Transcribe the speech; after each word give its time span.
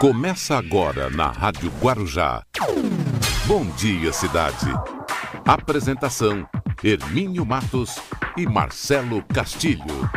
Começa 0.00 0.56
agora 0.56 1.10
na 1.10 1.26
Rádio 1.28 1.72
Guarujá. 1.82 2.44
Bom 3.46 3.64
dia, 3.76 4.12
cidade. 4.12 4.66
Apresentação: 5.44 6.48
Hermínio 6.84 7.44
Matos 7.44 7.96
e 8.36 8.46
Marcelo 8.46 9.24
Castilho. 9.24 10.08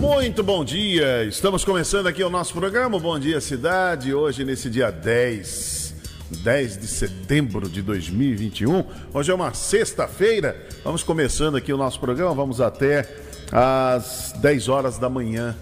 Muito 0.00 0.42
bom 0.42 0.64
dia! 0.64 1.22
Estamos 1.22 1.64
começando 1.64 2.08
aqui 2.08 2.24
o 2.24 2.30
nosso 2.30 2.52
programa 2.52 2.98
Bom 2.98 3.16
Dia 3.16 3.40
Cidade, 3.40 4.12
hoje 4.12 4.44
nesse 4.44 4.68
dia 4.68 4.90
10, 4.90 5.94
10 6.42 6.78
de 6.78 6.88
setembro 6.88 7.68
de 7.68 7.82
2021. 7.82 8.84
Hoje 9.14 9.30
é 9.30 9.34
uma 9.34 9.54
sexta-feira. 9.54 10.66
Vamos 10.82 11.04
começando 11.04 11.54
aqui 11.54 11.72
o 11.72 11.76
nosso 11.76 12.00
programa, 12.00 12.34
vamos 12.34 12.60
até 12.60 13.25
às 13.52 14.32
10 14.38 14.68
horas 14.68 14.98
da 14.98 15.08
manhã. 15.08 15.54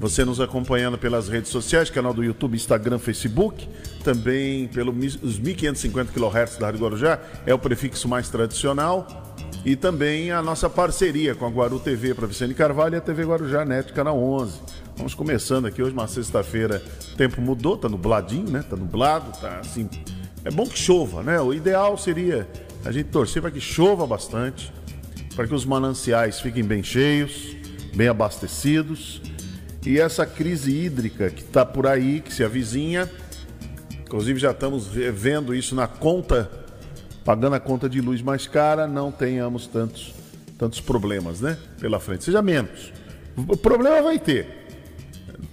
Você 0.00 0.24
nos 0.24 0.40
acompanhando 0.40 0.96
pelas 0.96 1.28
redes 1.28 1.50
sociais, 1.50 1.90
canal 1.90 2.14
do 2.14 2.22
YouTube, 2.22 2.54
Instagram, 2.54 2.98
Facebook, 2.98 3.68
também 4.04 4.68
pelos 4.68 4.94
1550 4.94 6.12
kHz 6.12 6.56
da 6.56 6.66
Rádio 6.66 6.80
Guarujá, 6.80 7.18
é 7.44 7.52
o 7.52 7.58
prefixo 7.58 8.08
mais 8.08 8.28
tradicional 8.28 9.34
e 9.64 9.74
também 9.74 10.30
a 10.30 10.40
nossa 10.40 10.70
parceria 10.70 11.34
com 11.34 11.44
a 11.44 11.50
Guaru 11.50 11.80
TV 11.80 12.14
para 12.14 12.26
Vicente 12.26 12.54
Carvalho 12.54 12.94
e 12.94 12.98
a 12.98 13.00
TV 13.00 13.24
Guarujá 13.24 13.64
Net, 13.64 13.92
canal 13.92 14.16
11. 14.18 14.60
Vamos 14.96 15.14
começando 15.14 15.66
aqui 15.66 15.82
hoje, 15.82 15.92
uma 15.92 16.08
sexta-feira. 16.08 16.82
O 17.12 17.16
tempo 17.16 17.40
mudou, 17.40 17.76
tá 17.76 17.88
nubladinho, 17.88 18.50
né? 18.50 18.64
Tá 18.68 18.76
nublado, 18.76 19.30
tá 19.40 19.58
assim. 19.60 19.88
É 20.44 20.50
bom 20.50 20.66
que 20.66 20.78
chova, 20.78 21.22
né? 21.22 21.40
O 21.40 21.52
ideal 21.52 21.98
seria 21.98 22.48
a 22.84 22.92
gente 22.92 23.10
torcer 23.10 23.42
para 23.42 23.50
que 23.50 23.60
chova 23.60 24.06
bastante, 24.06 24.72
para 25.38 25.46
que 25.46 25.54
os 25.54 25.64
mananciais 25.64 26.40
fiquem 26.40 26.64
bem 26.64 26.82
cheios, 26.82 27.54
bem 27.94 28.08
abastecidos. 28.08 29.22
E 29.86 30.00
essa 30.00 30.26
crise 30.26 30.76
hídrica 30.76 31.30
que 31.30 31.42
está 31.42 31.64
por 31.64 31.86
aí, 31.86 32.20
que 32.20 32.34
se 32.34 32.42
avizinha, 32.42 33.08
inclusive 34.00 34.40
já 34.40 34.50
estamos 34.50 34.88
vendo 34.88 35.54
isso 35.54 35.76
na 35.76 35.86
conta 35.86 36.50
pagando 37.24 37.54
a 37.54 37.60
conta 37.60 37.88
de 37.88 38.00
luz 38.00 38.20
mais 38.20 38.48
cara, 38.48 38.88
não 38.88 39.12
tenhamos 39.12 39.68
tantos, 39.68 40.12
tantos 40.58 40.80
problemas, 40.80 41.40
né? 41.40 41.56
Pela 41.78 42.00
frente. 42.00 42.24
Seja 42.24 42.42
menos. 42.42 42.92
O 43.36 43.56
problema 43.56 44.02
vai 44.02 44.18
ter. 44.18 44.66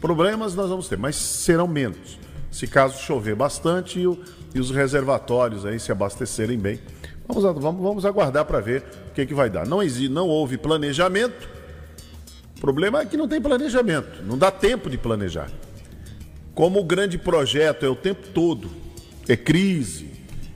Problemas 0.02 0.56
nós 0.56 0.68
vamos 0.68 0.88
ter, 0.88 0.98
mas 0.98 1.16
serão 1.16 1.68
menos. 1.68 2.18
Se 2.50 2.66
caso 2.66 2.98
chover 3.04 3.36
bastante 3.36 4.00
e, 4.00 4.08
o, 4.08 4.20
e 4.56 4.59
os 4.59 4.72
reservatórios 4.72 5.64
aí 5.64 5.80
se 5.80 5.92
abastecerem 5.92 6.58
bem. 6.58 6.80
Vamos, 7.28 7.44
vamos, 7.44 7.81
vamos 7.81 8.06
aguardar 8.06 8.45
para 8.45 8.59
ver 8.59 8.84
o 9.09 9.14
que, 9.14 9.26
que 9.26 9.34
vai 9.34 9.50
dar. 9.50 9.66
Não, 9.66 9.81
existe, 9.81 10.09
não 10.09 10.28
houve 10.28 10.58
planejamento. 10.58 11.50
O 12.58 12.62
problema 12.62 13.02
é 13.02 13.06
que 13.06 13.18
não 13.18 13.28
tem 13.28 13.42
planejamento. 13.42 14.23
Não 14.23 14.38
dá 14.38 14.52
tempo 14.52 14.90
de 14.90 14.98
planejar. 14.98 15.50
Como 16.53 16.80
o 16.80 16.84
grande 16.84 17.18
projeto 17.18 17.86
é 17.86 17.90
o 17.90 17.96
tempo 17.96 18.28
todo, 18.34 18.70
é 19.28 19.36
crise, 19.36 20.12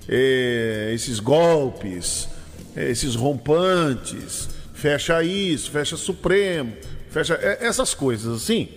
é, 0.08 0.92
esses 0.94 1.20
golpes, 1.20 2.30
é, 2.76 2.90
esses 2.90 3.16
rompantes, 3.16 4.50
fecha 4.74 5.22
isso, 5.24 5.70
fecha 5.72 5.98
Supremo, 5.98 6.74
fecha 7.10 7.38
é, 7.42 7.66
essas 7.66 7.94
coisas 7.94 8.44
assim, 8.44 8.70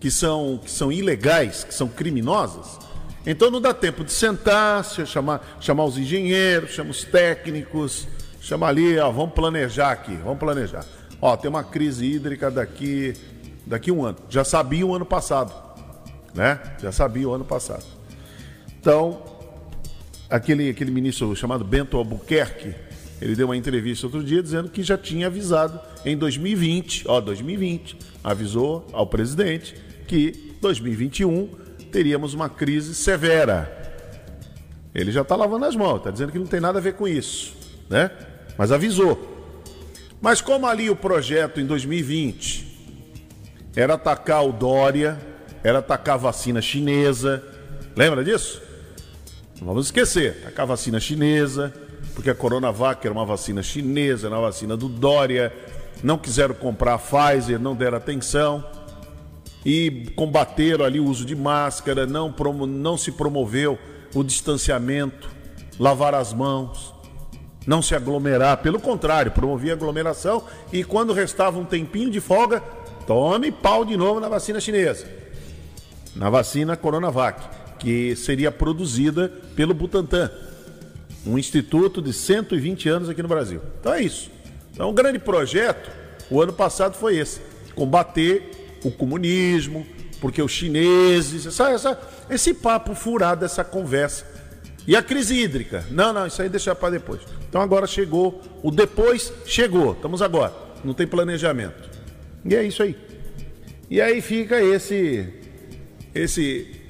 que 0.00 0.10
são, 0.10 0.58
que 0.64 0.70
são 0.70 0.90
ilegais, 0.90 1.64
que 1.64 1.74
são 1.74 1.88
criminosas. 1.88 2.78
Então 3.26 3.50
não 3.50 3.60
dá 3.60 3.74
tempo 3.74 4.02
de 4.04 4.12
sentar, 4.12 4.84
chamar, 4.84 5.58
chamar 5.60 5.84
os 5.84 5.98
engenheiros, 5.98 6.70
chamar 6.70 6.90
os 6.90 7.04
técnicos, 7.04 8.08
chamar 8.40 8.68
ali, 8.68 8.98
ó, 8.98 9.10
vamos 9.10 9.34
planejar 9.34 9.92
aqui, 9.92 10.14
vamos 10.16 10.38
planejar. 10.38 10.84
Ó, 11.20 11.36
tem 11.36 11.50
uma 11.50 11.62
crise 11.62 12.06
hídrica 12.06 12.50
daqui, 12.50 13.14
daqui 13.66 13.92
um 13.92 14.04
ano. 14.04 14.16
Já 14.30 14.42
sabia 14.42 14.86
o 14.86 14.94
ano 14.94 15.04
passado, 15.04 15.52
né? 16.34 16.58
Já 16.80 16.90
sabia 16.90 17.28
o 17.28 17.34
ano 17.34 17.44
passado. 17.44 17.84
Então, 18.80 19.22
aquele, 20.30 20.70
aquele 20.70 20.90
ministro 20.90 21.36
chamado 21.36 21.62
Bento 21.62 21.98
Albuquerque, 21.98 22.74
ele 23.20 23.36
deu 23.36 23.48
uma 23.48 23.56
entrevista 23.56 24.06
outro 24.06 24.24
dia 24.24 24.42
dizendo 24.42 24.70
que 24.70 24.82
já 24.82 24.96
tinha 24.96 25.26
avisado 25.26 25.78
em 26.06 26.16
2020, 26.16 27.04
ó, 27.06 27.20
2020, 27.20 27.98
avisou 28.24 28.86
ao 28.94 29.06
presidente 29.06 29.74
que 30.06 30.56
2021 30.62 31.50
teríamos 31.90 32.32
uma 32.32 32.48
crise 32.48 32.94
severa. 32.94 33.76
Ele 34.94 35.12
já 35.12 35.22
está 35.22 35.36
lavando 35.36 35.66
as 35.66 35.76
mãos, 35.76 35.98
está 35.98 36.10
dizendo 36.10 36.32
que 36.32 36.38
não 36.38 36.46
tem 36.46 36.60
nada 36.60 36.78
a 36.78 36.82
ver 36.82 36.94
com 36.94 37.06
isso, 37.06 37.54
né? 37.88 38.10
Mas 38.56 38.72
avisou. 38.72 39.28
Mas 40.20 40.40
como 40.40 40.66
ali 40.66 40.90
o 40.90 40.96
projeto 40.96 41.60
em 41.60 41.66
2020 41.66 42.68
era 43.74 43.94
atacar 43.94 44.44
o 44.44 44.52
Dória, 44.52 45.18
era 45.62 45.78
atacar 45.78 46.14
a 46.16 46.18
vacina 46.18 46.60
chinesa, 46.60 47.42
lembra 47.96 48.24
disso? 48.24 48.60
Não 49.58 49.66
vamos 49.66 49.86
esquecer, 49.86 50.52
tá 50.54 50.62
a 50.62 50.66
vacina 50.66 50.98
chinesa, 50.98 51.72
porque 52.14 52.30
a 52.30 52.34
Coronavac 52.34 53.06
era 53.06 53.12
uma 53.12 53.24
vacina 53.24 53.62
chinesa, 53.62 54.26
era 54.26 54.36
uma 54.36 54.42
vacina 54.42 54.76
do 54.76 54.88
Dória, 54.88 55.52
não 56.02 56.18
quiseram 56.18 56.54
comprar 56.54 56.94
a 56.94 56.98
Pfizer, 56.98 57.60
não 57.60 57.74
deram 57.74 57.98
atenção 57.98 58.64
e 59.64 60.06
combateram 60.16 60.84
ali 60.84 60.98
o 60.98 61.04
uso 61.04 61.24
de 61.24 61.36
máscara, 61.36 62.06
não, 62.06 62.34
não 62.66 62.96
se 62.96 63.12
promoveu 63.12 63.78
o 64.14 64.22
distanciamento, 64.22 65.28
lavar 65.78 66.14
as 66.14 66.32
mãos, 66.32 66.94
não 67.66 67.82
se 67.82 67.94
aglomerar, 67.94 68.58
pelo 68.58 68.80
contrário, 68.80 69.32
promovia 69.32 69.74
aglomeração 69.74 70.44
e 70.72 70.82
quando 70.82 71.12
restava 71.12 71.58
um 71.58 71.64
tempinho 71.64 72.10
de 72.10 72.20
folga, 72.20 72.62
tome 73.06 73.52
pau 73.52 73.84
de 73.84 73.96
novo 73.96 74.18
na 74.18 74.28
vacina 74.28 74.60
chinesa, 74.60 75.06
na 76.16 76.30
vacina 76.30 76.76
Coronavac 76.76 77.60
que 77.80 78.14
seria 78.14 78.52
produzida 78.52 79.32
pelo 79.56 79.74
Butantan, 79.74 80.30
um 81.26 81.38
instituto 81.38 82.00
de 82.00 82.12
120 82.12 82.88
anos 82.88 83.08
aqui 83.08 83.22
no 83.22 83.28
Brasil. 83.28 83.60
Então 83.80 83.92
é 83.92 84.02
isso. 84.02 84.30
Então, 84.72 84.90
um 84.90 84.94
grande 84.94 85.18
projeto, 85.18 85.90
o 86.30 86.40
ano 86.40 86.52
passado 86.52 86.94
foi 86.94 87.16
esse: 87.16 87.40
combater 87.74 88.59
o 88.84 88.90
comunismo, 88.90 89.86
porque 90.20 90.42
os 90.42 90.52
chineses, 90.52 91.46
essa, 91.46 91.70
essa, 91.70 92.00
esse 92.28 92.54
papo 92.54 92.94
furado, 92.94 93.44
essa 93.44 93.64
conversa. 93.64 94.24
E 94.86 94.96
a 94.96 95.02
crise 95.02 95.34
hídrica? 95.34 95.84
Não, 95.90 96.12
não, 96.12 96.26
isso 96.26 96.40
aí 96.40 96.48
deixa 96.48 96.74
para 96.74 96.90
depois. 96.90 97.20
Então 97.48 97.60
agora 97.60 97.86
chegou, 97.86 98.40
o 98.62 98.70
depois 98.70 99.32
chegou, 99.44 99.92
estamos 99.92 100.22
agora, 100.22 100.54
não 100.84 100.94
tem 100.94 101.06
planejamento. 101.06 101.88
E 102.44 102.54
é 102.54 102.62
isso 102.62 102.82
aí. 102.82 102.96
E 103.88 104.00
aí 104.00 104.20
fica 104.20 104.62
esse 104.62 105.28
esse 106.14 106.80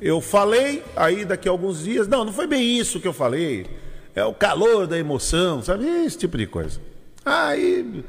eu 0.00 0.20
falei, 0.20 0.82
aí 0.94 1.24
daqui 1.24 1.48
a 1.48 1.50
alguns 1.50 1.82
dias, 1.82 2.06
não, 2.06 2.24
não 2.24 2.32
foi 2.32 2.46
bem 2.46 2.78
isso 2.78 3.00
que 3.00 3.08
eu 3.08 3.12
falei. 3.12 3.66
É 4.14 4.24
o 4.24 4.34
calor 4.34 4.86
da 4.86 4.98
emoção, 4.98 5.62
sabe? 5.62 5.86
Esse 6.04 6.18
tipo 6.18 6.36
de 6.36 6.46
coisa. 6.46 6.80
Aí 7.24 8.04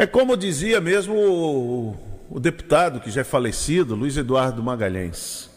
é 0.00 0.06
como 0.06 0.34
dizia 0.34 0.80
mesmo 0.80 1.14
o, 1.14 1.96
o 2.30 2.40
deputado 2.40 3.00
que 3.00 3.10
já 3.10 3.20
é 3.20 3.24
falecido, 3.24 3.94
Luiz 3.94 4.16
Eduardo 4.16 4.62
Magalhães. 4.62 5.50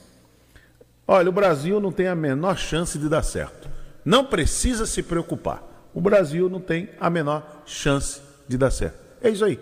Olha, 1.07 1.29
o 1.29 1.31
Brasil 1.31 1.79
não 1.79 1.93
tem 1.93 2.09
a 2.09 2.15
menor 2.15 2.57
chance 2.57 2.97
de 2.99 3.07
dar 3.07 3.23
certo. 3.23 3.69
Não 4.03 4.25
precisa 4.25 4.85
se 4.85 5.01
preocupar. 5.01 5.63
O 5.93 6.01
Brasil 6.01 6.49
não 6.49 6.59
tem 6.59 6.89
a 6.99 7.09
menor 7.09 7.63
chance 7.65 8.19
de 8.45 8.57
dar 8.57 8.69
certo. 8.69 8.97
É 9.21 9.29
isso 9.29 9.45
aí. 9.45 9.57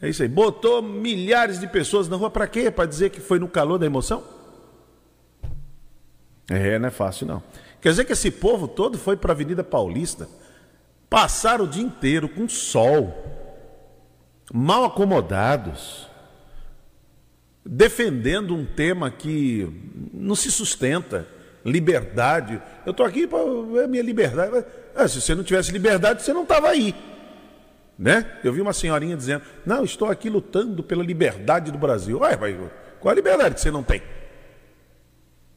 É 0.00 0.08
isso 0.08 0.22
aí. 0.22 0.28
Botou 0.28 0.80
milhares 0.80 1.60
de 1.60 1.66
pessoas 1.66 2.08
na 2.08 2.16
rua 2.16 2.30
para 2.30 2.46
quê? 2.46 2.70
Para 2.70 2.86
dizer 2.86 3.10
que 3.10 3.20
foi 3.20 3.38
no 3.38 3.46
calor 3.46 3.76
da 3.76 3.84
emoção? 3.84 4.24
É, 6.48 6.78
não 6.78 6.88
é 6.88 6.90
fácil 6.90 7.26
não. 7.26 7.42
Quer 7.78 7.90
dizer 7.90 8.06
que 8.06 8.14
esse 8.14 8.30
povo 8.30 8.66
todo 8.66 8.96
foi 8.96 9.18
para 9.18 9.32
a 9.32 9.34
Avenida 9.34 9.62
Paulista, 9.62 10.26
passaram 11.08 11.64
o 11.64 11.68
dia 11.68 11.82
inteiro 11.82 12.28
com 12.28 12.48
sol, 12.48 13.24
mal 14.52 14.84
acomodados, 14.84 16.08
defendendo 17.64 18.54
um 18.54 18.64
tema 18.64 19.10
que 19.10 19.68
não 20.12 20.34
se 20.34 20.50
sustenta, 20.50 21.26
liberdade. 21.64 22.62
Eu 22.84 22.92
estou 22.92 23.04
aqui 23.04 23.26
para 23.26 23.38
ver 23.72 23.88
minha 23.88 24.02
liberdade. 24.02 24.64
Ah, 24.94 25.08
se 25.08 25.20
você 25.20 25.34
não 25.34 25.42
tivesse 25.42 25.72
liberdade, 25.72 26.22
você 26.22 26.32
não 26.32 26.42
estava 26.42 26.68
aí. 26.68 26.94
Né? 27.98 28.38
Eu 28.44 28.52
vi 28.52 28.60
uma 28.60 28.72
senhorinha 28.72 29.16
dizendo: 29.16 29.42
Não, 29.64 29.84
estou 29.84 30.08
aqui 30.08 30.28
lutando 30.28 30.82
pela 30.82 31.02
liberdade 31.02 31.72
do 31.72 31.78
Brasil. 31.78 32.20
Ué, 32.20 32.36
mas 32.36 32.56
qual 33.00 33.12
a 33.12 33.14
liberdade 33.14 33.54
que 33.54 33.60
você 33.60 33.70
não 33.70 33.82
tem? 33.82 34.02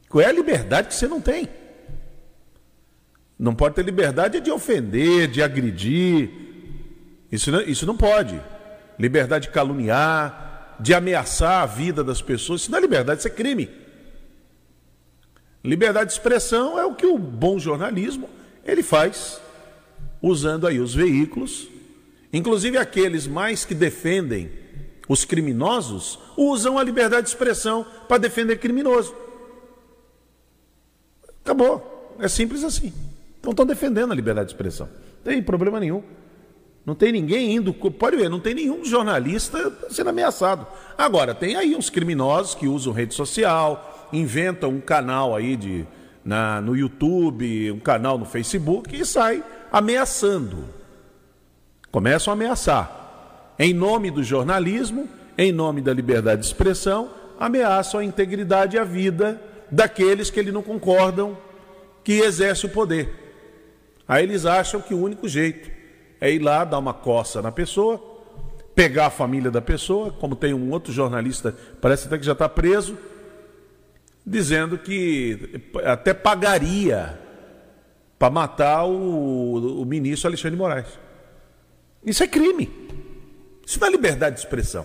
Qual 0.08 0.22
é 0.22 0.26
a 0.26 0.32
liberdade 0.32 0.88
que 0.88 0.94
você 0.94 1.06
não 1.06 1.20
tem? 1.20 1.48
Não 3.40 3.54
pode 3.54 3.74
ter 3.74 3.84
liberdade 3.84 4.40
de 4.40 4.50
ofender, 4.50 5.26
de 5.26 5.42
agredir. 5.42 6.30
Isso 7.32 7.50
não, 7.50 7.60
isso 7.62 7.86
não 7.86 7.96
pode. 7.96 8.40
Liberdade 8.98 9.48
de 9.48 9.52
caluniar, 9.52 10.76
de 10.78 10.92
ameaçar 10.92 11.62
a 11.62 11.66
vida 11.66 12.04
das 12.04 12.20
pessoas. 12.20 12.60
Isso 12.60 12.70
não 12.70 12.78
é 12.78 12.82
liberdade, 12.82 13.20
isso 13.20 13.28
é 13.28 13.30
crime. 13.30 13.70
Liberdade 15.64 16.06
de 16.06 16.12
expressão 16.12 16.78
é 16.78 16.84
o 16.84 16.94
que 16.94 17.06
o 17.06 17.18
bom 17.18 17.58
jornalismo 17.58 18.28
ele 18.64 18.82
faz 18.82 19.40
usando 20.22 20.66
aí 20.66 20.78
os 20.78 20.94
veículos 20.94 21.70
Inclusive 22.32 22.78
aqueles 22.78 23.26
mais 23.26 23.64
que 23.64 23.74
defendem 23.74 24.50
os 25.08 25.24
criminosos 25.24 26.18
usam 26.36 26.78
a 26.78 26.84
liberdade 26.84 27.24
de 27.24 27.30
expressão 27.30 27.84
para 28.08 28.18
defender 28.18 28.58
criminoso. 28.58 29.14
Acabou. 31.44 32.16
É 32.20 32.28
simples 32.28 32.62
assim. 32.62 32.92
Então 33.40 33.50
estão 33.50 33.66
defendendo 33.66 34.12
a 34.12 34.14
liberdade 34.14 34.48
de 34.48 34.52
expressão. 34.52 34.88
Não 35.24 35.32
tem 35.32 35.42
problema 35.42 35.80
nenhum. 35.80 36.02
Não 36.84 36.94
tem 36.94 37.12
ninguém 37.12 37.56
indo. 37.56 37.72
Pode 37.72 38.16
ver, 38.16 38.28
não 38.28 38.40
tem 38.40 38.54
nenhum 38.54 38.84
jornalista 38.84 39.72
sendo 39.90 40.10
ameaçado. 40.10 40.66
Agora, 40.96 41.34
tem 41.34 41.56
aí 41.56 41.74
uns 41.74 41.90
criminosos 41.90 42.54
que 42.54 42.68
usam 42.68 42.92
rede 42.92 43.14
social, 43.14 44.08
inventam 44.12 44.70
um 44.70 44.80
canal 44.80 45.34
aí 45.34 45.56
de, 45.56 45.86
na, 46.24 46.60
no 46.60 46.76
YouTube, 46.76 47.72
um 47.72 47.80
canal 47.80 48.18
no 48.18 48.24
Facebook 48.24 48.94
e 48.94 49.04
sai 49.04 49.42
ameaçando. 49.72 50.64
Começam 51.90 52.32
a 52.32 52.34
ameaçar. 52.34 53.54
Em 53.58 53.74
nome 53.74 54.10
do 54.10 54.22
jornalismo, 54.22 55.08
em 55.36 55.52
nome 55.52 55.80
da 55.80 55.92
liberdade 55.92 56.42
de 56.42 56.46
expressão, 56.46 57.10
ameaçam 57.38 58.00
a 58.00 58.04
integridade 58.04 58.76
e 58.76 58.78
a 58.78 58.84
vida 58.84 59.40
daqueles 59.70 60.30
que 60.30 60.40
ele 60.40 60.52
não 60.52 60.62
concordam 60.62 61.36
que 62.02 62.20
exerce 62.20 62.66
o 62.66 62.68
poder. 62.70 63.29
Aí 64.10 64.24
eles 64.24 64.44
acham 64.44 64.80
que 64.80 64.92
o 64.92 65.00
único 65.00 65.28
jeito 65.28 65.70
é 66.20 66.32
ir 66.32 66.40
lá 66.40 66.64
dar 66.64 66.80
uma 66.80 66.92
coça 66.92 67.40
na 67.40 67.52
pessoa, 67.52 67.96
pegar 68.74 69.06
a 69.06 69.10
família 69.10 69.52
da 69.52 69.62
pessoa, 69.62 70.10
como 70.10 70.34
tem 70.34 70.52
um 70.52 70.72
outro 70.72 70.92
jornalista, 70.92 71.54
parece 71.80 72.08
até 72.08 72.18
que 72.18 72.26
já 72.26 72.32
está 72.32 72.48
preso, 72.48 72.98
dizendo 74.26 74.76
que 74.76 75.62
até 75.84 76.12
pagaria 76.12 77.20
para 78.18 78.28
matar 78.30 78.84
o, 78.84 79.80
o 79.80 79.84
ministro 79.84 80.26
Alexandre 80.26 80.56
de 80.56 80.60
Moraes. 80.60 80.98
Isso 82.04 82.24
é 82.24 82.26
crime. 82.26 82.68
Isso 83.64 83.78
não 83.78 83.86
é 83.86 83.90
liberdade 83.92 84.34
de 84.34 84.40
expressão. 84.40 84.84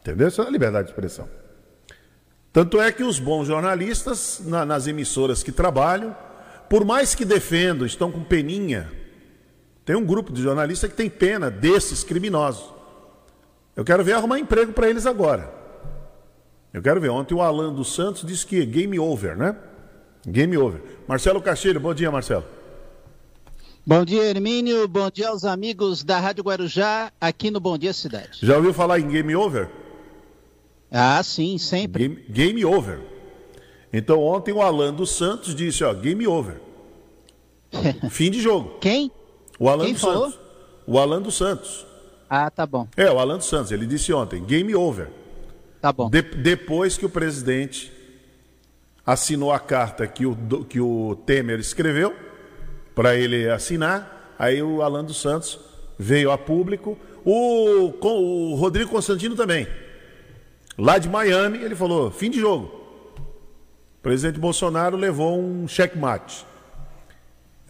Entendeu? 0.00 0.26
Isso 0.26 0.40
não 0.40 0.48
é 0.48 0.50
liberdade 0.50 0.88
de 0.88 0.90
expressão. 0.90 1.28
Tanto 2.52 2.80
é 2.80 2.90
que 2.90 3.04
os 3.04 3.20
bons 3.20 3.46
jornalistas, 3.46 4.40
na, 4.44 4.66
nas 4.66 4.88
emissoras 4.88 5.44
que 5.44 5.52
trabalham, 5.52 6.16
por 6.68 6.84
mais 6.84 7.14
que 7.14 7.24
defendam, 7.24 7.86
estão 7.86 8.10
com 8.10 8.22
peninha. 8.22 8.90
Tem 9.84 9.96
um 9.96 10.04
grupo 10.04 10.32
de 10.32 10.42
jornalistas 10.42 10.90
que 10.90 10.96
tem 10.96 11.08
pena 11.08 11.50
desses 11.50 12.04
criminosos. 12.04 12.74
Eu 13.74 13.84
quero 13.84 14.04
ver 14.04 14.12
arrumar 14.12 14.38
emprego 14.38 14.72
para 14.72 14.90
eles 14.90 15.06
agora. 15.06 15.52
Eu 16.72 16.82
quero 16.82 17.00
ver. 17.00 17.08
Ontem 17.08 17.34
o 17.34 17.40
Alan 17.40 17.72
dos 17.72 17.94
Santos 17.94 18.24
disse 18.24 18.46
que 18.46 18.60
é 18.60 18.64
game 18.66 18.98
over, 18.98 19.36
né? 19.36 19.56
Game 20.26 20.56
over. 20.58 20.82
Marcelo 21.06 21.40
Castilho, 21.40 21.80
bom 21.80 21.94
dia, 21.94 22.10
Marcelo. 22.10 22.44
Bom 23.86 24.04
dia, 24.04 24.24
Hermínio. 24.24 24.86
Bom 24.86 25.10
dia 25.10 25.30
aos 25.30 25.46
amigos 25.46 26.04
da 26.04 26.20
Rádio 26.20 26.44
Guarujá, 26.44 27.10
aqui 27.18 27.50
no 27.50 27.58
Bom 27.58 27.78
Dia 27.78 27.94
Cidade. 27.94 28.38
Já 28.42 28.56
ouviu 28.56 28.74
falar 28.74 29.00
em 29.00 29.08
game 29.08 29.34
over? 29.34 29.70
Ah, 30.90 31.22
sim, 31.22 31.56
sempre. 31.56 32.08
Game, 32.08 32.24
game 32.28 32.64
over. 32.66 32.98
Então 33.92 34.22
ontem 34.22 34.52
o 34.52 34.60
Alan 34.62 34.92
dos 34.92 35.10
Santos 35.10 35.54
disse, 35.54 35.82
ó, 35.84 35.92
game 35.94 36.26
over. 36.26 36.56
Fim 38.10 38.30
de 38.30 38.40
jogo. 38.40 38.78
Quem? 38.80 39.10
O 39.58 39.68
Alan 39.68 39.84
Quem 39.84 39.92
dos 39.94 40.02
falou? 40.02 40.24
Santos. 40.30 40.40
O 40.86 40.98
Alan 40.98 41.22
dos 41.22 41.36
Santos. 41.36 41.86
Ah, 42.28 42.50
tá 42.50 42.66
bom. 42.66 42.86
É, 42.96 43.10
o 43.10 43.18
Alan 43.18 43.38
dos 43.38 43.46
Santos, 43.48 43.72
ele 43.72 43.86
disse 43.86 44.12
ontem, 44.12 44.42
game 44.44 44.74
over. 44.74 45.08
Tá 45.80 45.92
bom. 45.92 46.10
De- 46.10 46.22
depois 46.22 46.96
que 46.98 47.06
o 47.06 47.08
presidente 47.10 47.92
assinou 49.06 49.52
a 49.52 49.58
carta 49.58 50.06
que 50.06 50.26
o, 50.26 50.36
que 50.68 50.80
o 50.80 51.16
Temer 51.24 51.58
escreveu 51.58 52.14
para 52.94 53.14
ele 53.16 53.48
assinar, 53.48 54.34
aí 54.38 54.62
o 54.62 54.82
Alan 54.82 55.04
dos 55.04 55.20
Santos 55.20 55.58
veio 55.98 56.30
a 56.30 56.36
público. 56.38 56.98
O, 57.24 57.92
com- 58.00 58.52
o 58.52 58.54
Rodrigo 58.54 58.90
Constantino 58.90 59.34
também. 59.34 59.66
Lá 60.76 60.98
de 60.98 61.08
Miami, 61.08 61.58
ele 61.58 61.74
falou: 61.74 62.10
fim 62.10 62.30
de 62.30 62.38
jogo. 62.40 62.77
O 63.98 64.02
presidente 64.02 64.38
Bolsonaro 64.38 64.96
levou 64.96 65.38
um 65.40 65.66
checkmate. 65.66 66.46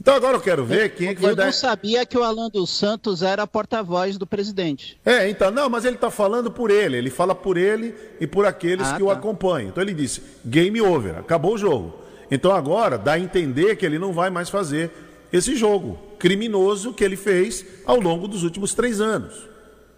Então 0.00 0.14
agora 0.14 0.36
eu 0.36 0.40
quero 0.40 0.64
ver 0.64 0.90
quem 0.94 1.08
é 1.08 1.14
que 1.14 1.20
vai 1.20 1.32
Eu 1.32 1.36
dar. 1.36 1.46
não 1.46 1.52
sabia 1.52 2.06
que 2.06 2.16
o 2.16 2.22
Alan 2.22 2.48
dos 2.48 2.70
Santos 2.70 3.20
era 3.22 3.44
porta-voz 3.46 4.16
do 4.16 4.26
presidente. 4.26 4.98
É, 5.04 5.28
então, 5.28 5.50
não, 5.50 5.69
mas 5.69 5.84
ele 5.84 5.96
está 5.96 6.08
falando 6.10 6.52
por 6.52 6.70
ele. 6.70 6.96
Ele 6.96 7.10
fala 7.10 7.34
por 7.34 7.56
ele 7.56 7.94
e 8.20 8.26
por 8.26 8.46
aqueles 8.46 8.86
Ah, 8.86 8.96
que 8.96 9.02
o 9.02 9.06
tá. 9.06 9.14
acompanham. 9.14 9.70
Então 9.70 9.82
ele 9.82 9.92
disse: 9.94 10.22
game 10.46 10.80
over, 10.80 11.19
acabou 11.19 11.54
o 11.54 11.58
jogo. 11.58 11.98
Então 12.30 12.52
agora 12.52 12.96
dá 12.96 13.12
a 13.14 13.19
entender 13.19 13.75
que 13.76 13.84
ele 13.84 13.98
não 13.98 14.12
vai 14.12 14.30
mais 14.30 14.48
fazer 14.48 14.90
esse 15.32 15.56
jogo 15.56 15.98
criminoso 16.19 16.92
que 16.92 17.02
ele 17.02 17.16
fez 17.16 17.64
ao 17.84 17.98
longo 17.98 18.28
dos 18.28 18.44
últimos 18.44 18.75
três 18.75 19.00
anos. 19.00 19.48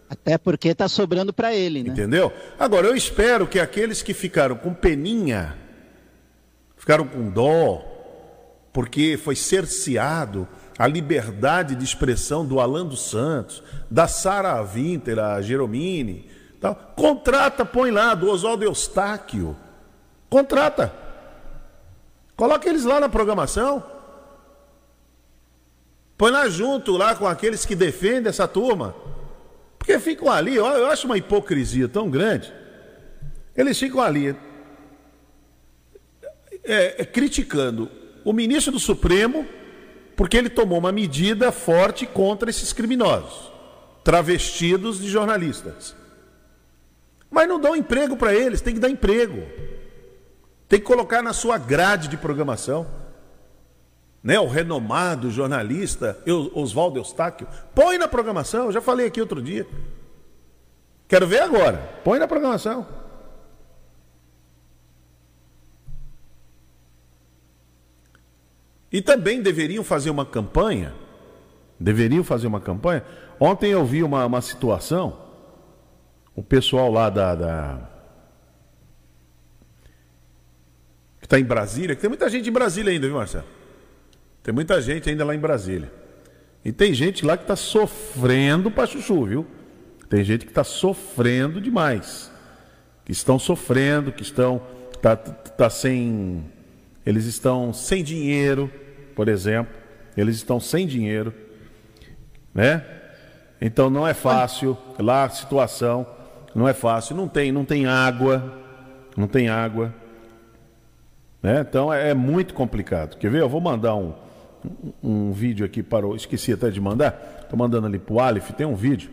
Até 0.08 0.38
porque 0.38 0.74
tá 0.74 0.88
sobrando 0.88 1.32
para 1.32 1.54
ele, 1.54 1.82
né? 1.82 1.90
Entendeu? 1.90 2.32
Agora 2.58 2.86
eu 2.86 2.96
espero 2.96 3.46
que 3.46 3.60
aqueles 3.60 4.00
que 4.02 4.14
ficaram 4.14 4.56
com 4.56 4.72
peninha, 4.72 5.56
ficaram 6.80 7.06
com 7.06 7.28
dó, 7.28 7.84
porque 8.72 9.18
foi 9.22 9.36
cerceado 9.36 10.48
a 10.78 10.86
liberdade 10.86 11.74
de 11.76 11.84
expressão 11.84 12.44
do 12.44 12.58
Alan 12.58 12.86
dos 12.86 13.10
Santos, 13.10 13.62
da 13.90 14.08
Sara 14.08 14.60
Winter, 14.62 15.18
a 15.18 15.42
Geromini, 15.42 16.30
tal. 16.58 16.74
contrata, 16.96 17.66
põe 17.66 17.90
lá, 17.90 18.14
do 18.14 18.30
Oswaldo 18.30 18.64
Eustáquio, 18.64 19.54
contrata. 20.30 20.90
Coloca 22.34 22.66
eles 22.66 22.84
lá 22.84 22.98
na 22.98 23.10
programação. 23.10 23.84
Põe 26.16 26.30
lá 26.30 26.48
junto, 26.48 26.96
lá 26.96 27.14
com 27.14 27.26
aqueles 27.26 27.66
que 27.66 27.74
defendem 27.74 28.30
essa 28.30 28.48
turma. 28.48 28.94
Porque 29.78 29.98
ficam 29.98 30.30
ali, 30.30 30.54
eu 30.54 30.86
acho 30.86 31.04
uma 31.04 31.18
hipocrisia 31.18 31.86
tão 31.86 32.08
grande. 32.08 32.50
Eles 33.54 33.78
ficam 33.78 34.00
ali 34.00 34.34
é, 36.64 37.02
é, 37.02 37.04
criticando 37.04 37.90
o 38.24 38.32
ministro 38.32 38.72
do 38.72 38.78
Supremo 38.78 39.46
porque 40.16 40.36
ele 40.36 40.50
tomou 40.50 40.78
uma 40.78 40.92
medida 40.92 41.50
forte 41.50 42.04
contra 42.04 42.50
esses 42.50 42.74
criminosos, 42.74 43.50
travestidos 44.04 45.00
de 45.00 45.08
jornalistas. 45.08 45.96
Mas 47.30 47.48
não 47.48 47.58
dão 47.58 47.74
emprego 47.74 48.16
para 48.16 48.34
eles, 48.34 48.60
tem 48.60 48.74
que 48.74 48.80
dar 48.80 48.90
emprego. 48.90 49.42
Tem 50.68 50.78
que 50.78 50.84
colocar 50.84 51.22
na 51.22 51.32
sua 51.32 51.56
grade 51.56 52.08
de 52.08 52.18
programação. 52.18 52.86
Né, 54.22 54.38
o 54.38 54.46
renomado 54.46 55.30
jornalista 55.30 56.22
Oswaldo 56.54 56.98
Eustáquio, 56.98 57.48
põe 57.74 57.96
na 57.96 58.06
programação, 58.06 58.66
eu 58.66 58.72
já 58.72 58.82
falei 58.82 59.06
aqui 59.06 59.18
outro 59.22 59.40
dia. 59.40 59.66
Quero 61.08 61.26
ver 61.26 61.40
agora, 61.40 61.78
põe 62.04 62.18
na 62.18 62.28
programação. 62.28 62.87
E 68.92 69.00
também 69.00 69.40
deveriam 69.40 69.85
fazer 69.85 70.11
uma 70.11 70.26
campanha, 70.26 70.94
deveriam 71.78 72.25
fazer 72.25 72.47
uma 72.47 72.61
campanha. 72.61 73.04
Ontem 73.38 73.70
eu 73.70 73.85
vi 73.85 74.02
uma, 74.02 74.26
uma 74.26 74.40
situação, 74.40 75.16
o 76.35 76.42
pessoal 76.42 76.90
lá 76.90 77.09
da, 77.09 77.35
da 77.35 77.90
que 81.20 81.26
está 81.26 81.38
em 81.38 81.44
Brasília, 81.44 81.94
que 81.94 82.00
tem 82.00 82.09
muita 82.09 82.28
gente 82.28 82.49
em 82.49 82.52
Brasília 82.52 82.92
ainda, 82.92 83.06
viu, 83.06 83.16
Marcelo? 83.16 83.47
Tem 84.42 84.54
muita 84.54 84.80
gente 84.80 85.09
ainda 85.09 85.25
lá 85.25 85.35
em 85.35 85.38
Brasília. 85.38 85.92
E 86.64 86.73
tem 86.73 86.92
gente 86.92 87.25
lá 87.25 87.37
que 87.37 87.44
está 87.44 87.56
sofrendo 87.56 88.70
para 88.70 88.87
chuchu, 88.87 89.25
viu? 89.25 89.47
Tem 90.09 90.25
gente 90.25 90.44
que 90.44 90.50
está 90.50 90.64
sofrendo 90.64 91.61
demais. 91.61 92.30
Que 93.04 93.12
estão 93.12 93.38
sofrendo, 93.38 94.12
que 94.12 94.23
estão. 94.23 94.61
Tá, 95.00 95.16
tá 95.16 95.70
sem. 95.70 96.44
Eles 97.04 97.25
estão 97.25 97.73
sem 97.73 98.04
dinheiro, 98.04 98.70
por 99.20 99.28
exemplo. 99.28 99.74
Eles 100.16 100.36
estão 100.36 100.58
sem 100.58 100.86
dinheiro. 100.86 101.34
Né? 102.54 102.82
Então 103.60 103.90
não 103.90 104.08
é 104.08 104.14
fácil. 104.14 104.78
Lá 104.98 105.24
a 105.24 105.28
situação 105.28 106.06
não 106.54 106.66
é 106.66 106.72
fácil. 106.72 107.14
Não 107.14 107.28
tem, 107.28 107.52
não 107.52 107.62
tem 107.62 107.84
água. 107.84 108.58
Não 109.14 109.28
tem 109.28 109.50
água. 109.50 109.94
Né? 111.42 111.60
Então 111.60 111.92
é, 111.92 112.08
é 112.08 112.14
muito 112.14 112.54
complicado. 112.54 113.18
Quer 113.18 113.30
ver? 113.30 113.42
Eu 113.42 113.48
vou 113.50 113.60
mandar 113.60 113.94
um, 113.94 114.14
um, 115.02 115.28
um 115.28 115.32
vídeo 115.32 115.66
aqui 115.66 115.82
para 115.82 116.06
o. 116.06 116.16
Esqueci 116.16 116.54
até 116.54 116.70
de 116.70 116.80
mandar. 116.80 117.40
Estou 117.42 117.58
mandando 117.58 117.88
ali 117.88 117.98
para 117.98 118.14
o 118.14 118.20
Aleph. 118.20 118.52
Tem 118.52 118.66
um 118.66 118.74
vídeo 118.74 119.10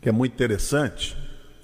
que 0.00 0.08
é 0.08 0.12
muito 0.12 0.32
interessante, 0.32 1.14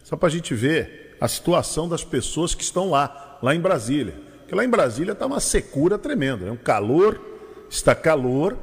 só 0.02 0.14
para 0.14 0.28
a 0.28 0.30
gente 0.30 0.54
ver 0.54 1.16
a 1.18 1.26
situação 1.26 1.88
das 1.88 2.04
pessoas 2.04 2.54
que 2.54 2.62
estão 2.62 2.90
lá, 2.90 3.38
lá 3.42 3.54
em 3.54 3.60
Brasília. 3.60 4.23
Porque 4.54 4.58
lá 4.58 4.64
em 4.64 4.68
Brasília 4.68 5.12
está 5.12 5.26
uma 5.26 5.40
secura 5.40 5.99
tremenda, 5.99 6.46
é 6.46 6.52
um 6.52 6.56
calor, 6.56 7.20
está 7.68 7.92
calor. 7.92 8.56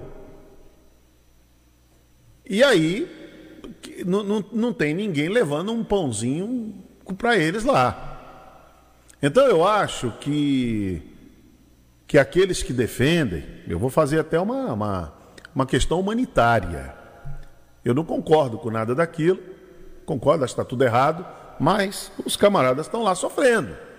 E 2.50 2.64
aí 2.64 3.10
não, 4.06 4.24
não, 4.24 4.46
não 4.54 4.74
tem 4.74 4.94
ninguém 4.94 5.28
levando 5.28 5.74
um 5.74 5.84
pãozinho 5.84 6.74
para 7.18 7.38
eles 7.38 7.66
lá. 7.66 8.08
Então 9.22 9.46
eu 9.46 9.68
acho 9.68 10.12
que 10.22 11.02
que 12.08 12.18
aqueles 12.18 12.62
que 12.62 12.74
defendem, 12.74 13.46
eu 13.68 13.80
vou 13.80 13.90
fazer 13.90 14.20
até 14.20 14.38
uma, 14.38 14.74
uma, 14.74 15.14
uma 15.56 15.66
questão 15.66 15.98
humanitária. 15.98 16.94
Eu 17.86 17.94
não 17.94 18.04
concordo 18.04 18.58
com 18.58 18.70
nada 18.70 18.94
daquilo, 18.94 19.40
concordo, 20.06 20.44
acho 20.44 20.54
que 20.54 20.60
está 20.60 20.70
tudo 20.70 20.84
errado, 20.84 21.26
mas 21.58 22.12
os 22.26 22.36
camaradas 22.36 22.86
estão 22.86 23.02
lá 23.02 23.16
sofrendo. 23.16 23.91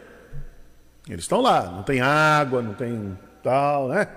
Eles 1.08 1.24
estão 1.24 1.40
lá, 1.40 1.64
não 1.64 1.82
tem 1.82 2.00
água, 2.00 2.62
não 2.62 2.74
tem 2.74 3.18
tal, 3.42 3.88
né? 3.88 4.08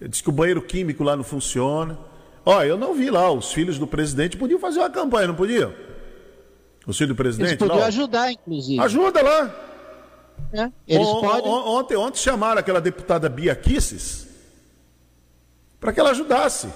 Diz 0.00 0.20
que 0.20 0.28
o 0.28 0.32
banheiro 0.32 0.60
químico 0.60 1.02
lá 1.02 1.16
não 1.16 1.24
funciona. 1.24 1.98
Ó, 2.44 2.62
eu 2.62 2.76
não 2.76 2.94
vi 2.94 3.10
lá, 3.10 3.30
os 3.30 3.52
filhos 3.52 3.78
do 3.78 3.86
presidente 3.86 4.36
podiam 4.36 4.60
fazer 4.60 4.78
uma 4.80 4.90
campanha, 4.90 5.28
não 5.28 5.34
podiam? 5.34 5.72
Os 6.86 6.96
filhos 6.96 7.14
do 7.14 7.16
presidente? 7.16 7.48
Eles 7.48 7.58
podiam 7.58 7.78
lá, 7.78 7.86
ajudar, 7.86 8.30
inclusive. 8.30 8.80
Ajuda 8.80 9.22
lá. 9.22 9.54
É, 10.52 10.70
eles 10.86 11.06
o, 11.06 11.20
podem. 11.20 11.50
Ontem, 11.50 11.96
ontem 11.96 12.18
chamaram 12.18 12.60
aquela 12.60 12.80
deputada 12.80 13.28
Bia 13.28 13.56
Kisses 13.56 14.28
para 15.80 15.92
que 15.92 15.98
ela 15.98 16.10
ajudasse. 16.10 16.68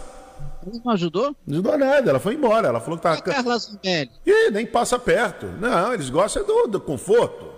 Não 0.85 0.93
ajudou? 0.93 1.37
Não 1.47 1.55
ajudou 1.55 1.79
nada, 1.79 2.11
ela 2.11 2.19
foi 2.19 2.35
embora. 2.35 2.69
Ela 2.69 2.81
falou 2.81 2.99
que 2.99 3.07
estava. 3.07 3.23
Carla 3.23 3.59
Zambelli. 3.59 4.11
Ih, 4.27 4.51
nem 4.51 4.67
passa 4.67 4.99
perto. 4.99 5.47
Não, 5.47 5.93
eles 5.93 6.11
gostam 6.11 6.45
do, 6.45 6.67
do 6.67 6.81
conforto. 6.81 7.50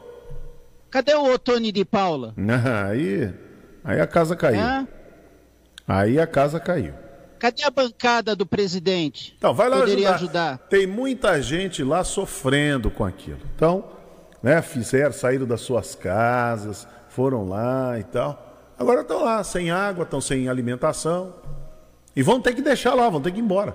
Cadê 0.93 1.15
o 1.15 1.33
Otone 1.33 1.73
de 1.73 1.87
Paula? 1.87 2.35
Aí, 2.87 3.33
aí 3.83 3.99
a 3.99 4.07
casa 4.07 4.37
caiu. 4.37 4.61
Aí 5.89 6.21
a 6.21 6.27
casa 6.27 6.61
caiu. 6.61 6.93
Cadê 7.39 7.65
a 7.65 7.71
bancada 7.71 8.37
do 8.37 8.45
presidente? 8.45 9.35
Então, 9.39 9.55
vai 9.55 9.71
lá 9.71 9.79
Poderia 9.81 10.15
ajudar. 10.15 10.51
ajudar. 10.51 10.69
Tem 10.69 10.87
muita 10.87 11.41
gente 11.41 11.83
lá 11.83 12.05
sofrendo 12.05 12.91
com 12.91 13.05
aquilo. 13.07 13.41
Então, 13.57 13.85
né, 14.43 14.61
fizeram, 14.61 15.13
saíram 15.13 15.47
das 15.47 15.63
suas 15.63 15.95
casas, 15.95 16.87
foram 17.09 17.49
lá 17.49 17.99
e 17.99 18.05
tal. 18.05 18.73
Agora 18.79 19.01
estão 19.01 19.25
lá, 19.25 19.43
sem 19.43 19.71
água, 19.71 20.05
estão 20.05 20.21
sem 20.21 20.47
alimentação. 20.47 21.35
E 22.15 22.23
vão 22.23 22.39
ter 22.39 22.55
que 22.55 22.61
deixar 22.61 22.93
lá, 22.93 23.09
vão 23.09 23.21
ter 23.21 23.33
que 23.33 23.39
ir 23.39 23.43
embora. 23.43 23.75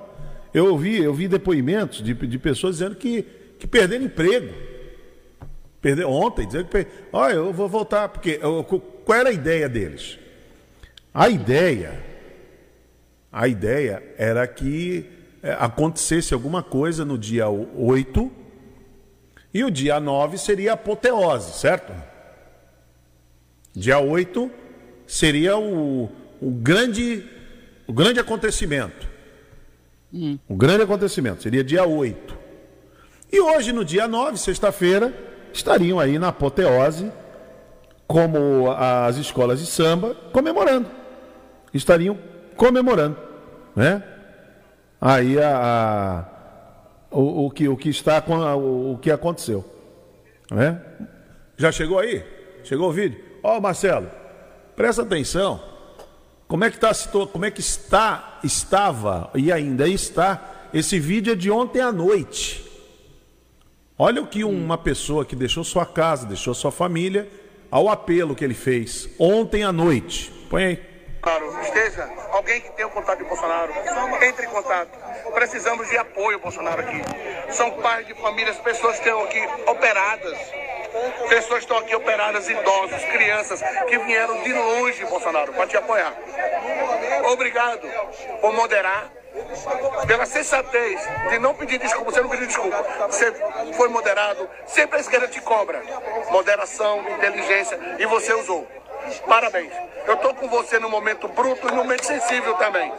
Eu 0.54 0.68
ouvi, 0.68 1.02
eu 1.02 1.16
vi 1.16 1.28
depoimentos 1.28 2.04
de, 2.04 2.14
de 2.14 2.38
pessoas 2.38 2.78
dizendo 2.78 2.96
que, 2.96 3.24
que 3.60 3.66
perderam 3.66 4.06
emprego. 4.06 4.54
Perdeu 5.82 6.10
ontem, 6.10 6.46
dizendo 6.46 6.66
que. 6.66 6.88
Olha, 7.12 7.34
eu 7.34 7.54
vou 7.54 7.70
voltar, 7.70 8.10
porque. 8.10 8.40
Qual 9.06 9.18
era 9.18 9.30
a 9.30 9.34
ideia 9.34 9.70
deles? 9.70 10.20
A 11.14 11.30
ideia, 11.30 12.04
a 13.32 13.48
ideia 13.48 14.04
era 14.18 14.46
que 14.48 15.10
é, 15.42 15.52
acontecesse 15.54 16.34
alguma 16.34 16.62
coisa 16.62 17.06
no 17.06 17.18
dia 17.18 17.48
8 17.48 18.32
e 19.54 19.64
o 19.64 19.72
dia 19.72 20.00
9 20.00 20.38
seria 20.38 20.72
a 20.72 20.74
apoteose, 20.74 21.60
certo? 21.60 21.94
Dia 23.74 24.00
8 24.00 24.52
seria 25.08 25.58
o, 25.58 26.12
o, 26.42 26.52
grande, 26.52 27.26
o 27.88 27.94
grande 27.94 28.20
acontecimento. 28.20 29.08
Hum. 30.14 30.38
O 30.48 30.56
grande 30.56 30.84
acontecimento 30.84 31.44
seria 31.44 31.64
dia 31.64 31.86
8. 31.86 32.38
E 33.32 33.40
hoje, 33.40 33.72
no 33.72 33.84
dia 33.84 34.08
9, 34.08 34.38
sexta-feira, 34.38 35.14
estariam 35.58 36.00
aí 36.00 36.18
na 36.18 36.30
apoteose, 36.30 37.12
como 38.08 38.72
as 38.72 39.18
escolas 39.18 39.60
de 39.60 39.66
samba, 39.66 40.16
comemorando 40.32 40.98
estariam 41.74 42.18
comemorando, 42.56 43.18
né? 43.76 44.04
Aí 45.00 45.40
a, 45.40 45.58
a 45.58 46.38
o, 47.12 47.46
o, 47.46 47.52
que, 47.52 47.68
o 47.68 47.78
que 47.78 47.90
está 47.90 48.24
o, 48.56 48.94
o 48.94 48.98
que 48.98 49.12
aconteceu, 49.12 49.64
né? 50.52 50.82
Já 51.56 51.72
chegou 51.72 52.00
aí? 52.00 52.24
Chegou 52.64 52.90
o 52.90 52.92
vídeo? 52.92 53.24
Ó, 53.44 53.58
oh, 53.58 53.62
Marcelo, 53.62 54.10
presta 54.76 55.04
atenção. 55.04 55.62
Como 56.48 56.64
é 56.64 56.72
que 56.72 56.80
tá 56.80 56.92
como 57.32 57.46
é 57.46 57.52
que 57.52 57.60
está 57.60 58.40
estava 58.44 59.30
e 59.36 59.52
ainda 59.52 59.88
está 59.88 60.70
esse 60.74 61.00
vídeo 61.00 61.34
é 61.34 61.36
de 61.36 61.50
ontem 61.50 61.82
à 61.82 61.92
noite. 61.92 62.66
Olha 64.00 64.22
o 64.22 64.28
que 64.28 64.44
uma 64.44 64.78
pessoa 64.78 65.26
que 65.26 65.36
deixou 65.36 65.64
sua 65.64 65.84
casa, 65.84 66.28
deixou 66.28 66.54
sua 66.54 66.72
família, 66.72 67.28
ao 67.72 67.90
apelo 67.90 68.36
que 68.36 68.44
ele 68.44 68.54
fez 68.54 69.10
ontem 69.18 69.64
à 69.64 69.72
noite. 69.72 70.32
Põe 70.52 70.66
aí. 70.66 70.80
Bolsonaro 71.20 71.62
esteja, 71.64 72.08
alguém 72.32 72.62
que 72.62 72.70
tenha 72.74 72.88
o 72.88 72.92
contato 72.92 73.18
de 73.18 73.24
Bolsonaro, 73.24 73.74
entre 74.22 74.46
em 74.46 74.50
contato. 74.50 74.92
Precisamos 75.34 75.90
de 75.90 75.98
apoio, 75.98 76.40
Bolsonaro, 76.40 76.82
aqui. 76.82 77.02
São 77.50 77.72
pais 77.72 78.06
de 78.06 78.14
famílias, 78.14 78.56
pessoas 78.58 79.00
que 79.00 79.10
estão 79.10 79.24
aqui 79.24 79.42
operadas. 79.66 80.38
Pessoas 81.28 81.62
estão 81.62 81.78
aqui 81.80 81.96
operadas, 81.96 82.48
idosos, 82.48 83.04
crianças, 83.06 83.62
que 83.90 83.98
vieram 83.98 84.44
de 84.44 84.54
longe, 84.54 85.06
Bolsonaro, 85.06 85.54
para 85.54 85.66
te 85.66 85.76
apoiar. 85.76 86.16
Obrigado 87.32 87.88
por 88.42 88.54
moderar, 88.54 89.12
pela 90.08 90.26
sensatez 90.26 91.02
de 91.30 91.40
não 91.40 91.54
pedir 91.54 91.80
desculpa. 91.80 92.12
Você 92.12 92.22
não 92.22 92.30
pediu 92.30 92.48
desculpa. 92.48 92.86
Você 93.08 93.34
foi 93.76 93.90
moderado. 93.90 94.50
Sempre 94.66 94.98
a 94.98 95.02
esquerda 95.02 95.28
te 95.28 95.42
cobra. 95.42 95.82
Moderação, 96.30 97.04
inteligência, 97.10 97.80
e 98.00 98.06
você 98.06 98.34
usou. 98.34 98.68
Parabéns. 99.28 99.72
Eu 100.06 100.14
estou 100.14 100.34
com 100.34 100.48
você 100.48 100.80
no 100.80 100.90
momento 100.90 101.28
bruto 101.28 101.68
e 101.68 101.72
no 101.72 101.78
momento 101.78 102.06
sensível 102.06 102.54
também. 102.56 102.94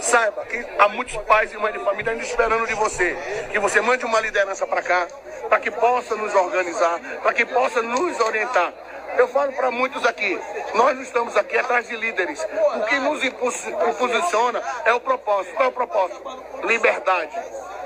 Saiba 0.00 0.44
que 0.46 0.64
há 0.78 0.88
muitos 0.88 1.16
pais 1.24 1.52
e 1.52 1.58
mães 1.58 1.74
de 1.74 1.84
família 1.84 2.12
ainda 2.12 2.24
esperando 2.24 2.66
de 2.66 2.74
você. 2.74 3.16
Que 3.50 3.58
você 3.58 3.80
mande 3.80 4.04
uma 4.04 4.20
liderança 4.20 4.66
para 4.66 4.82
cá, 4.82 5.06
para 5.48 5.58
que 5.60 5.70
possa 5.70 6.16
nos 6.16 6.34
organizar, 6.34 6.98
para 7.22 7.32
que 7.34 7.44
possa 7.44 7.82
nos 7.82 8.18
orientar. 8.20 8.72
Eu 9.16 9.28
falo 9.28 9.52
para 9.52 9.70
muitos 9.70 10.04
aqui, 10.04 10.38
nós 10.74 10.96
não 10.96 11.02
estamos 11.02 11.36
aqui 11.36 11.56
atrás 11.56 11.86
de 11.88 11.96
líderes. 11.96 12.44
O 12.76 12.84
que 12.86 12.98
nos 12.98 13.22
impulsiona 13.24 14.62
é 14.84 14.92
o 14.92 15.00
propósito. 15.00 15.54
Qual 15.54 15.66
é 15.66 15.68
o 15.68 15.72
propósito? 15.72 16.22
Liberdade 16.64 17.34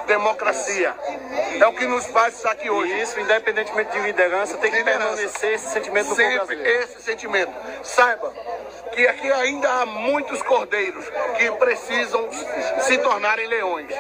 democracia. 0.08 0.94
É 1.60 1.66
o 1.66 1.72
que 1.74 1.86
nos 1.86 2.06
faz 2.06 2.34
estar 2.34 2.50
aqui 2.50 2.68
hoje. 2.68 2.92
E 2.92 3.02
isso, 3.02 3.20
independentemente 3.20 3.92
de 3.92 4.00
liderança, 4.00 4.56
tem 4.56 4.70
que 4.70 4.78
liderança. 4.78 5.06
permanecer 5.06 5.52
esse 5.52 5.68
sentimento 5.68 6.08
do 6.08 6.14
Sempre 6.16 6.62
esse 6.62 7.02
sentimento. 7.02 7.52
Saiba 7.84 8.32
que 8.92 9.06
aqui 9.06 9.30
ainda 9.30 9.70
há 9.70 9.86
muitos 9.86 10.42
cordeiros 10.42 11.04
que 11.36 11.50
precisam 11.52 12.28
se 12.80 12.98
tornarem 12.98 13.46
leões. 13.46 13.94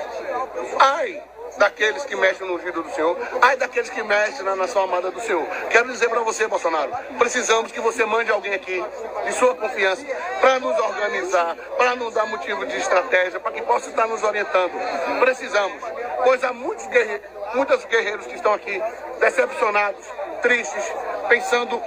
Ai 0.80 1.22
daqueles 1.58 2.04
que 2.04 2.16
mexem 2.16 2.46
no 2.46 2.54
ungido 2.54 2.82
do 2.82 2.90
Senhor, 2.92 3.16
ai 3.42 3.56
daqueles 3.56 3.90
que 3.90 4.02
mexem 4.02 4.44
na 4.44 4.56
nação 4.56 4.82
amada 4.82 5.10
do 5.10 5.20
Senhor. 5.20 5.44
Quero 5.70 5.90
dizer 5.92 6.08
para 6.08 6.20
você, 6.20 6.46
Bolsonaro, 6.46 6.90
precisamos 7.18 7.72
que 7.72 7.80
você 7.80 8.04
mande 8.06 8.30
alguém 8.30 8.54
aqui 8.54 8.82
de 9.24 9.32
sua 9.32 9.54
confiança 9.54 10.04
para 10.40 10.58
nos 10.60 10.78
organizar, 10.78 11.56
para 11.76 11.96
nos 11.96 12.14
dar 12.14 12.26
motivo 12.26 12.64
de 12.64 12.76
estratégia, 12.76 13.40
para 13.40 13.52
que 13.52 13.62
possa 13.62 13.90
estar 13.90 14.06
nos 14.06 14.22
orientando. 14.22 14.72
Precisamos, 15.20 15.82
pois 16.24 16.42
há 16.44 16.52
muitos 16.52 16.86
guerreiros, 16.86 17.26
muitos 17.54 17.84
guerreiros 17.86 18.26
que 18.26 18.36
estão 18.36 18.54
aqui 18.54 18.80
decepcionados, 19.20 20.06
tristes, 20.40 20.84
pensando 21.28 21.80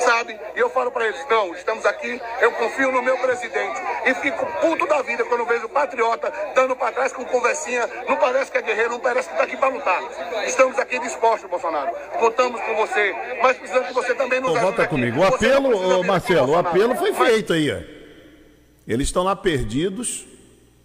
sabe? 0.00 0.38
E 0.54 0.58
eu 0.58 0.70
falo 0.70 0.90
para 0.90 1.06
eles, 1.06 1.24
não, 1.28 1.54
estamos 1.54 1.84
aqui, 1.84 2.20
eu 2.40 2.52
confio 2.52 2.90
no 2.92 3.02
meu 3.02 3.16
presidente. 3.18 3.80
E 4.06 4.14
fico 4.14 4.46
puto 4.60 4.86
da 4.86 5.02
vida 5.02 5.24
quando 5.24 5.44
vejo 5.44 5.66
o 5.66 5.68
patriota 5.68 6.32
dando 6.54 6.74
para 6.74 6.92
trás 6.92 7.12
com 7.12 7.24
conversinha, 7.24 7.88
não 8.08 8.16
parece 8.16 8.50
que 8.50 8.58
é 8.58 8.62
guerreiro, 8.62 8.90
não 8.90 9.00
parece 9.00 9.28
que 9.28 9.34
está 9.34 9.44
aqui 9.44 9.56
para 9.56 9.68
lutar. 9.68 10.02
Estamos 10.46 10.78
aqui 10.78 10.98
dispostos, 10.98 11.48
Bolsonaro. 11.48 11.90
Votamos 12.18 12.60
com 12.60 12.74
você, 12.76 13.14
mas 13.42 13.56
precisamos 13.56 13.88
que 13.88 13.94
você 13.94 14.14
também 14.14 14.40
nos 14.40 14.50
ajude. 14.50 14.64
Vota 14.64 14.86
comigo. 14.86 15.20
O 15.20 15.24
apelo, 15.24 16.04
Marcelo, 16.04 16.52
o 16.52 16.58
apelo 16.58 16.94
foi 16.96 17.12
feito 17.12 17.52
aí. 17.52 17.70
Eles 18.86 19.08
estão 19.08 19.22
lá 19.22 19.36
perdidos, 19.36 20.26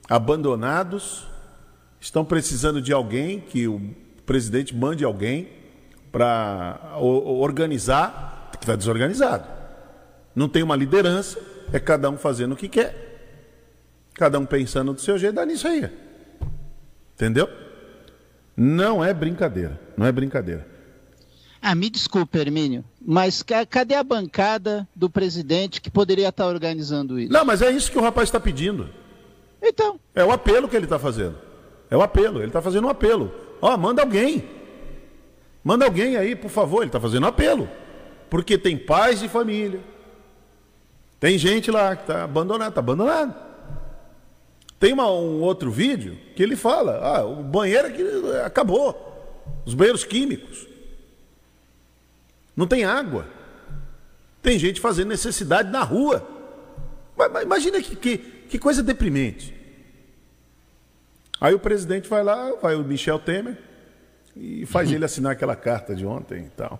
abandonados, 0.10 1.28
estão 2.00 2.24
precisando 2.24 2.82
de 2.82 2.94
alguém, 2.94 3.40
que 3.40 3.68
o 3.68 3.82
presidente 4.26 4.76
mande 4.76 5.04
alguém 5.04 5.50
para 6.12 6.80
organizar 7.00 8.35
está 8.66 8.76
desorganizado. 8.76 9.48
Não 10.36 10.50
tem 10.50 10.64
uma 10.64 10.76
liderança, 10.76 11.40
é 11.72 11.80
cada 11.80 12.10
um 12.10 12.18
fazendo 12.18 12.54
o 12.54 12.56
que 12.56 12.68
quer. 12.68 13.14
Cada 14.14 14.40
um 14.40 14.46
pensando 14.46 14.94
do 14.94 15.02
seu 15.02 15.18
jeito, 15.18 15.36
dá 15.36 15.46
nisso 15.46 15.68
aí. 15.68 15.90
Entendeu? 17.14 17.50
Não 18.56 19.04
é 19.04 19.14
brincadeira, 19.14 19.80
não 19.98 20.06
é 20.06 20.12
brincadeira. 20.12 20.66
Ah, 21.62 21.74
me 21.74 21.90
desculpe, 21.90 22.38
Hermínio, 22.38 22.86
mas 23.02 23.44
cadê 23.70 23.96
a 23.96 24.04
bancada 24.04 24.88
do 24.96 25.10
presidente 25.10 25.82
que 25.82 25.90
poderia 25.90 26.30
estar 26.30 26.46
organizando 26.46 27.20
isso? 27.20 27.34
Não, 27.34 27.44
mas 27.44 27.62
é 27.62 27.72
isso 27.72 27.92
que 27.92 27.98
o 27.98 28.02
rapaz 28.02 28.28
está 28.28 28.40
pedindo. 28.40 28.90
Então. 29.62 30.00
É 30.14 30.24
o 30.24 30.32
apelo 30.32 30.70
que 30.70 30.76
ele 30.76 30.86
está 30.86 31.00
fazendo. 31.00 31.38
É 31.90 31.98
o 31.98 32.02
apelo, 32.02 32.40
ele 32.40 32.48
está 32.48 32.62
fazendo 32.62 32.86
um 32.86 32.90
apelo. 32.90 33.34
Ó, 33.62 33.74
oh, 33.74 33.78
manda 33.78 34.02
alguém. 34.02 34.48
Manda 35.64 35.86
alguém 35.86 36.18
aí, 36.18 36.36
por 36.36 36.52
favor, 36.52 36.82
ele 36.82 36.90
está 36.90 37.00
fazendo 37.00 37.24
um 37.24 37.30
apelo. 37.30 37.68
Porque 38.30 38.58
tem 38.58 38.78
pais 38.78 39.20
de 39.20 39.30
família. 39.30 39.82
Tem 41.20 41.38
gente 41.38 41.72
lá 41.72 41.96
que 41.96 42.04
está 42.04 42.24
abandonado, 42.24 42.70
está 42.70 42.82
abandonado. 42.82 43.36
Tem 44.80 44.94
uma, 44.94 45.10
um 45.10 45.42
outro 45.42 45.72
vídeo 45.72 46.18
que 46.36 46.44
ele 46.44 46.56
fala: 46.56 47.00
ah, 47.00 47.26
o 47.26 47.44
banheiro 47.44 47.88
aqui 47.88 48.04
acabou. 48.46 49.14
Os 49.66 49.74
banheiros 49.74 50.04
químicos. 50.04 50.68
Não 52.56 52.68
tem 52.68 52.84
água. 52.84 53.28
Tem 54.42 54.60
gente 54.60 54.80
fazendo 54.80 55.10
necessidade 55.10 55.72
na 55.72 55.84
rua. 55.84 56.26
Imagina 57.42 57.82
que, 57.82 57.96
que, 57.96 58.18
que 58.18 58.60
coisa 58.60 58.84
deprimente. 58.84 59.56
Aí 61.40 61.54
o 61.54 61.60
presidente 61.60 62.08
vai 62.08 62.24
lá, 62.24 62.54
vai 62.62 62.76
o 62.76 62.84
Michel 62.84 63.20
Temer 63.20 63.58
e 64.36 64.66
faz 64.66 64.90
ele 64.94 65.04
assinar 65.04 65.32
aquela 65.32 65.56
carta 65.56 65.96
de 65.96 66.06
ontem 66.06 66.46
e 66.46 66.50
tal. 66.50 66.80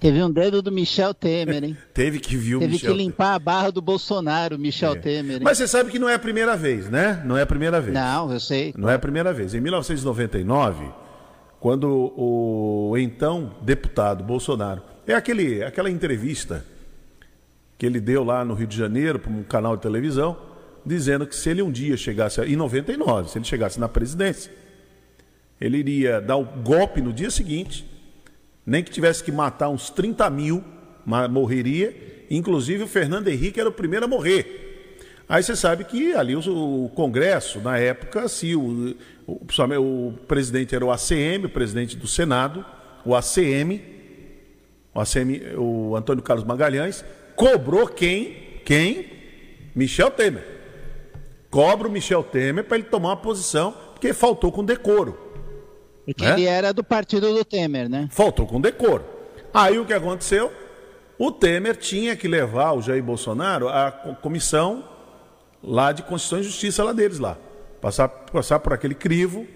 Teve 0.00 0.22
um 0.22 0.30
dedo 0.30 0.62
do 0.62 0.70
Michel 0.70 1.12
Temer, 1.12 1.64
hein? 1.64 1.76
Teve 1.92 2.20
que 2.20 2.36
vir 2.36 2.56
o 2.56 2.60
Teve 2.60 2.72
Michel 2.74 2.92
que 2.92 2.98
limpar 2.98 3.34
a 3.34 3.38
barra 3.38 3.70
do 3.70 3.82
Bolsonaro, 3.82 4.56
Michel 4.58 4.92
É. 4.92 4.98
Temer. 4.98 5.36
hein? 5.38 5.42
Mas 5.42 5.58
você 5.58 5.66
sabe 5.66 5.90
que 5.90 5.98
não 5.98 6.08
é 6.08 6.14
a 6.14 6.18
primeira 6.18 6.56
vez, 6.56 6.88
né? 6.88 7.20
Não 7.24 7.36
é 7.36 7.42
a 7.42 7.46
primeira 7.46 7.80
vez. 7.80 7.94
Não, 7.94 8.32
eu 8.32 8.38
sei. 8.38 8.72
Não 8.76 8.88
é 8.88 8.94
a 8.94 8.98
primeira 8.98 9.32
vez. 9.32 9.54
Em 9.54 9.60
1999, 9.60 10.86
quando 11.58 12.12
o 12.16 12.96
então 12.96 13.54
deputado 13.62 14.22
Bolsonaro. 14.22 14.82
É 15.06 15.14
aquele, 15.14 15.64
aquela 15.64 15.90
entrevista 15.90 16.64
que 17.76 17.86
ele 17.86 18.00
deu 18.00 18.22
lá 18.22 18.44
no 18.44 18.54
Rio 18.54 18.66
de 18.66 18.76
Janeiro 18.76 19.18
para 19.18 19.32
um 19.32 19.42
canal 19.42 19.74
de 19.76 19.82
televisão, 19.82 20.36
dizendo 20.84 21.26
que 21.26 21.34
se 21.34 21.48
ele 21.48 21.62
um 21.62 21.70
dia 21.72 21.96
chegasse. 21.96 22.40
Em 22.42 22.56
99, 22.56 23.30
se 23.30 23.38
ele 23.38 23.44
chegasse 23.44 23.80
na 23.80 23.88
presidência, 23.88 24.52
ele 25.60 25.78
iria 25.78 26.20
dar 26.20 26.36
o 26.36 26.44
golpe 26.44 27.00
no 27.00 27.12
dia 27.12 27.30
seguinte, 27.30 27.84
nem 28.68 28.84
que 28.84 28.90
tivesse 28.90 29.24
que 29.24 29.32
matar 29.32 29.70
uns 29.70 29.88
30 29.88 30.28
mil, 30.28 30.62
morreria. 31.30 32.26
Inclusive 32.30 32.82
o 32.82 32.86
Fernando 32.86 33.28
Henrique 33.28 33.58
era 33.58 33.68
o 33.68 33.72
primeiro 33.72 34.04
a 34.04 34.08
morrer. 34.08 35.24
Aí 35.26 35.42
você 35.42 35.56
sabe 35.56 35.84
que 35.84 36.12
ali 36.12 36.36
o, 36.36 36.90
Congresso, 36.94 37.60
na 37.60 37.78
época, 37.78 38.28
se 38.28 38.54
o, 38.54 38.94
o, 39.26 39.40
o 39.78 40.12
presidente 40.28 40.74
era 40.74 40.84
o 40.84 40.90
ACM, 40.90 41.46
o 41.46 41.48
presidente 41.48 41.96
do 41.96 42.06
Senado, 42.06 42.64
o 43.06 43.16
ACM, 43.16 43.80
o 44.94 45.00
ACM, 45.00 45.56
o 45.56 45.96
Antônio 45.96 46.22
Carlos 46.22 46.44
Magalhães, 46.44 47.02
cobrou 47.34 47.86
quem? 47.86 48.60
Quem? 48.66 49.06
Michel 49.74 50.10
Temer. 50.10 50.44
Cobra 51.50 51.88
o 51.88 51.90
Michel 51.90 52.22
Temer 52.22 52.64
para 52.64 52.76
ele 52.76 52.86
tomar 52.86 53.10
uma 53.10 53.16
posição, 53.16 53.72
porque 53.94 54.12
faltou 54.12 54.52
com 54.52 54.62
decoro. 54.62 55.27
Porque 56.08 56.24
né? 56.24 56.32
ele 56.32 56.44
era 56.46 56.72
do 56.72 56.82
partido 56.82 57.34
do 57.34 57.44
Temer, 57.44 57.88
né? 57.88 58.08
Faltou 58.10 58.46
com 58.46 58.60
decoro. 58.60 59.04
Aí 59.52 59.78
o 59.78 59.84
que 59.84 59.92
aconteceu? 59.92 60.50
O 61.18 61.30
Temer 61.30 61.76
tinha 61.76 62.16
que 62.16 62.26
levar 62.26 62.72
o 62.72 62.80
Jair 62.80 63.02
Bolsonaro 63.02 63.68
à 63.68 63.90
co- 63.90 64.14
comissão 64.16 64.84
lá 65.62 65.92
de 65.92 66.02
Constituição 66.02 66.38
e 66.40 66.42
Justiça 66.44 66.82
lá 66.84 66.92
deles 66.92 67.18
lá. 67.18 67.36
Passar, 67.80 68.08
passar 68.08 68.58
por 68.60 68.72
aquele 68.72 68.94
crivo, 68.94 69.46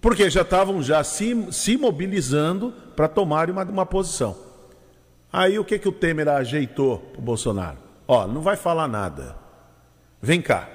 porque 0.00 0.30
já 0.30 0.42
estavam 0.42 0.82
já 0.82 1.02
se, 1.02 1.46
se 1.52 1.76
mobilizando 1.76 2.72
para 2.94 3.08
tomarem 3.08 3.52
uma, 3.52 3.64
uma 3.64 3.86
posição. 3.86 4.36
Aí 5.32 5.58
o 5.58 5.64
que, 5.64 5.78
que 5.78 5.88
o 5.88 5.92
Temer 5.92 6.28
ajeitou 6.28 6.98
para 6.98 7.18
o 7.18 7.22
Bolsonaro? 7.22 7.78
Ó, 8.06 8.26
não 8.26 8.40
vai 8.40 8.56
falar 8.56 8.86
nada. 8.88 9.36
Vem 10.22 10.40
cá. 10.40 10.68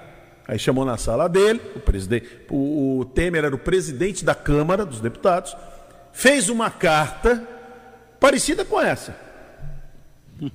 Aí 0.48 0.60
chamou 0.60 0.84
na 0.84 0.98
sala 0.98 1.30
dele, 1.30 1.62
o 1.76 1.80
presidente, 1.80 2.28
o, 2.50 3.00
o 3.00 3.06
Temer 3.06 3.46
era 3.46 3.56
o 3.56 3.60
presidente 3.60 4.26
da 4.26 4.36
Câmara 4.36 4.86
dos 4.86 5.00
Deputados, 5.00 5.56
fez 6.12 6.50
uma 6.50 6.70
carta 6.70 7.48
parecida 8.20 8.66
com 8.66 8.80
essa. 8.80 9.16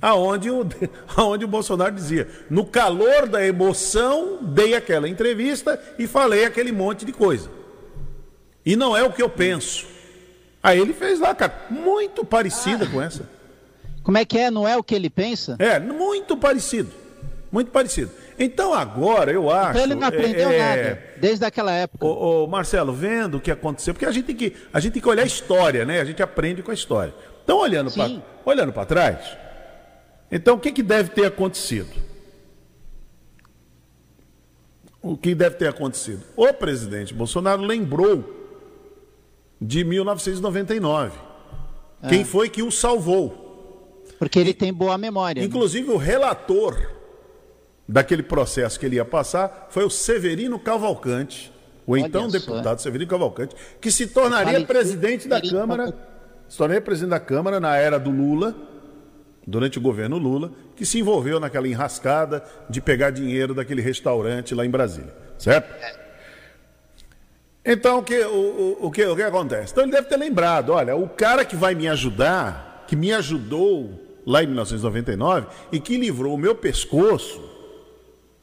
Aonde 0.02 0.50
o, 0.50 0.66
aonde 1.16 1.44
o 1.44 1.48
Bolsonaro 1.48 1.94
dizia: 1.94 2.28
no 2.50 2.66
calor 2.66 3.26
da 3.26 3.46
emoção, 3.46 4.38
dei 4.42 4.74
aquela 4.74 5.08
entrevista 5.08 5.80
e 5.98 6.06
falei 6.06 6.44
aquele 6.44 6.72
monte 6.72 7.04
de 7.06 7.12
coisa. 7.12 7.50
E 8.66 8.76
não 8.76 8.94
é 8.94 9.02
o 9.02 9.12
que 9.12 9.22
eu 9.22 9.30
penso. 9.30 9.86
Aí 10.62 10.78
ele 10.78 10.92
fez 10.92 11.18
lá, 11.20 11.34
cara, 11.34 11.66
muito 11.70 12.24
parecida 12.24 12.86
com 12.86 13.00
essa. 13.00 13.28
Como 14.02 14.18
é 14.18 14.24
que 14.24 14.38
é? 14.38 14.50
Não 14.50 14.66
é 14.66 14.76
o 14.76 14.82
que 14.82 14.94
ele 14.94 15.08
pensa? 15.08 15.56
É, 15.58 15.78
muito 15.78 16.36
parecido. 16.36 16.90
Muito 17.50 17.70
parecido. 17.70 18.10
Então 18.38 18.74
agora 18.74 19.32
eu 19.32 19.50
acho. 19.50 19.70
Então 19.70 19.82
ele 19.82 19.94
não 19.94 20.06
aprendeu 20.06 20.50
é, 20.50 20.58
nada, 20.58 21.02
desde 21.16 21.44
aquela 21.44 21.72
época. 21.72 22.04
Ô, 22.04 22.44
ô, 22.44 22.46
Marcelo, 22.46 22.92
vendo 22.92 23.38
o 23.38 23.40
que 23.40 23.50
aconteceu, 23.50 23.94
porque 23.94 24.06
a 24.06 24.10
gente 24.10 24.26
tem 24.26 24.36
que, 24.36 24.54
a 24.72 24.78
gente 24.80 24.92
tem 24.92 25.02
que 25.02 25.08
olhar 25.08 25.22
a 25.22 25.26
história, 25.26 25.84
né? 25.84 26.00
A 26.00 26.04
gente 26.04 26.22
aprende 26.22 26.62
com 26.62 26.70
a 26.70 26.74
história. 26.74 27.14
Então, 27.42 27.58
olhando 27.58 27.90
para 27.90 28.10
olhando 28.44 28.72
para 28.72 28.84
trás, 28.84 29.36
então 30.30 30.56
o 30.56 30.60
que, 30.60 30.72
que 30.72 30.82
deve 30.82 31.10
ter 31.10 31.26
acontecido? 31.26 31.90
O 35.00 35.16
que 35.16 35.34
deve 35.34 35.56
ter 35.56 35.68
acontecido? 35.68 36.22
O 36.36 36.52
presidente 36.52 37.14
Bolsonaro 37.14 37.62
lembrou 37.62 38.36
de 39.60 39.84
1999. 39.84 41.16
Ah. 42.02 42.08
Quem 42.08 42.24
foi 42.24 42.48
que 42.50 42.62
o 42.62 42.70
salvou? 42.70 44.04
Porque 44.18 44.38
ele 44.38 44.52
tem 44.52 44.72
boa 44.72 44.98
memória. 44.98 45.40
né? 45.40 45.46
Inclusive, 45.46 45.90
o 45.90 45.96
relator 45.96 46.97
daquele 47.88 48.22
processo 48.22 48.78
que 48.78 48.84
ele 48.84 48.96
ia 48.96 49.04
passar 49.04 49.68
foi 49.70 49.84
o 49.84 49.90
Severino 49.90 50.58
Cavalcante, 50.58 51.50
o 51.86 51.92
Olha 51.92 52.02
então 52.02 52.28
só. 52.28 52.38
deputado 52.38 52.82
Severino 52.82 53.10
Cavalcante, 53.10 53.56
que 53.80 53.90
se 53.90 54.08
tornaria 54.08 54.64
presidente 54.66 55.26
da 55.26 55.40
Câmara, 55.40 55.94
se 56.46 56.58
tornaria 56.58 56.82
presidente 56.82 57.10
da 57.10 57.20
Câmara 57.20 57.58
na 57.58 57.76
era 57.76 57.98
do 57.98 58.10
Lula, 58.10 58.54
durante 59.46 59.78
o 59.78 59.80
governo 59.80 60.18
Lula, 60.18 60.52
que 60.76 60.84
se 60.84 60.98
envolveu 60.98 61.40
naquela 61.40 61.66
enrascada 61.66 62.44
de 62.68 62.82
pegar 62.82 63.10
dinheiro 63.10 63.54
daquele 63.54 63.80
restaurante 63.80 64.54
lá 64.54 64.66
em 64.66 64.70
Brasília, 64.70 65.14
certo? 65.38 65.74
Então, 67.64 67.98
o 67.98 68.02
que, 68.02 68.18
o, 68.20 68.76
o, 68.80 68.86
o 68.86 68.90
que, 68.90 69.04
o 69.04 69.16
que 69.16 69.22
acontece? 69.22 69.72
Então, 69.72 69.84
ele 69.84 69.92
deve 69.92 70.08
ter 70.08 70.16
lembrado: 70.16 70.72
olha, 70.72 70.94
o 70.94 71.08
cara 71.08 71.44
que 71.44 71.56
vai 71.56 71.74
me 71.74 71.88
ajudar, 71.88 72.84
que 72.86 72.94
me 72.94 73.12
ajudou 73.12 74.20
lá 74.26 74.42
em 74.42 74.46
1999 74.46 75.46
e 75.72 75.80
que 75.80 75.96
livrou 75.96 76.34
o 76.34 76.38
meu 76.38 76.54
pescoço 76.54 77.47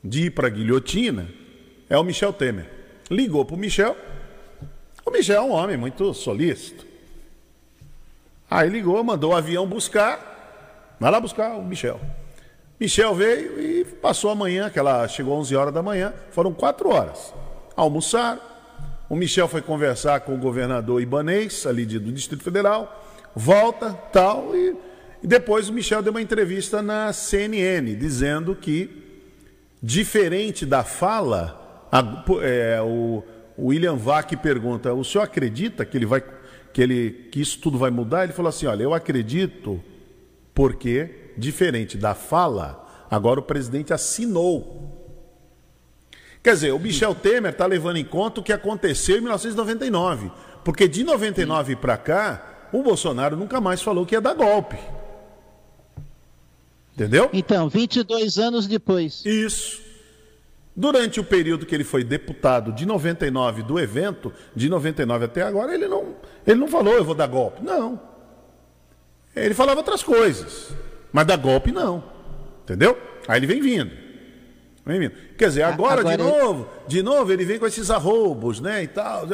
de 0.06 0.28
ir 0.28 0.30
para 0.30 0.48
a 0.48 0.50
guilhotina, 0.50 1.28
é 1.90 1.98
o 1.98 2.04
Michel 2.04 2.32
Temer. 2.32 2.70
Ligou 3.10 3.44
para 3.44 3.56
o 3.56 3.60
Michel. 3.60 3.98
O 5.04 5.12
Michel 5.12 5.38
é 5.38 5.42
um 5.42 5.52
homem 5.52 5.76
muito 5.76 6.14
solícito. 6.14 6.86
Aí 8.50 8.70
ligou, 8.70 9.04
mandou 9.04 9.32
o 9.32 9.36
avião 9.36 9.68
buscar. 9.68 10.96
Vai 11.00 11.12
lá 11.12 11.20
buscar 11.20 11.56
o 11.56 11.64
Michel. 11.64 12.00
Michel 12.80 13.16
veio 13.16 13.60
e 13.60 13.86
passou 13.86 14.30
a 14.30 14.36
manhã, 14.36 14.70
que 14.70 14.78
ela 14.78 15.08
chegou 15.08 15.34
às 15.34 15.48
11 15.48 15.56
horas 15.56 15.74
da 15.74 15.82
manhã, 15.82 16.14
foram 16.32 16.54
quatro 16.54 16.90
horas. 16.90 17.34
Almoçaram. 17.76 18.42
O 19.10 19.16
Michel 19.16 19.48
foi 19.48 19.62
conversar 19.62 20.22
com 20.22 20.34
o 20.34 20.38
governador 20.38 21.02
Ibanês, 21.02 21.66
ali 21.66 21.86
do 21.86 22.12
Distrito 22.12 22.44
Federal, 22.44 23.04
volta, 23.36 23.94
tal, 24.12 24.56
e, 24.56 24.76
e 25.22 25.28
depois 25.28 25.70
o 25.70 25.74
Michel 25.74 26.02
deu 26.02 26.12
uma 26.12 26.22
entrevista 26.22 26.82
na 26.82 27.14
CNN, 27.14 27.96
dizendo 27.96 28.56
que, 28.56 29.05
diferente 29.86 30.66
da 30.66 30.84
fala, 30.84 31.88
a- 31.92 32.24
é, 32.42 32.82
o, 32.82 33.24
o 33.56 33.68
William 33.68 33.96
Vac 33.96 34.36
pergunta: 34.38 34.92
o 34.94 35.04
senhor 35.04 35.24
acredita 35.24 35.86
que 35.86 35.96
ele 35.98 36.06
vai. 36.06 36.24
Que, 36.74 36.82
ele, 36.82 37.30
que 37.32 37.40
isso 37.40 37.60
tudo 37.60 37.78
vai 37.78 37.92
mudar? 37.92 38.24
Ele 38.24 38.34
falou 38.34 38.50
assim: 38.50 38.66
olha, 38.66 38.84
eu 38.84 38.94
acredito 38.94 39.82
porque, 40.54 41.34
diferente 41.38 41.98
da 41.98 42.16
fala, 42.16 42.86
agora 43.10 43.40
o 43.40 43.44
presidente 43.44 43.94
assinou. 43.94 44.92
Quer 46.44 46.54
dizer, 46.54 46.72
o 46.74 46.80
Michel 46.80 47.14
Temer 47.16 47.52
está 47.52 47.66
levando 47.66 47.98
em 47.98 48.06
conta 48.06 48.40
o 48.40 48.44
que 48.44 48.54
aconteceu 48.54 49.18
em 49.18 49.22
1999. 49.22 50.32
Porque 50.64 50.88
de 50.88 51.04
99 51.04 51.76
para 51.76 51.98
cá, 51.98 52.68
o 52.74 52.82
Bolsonaro 52.84 53.36
nunca 53.36 53.62
mais 53.62 53.82
falou 53.82 54.06
que 54.06 54.16
ia 54.16 54.22
dar 54.22 54.34
golpe. 54.34 54.78
Entendeu? 56.96 57.30
Então, 57.34 57.68
22 57.68 58.38
anos 58.40 58.68
depois. 58.68 59.22
Isso. 59.26 59.84
Durante 60.76 61.20
o 61.20 61.24
período 61.24 61.66
que 61.66 61.76
ele 61.76 61.84
foi 61.84 62.04
deputado 62.04 62.72
de 62.72 62.86
99 62.86 63.64
do 63.64 63.78
evento, 63.80 64.32
de 64.56 64.70
99 64.70 65.26
até 65.26 65.42
agora, 65.42 65.74
ele 65.74 65.88
não, 65.88 66.16
ele 66.48 66.60
não 66.60 66.68
falou 66.68 66.94
eu 66.94 67.04
vou 67.04 67.14
dar 67.16 67.28
golpe. 67.28 67.62
Não. 67.64 68.00
Ele 69.36 69.54
falava 69.54 69.80
outras 69.80 70.02
coisas. 70.02 70.70
Mas 71.12 71.26
dar 71.28 71.38
golpe 71.38 71.72
não. 71.72 72.04
Entendeu? 72.64 72.98
Aí 73.28 73.40
ele 73.40 73.48
vem 73.48 73.62
vindo. 73.62 73.92
Vem 74.86 75.00
vindo. 75.00 75.14
Quer 75.38 75.48
dizer, 75.50 75.64
agora, 75.64 76.02
agora 76.02 76.18
de 76.18 76.24
ele- 76.24 76.32
novo, 76.32 76.70
de 76.88 77.02
novo, 77.04 77.32
ele 77.32 77.44
vem 77.46 77.58
com 77.60 77.66
esses 77.66 77.90
arroubos, 77.90 78.60
né? 78.62 78.84
E 78.84 78.88
tal. 78.88 79.28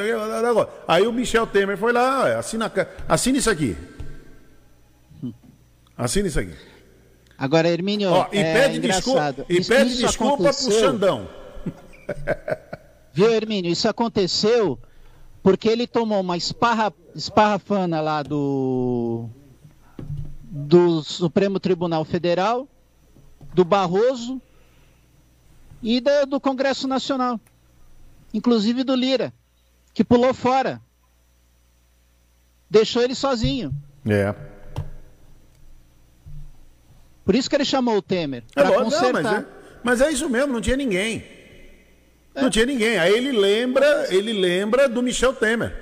Aí 0.87 1.05
o 1.05 1.11
Michel 1.13 1.45
Temer 1.45 1.77
foi 1.77 1.91
lá, 1.91 2.23
"Olha, 2.23 2.37
assina, 2.39 2.71
assina 3.07 3.37
isso 3.37 3.49
aqui. 3.49 3.75
Assina 5.97 6.27
isso 6.27 6.39
aqui. 6.39 6.55
Agora, 7.43 7.67
Hermínio, 7.67 8.11
Ó, 8.11 8.27
e 8.31 8.37
é 8.37 8.53
pede 8.53 8.79
desculpa, 8.79 9.19
engraçado. 9.19 9.45
e 9.49 9.57
Isso- 9.57 9.69
pede 9.69 9.89
isso 9.93 10.05
desculpa 10.05 10.37
pro 10.37 10.45
aconteceu- 10.45 10.79
Xandão. 10.79 11.27
Viu, 13.11 13.31
Hermínio? 13.31 13.71
Isso 13.71 13.89
aconteceu 13.89 14.77
porque 15.41 15.67
ele 15.67 15.87
tomou 15.87 16.21
uma 16.21 16.37
esparra, 16.37 16.93
esparrafana 17.15 17.99
lá 17.99 18.21
do, 18.21 19.27
do 20.43 21.01
Supremo 21.03 21.59
Tribunal 21.59 22.05
Federal, 22.05 22.67
do 23.55 23.65
Barroso 23.65 24.39
e 25.81 25.99
da- 25.99 26.25
do 26.25 26.39
Congresso 26.39 26.87
Nacional, 26.87 27.39
inclusive 28.31 28.83
do 28.83 28.93
Lira, 28.93 29.33
que 29.95 30.03
pulou 30.03 30.31
fora. 30.31 30.79
Deixou 32.69 33.01
ele 33.01 33.15
sozinho. 33.15 33.73
É. 34.05 34.33
Por 37.31 37.35
isso 37.37 37.49
que 37.49 37.55
ele 37.55 37.63
chamou 37.63 37.95
o 37.95 38.01
Temer. 38.01 38.43
É 38.53 38.61
lógico, 38.61 38.79
não, 38.81 38.89
consertar. 38.91 39.23
mas, 39.23 39.33
é, 39.33 39.45
mas 39.81 40.01
é 40.01 40.11
isso 40.11 40.29
mesmo, 40.29 40.51
não 40.51 40.59
tinha 40.59 40.75
ninguém. 40.75 41.23
Não 42.35 42.49
tinha 42.49 42.65
ninguém. 42.65 42.99
Aí 42.99 43.13
ele 43.13 43.31
lembra, 43.31 44.13
ele 44.13 44.33
lembra 44.33 44.89
do 44.89 45.01
Michel 45.01 45.31
Temer, 45.33 45.73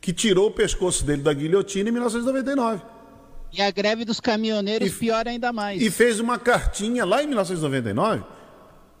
que 0.00 0.12
tirou 0.12 0.46
o 0.46 0.50
pescoço 0.52 1.04
dele 1.04 1.22
da 1.22 1.32
guilhotina 1.34 1.88
em 1.88 1.92
1999. 1.92 2.80
E 3.52 3.60
a 3.60 3.68
greve 3.72 4.04
dos 4.04 4.20
caminhoneiros 4.20 4.86
E- 4.86 4.92
pior 4.92 5.26
ainda 5.26 5.52
mais. 5.52 5.82
E 5.82 5.90
fez 5.90 6.20
uma 6.20 6.38
cartinha 6.38 7.04
lá 7.04 7.20
em 7.20 7.26
1999. 7.26 8.22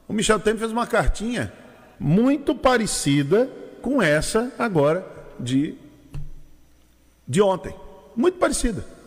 O 0.08 0.12
Michel 0.12 0.40
Temer 0.40 0.58
fez 0.58 0.72
uma 0.72 0.88
cartinha 0.88 1.52
muito 2.00 2.52
parecida 2.52 3.48
com 3.80 4.02
essa 4.02 4.52
agora 4.58 5.06
de, 5.38 5.76
de 7.28 7.40
ontem. 7.40 7.72
Muito 8.16 8.38
parecida. 8.38 8.97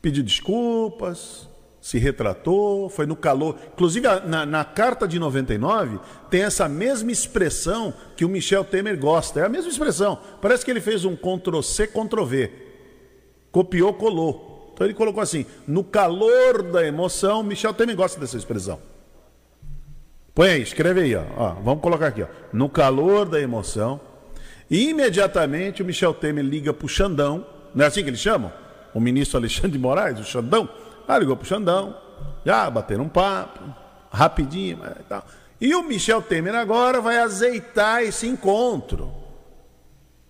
Pediu 0.00 0.22
desculpas, 0.22 1.48
se 1.80 1.98
retratou, 1.98 2.88
foi 2.90 3.06
no 3.06 3.16
calor. 3.16 3.56
Inclusive, 3.72 4.06
na, 4.26 4.44
na 4.44 4.64
carta 4.64 5.08
de 5.08 5.18
99, 5.18 5.98
tem 6.30 6.42
essa 6.42 6.68
mesma 6.68 7.10
expressão 7.10 7.94
que 8.16 8.24
o 8.24 8.28
Michel 8.28 8.64
Temer 8.64 8.98
gosta. 8.98 9.40
É 9.40 9.46
a 9.46 9.48
mesma 9.48 9.70
expressão. 9.70 10.18
Parece 10.42 10.64
que 10.64 10.70
ele 10.70 10.80
fez 10.80 11.04
um 11.04 11.16
Ctrl-C, 11.16 11.86
Ctrl-V. 11.86 12.52
Copiou, 13.50 13.94
colou. 13.94 14.72
Então 14.72 14.86
ele 14.86 14.94
colocou 14.94 15.22
assim: 15.22 15.46
no 15.66 15.82
calor 15.82 16.62
da 16.62 16.86
emoção, 16.86 17.42
Michel 17.42 17.72
Temer 17.72 17.96
gosta 17.96 18.20
dessa 18.20 18.36
expressão. 18.36 18.78
Põe 20.34 20.50
aí, 20.50 20.62
escreve 20.62 21.00
aí, 21.00 21.14
ó. 21.16 21.24
Ó, 21.36 21.54
Vamos 21.62 21.82
colocar 21.82 22.08
aqui, 22.08 22.22
ó. 22.22 22.26
No 22.52 22.68
calor 22.68 23.28
da 23.28 23.40
emoção. 23.40 24.00
E 24.70 24.88
imediatamente 24.88 25.82
o 25.82 25.84
Michel 25.84 26.14
Temer 26.14 26.44
liga 26.44 26.72
pro 26.72 26.86
Xandão. 26.86 27.44
Não 27.74 27.84
é 27.84 27.88
assim 27.88 28.02
que 28.02 28.10
eles 28.10 28.20
chamam? 28.20 28.52
O 28.94 29.00
ministro 29.00 29.38
Alexandre 29.38 29.72
de 29.72 29.78
Moraes, 29.78 30.18
o 30.18 30.24
Xandão. 30.24 30.68
Ah, 31.06 31.18
ligou 31.18 31.36
pro 31.36 31.46
Xandão. 31.46 31.96
Já 32.44 32.68
bateram 32.70 33.04
um 33.04 33.08
papo. 33.08 33.60
Rapidinho, 34.12 34.78
mas 34.78 34.94
tal. 35.08 35.24
E 35.60 35.74
o 35.74 35.82
Michel 35.82 36.22
Temer 36.22 36.54
agora 36.54 37.00
vai 37.00 37.18
azeitar 37.18 38.02
esse 38.02 38.26
encontro. 38.26 39.12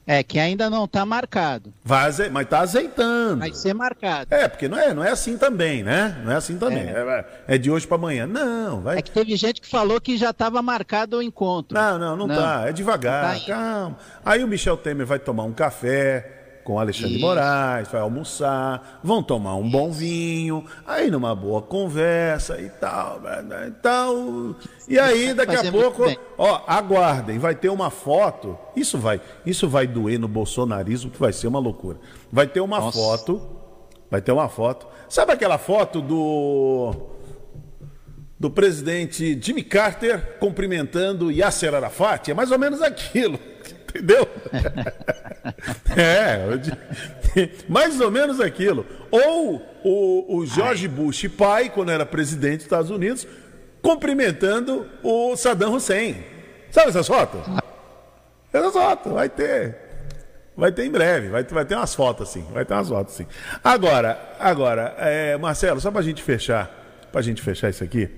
É, 0.06 0.24
que 0.24 0.40
ainda 0.40 0.68
não 0.68 0.86
está 0.86 1.06
marcado. 1.06 1.72
Vai 1.84 2.06
aze... 2.06 2.28
Mas 2.30 2.48
tá 2.48 2.60
azeitando. 2.60 3.38
Vai 3.38 3.52
ser 3.52 3.72
marcado. 3.72 4.34
É, 4.34 4.48
porque 4.48 4.66
não 4.66 4.76
é, 4.76 4.92
não 4.92 5.04
é 5.04 5.10
assim 5.10 5.38
também, 5.38 5.84
né? 5.84 6.20
Não 6.24 6.32
é 6.32 6.34
assim 6.34 6.58
também. 6.58 6.82
É, 6.82 7.24
é 7.46 7.58
de 7.58 7.70
hoje 7.70 7.86
para 7.86 7.96
amanhã. 7.96 8.26
Não, 8.26 8.80
vai. 8.80 8.98
É 8.98 9.02
que 9.02 9.10
teve 9.12 9.36
gente 9.36 9.60
que 9.60 9.68
falou 9.68 10.00
que 10.00 10.16
já 10.16 10.30
estava 10.30 10.60
marcado 10.62 11.18
o 11.18 11.22
encontro. 11.22 11.78
Não, 11.78 11.96
não, 11.96 12.16
não, 12.16 12.26
tá. 12.26 12.64
É 12.66 12.72
devagar, 12.72 13.38
tá 13.38 13.46
calma. 13.46 13.98
Aí 14.24 14.42
o 14.42 14.48
Michel 14.48 14.76
Temer 14.76 15.06
vai 15.06 15.20
tomar 15.20 15.44
um 15.44 15.52
café 15.52 16.39
com 16.70 16.78
Alexandre 16.78 17.16
Isso. 17.16 17.26
Moraes, 17.26 17.88
vai 17.88 18.00
almoçar, 18.00 19.00
vão 19.02 19.24
tomar 19.24 19.56
um 19.56 19.68
bom 19.68 19.90
vinho, 19.90 20.64
aí 20.86 21.10
numa 21.10 21.34
boa 21.34 21.60
conversa 21.60 22.60
e 22.60 22.70
tal, 22.70 23.20
né, 23.20 23.66
e 23.66 23.70
tal. 23.82 24.54
E 24.88 24.96
aí 24.96 25.34
daqui 25.34 25.56
a 25.56 25.64
muito 25.64 25.72
pouco, 25.72 26.04
ó, 26.38 26.62
aguardem, 26.68 27.40
vai 27.40 27.56
ter 27.56 27.70
uma 27.70 27.90
foto. 27.90 28.56
Isso 28.76 28.98
vai, 28.98 29.20
isso 29.44 29.68
vai 29.68 29.88
doer 29.88 30.16
no 30.20 30.28
bolsonarismo, 30.28 31.10
que 31.10 31.18
vai 31.18 31.32
ser 31.32 31.48
uma 31.48 31.58
loucura. 31.58 31.98
Vai 32.30 32.46
ter 32.46 32.60
uma 32.60 32.78
Nossa. 32.78 32.96
foto, 32.96 33.42
vai 34.08 34.20
ter 34.20 34.30
uma 34.30 34.48
foto. 34.48 34.86
Sabe 35.08 35.32
aquela 35.32 35.58
foto 35.58 36.00
do 36.00 36.94
do 38.38 38.48
presidente 38.48 39.38
Jimmy 39.42 39.62
Carter 39.62 40.38
cumprimentando 40.38 41.32
Yasser 41.32 41.74
Arafat, 41.74 42.30
é 42.30 42.34
mais 42.34 42.50
ou 42.50 42.58
menos 42.58 42.80
aquilo, 42.80 43.38
entendeu? 43.90 44.28
é, 45.96 46.56
di- 46.56 47.50
mais 47.68 48.00
ou 48.00 48.10
menos 48.10 48.40
aquilo. 48.40 48.86
Ou 49.10 49.56
o, 49.84 50.36
o 50.38 50.46
George 50.46 50.88
Bush 50.88 51.28
pai, 51.28 51.70
quando 51.70 51.90
era 51.90 52.04
presidente 52.06 52.56
dos 52.56 52.64
Estados 52.64 52.90
Unidos, 52.90 53.26
cumprimentando 53.82 54.86
o 55.02 55.36
Saddam 55.36 55.74
Hussein. 55.74 56.22
Sabe 56.70 56.88
essas 56.90 57.06
fotos? 57.06 57.40
Essas 58.52 58.72
fotos, 58.72 59.12
vai 59.12 59.28
ter. 59.28 59.76
Vai 60.56 60.70
ter 60.72 60.84
em 60.84 60.90
breve, 60.90 61.28
vai, 61.28 61.42
ter- 61.44 61.54
vai 61.54 61.64
ter 61.64 61.74
umas 61.74 61.94
fotos 61.94 62.28
assim, 62.28 62.44
vai 62.52 62.64
ter 62.64 62.74
umas 62.74 62.88
fotos 62.88 63.14
assim. 63.14 63.26
Agora, 63.64 64.18
agora, 64.38 64.94
é, 64.98 65.36
Marcelo, 65.38 65.80
só 65.80 65.90
pra 65.90 66.02
gente 66.02 66.22
fechar, 66.22 67.08
pra 67.10 67.22
gente 67.22 67.40
fechar 67.40 67.70
isso 67.70 67.82
aqui, 67.82 68.10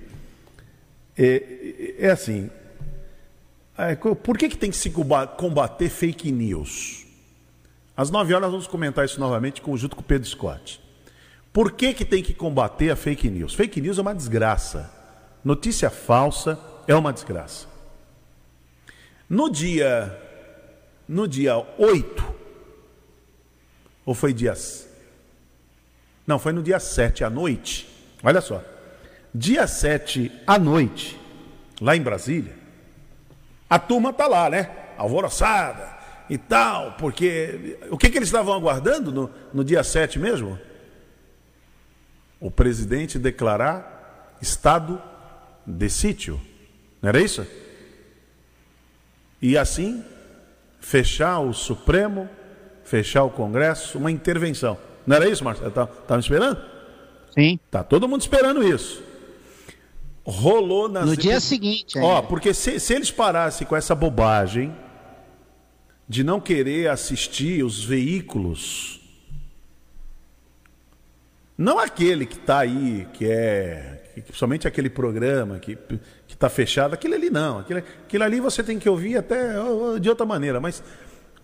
é, 1.16 1.94
é 2.00 2.10
assim, 2.10 2.50
é, 3.90 3.96
por 3.96 4.36
que, 4.38 4.48
que 4.48 4.56
tem 4.56 4.70
que 4.70 4.76
se 4.76 4.90
comba- 4.90 5.26
combater 5.26 5.88
fake 5.88 6.30
news? 6.30 7.04
Às 7.96 8.10
9 8.10 8.34
horas 8.34 8.50
vamos 8.50 8.66
comentar 8.66 9.04
isso 9.04 9.18
novamente 9.20 9.62
junto 9.76 9.96
com 9.96 10.02
o 10.02 10.04
Pedro 10.04 10.28
Scott. 10.28 10.80
Por 11.52 11.72
que, 11.72 11.92
que 11.92 12.04
tem 12.04 12.22
que 12.22 12.32
combater 12.32 12.90
a 12.90 12.96
fake 12.96 13.28
news? 13.28 13.54
Fake 13.54 13.80
news 13.80 13.98
é 13.98 14.00
uma 14.02 14.14
desgraça. 14.14 14.90
Notícia 15.44 15.90
falsa 15.90 16.58
é 16.86 16.94
uma 16.94 17.12
desgraça. 17.12 17.66
No 19.28 19.50
dia 19.50 20.18
no 21.08 21.28
dia 21.28 21.56
8, 21.78 22.34
ou 24.06 24.14
foi 24.14 24.32
dias? 24.32 24.88
Não, 26.26 26.38
foi 26.38 26.52
no 26.52 26.62
dia 26.62 26.78
7 26.80 27.24
à 27.24 27.28
noite. 27.28 27.88
Olha 28.22 28.40
só. 28.40 28.62
Dia 29.34 29.66
7 29.66 30.32
à 30.46 30.58
noite, 30.58 31.18
lá 31.80 31.96
em 31.96 32.00
Brasília, 32.00 32.54
a 33.72 33.78
turma 33.78 34.12
tá 34.12 34.26
lá, 34.26 34.50
né? 34.50 34.68
Alvoroçada 34.98 35.96
e 36.28 36.36
tal, 36.36 36.92
porque 36.98 37.78
o 37.90 37.96
que, 37.96 38.10
que 38.10 38.18
eles 38.18 38.28
estavam 38.28 38.52
aguardando 38.52 39.10
no, 39.10 39.30
no 39.50 39.64
dia 39.64 39.82
7 39.82 40.18
mesmo? 40.18 40.58
O 42.38 42.50
presidente 42.50 43.18
declarar 43.18 44.36
estado 44.42 45.00
de 45.66 45.88
sítio. 45.88 46.38
Não 47.00 47.08
era 47.08 47.18
isso? 47.18 47.46
E 49.40 49.56
assim, 49.56 50.04
fechar 50.78 51.40
o 51.40 51.54
Supremo, 51.54 52.28
fechar 52.84 53.24
o 53.24 53.30
Congresso, 53.30 53.96
uma 53.96 54.10
intervenção. 54.10 54.76
Não 55.06 55.16
era 55.16 55.26
isso, 55.26 55.42
Marcelo? 55.42 55.70
Tá, 55.70 55.86
tá 55.86 56.18
esperando? 56.18 56.60
Sim. 57.30 57.58
Tá 57.70 57.82
todo 57.82 58.06
mundo 58.06 58.20
esperando 58.20 58.62
isso. 58.62 59.02
Rolou 60.24 60.88
nas 60.88 61.06
No 61.06 61.16
dia 61.16 61.40
seguinte. 61.40 61.98
Ó, 61.98 62.16
ainda. 62.16 62.28
porque 62.28 62.54
se, 62.54 62.78
se 62.78 62.94
eles 62.94 63.10
parassem 63.10 63.66
com 63.66 63.74
essa 63.74 63.94
bobagem 63.94 64.74
de 66.08 66.22
não 66.22 66.40
querer 66.40 66.88
assistir 66.88 67.64
os 67.64 67.82
veículos, 67.84 69.00
não 71.58 71.78
aquele 71.78 72.24
que 72.24 72.36
está 72.36 72.60
aí, 72.60 73.08
que 73.14 73.26
é 73.26 73.98
que, 74.14 74.36
somente 74.36 74.68
aquele 74.68 74.90
programa 74.90 75.58
que 75.58 75.76
que 76.26 76.34
está 76.34 76.48
fechado, 76.48 76.94
aquele 76.94 77.14
ali 77.14 77.30
não, 77.30 77.58
aquele, 77.58 77.80
aquele 77.80 78.24
ali 78.24 78.40
você 78.40 78.62
tem 78.62 78.78
que 78.78 78.88
ouvir 78.88 79.16
até 79.16 79.54
de 80.00 80.08
outra 80.08 80.24
maneira, 80.24 80.60
mas 80.60 80.82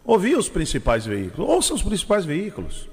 ouvir 0.04 0.36
os 0.36 0.48
principais 0.48 1.04
veículos, 1.04 1.48
ouça 1.48 1.74
os 1.74 1.82
principais 1.82 2.24
veículos 2.24 2.88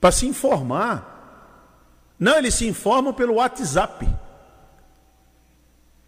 para 0.00 0.12
se 0.12 0.26
informar. 0.26 1.17
Não, 2.18 2.36
eles 2.38 2.54
se 2.54 2.66
informam 2.66 3.12
pelo 3.14 3.34
WhatsApp. 3.34 4.08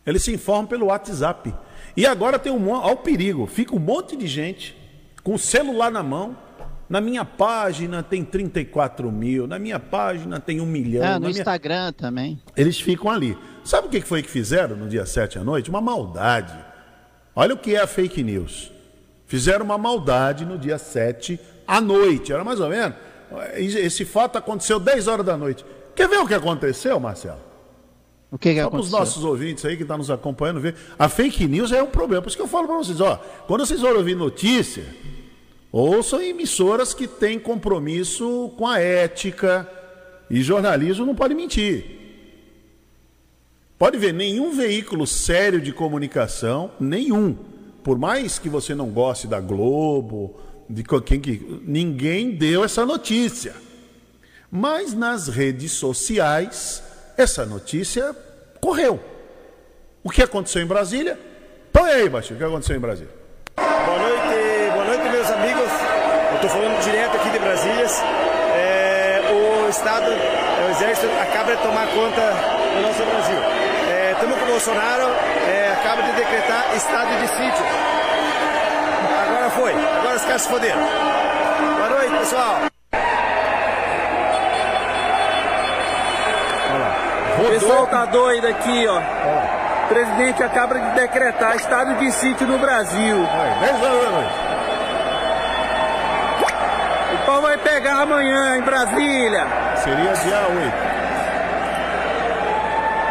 Eles 0.06 0.22
se 0.22 0.32
informam 0.32 0.66
pelo 0.66 0.86
WhatsApp. 0.86 1.54
E 1.96 2.06
agora 2.06 2.38
tem 2.38 2.52
um 2.52 2.58
monte, 2.58 2.84
olha 2.84 2.94
o 2.94 2.98
perigo, 2.98 3.46
fica 3.46 3.74
um 3.74 3.78
monte 3.78 4.16
de 4.16 4.26
gente 4.26 4.76
com 5.22 5.34
o 5.34 5.38
celular 5.38 5.90
na 5.90 6.02
mão. 6.02 6.36
Na 6.88 7.00
minha 7.00 7.24
página 7.24 8.02
tem 8.02 8.24
34 8.24 9.12
mil, 9.12 9.46
na 9.46 9.58
minha 9.60 9.78
página 9.78 10.40
tem 10.40 10.60
um 10.60 10.66
milhão. 10.66 11.04
Ah, 11.04 11.14
no 11.14 11.28
minha- 11.28 11.30
Instagram 11.38 11.92
também. 11.92 12.42
Eles 12.56 12.80
ficam 12.80 13.08
ali. 13.10 13.38
Sabe 13.64 13.86
o 13.86 13.90
que 13.90 14.00
foi 14.00 14.22
que 14.22 14.28
fizeram 14.30 14.76
no 14.76 14.88
dia 14.88 15.06
7 15.06 15.38
à 15.38 15.44
noite? 15.44 15.70
Uma 15.70 15.80
maldade. 15.80 16.52
Olha 17.36 17.54
o 17.54 17.58
que 17.58 17.76
é 17.76 17.80
a 17.80 17.86
fake 17.86 18.24
news. 18.24 18.72
Fizeram 19.26 19.64
uma 19.64 19.78
maldade 19.78 20.44
no 20.44 20.58
dia 20.58 20.78
7 20.78 21.38
à 21.64 21.80
noite. 21.80 22.32
Era 22.32 22.42
mais 22.42 22.58
ou 22.58 22.68
menos. 22.68 22.96
Esse 23.54 24.04
fato 24.04 24.36
aconteceu 24.36 24.80
10 24.80 25.06
horas 25.06 25.24
da 25.24 25.36
noite. 25.36 25.64
Quer 25.94 26.08
ver 26.08 26.18
o 26.18 26.26
que 26.26 26.34
aconteceu, 26.34 26.98
Marcelo? 26.98 27.40
O 28.30 28.38
que, 28.38 28.54
que 28.54 28.62
Só 28.62 28.70
para 28.70 28.80
os 28.80 28.86
aconteceu? 28.86 28.98
nossos 28.98 29.24
ouvintes 29.24 29.64
aí 29.64 29.76
que 29.76 29.82
estão 29.82 29.98
nos 29.98 30.10
acompanhando 30.10 30.60
ver. 30.60 30.76
A 30.98 31.08
fake 31.08 31.46
news 31.48 31.72
é 31.72 31.82
um 31.82 31.88
problema. 31.88 32.22
Por 32.22 32.28
isso 32.28 32.36
que 32.36 32.42
eu 32.42 32.48
falo 32.48 32.66
para 32.68 32.76
vocês, 32.76 33.00
ó, 33.00 33.16
quando 33.46 33.66
vocês 33.66 33.80
forem 33.80 33.96
ouvir 33.96 34.14
notícia, 34.14 34.84
ouçam 35.72 36.22
emissoras 36.22 36.94
que 36.94 37.08
têm 37.08 37.38
compromisso 37.38 38.52
com 38.56 38.66
a 38.66 38.78
ética. 38.78 39.68
E 40.30 40.42
jornalismo 40.42 41.04
não 41.04 41.14
pode 41.14 41.34
mentir. 41.34 41.98
Pode 43.76 43.98
ver, 43.98 44.12
nenhum 44.12 44.52
veículo 44.52 45.06
sério 45.06 45.60
de 45.60 45.72
comunicação, 45.72 46.70
nenhum, 46.78 47.34
por 47.82 47.98
mais 47.98 48.38
que 48.38 48.48
você 48.48 48.74
não 48.74 48.90
goste 48.90 49.26
da 49.26 49.40
Globo, 49.40 50.38
de 50.68 50.84
quem 51.04 51.18
que. 51.18 51.60
Ninguém 51.64 52.30
deu 52.30 52.62
essa 52.62 52.86
notícia. 52.86 53.54
Mas 54.50 54.92
nas 54.92 55.28
redes 55.28 55.72
sociais, 55.72 56.82
essa 57.16 57.46
notícia 57.46 58.14
correu. 58.60 58.98
O 60.02 60.10
que 60.10 60.22
aconteceu 60.22 60.60
em 60.60 60.66
Brasília? 60.66 61.18
Põe 61.72 61.90
aí, 61.90 62.08
Baixinho, 62.08 62.34
o 62.34 62.38
que 62.38 62.44
aconteceu 62.44 62.76
em 62.76 62.80
Brasília? 62.80 63.14
Boa 63.56 63.98
noite, 63.98 64.70
boa 64.72 64.84
noite, 64.84 65.08
meus 65.08 65.30
amigos. 65.30 65.70
Eu 66.30 66.34
estou 66.36 66.50
falando 66.50 66.82
direto 66.82 67.16
aqui 67.16 67.30
de 67.30 67.38
Brasília. 67.38 67.86
É, 68.56 69.20
o 69.30 69.68
Estado, 69.68 70.10
é, 70.10 70.66
o 70.66 70.70
Exército 70.70 71.06
acaba 71.20 71.54
de 71.54 71.62
tomar 71.62 71.86
conta 71.88 72.32
do 72.74 72.82
nosso 72.82 73.04
Brasil. 73.04 73.60
Estamos 74.12 74.36
com 74.36 74.44
o 74.44 74.48
Bolsonaro, 74.48 75.04
acaba 75.80 76.02
de 76.02 76.12
decretar 76.12 76.76
estado 76.76 77.20
de 77.20 77.28
sítio. 77.28 77.64
Agora 79.26 79.50
foi, 79.50 79.72
agora 79.72 80.16
os 80.16 80.22
caras 80.22 80.42
se 80.42 80.48
foderam. 80.48 80.80
Boa 81.76 81.88
noite, 81.88 82.18
pessoal. 82.18 82.69
O 87.40 87.44
pessoal 87.48 87.86
tá 87.86 88.04
doido 88.04 88.46
aqui, 88.46 88.86
ó. 88.86 88.98
O 88.98 89.88
presidente 89.88 90.42
acaba 90.42 90.78
de 90.78 90.90
decretar 90.90 91.56
estado 91.56 91.94
de 91.94 92.12
sítio 92.12 92.46
no 92.46 92.58
Brasil. 92.58 93.26
Vai, 93.26 93.50
10 93.60 93.82
horas 93.82 94.02
da 94.02 94.10
noite. 94.10 94.34
O 97.14 97.26
pau 97.26 97.42
vai 97.42 97.56
pegar 97.58 98.02
amanhã 98.02 98.56
em 98.58 98.62
Brasília. 98.62 99.46
Seria 99.76 100.12
dia 100.12 100.38
8. 100.48 100.90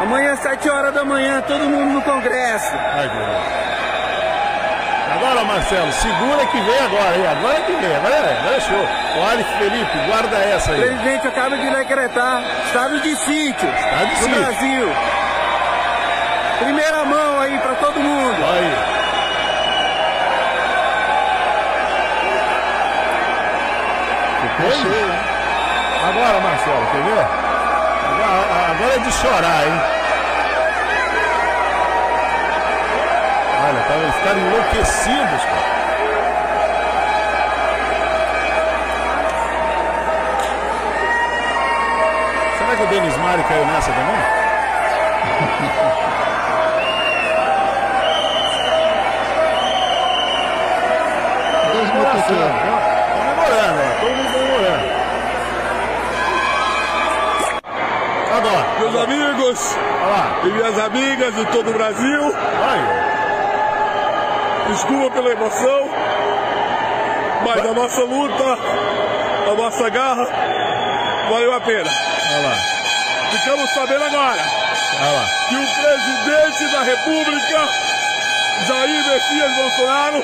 Amanhã, 0.03 0.35
7 0.37 0.69
horas 0.69 0.93
da 0.93 1.03
manhã, 1.03 1.41
todo 1.41 1.59
mundo 1.65 1.93
no 1.95 2.01
Congresso. 2.01 2.73
Ai, 2.75 3.09
Deus. 3.09 3.68
Agora, 5.19 5.43
Marcelo, 5.43 5.91
segura 5.91 6.45
que 6.45 6.57
vem 6.61 6.79
agora, 6.79 7.17
hein? 7.17 7.27
Agora 7.27 7.59
que 7.61 7.73
vem, 7.73 7.93
agora 7.95 8.15
é, 8.15 8.37
agora 8.39 8.55
é 8.55 8.59
show. 8.61 8.87
Olha, 9.29 9.43
Felipe, 9.57 9.97
guarda 10.07 10.37
essa 10.37 10.71
O 10.71 10.75
aí. 10.75 10.79
presidente 10.81 11.27
acaba 11.27 11.57
de 11.57 11.69
decretar 11.69 12.41
estado 12.65 13.01
de 13.01 13.15
sítio 13.17 13.69
Estado 13.69 14.07
de 14.07 14.15
sítio. 14.15 14.39
Brasil. 14.39 14.89
Primeira 16.59 17.03
mão 17.03 17.39
aí 17.41 17.57
pra 17.59 17.73
todo 17.75 17.99
mundo. 17.99 18.37
Aí. 18.45 18.99
Ficou 24.41 24.71
aí? 24.71 25.11
Agora, 26.09 26.39
Marcelo, 26.39 26.85
quer 26.91 27.03
ver? 27.03 27.25
Agora, 28.09 28.71
agora 28.71 28.95
é 28.95 28.99
de 28.99 29.11
chorar, 29.11 29.67
hein? 29.67 29.98
Tá, 33.89 33.95
eles 33.95 34.15
ficaram 34.15 34.39
enlouquecidos, 34.39 35.43
cara. 35.45 35.79
Será 42.57 42.75
que 42.75 42.83
o 42.83 42.87
Denis 42.87 43.17
Mari 43.17 43.43
caiu 43.43 43.65
nessa 43.65 43.91
também? 43.91 44.15
Dois 51.73 51.89
motoqueiros. 51.93 52.51
ó. 52.65 52.89
Todo 53.99 54.15
mundo 54.15 54.31
comemorando. 54.33 54.99
Agora. 58.37 58.65
Meus 58.79 59.03
amigos 59.03 59.77
Olha 60.01 60.11
lá. 60.11 60.39
e 60.43 60.47
minhas 60.47 60.79
amigas 60.79 61.35
de 61.35 61.45
todo 61.47 61.69
o 61.69 61.73
Brasil, 61.73 62.21
Olha. 62.23 62.98
Desculpa 64.71 65.09
pela 65.11 65.31
emoção, 65.31 65.89
mas 67.43 67.65
a 67.65 67.73
nossa 67.73 68.01
luta, 68.01 68.43
a 69.51 69.55
nossa 69.55 69.89
garra, 69.89 70.27
valeu 71.29 71.55
a 71.55 71.61
pena. 71.61 71.89
Ficamos 73.31 73.69
sabendo 73.71 74.03
agora 74.03 74.41
que 75.47 75.55
o 75.55 75.67
presidente 75.81 76.71
da 76.71 76.83
República, 76.83 77.69
Jair 78.67 79.05
Messias 79.07 79.55
Bolsonaro, 79.55 80.23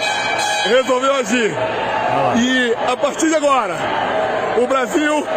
resolveu 0.66 1.16
agir. 1.16 1.56
E 2.38 2.76
a 2.92 2.98
partir 2.98 3.30
de 3.30 3.36
agora, 3.36 3.76
o 4.58 4.68
Brasil 4.68 5.28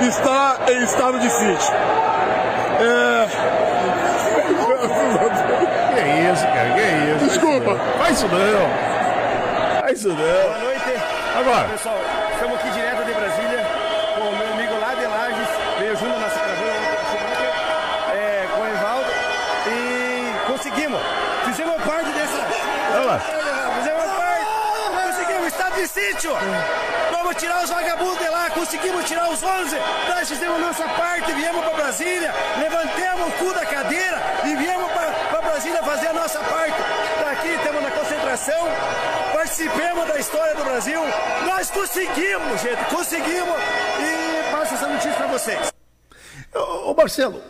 está 0.00 0.58
em 0.68 0.82
estado 0.82 1.18
de 1.18 1.30
sítio. 1.30 1.74
É... 2.80 3.26
Que 5.94 6.32
isso, 6.32 6.46
cara. 6.46 6.75
Desculpa. 7.56 7.80
Faz 7.98 8.18
isso 8.18 8.28
não. 8.28 9.80
Faz 9.80 9.98
isso 9.98 10.12
Boa 10.12 10.28
não. 10.28 10.60
noite. 10.60 10.92
Agora. 11.38 11.68
Pessoal, 11.68 12.00
estamos 12.34 12.58
aqui 12.58 12.70
direto 12.70 13.04
de 13.04 13.12
Brasília 13.14 13.66
com 14.14 14.28
o 14.28 14.36
meu 14.36 14.52
amigo 14.52 14.80
lá 14.80 14.94
de 14.94 15.06
Lages, 15.06 15.48
veio 15.78 15.96
junto 15.96 16.12
na 16.12 16.18
nossa 16.18 16.38
caravana 16.38 16.96
é, 18.14 18.46
com 18.54 18.60
o 18.60 18.66
Evaldo 18.66 19.10
e 19.68 20.46
conseguimos. 20.46 21.00
Fizemos 21.46 21.82
parte 21.82 22.10
dessa. 22.10 22.46
Olha 22.94 23.04
lá. 23.04 23.20
Fizemos 23.78 24.04
parte. 24.04 25.06
Conseguimos, 25.06 25.46
estado 25.46 25.74
de 25.76 25.88
sítio. 25.88 26.32
Vamos 27.10 27.36
tirar 27.36 27.64
os 27.64 27.70
vagabundos 27.70 28.18
de 28.18 28.28
lá, 28.28 28.50
conseguimos 28.50 29.04
tirar 29.04 29.30
os 29.30 29.42
11. 29.42 29.76
Nós 30.08 30.28
fizemos 30.28 30.60
nossa 30.60 30.84
parte, 30.88 31.32
viemos 31.32 31.64
para 31.64 31.74
Brasília, 31.74 32.34
levantemos 32.58 33.28
o 33.28 33.32
cu 33.32 33.54
da 33.54 33.64
cadeira 33.64 34.22
e 34.44 34.56
viemos 34.56 34.90
para 34.92 35.40
Brasília 35.40 35.82
fazer 35.82 36.08
a 36.08 36.12
nossa 36.12 36.38
parte. 36.40 36.76
Daqui 37.36 37.48
estamos 37.54 37.82
na 37.82 37.90
concentração, 37.90 38.64
participemos 39.32 40.06
da 40.08 40.18
história 40.18 40.54
do 40.54 40.64
Brasil. 40.64 41.00
Nós 41.46 41.70
conseguimos, 41.70 42.60
gente, 42.62 42.84
conseguimos 42.88 43.56
e 44.00 44.50
passo 44.52 44.74
essa 44.74 44.86
notícia 44.88 45.12
para 45.12 45.26
vocês. 45.26 45.72
Ô, 46.54 46.90
ô, 46.90 46.94
Marcelo, 46.94 47.40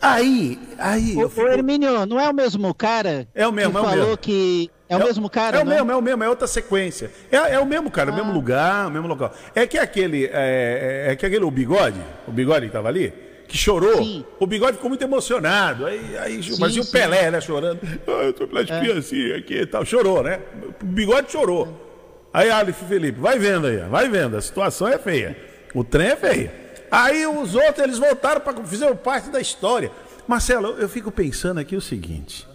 aí, 0.00 0.58
aí. 0.78 1.16
Ô, 1.16 1.28
fico- 1.28 1.46
Hermínio, 1.48 2.04
não 2.06 2.20
é 2.20 2.28
o 2.28 2.34
mesmo 2.34 2.74
cara 2.74 3.26
É 3.34 3.46
o 3.46 3.52
mesmo, 3.52 3.72
que 3.72 3.78
é 3.78 3.80
o 3.80 3.84
falou 3.84 3.98
mesmo. 4.04 4.16
que... 4.18 4.70
É 4.90 4.96
o 4.96 5.04
mesmo 5.04 5.30
cara, 5.30 5.58
É 5.58 5.60
o 5.62 5.64
não 5.64 5.72
mesmo, 5.72 5.92
é 5.92 5.96
o 5.96 6.02
mesmo, 6.02 6.24
é 6.24 6.28
outra 6.28 6.46
sequência. 6.48 7.10
É, 7.30 7.36
é 7.54 7.58
o 7.60 7.64
mesmo 7.66 7.90
cara, 7.90 8.10
o 8.10 8.12
Ah. 8.12 8.16
mesmo 8.16 8.32
lugar, 8.32 8.88
o 8.88 8.90
mesmo 8.90 9.06
local. 9.06 9.32
É 9.54 9.64
que 9.66 9.78
aquele, 9.78 10.26
é, 10.26 11.06
é- 11.08 11.12
é 11.12 11.16
que 11.16 11.24
aquele, 11.24 11.44
o 11.44 11.50
bigode, 11.50 12.00
o 12.26 12.32
bigode 12.32 12.66
que 12.66 12.72
tava 12.72 12.88
ali, 12.88 13.14
que 13.50 13.58
chorou, 13.58 13.96
Sim. 13.96 14.24
o 14.38 14.46
bigode 14.46 14.76
ficou 14.76 14.88
muito 14.88 15.02
emocionado. 15.02 15.84
Aí, 15.84 16.16
aí 16.18 16.42
Sim, 16.42 16.52
o 16.64 16.70
sim. 16.70 16.80
É. 16.80 16.84
Pelé, 16.92 17.30
né, 17.32 17.40
chorando. 17.40 17.80
Ah, 18.06 18.10
eu 18.22 18.32
tô 18.32 18.46
pelas 18.46 18.66
criancinhas 18.66 19.38
aqui 19.38 19.54
e 19.62 19.66
tal. 19.66 19.84
Chorou, 19.84 20.22
né? 20.22 20.40
O 20.80 20.84
bigode 20.86 21.32
chorou. 21.32 22.28
Aí, 22.32 22.48
Aleph 22.48 22.82
Felipe, 22.88 23.18
vai 23.18 23.38
vendo 23.40 23.66
aí, 23.66 23.78
vai 23.88 24.08
vendo, 24.08 24.36
a 24.36 24.40
situação 24.40 24.86
é 24.86 24.96
feia. 24.98 25.36
O 25.74 25.82
trem 25.82 26.08
é 26.10 26.16
feio. 26.16 26.50
Aí 26.90 27.26
os 27.26 27.56
outros, 27.56 27.78
eles 27.84 27.98
voltaram 27.98 28.40
para 28.40 28.54
fizeram 28.64 28.96
parte 28.96 29.30
da 29.30 29.40
história. 29.40 29.90
Marcelo, 30.28 30.68
eu, 30.68 30.78
eu 30.82 30.88
fico 30.88 31.10
pensando 31.10 31.58
aqui 31.58 31.74
o 31.74 31.80
seguinte. 31.80 32.46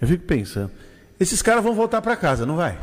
Eu 0.00 0.08
fico 0.08 0.24
pensando. 0.24 0.72
Esses 1.20 1.40
caras 1.40 1.62
vão 1.62 1.72
voltar 1.74 2.02
para 2.02 2.16
casa, 2.16 2.44
não 2.44 2.56
vai? 2.56 2.76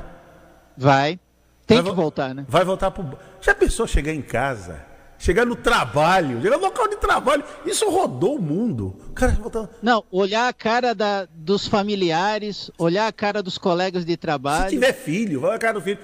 Vai. 0.77 1.19
Tem 1.67 1.77
Vai 1.77 1.83
que 1.83 1.89
vo- 1.89 1.95
voltar, 2.01 2.33
né? 2.33 2.45
Vai 2.47 2.63
voltar 2.63 2.89
pro. 2.91 3.17
Já 3.41 3.53
pensou 3.53 3.85
chegar 3.85 4.13
em 4.13 4.21
casa? 4.21 4.79
Chegar 5.21 5.45
no 5.45 5.55
trabalho, 5.55 6.41
chegar 6.41 6.57
no 6.57 6.63
local 6.63 6.87
de 6.87 6.95
trabalho. 6.97 7.43
Isso 7.63 7.87
rodou 7.87 8.37
o 8.37 8.41
mundo. 8.41 8.95
Cara. 9.13 9.37
Não, 9.79 10.03
olhar 10.09 10.47
a 10.47 10.53
cara 10.53 10.95
da- 10.95 11.27
dos 11.31 11.67
familiares, 11.67 12.71
olhar 12.75 13.05
a 13.05 13.11
cara 13.11 13.43
dos 13.43 13.55
colegas 13.55 14.03
de 14.03 14.13
Se 14.13 14.17
trabalho. 14.17 14.71
tiver 14.71 14.93
filho, 14.93 15.41
vai 15.41 15.55
a 15.55 15.59
cara 15.59 15.73
do 15.75 15.81
filho. 15.81 15.99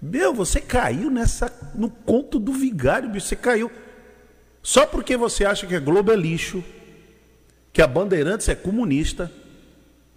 Meu, 0.00 0.32
você 0.32 0.62
caiu 0.62 1.10
nessa. 1.10 1.52
no 1.74 1.90
conto 1.90 2.38
do 2.38 2.52
vigário, 2.54 3.10
bicho. 3.10 3.26
Você 3.26 3.36
caiu. 3.36 3.70
Só 4.62 4.86
porque 4.86 5.14
você 5.14 5.44
acha 5.44 5.66
que 5.66 5.74
a 5.74 5.80
Globo 5.80 6.10
é 6.10 6.16
lixo, 6.16 6.64
que 7.70 7.82
a 7.82 7.86
Bandeirantes 7.86 8.48
é 8.48 8.54
comunista, 8.54 9.30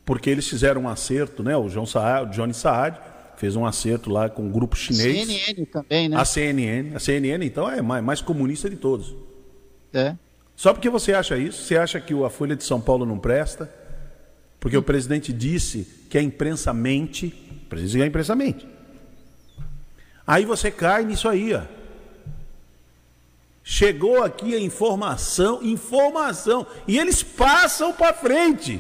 porque 0.06 0.30
eles 0.30 0.48
fizeram 0.48 0.84
um 0.84 0.88
acerto, 0.88 1.44
né? 1.44 1.58
O 1.58 1.68
João 1.68 1.86
Saad, 1.86 2.28
o 2.30 2.32
Johnny 2.32 2.54
Saad 2.54 2.98
fez 3.42 3.56
um 3.56 3.66
acerto 3.66 4.12
lá 4.12 4.30
com 4.30 4.44
um 4.44 4.52
grupo 4.52 4.76
chinês. 4.76 5.26
CNN 5.28 5.66
também, 5.66 6.08
né? 6.08 6.16
A 6.16 6.24
CNN. 6.24 6.96
A 6.96 7.00
CNN, 7.00 7.44
então, 7.44 7.68
é 7.68 7.82
mais, 7.82 8.04
mais 8.04 8.22
comunista 8.22 8.70
de 8.70 8.76
todos. 8.76 9.16
É. 9.92 10.16
Só 10.56 10.72
porque 10.74 10.92
você 10.92 11.12
acha 11.12 11.36
isso, 11.40 11.64
você 11.64 11.76
acha 11.76 12.00
que 12.00 12.14
a 12.14 12.30
Folha 12.30 12.56
de 12.56 12.64
São 12.64 12.80
Paulo 12.80 13.04
não 13.04 13.18
presta, 13.18 13.68
porque 14.60 14.78
o 14.78 14.84
presidente 14.84 15.34
disse 15.34 15.88
que 16.08 16.20
a 16.20 16.22
imprensa 16.22 16.72
mente, 16.72 17.34
o 17.66 17.66
presidente 17.68 17.98
que 17.98 18.04
a 18.04 18.08
imprensa 18.08 18.36
mente. 18.36 18.68
Aí 20.28 20.46
você 20.46 20.70
cai 20.70 21.04
nisso 21.04 21.28
aí, 21.28 21.52
ó. 21.56 21.64
Chegou 23.64 24.24
aqui 24.24 24.54
a 24.54 24.60
informação, 24.60 25.64
informação, 25.64 26.68
e 26.88 27.00
eles 27.00 27.24
passam 27.24 27.92
para 27.92 28.14
frente. 28.14 28.80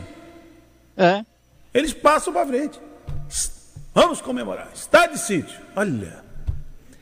É. 0.95 1.25
Eles 1.73 1.93
passam 1.93 2.31
para 2.31 2.45
frente. 2.45 2.79
Vamos 3.93 4.21
comemorar. 4.21 4.69
Estado 4.73 5.13
de 5.13 5.19
sítio. 5.19 5.59
Olha. 5.75 6.21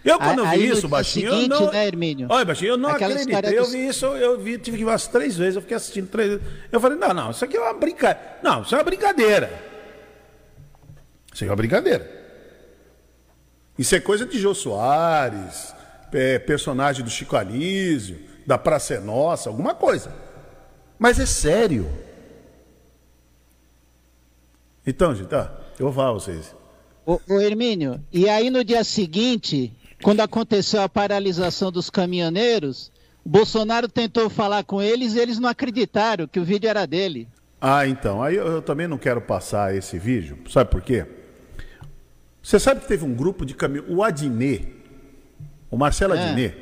Eu 0.04 0.18
quando 0.18 0.40
eu 0.40 0.46
Aí, 0.46 0.60
vi 0.60 0.68
no 0.68 0.72
isso, 0.74 0.82
dia 0.82 0.90
baixinho, 0.90 1.28
eu 1.28 1.34
seguinte, 1.36 1.50
não. 1.50 1.72
né, 1.72 1.86
Hermínio? 1.86 2.28
Olha, 2.30 2.46
baixinho, 2.46 2.70
eu 2.70 2.78
não 2.78 2.90
Aquela 2.90 3.14
acreditei. 3.16 3.58
Eu 3.58 3.64
dos- 3.64 3.72
vi 3.74 3.88
isso, 3.88 4.06
eu 4.06 4.40
vi, 4.40 4.58
tive 4.58 4.78
que 4.78 4.86
ver 4.86 4.92
umas 4.92 5.08
três 5.08 5.38
vezes, 5.38 5.56
eu 5.56 5.62
fiquei 5.62 5.76
assistindo 5.76 6.08
três 6.10 6.30
vezes. 6.30 6.46
Eu 6.72 6.80
falei, 6.80 6.98
não, 6.98 7.14
não, 7.14 7.32
isso 7.32 7.44
aqui 7.44 7.58
é 7.58 7.60
uma 7.60 7.74
brincadeira. 7.74 8.38
Não, 8.42 8.62
isso 8.62 8.74
é 8.74 8.78
uma 8.78 8.84
brincadeira. 8.84 9.48
Isso 11.34 11.44
aqui 11.44 11.46
é 11.46 11.50
uma 11.50 11.56
brincadeira. 11.58 12.20
Isso 13.78 13.94
é 13.94 14.00
coisa 14.00 14.26
de 14.26 14.40
Jô 14.40 14.56
Soares, 14.56 15.76
é, 16.14 16.40
personagem 16.40 17.04
do 17.04 17.10
Chico 17.12 17.36
Anísio, 17.36 18.20
da 18.48 18.58
Praça 18.58 18.96
é 18.96 19.00
Nossa, 19.00 19.50
alguma 19.50 19.76
coisa. 19.76 20.12
Mas 20.98 21.20
é 21.20 21.26
sério. 21.26 21.88
Então, 24.88 25.14
gente, 25.14 25.28
tá, 25.28 25.52
eu 25.78 25.86
vou 25.88 25.94
falar 25.94 26.14
vocês. 26.14 26.56
Ô, 27.10 27.20
ô 27.28 27.42
Hermínio, 27.42 28.00
e 28.14 28.30
aí 28.30 28.52
no 28.52 28.64
dia 28.64 28.84
seguinte, 28.84 29.74
quando 30.04 30.20
aconteceu 30.20 30.80
a 30.84 30.88
paralisação 30.88 31.72
dos 31.72 31.90
caminhoneiros, 31.90 32.92
o 33.26 33.30
Bolsonaro 33.30 33.90
tentou 33.90 34.30
falar 34.30 34.64
com 34.64 34.80
eles 34.80 35.16
e 35.16 35.20
eles 35.20 35.40
não 35.40 35.50
acreditaram 35.50 36.28
que 36.28 36.40
o 36.40 36.44
vídeo 36.46 36.70
era 36.70 36.86
dele. 36.86 37.28
Ah, 37.60 37.88
então. 37.88 38.22
Aí 38.22 38.36
eu, 38.36 38.46
eu 38.46 38.62
também 38.62 38.88
não 38.88 39.00
quero 39.00 39.22
passar 39.22 39.76
esse 39.76 39.98
vídeo. 39.98 40.38
Sabe 40.48 40.70
por 40.70 40.84
quê? 40.84 41.04
Você 42.44 42.60
sabe 42.60 42.82
que 42.82 42.88
teve 42.88 43.04
um 43.04 43.16
grupo 43.16 43.44
de 43.44 43.56
caminhoneiros. 43.56 43.98
O 43.98 44.04
Adnet, 44.04 44.68
o 45.72 45.78
Marcelo 45.78 46.14
É. 46.14 46.24
Adnet, 46.24 46.56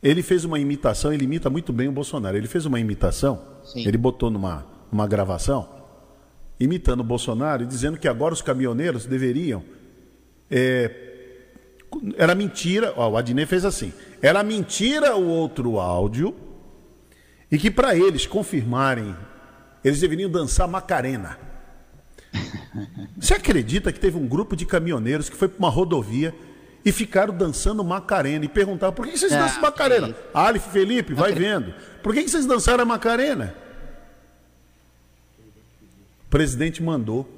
ele 0.00 0.22
fez 0.22 0.44
uma 0.44 0.60
imitação, 0.60 1.12
ele 1.12 1.24
imita 1.24 1.50
muito 1.50 1.72
bem 1.72 1.88
o 1.88 1.92
Bolsonaro. 1.92 2.36
Ele 2.36 2.46
fez 2.46 2.64
uma 2.64 2.78
imitação, 2.78 3.42
Sim. 3.64 3.88
ele 3.88 3.98
botou 3.98 4.30
numa, 4.30 4.64
numa 4.92 5.08
gravação, 5.08 5.68
imitando 6.58 7.00
o 7.00 7.04
Bolsonaro 7.04 7.62
e 7.62 7.66
dizendo 7.66 7.98
que 7.98 8.08
agora 8.08 8.34
os 8.34 8.42
caminhoneiros 8.42 9.06
deveriam. 9.06 9.62
é, 10.50 11.02
era 12.16 12.34
mentira, 12.34 12.92
ó, 12.96 13.08
o 13.10 13.16
Adnet 13.16 13.46
fez 13.48 13.64
assim. 13.64 13.92
Era 14.20 14.42
mentira 14.42 15.16
o 15.16 15.26
outro 15.26 15.78
áudio 15.78 16.34
e 17.50 17.56
que 17.58 17.70
para 17.70 17.94
eles 17.96 18.26
confirmarem, 18.26 19.14
eles 19.84 20.00
deveriam 20.00 20.28
dançar 20.28 20.68
Macarena. 20.68 21.38
Você 23.18 23.34
acredita 23.34 23.92
que 23.92 24.00
teve 24.00 24.16
um 24.18 24.26
grupo 24.26 24.54
de 24.56 24.66
caminhoneiros 24.66 25.28
que 25.30 25.36
foi 25.36 25.48
para 25.48 25.58
uma 25.58 25.70
rodovia 25.70 26.34
e 26.84 26.92
ficaram 26.92 27.34
dançando 27.36 27.82
Macarena 27.82 28.44
e 28.44 28.48
perguntaram 28.48 28.92
por 28.92 29.06
que 29.06 29.16
vocês 29.16 29.32
Ah, 29.32 29.38
dançam 29.42 29.62
Macarena? 29.62 30.14
Alif 30.34 30.68
Felipe, 30.70 31.14
vai 31.14 31.32
vendo. 31.32 31.72
Por 32.02 32.14
que 32.14 32.28
vocês 32.28 32.46
dançaram 32.46 32.82
a 32.82 32.86
Macarena? 32.86 33.54
O 36.26 36.28
presidente 36.28 36.82
mandou. 36.82 37.28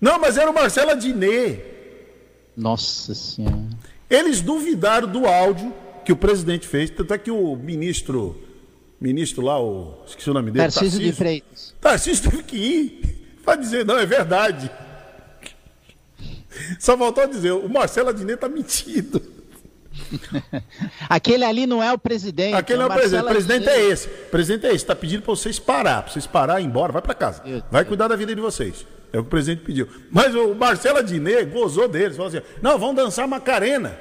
Não, 0.00 0.18
mas 0.18 0.36
era 0.36 0.50
o 0.50 0.54
Marcelo 0.54 0.90
Adnet. 0.90 1.62
Nossa 2.56 3.14
senhora. 3.14 3.58
Eles 4.08 4.40
duvidaram 4.40 5.06
do 5.06 5.26
áudio 5.26 5.72
que 6.04 6.12
o 6.12 6.16
presidente 6.16 6.66
fez, 6.66 6.88
tanto 6.88 7.12
é 7.12 7.18
que 7.18 7.30
o 7.30 7.54
ministro, 7.54 8.42
ministro 8.98 9.44
lá, 9.44 9.60
o, 9.60 10.02
esqueci 10.06 10.30
o 10.30 10.34
nome 10.34 10.50
dele, 10.50 10.64
Tarcísio 10.64 10.98
de 10.98 11.12
Freitas. 11.12 11.74
Tarcísio 11.80 12.30
teve 12.30 12.42
que 12.44 12.56
ir 12.56 13.36
para 13.44 13.56
dizer, 13.56 13.84
não, 13.84 13.98
é 13.98 14.06
verdade. 14.06 14.70
Só 16.80 16.96
faltou 16.96 17.26
dizer, 17.26 17.52
o 17.52 17.68
Marcelo 17.68 18.08
Adnet 18.08 18.34
está 18.34 18.48
mentindo. 18.48 19.20
Aquele 21.08 21.44
ali 21.44 21.66
não 21.66 21.82
é 21.82 21.92
o 21.92 21.98
presidente. 21.98 22.54
Aquele 22.54 22.78
não 22.78 22.86
é 22.86 22.88
o 22.88 22.92
presidente, 22.92 23.20
o 23.22 23.24
Marcelo 23.24 23.46
presidente 23.46 23.68
é 23.68 23.84
esse. 23.90 24.08
O 24.08 24.30
presidente 24.30 24.66
é 24.66 24.68
esse, 24.68 24.76
está 24.76 24.94
pedindo 24.96 25.22
para 25.22 25.34
vocês 25.34 25.58
parar, 25.58 26.02
para 26.02 26.12
vocês 26.12 26.26
parar, 26.26 26.60
ir 26.60 26.64
embora, 26.64 26.92
vai 26.92 27.02
para 27.02 27.14
casa. 27.14 27.42
Vai 27.70 27.84
cuidar 27.84 28.08
da 28.08 28.16
vida 28.16 28.34
de 28.34 28.40
vocês. 28.40 28.86
É 29.12 29.18
o 29.18 29.22
que 29.22 29.28
o 29.28 29.30
presidente 29.30 29.64
pediu. 29.64 29.88
Mas 30.10 30.34
o 30.34 30.54
Marcelo 30.54 30.98
Adnet 30.98 31.46
gozou 31.46 31.88
deles, 31.88 32.16
falou 32.16 32.28
assim, 32.30 32.42
não, 32.60 32.78
vão 32.78 32.94
dançar 32.94 33.26
Macarena. 33.26 33.98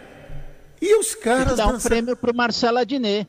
E 0.81 0.95
os 0.99 1.15
caras 1.15 1.55
dar 1.57 1.67
um 1.67 1.71
dançaram. 1.73 1.95
prêmio 1.95 2.15
pro 2.15 2.33
Marcelo 2.35 2.77
Adnet. 2.77 3.27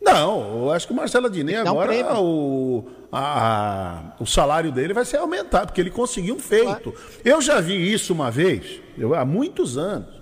Não, 0.00 0.64
eu 0.66 0.70
acho 0.72 0.86
que 0.86 0.92
o 0.92 0.96
Marcelo 0.96 1.26
Adnet 1.26 1.56
um 1.66 1.68
agora 1.70 1.88
prêmio. 1.88 2.20
o, 2.22 2.88
a- 3.10 4.12
o 4.20 4.26
salário 4.26 4.70
dele 4.70 4.92
vai 4.92 5.04
ser 5.06 5.16
aumentado, 5.16 5.68
porque 5.68 5.80
ele 5.80 5.90
conseguiu 5.90 6.34
um 6.34 6.38
feito. 6.38 6.94
Eu 7.24 7.40
já 7.40 7.58
vi 7.60 7.90
isso 7.92 8.12
uma 8.12 8.30
vez, 8.30 8.80
eu- 8.98 9.14
há 9.14 9.24
muitos 9.24 9.78
anos. 9.78 10.13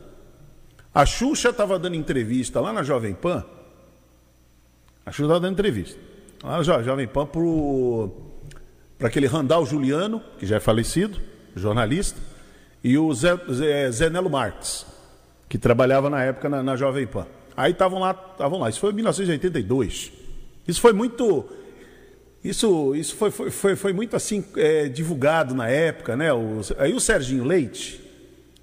A 0.94 1.06
Xuxa 1.06 1.50
estava 1.50 1.78
dando 1.78 1.96
entrevista 1.96 2.60
lá 2.60 2.72
na 2.72 2.82
Jovem 2.82 3.14
Pan. 3.14 3.44
A 5.06 5.10
Xuxa 5.10 5.22
estava 5.24 5.40
dando 5.40 5.52
entrevista. 5.54 5.98
Lá 6.42 6.58
na 6.58 6.62
Jo- 6.62 6.82
Jovem 6.82 7.06
Pan 7.08 7.26
para 8.98 9.08
aquele 9.08 9.26
Randall 9.26 9.64
Juliano, 9.64 10.22
que 10.38 10.44
já 10.46 10.56
é 10.56 10.60
falecido, 10.60 11.18
jornalista, 11.56 12.20
e 12.84 12.98
o 12.98 13.12
Zé, 13.14 13.36
Zé, 13.50 13.90
Zé 13.90 14.10
Nelo 14.10 14.28
Marques, 14.30 14.84
que 15.48 15.56
trabalhava 15.56 16.10
na 16.10 16.22
época 16.22 16.48
na, 16.48 16.62
na 16.62 16.76
Jovem 16.76 17.06
Pan. 17.06 17.26
Aí 17.56 17.72
estavam 17.72 17.98
lá, 18.00 18.10
estavam 18.32 18.58
lá. 18.60 18.68
Isso 18.68 18.80
foi 18.80 18.90
em 18.90 18.94
1982. 18.94 20.12
Isso 20.66 20.80
foi 20.80 20.92
muito. 20.92 21.44
Isso, 22.42 22.94
isso 22.96 23.14
foi, 23.16 23.30
foi, 23.30 23.50
foi, 23.50 23.76
foi 23.76 23.92
muito 23.92 24.16
assim 24.16 24.44
é, 24.56 24.88
divulgado 24.88 25.54
na 25.54 25.68
época, 25.68 26.16
né? 26.16 26.32
O- 26.32 26.60
aí 26.78 26.92
o 26.92 27.00
Serginho 27.00 27.44
Leite, 27.44 28.00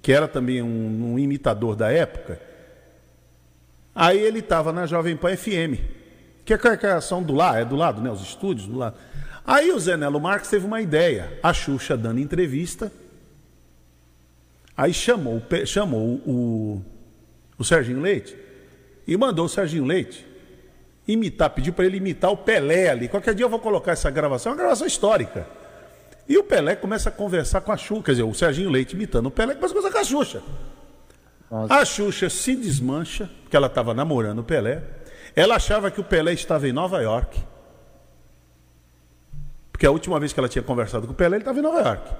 que 0.02 0.12
era 0.12 0.26
também 0.26 0.62
um, 0.62 1.12
um 1.12 1.18
imitador 1.18 1.76
da 1.76 1.92
época, 1.92 2.40
aí 3.94 4.18
ele 4.18 4.38
estava 4.38 4.72
na 4.72 4.86
Jovem 4.86 5.16
Pan 5.16 5.36
FM, 5.36 5.80
que 6.44 6.52
é 6.52 6.56
a 6.56 6.58
carcação 6.58 7.22
do 7.22 7.34
lado, 7.34 7.58
é 7.58 7.64
do 7.64 7.76
lado, 7.76 8.00
né? 8.00 8.10
Os 8.10 8.22
estúdios 8.22 8.66
do 8.66 8.78
lado. 8.78 8.96
Aí 9.44 9.72
o 9.72 9.78
Zé 9.78 9.96
Nelo 9.96 10.20
Marques 10.20 10.50
teve 10.50 10.66
uma 10.66 10.80
ideia, 10.80 11.38
a 11.42 11.52
Xuxa 11.52 11.96
dando 11.96 12.20
entrevista, 12.20 12.92
aí 14.76 14.94
chamou, 14.94 15.42
chamou 15.66 16.20
o, 16.26 16.82
o 17.58 17.64
Serginho 17.64 18.00
Leite 18.00 18.36
e 19.06 19.16
mandou 19.16 19.46
o 19.46 19.48
Serginho 19.48 19.84
Leite 19.84 20.26
imitar, 21.06 21.50
pediu 21.50 21.72
para 21.72 21.84
ele 21.84 21.96
imitar 21.96 22.30
o 22.30 22.36
Pelé 22.36 22.90
ali. 22.90 23.08
Qualquer 23.08 23.34
dia 23.34 23.44
eu 23.44 23.50
vou 23.50 23.58
colocar 23.58 23.92
essa 23.92 24.10
gravação, 24.10 24.52
é 24.52 24.54
uma 24.54 24.60
gravação 24.60 24.86
histórica. 24.86 25.46
E 26.30 26.38
o 26.38 26.44
Pelé 26.44 26.76
começa 26.76 27.08
a 27.08 27.12
conversar 27.12 27.60
com 27.60 27.72
a 27.72 27.76
Xuxa, 27.76 28.02
quer 28.04 28.10
dizer, 28.12 28.22
o 28.22 28.32
Serginho 28.32 28.70
Leite 28.70 28.94
imitando 28.94 29.26
o 29.26 29.32
Pelé, 29.32 29.52
começa 29.56 29.74
a 29.74 29.76
conversar 29.76 29.92
com 29.92 29.98
a 29.98 30.04
Xuxa. 30.04 30.42
Nossa. 31.50 31.74
A 31.74 31.84
Xuxa 31.84 32.30
se 32.30 32.54
desmancha, 32.54 33.28
porque 33.42 33.56
ela 33.56 33.66
estava 33.66 33.92
namorando 33.92 34.38
o 34.38 34.44
Pelé. 34.44 34.80
Ela 35.34 35.56
achava 35.56 35.90
que 35.90 36.00
o 36.00 36.04
Pelé 36.04 36.32
estava 36.32 36.68
em 36.68 36.72
Nova 36.72 37.02
York. 37.02 37.36
Porque 39.72 39.84
a 39.84 39.90
última 39.90 40.20
vez 40.20 40.32
que 40.32 40.38
ela 40.38 40.48
tinha 40.48 40.62
conversado 40.62 41.08
com 41.08 41.12
o 41.12 41.16
Pelé, 41.16 41.34
ele 41.34 41.42
estava 41.42 41.58
em 41.58 41.62
Nova 41.62 41.80
York. 41.80 42.12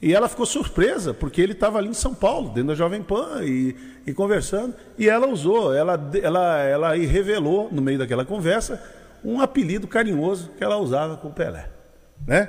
E 0.00 0.14
ela 0.14 0.28
ficou 0.28 0.46
surpresa, 0.46 1.12
porque 1.12 1.40
ele 1.40 1.54
estava 1.54 1.78
ali 1.78 1.88
em 1.88 1.94
São 1.94 2.14
Paulo, 2.14 2.50
dentro 2.50 2.68
da 2.68 2.74
Jovem 2.76 3.02
Pan, 3.02 3.42
e, 3.42 3.74
e 4.06 4.14
conversando. 4.14 4.76
E 4.96 5.08
ela 5.08 5.26
usou, 5.26 5.74
ela, 5.74 6.00
ela, 6.22 6.58
ela 6.62 6.94
revelou, 6.94 7.68
no 7.72 7.82
meio 7.82 7.98
daquela 7.98 8.24
conversa, 8.24 8.80
um 9.24 9.40
apelido 9.40 9.88
carinhoso 9.88 10.52
que 10.56 10.62
ela 10.62 10.76
usava 10.76 11.16
com 11.16 11.26
o 11.26 11.32
Pelé. 11.32 11.79
Né? 12.26 12.46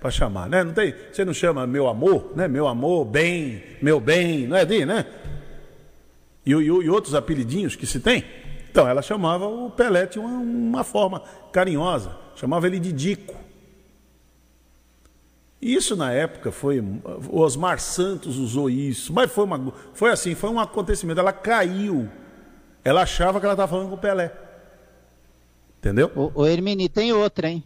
Para 0.00 0.10
chamar, 0.10 0.48
né? 0.48 0.64
Não 0.64 0.72
tem, 0.72 0.94
você 1.12 1.24
não 1.24 1.32
chama 1.32 1.66
meu 1.66 1.86
amor, 1.88 2.32
né? 2.34 2.48
Meu 2.48 2.66
amor, 2.66 3.04
bem, 3.04 3.62
meu 3.80 4.00
bem, 4.00 4.46
não 4.46 4.56
é 4.56 4.64
de, 4.64 4.84
né? 4.84 5.06
E, 6.44 6.52
e, 6.52 6.54
e 6.54 6.90
outros 6.90 7.14
apelidinhos 7.14 7.76
que 7.76 7.86
se 7.86 8.00
tem. 8.00 8.24
Então, 8.70 8.88
ela 8.88 9.02
chamava 9.02 9.46
o 9.46 9.70
Pelé, 9.70 10.06
tinha 10.06 10.24
uma, 10.24 10.40
uma 10.40 10.84
forma 10.84 11.22
carinhosa, 11.52 12.16
chamava 12.34 12.66
ele 12.66 12.80
de 12.80 12.92
Dico. 12.92 13.42
Isso 15.62 15.94
na 15.94 16.10
época 16.10 16.50
foi. 16.50 16.80
O 16.80 17.38
Osmar 17.38 17.78
Santos 17.78 18.36
usou 18.36 18.68
isso, 18.68 19.12
mas 19.12 19.30
foi, 19.30 19.44
uma, 19.44 19.72
foi 19.94 20.10
assim, 20.10 20.34
foi 20.34 20.50
um 20.50 20.58
acontecimento. 20.58 21.20
Ela 21.20 21.32
caiu. 21.32 22.08
Ela 22.82 23.02
achava 23.02 23.38
que 23.38 23.46
ela 23.46 23.52
estava 23.52 23.70
falando 23.70 23.88
com 23.88 23.94
o 23.94 23.98
Pelé. 23.98 24.32
Entendeu? 25.78 26.10
O, 26.16 26.32
o 26.34 26.46
Hermini 26.46 26.88
tem 26.88 27.12
outra, 27.12 27.48
hein? 27.48 27.62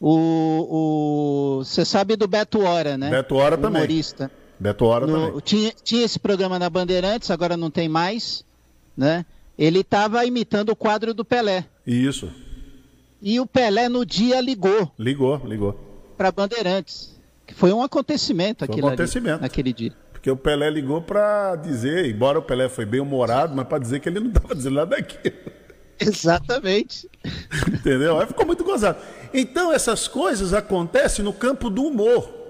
O. 0.00 1.62
Você 1.64 1.84
sabe 1.84 2.16
do 2.16 2.26
Beto 2.26 2.60
Hora, 2.62 2.96
né? 2.96 3.10
Beto 3.10 3.34
Hora 3.36 3.56
O 3.56 3.58
também. 3.58 3.82
Humorista. 3.82 4.30
Beto 4.58 4.84
Hora 4.84 5.06
No- 5.06 5.26
também. 5.28 5.40
tinha, 5.42 5.72
tinha 5.82 6.04
esse 6.04 6.18
programa 6.18 6.58
na 6.58 6.68
Bandeirantes, 6.68 7.30
agora 7.30 7.56
não 7.56 7.70
tem 7.70 7.88
mais, 7.88 8.44
né? 8.96 9.24
Ele 9.58 9.80
estava 9.80 10.24
imitando 10.24 10.70
o 10.70 10.76
quadro 10.76 11.12
do 11.14 11.24
Pelé. 11.24 11.64
Isso. 11.86 12.30
E 13.22 13.38
o 13.38 13.46
Pelé 13.46 13.88
no 13.88 14.04
dia 14.06 14.40
ligou 14.40 14.90
Ligou, 14.98 15.40
ligou. 15.44 15.78
para 16.16 16.32
Bandeirantes. 16.32 17.18
Que 17.46 17.54
foi 17.54 17.72
um 17.72 17.82
acontecimento 17.82 18.60
Foi 18.60 18.68
um 18.68 18.72
aquilo 18.72 18.86
ali, 18.88 18.94
acontecimento. 18.94 19.40
naquele 19.42 19.72
dia. 19.72 19.92
Porque 20.12 20.30
o 20.30 20.36
Pelé 20.36 20.70
ligou 20.70 21.00
para 21.02 21.56
dizer, 21.56 22.06
embora 22.06 22.38
o 22.38 22.42
Pelé 22.42 22.68
foi 22.68 22.84
bem 22.86 23.00
humorado, 23.00 23.54
mas 23.56 23.66
para 23.66 23.78
dizer 23.78 24.00
que 24.00 24.08
ele 24.08 24.20
não 24.20 24.28
estava 24.28 24.54
dizendo 24.54 24.76
nada 24.76 24.96
daquilo. 24.96 25.34
Exatamente. 26.00 27.08
Entendeu? 27.68 28.18
Aí 28.18 28.26
ficou 28.26 28.46
muito 28.46 28.64
gozado. 28.64 28.98
Então, 29.32 29.72
essas 29.72 30.08
coisas 30.08 30.52
acontecem 30.52 31.24
no 31.24 31.32
campo 31.32 31.70
do 31.70 31.84
humor. 31.84 32.40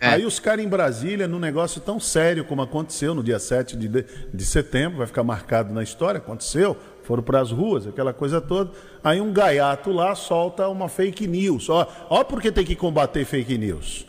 É. 0.00 0.08
Aí 0.08 0.24
os 0.24 0.40
caras 0.40 0.64
em 0.64 0.68
Brasília, 0.68 1.28
num 1.28 1.38
negócio 1.38 1.78
tão 1.80 2.00
sério 2.00 2.44
como 2.44 2.62
aconteceu 2.62 3.14
no 3.14 3.22
dia 3.22 3.38
7 3.38 3.76
de, 3.76 3.86
de, 3.86 4.04
de 4.32 4.44
setembro, 4.46 4.98
vai 4.98 5.06
ficar 5.06 5.22
marcado 5.22 5.74
na 5.74 5.82
história, 5.82 6.16
aconteceu, 6.16 6.74
foram 7.04 7.22
para 7.22 7.38
as 7.38 7.50
ruas, 7.50 7.86
aquela 7.86 8.14
coisa 8.14 8.40
toda. 8.40 8.70
Aí 9.04 9.20
um 9.20 9.30
gaiato 9.30 9.92
lá 9.92 10.14
solta 10.14 10.68
uma 10.68 10.88
fake 10.88 11.26
news. 11.26 11.68
Ó, 11.68 11.86
ó 12.08 12.24
porque 12.24 12.50
tem 12.50 12.64
que 12.64 12.74
combater 12.74 13.26
fake 13.26 13.58
news. 13.58 14.06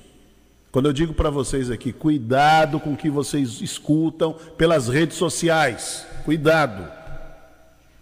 Quando 0.72 0.86
eu 0.86 0.94
digo 0.94 1.14
para 1.14 1.30
vocês 1.30 1.70
aqui, 1.70 1.92
cuidado 1.92 2.80
com 2.80 2.94
o 2.94 2.98
que 2.98 3.10
vocês 3.10 3.60
escutam 3.60 4.34
pelas 4.58 4.88
redes 4.88 5.18
sociais. 5.18 6.06
Cuidado. 6.24 6.89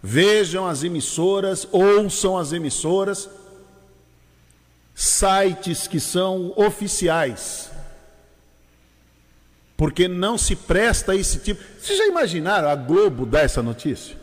Vejam 0.00 0.66
as 0.66 0.84
emissoras, 0.84 1.66
ouçam 1.72 2.38
as 2.38 2.52
emissoras, 2.52 3.28
sites 5.02 5.86
que 5.88 5.98
são 5.98 6.52
oficiais. 6.56 7.70
Porque 9.74 10.06
não 10.06 10.36
se 10.36 10.54
presta 10.54 11.12
a 11.12 11.16
esse 11.16 11.38
tipo. 11.38 11.62
Vocês 11.80 11.96
já 11.96 12.06
imaginaram 12.06 12.68
a 12.68 12.74
Globo 12.74 13.24
dar 13.24 13.40
essa 13.40 13.62
notícia? 13.62 14.14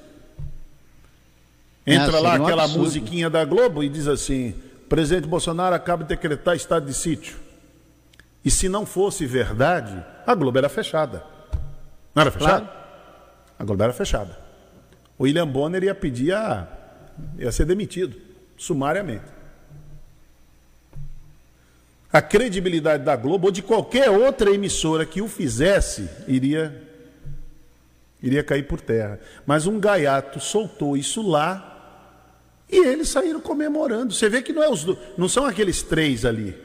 Entra 1.85 2.17
Ah, 2.17 2.21
lá 2.21 2.35
aquela 2.35 2.63
absurdo. 2.63 2.83
musiquinha 2.83 3.27
da 3.27 3.43
Globo 3.43 3.83
e 3.83 3.89
diz 3.89 4.07
assim: 4.07 4.53
presidente 4.87 5.27
Bolsonaro 5.27 5.73
acaba 5.73 6.03
de 6.03 6.09
decretar 6.09 6.55
estado 6.55 6.85
de 6.85 6.93
sítio. 6.93 7.37
E 8.45 8.51
se 8.51 8.69
não 8.69 8.85
fosse 8.85 9.25
verdade, 9.25 10.05
a 10.27 10.35
Globo 10.35 10.59
era 10.59 10.69
fechada. 10.69 11.23
Não 12.13 12.21
era 12.21 12.29
fechada? 12.31 12.69
A 13.57 13.63
Globo 13.63 13.81
era 13.81 13.93
fechada. 13.93 14.37
O 15.17 15.23
William 15.23 15.47
Bonner 15.47 15.83
ia 15.83 15.95
pedir 15.95 16.33
a, 16.33 16.67
Ia 17.39 17.51
ser 17.51 17.65
demitido, 17.65 18.15
sumariamente. 18.55 19.25
A 22.11 22.21
credibilidade 22.21 23.03
da 23.03 23.15
Globo 23.15 23.47
ou 23.47 23.51
de 23.51 23.61
qualquer 23.61 24.09
outra 24.09 24.49
emissora 24.51 25.05
que 25.05 25.21
o 25.21 25.27
fizesse 25.27 26.09
iria 26.27 26.83
iria 28.21 28.43
cair 28.43 28.63
por 28.63 28.81
terra. 28.81 29.19
Mas 29.45 29.67
um 29.67 29.79
gaiato 29.79 30.39
soltou 30.39 30.97
isso 30.97 31.21
lá 31.21 31.73
e 32.69 32.77
eles 32.77 33.09
saíram 33.09 33.39
comemorando. 33.39 34.13
Você 34.13 34.29
vê 34.29 34.41
que 34.41 34.51
não, 34.51 34.63
é 34.63 34.69
os, 34.69 34.85
não 35.17 35.29
são 35.29 35.45
aqueles 35.45 35.81
três 35.81 36.25
ali. 36.25 36.57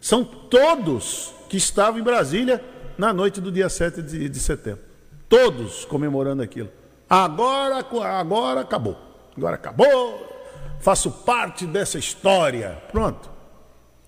São 0.00 0.24
todos 0.24 1.32
que 1.48 1.56
estavam 1.56 2.00
em 2.00 2.02
Brasília 2.02 2.62
na 2.96 3.12
noite 3.12 3.40
do 3.40 3.50
dia 3.50 3.68
7 3.68 4.02
de, 4.02 4.28
de 4.28 4.40
setembro. 4.40 4.82
Todos 5.28 5.84
comemorando 5.84 6.42
aquilo. 6.42 6.70
Agora, 7.08 7.84
agora 8.18 8.60
acabou. 8.60 8.96
Agora 9.36 9.56
acabou. 9.56 10.28
Faço 10.80 11.10
parte 11.10 11.66
dessa 11.66 11.98
história. 11.98 12.82
Pronto. 12.90 13.30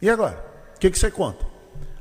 E 0.02 0.10
agora? 0.10 0.43
O 0.84 0.86
que, 0.86 0.90
que 0.90 0.98
você 0.98 1.10
conta? 1.10 1.46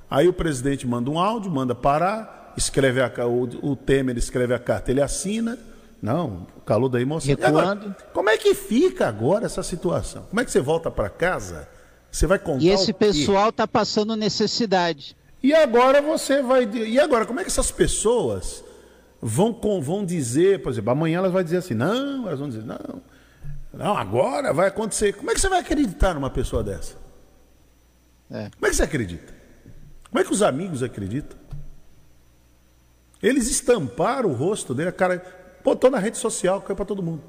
Aí 0.09 0.27
o 0.27 0.33
presidente 0.33 0.85
manda 0.85 1.09
um 1.09 1.17
áudio, 1.17 1.49
manda 1.49 1.73
parar, 1.73 2.53
escreve 2.57 2.99
a, 3.01 3.09
o, 3.25 3.43
o 3.71 3.77
Temer 3.77 4.17
escreve 4.17 4.53
a 4.53 4.59
carta, 4.59 4.91
ele 4.91 5.01
assina. 5.01 5.57
Não, 6.01 6.45
o 6.57 6.61
calor 6.65 6.89
da 6.89 6.99
emoção. 6.99 7.33
Agora, 7.41 7.95
como 8.13 8.29
é 8.29 8.37
que 8.37 8.53
fica 8.53 9.07
agora 9.07 9.45
essa 9.45 9.63
situação? 9.63 10.23
Como 10.29 10.41
é 10.41 10.43
que 10.43 10.51
você 10.51 10.59
volta 10.59 10.91
para 10.91 11.07
casa? 11.09 11.65
Você 12.11 12.27
vai 12.27 12.37
contar 12.37 12.61
E 12.61 12.71
esse 12.71 12.91
pessoal 12.91 13.51
está 13.51 13.65
passando 13.65 14.17
necessidade. 14.17 15.15
E 15.41 15.53
agora 15.53 16.01
você 16.01 16.41
vai. 16.41 16.69
E 16.69 16.99
agora, 16.99 17.25
como 17.25 17.39
é 17.39 17.43
que 17.43 17.49
essas 17.49 17.71
pessoas 17.71 18.65
vão, 19.21 19.57
vão 19.81 20.03
dizer, 20.05 20.61
por 20.61 20.73
exemplo, 20.73 20.91
amanhã 20.91 21.19
elas 21.19 21.31
vão 21.31 21.41
dizer 21.41 21.55
assim, 21.55 21.73
não, 21.73 22.27
elas 22.27 22.37
vão 22.37 22.49
dizer, 22.49 22.65
não, 22.65 23.01
não, 23.73 23.97
agora 23.97 24.51
vai 24.51 24.67
acontecer. 24.67 25.13
Como 25.13 25.31
é 25.31 25.33
que 25.33 25.39
você 25.39 25.47
vai 25.47 25.61
acreditar 25.61 26.13
numa 26.13 26.29
pessoa 26.29 26.61
dessa? 26.61 27.01
É. 28.33 28.49
Como 28.49 28.65
é 28.65 28.69
que 28.71 28.75
você 28.75 28.83
acredita? 28.83 29.31
Como 30.09 30.19
é 30.19 30.23
que 30.23 30.33
os 30.33 30.41
amigos 30.41 30.81
acreditam? 30.81 31.37
Eles 33.21 33.49
estamparam 33.49 34.31
o 34.31 34.33
rosto 34.33 34.73
dele, 34.73 34.89
a 34.89 34.91
cara, 34.91 35.23
botou 35.63 35.89
na 35.89 35.99
rede 35.99 36.17
social, 36.17 36.59
caiu 36.61 36.75
para 36.75 36.83
todo 36.83 37.03
mundo. 37.03 37.21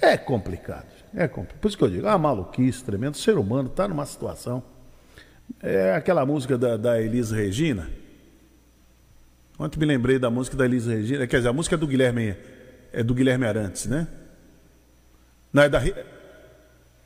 É 0.00 0.16
complicado. 0.18 0.86
É 1.14 1.26
complicado. 1.26 1.58
Por 1.60 1.68
isso 1.68 1.78
que 1.78 1.82
eu 1.82 1.90
digo, 1.90 2.06
ah, 2.06 2.18
maluquice 2.18 2.84
tremendo. 2.84 3.14
O 3.14 3.18
ser 3.18 3.38
humano 3.38 3.68
está 3.68 3.88
numa 3.88 4.04
situação. 4.04 4.62
É 5.60 5.94
aquela 5.94 6.24
música 6.24 6.56
da, 6.56 6.76
da 6.76 7.00
Elisa 7.00 7.34
Regina. 7.34 7.90
Ontem 9.58 9.80
me 9.80 9.86
lembrei 9.86 10.18
da 10.18 10.30
música 10.30 10.56
da 10.56 10.64
Elisa 10.64 10.92
Regina. 10.92 11.26
Quer 11.26 11.38
dizer, 11.38 11.48
a 11.48 11.52
música 11.52 11.74
é 11.74 11.78
do 11.78 11.86
Guilherme, 11.86 12.36
é 12.92 13.02
do 13.02 13.14
Guilherme 13.14 13.46
Arantes, 13.46 13.86
né? 13.86 14.06
Não, 15.52 15.62
é 15.62 15.68
da, 15.68 15.82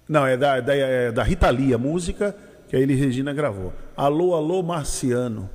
não, 0.09 0.27
é 0.27 0.37
da, 0.37 0.61
da, 0.61 0.77
é 0.77 1.11
da 1.11 1.23
Rita 1.23 1.49
Lee, 1.49 1.73
a 1.73 1.79
música 1.79 2.37
que 2.75 2.77
a 2.77 2.81
Elis 2.81 2.99
Regina 2.99 3.33
gravou. 3.33 3.73
Alô, 3.97 4.35
alô, 4.35 4.61
Marciano. 4.61 5.49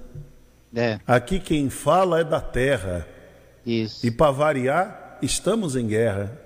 É. 0.73 1.01
Aqui 1.05 1.37
quem 1.37 1.69
fala 1.69 2.21
é 2.21 2.23
da 2.23 2.39
terra. 2.39 3.05
Isso. 3.65 4.07
E 4.07 4.09
para 4.09 4.31
variar, 4.31 5.17
estamos 5.21 5.75
em 5.75 5.85
guerra. 5.85 6.39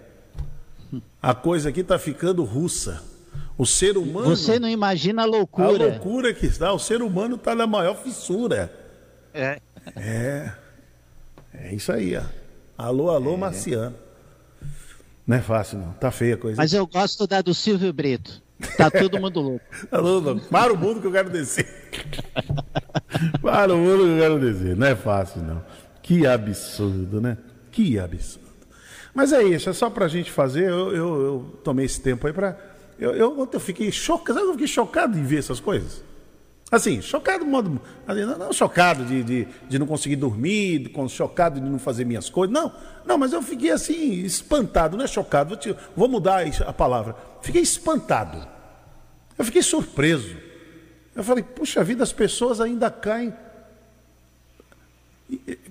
A 1.21 1.35
coisa 1.35 1.69
aqui 1.69 1.81
está 1.81 1.99
ficando 1.99 2.43
russa. 2.43 3.03
O 3.55 3.67
ser 3.67 3.97
humano. 3.97 4.35
Você 4.35 4.57
não 4.57 4.67
imagina 4.67 5.21
a 5.21 5.25
loucura. 5.25 5.67
A 5.67 5.89
loucura 5.89 6.33
que 6.33 6.47
está. 6.47 6.73
O 6.73 6.79
ser 6.79 7.03
humano 7.03 7.35
está 7.35 7.53
na 7.53 7.67
maior 7.67 7.95
fissura. 7.95 8.73
É. 9.31 9.61
É. 9.95 10.51
É 11.53 11.75
isso 11.75 11.91
aí, 11.91 12.17
ó. 12.17 12.23
Alô, 12.75 13.11
alô, 13.11 13.35
é. 13.35 13.37
Marciano. 13.37 13.95
Não 15.27 15.37
é 15.37 15.41
fácil, 15.41 15.77
não. 15.77 15.93
Tá 15.93 16.09
feia 16.09 16.33
a 16.33 16.37
coisa. 16.37 16.57
Mas 16.57 16.73
eu 16.73 16.87
gosto 16.87 17.27
da 17.27 17.41
do 17.41 17.53
Silvio 17.53 17.93
Brito. 17.93 18.42
Tá 18.77 18.89
todo 18.89 19.19
mundo 19.19 19.41
louco. 19.41 19.65
Alô, 19.91 20.39
para 20.49 20.73
o 20.73 20.77
mundo 20.77 21.01
que 21.01 21.07
eu 21.07 21.11
quero 21.11 21.29
descer. 21.29 21.67
para 23.41 23.73
o 23.73 23.77
mundo 23.77 24.03
que 24.03 24.11
eu 24.11 24.17
quero 24.17 24.39
descer. 24.39 24.75
Não 24.75 24.87
é 24.87 24.95
fácil, 24.95 25.41
não. 25.41 25.63
Que 26.01 26.25
absurdo, 26.25 27.19
né? 27.21 27.37
Que 27.71 27.99
absurdo. 27.99 28.43
Mas 29.13 29.31
é 29.31 29.43
isso, 29.43 29.69
é 29.69 29.73
só 29.73 29.89
pra 29.89 30.07
gente 30.07 30.31
fazer. 30.31 30.69
Eu, 30.69 30.95
eu, 30.95 31.21
eu 31.21 31.59
tomei 31.63 31.85
esse 31.85 32.01
tempo 32.01 32.25
aí 32.25 32.33
pra. 32.33 32.57
Eu, 32.99 33.11
eu, 33.13 33.49
eu 33.51 33.59
fiquei 33.59 33.91
chocado, 33.91 34.39
eu 34.39 34.51
fiquei 34.53 34.67
chocado 34.67 35.13
de 35.13 35.21
ver 35.21 35.39
essas 35.39 35.59
coisas. 35.59 36.03
Assim, 36.73 37.03
chocado 37.03 37.45
modo. 37.45 37.79
Não, 38.07 38.37
não 38.39 38.51
chocado 38.51 39.05
de, 39.05 39.23
de, 39.23 39.47
de, 39.69 39.77
não 39.77 39.85
conseguir 39.85 40.15
dormir, 40.15 40.91
chocado 41.07 41.61
de 41.61 41.69
não 41.69 41.77
fazer 41.77 42.03
minhas 42.03 42.31
coisas. 42.31 42.51
Não, 42.51 42.71
não, 43.05 43.15
mas 43.15 43.31
eu 43.31 43.43
fiquei 43.43 43.69
assim, 43.69 44.13
espantado, 44.23 44.97
não 44.97 45.05
é 45.05 45.07
chocado, 45.07 45.49
vou, 45.49 45.57
te, 45.57 45.75
vou 45.95 46.07
mudar 46.07 46.43
a 46.65 46.73
palavra. 46.73 47.15
Fiquei 47.43 47.61
espantado. 47.61 48.47
Eu 49.37 49.45
fiquei 49.45 49.61
surpreso. 49.61 50.35
Eu 51.15 51.23
falei, 51.23 51.43
puxa 51.43 51.83
vida, 51.83 52.01
as 52.01 52.11
pessoas 52.11 52.59
ainda 52.59 52.89
caem. 52.89 53.31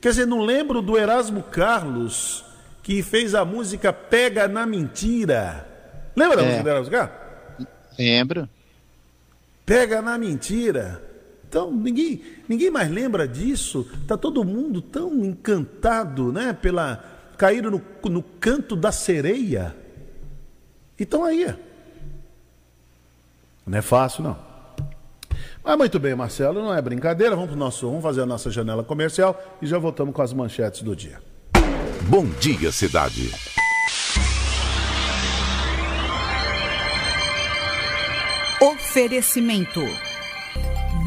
Quer 0.00 0.10
dizer, 0.10 0.24
não 0.24 0.42
lembro 0.42 0.80
do 0.80 0.96
Erasmo 0.96 1.42
Carlos 1.42 2.44
que 2.80 3.02
fez 3.02 3.34
a 3.34 3.44
música 3.44 3.92
Pega 3.92 4.46
na 4.46 4.64
Mentira. 4.64 5.66
Lembra 6.14 6.36
da 6.36 6.42
é. 6.42 6.44
música 6.44 6.62
do 6.62 6.68
Erasmo 6.68 6.90
Carlos? 6.92 7.16
Lembro. 7.98 8.48
Pega 9.64 10.02
na 10.02 10.18
mentira. 10.18 11.02
Então, 11.48 11.70
ninguém, 11.70 12.22
ninguém 12.48 12.70
mais 12.70 12.90
lembra 12.90 13.28
disso. 13.28 13.86
Está 14.00 14.16
todo 14.16 14.44
mundo 14.44 14.80
tão 14.80 15.24
encantado, 15.24 16.32
né? 16.32 16.52
Pela. 16.52 17.04
Caíram 17.36 17.70
no, 17.70 17.82
no 18.10 18.22
canto 18.22 18.74
da 18.76 18.92
sereia. 18.92 19.74
E 20.98 21.02
estão 21.02 21.24
aí. 21.24 21.54
Não 23.66 23.78
é 23.78 23.82
fácil, 23.82 24.24
não. 24.24 24.52
Mas 25.64 25.78
muito 25.78 25.98
bem, 25.98 26.14
Marcelo, 26.14 26.60
não 26.60 26.74
é 26.74 26.82
brincadeira. 26.82 27.36
Vamos, 27.36 27.50
pro 27.50 27.58
nosso, 27.58 27.86
vamos 27.86 28.02
fazer 28.02 28.22
a 28.22 28.26
nossa 28.26 28.50
janela 28.50 28.82
comercial 28.82 29.40
e 29.60 29.66
já 29.66 29.78
voltamos 29.78 30.14
com 30.14 30.22
as 30.22 30.32
manchetes 30.32 30.82
do 30.82 30.96
dia. 30.96 31.20
Bom 32.08 32.26
dia, 32.40 32.72
cidade. 32.72 33.30
Oferecimento: 38.92 39.80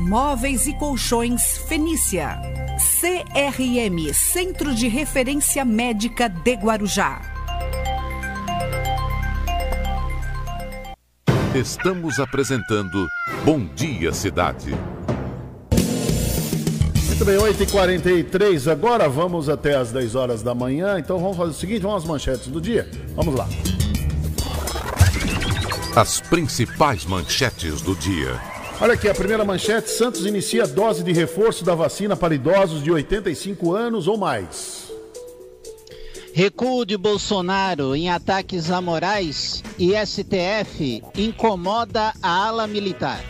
Móveis 0.09 0.65
e 0.65 0.73
Colchões 0.73 1.59
Fenícia. 1.67 2.41
CRM 2.99 4.11
Centro 4.11 4.73
de 4.73 4.87
Referência 4.87 5.63
Médica 5.63 6.27
de 6.27 6.53
Guarujá. 6.55 7.21
Estamos 11.53 12.19
apresentando 12.19 13.05
Bom 13.43 13.67
Dia 13.75 14.11
Cidade. 14.11 14.71
Muito 17.05 17.23
bem, 17.23 17.37
8h43. 17.37 18.71
Agora 18.71 19.07
vamos 19.07 19.47
até 19.47 19.75
as 19.75 19.91
10 19.91 20.15
horas 20.15 20.41
da 20.41 20.55
manhã. 20.55 20.97
Então 20.97 21.19
vamos 21.19 21.37
fazer 21.37 21.51
o 21.51 21.53
seguinte: 21.53 21.81
vamos 21.83 22.01
às 22.01 22.09
manchetes 22.09 22.47
do 22.47 22.59
dia. 22.59 22.89
Vamos 23.15 23.35
lá. 23.35 23.47
As 25.95 26.19
principais 26.19 27.05
manchetes 27.05 27.81
do 27.81 27.95
dia. 27.95 28.37
Olha 28.81 28.95
aqui, 28.95 29.07
a 29.07 29.15
primeira 29.15 29.45
manchete: 29.45 29.89
Santos 29.89 30.25
inicia 30.25 30.67
dose 30.67 31.01
de 31.05 31.13
reforço 31.13 31.63
da 31.63 31.73
vacina 31.73 32.17
para 32.17 32.35
idosos 32.35 32.83
de 32.83 32.91
85 32.91 33.73
anos 33.73 34.05
ou 34.05 34.17
mais. 34.17 34.91
Recuo 36.33 36.85
de 36.85 36.97
Bolsonaro 36.97 37.95
em 37.95 38.09
ataques 38.09 38.69
a 38.71 38.81
Moraes 38.81 39.63
e 39.79 39.93
STF 40.05 41.01
incomoda 41.17 42.13
a 42.21 42.45
ala 42.45 42.67
militar. 42.67 43.23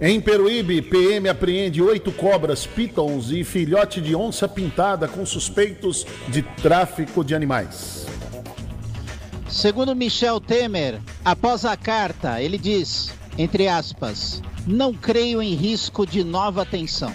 Em 0.00 0.20
Peruíbe, 0.20 0.82
PM 0.82 1.28
apreende 1.28 1.80
oito 1.80 2.10
cobras, 2.10 2.66
pitons 2.66 3.30
e 3.30 3.44
filhote 3.44 4.00
de 4.00 4.12
onça 4.12 4.48
pintada 4.48 5.06
com 5.06 5.24
suspeitos 5.24 6.04
de 6.26 6.42
tráfico 6.42 7.24
de 7.24 7.32
animais. 7.32 8.07
Segundo 9.48 9.96
Michel 9.96 10.40
Temer, 10.40 11.00
após 11.24 11.64
a 11.64 11.76
carta, 11.76 12.40
ele 12.40 12.58
diz, 12.58 13.10
entre 13.38 13.66
aspas, 13.66 14.42
não 14.66 14.92
creio 14.92 15.40
em 15.40 15.54
risco 15.54 16.06
de 16.06 16.22
nova 16.22 16.66
tensão. 16.66 17.12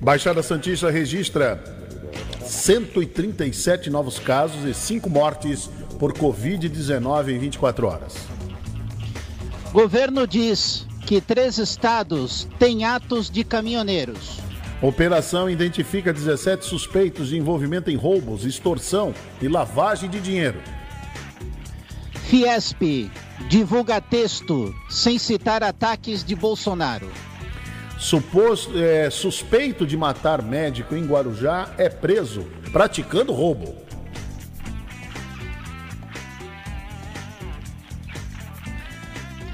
Baixada 0.00 0.42
Santista 0.42 0.90
registra 0.90 1.62
137 2.44 3.88
novos 3.88 4.18
casos 4.18 4.64
e 4.66 4.74
5 4.74 5.08
mortes 5.08 5.70
por 5.98 6.12
Covid-19 6.12 7.30
em 7.30 7.38
24 7.38 7.86
horas. 7.86 8.14
Governo 9.72 10.26
diz 10.26 10.86
que 11.06 11.22
três 11.22 11.56
estados 11.56 12.46
têm 12.58 12.84
atos 12.84 13.30
de 13.30 13.42
caminhoneiros. 13.42 14.38
Operação 14.82 15.48
identifica 15.48 16.12
17 16.12 16.66
suspeitos 16.66 17.28
de 17.28 17.38
envolvimento 17.38 17.90
em 17.90 17.96
roubos, 17.96 18.44
extorsão 18.44 19.14
e 19.40 19.48
lavagem 19.48 20.10
de 20.10 20.20
dinheiro. 20.20 20.60
Fiesp 22.28 23.08
divulga 23.48 24.00
texto 24.00 24.74
sem 24.90 25.16
citar 25.16 25.62
ataques 25.62 26.24
de 26.24 26.34
Bolsonaro. 26.34 27.08
Suposto, 27.98 28.76
é, 28.76 29.08
suspeito 29.10 29.86
de 29.86 29.96
matar 29.96 30.42
médico 30.42 30.96
em 30.96 31.06
Guarujá 31.06 31.72
é 31.78 31.88
preso 31.88 32.44
praticando 32.72 33.32
roubo. 33.32 33.76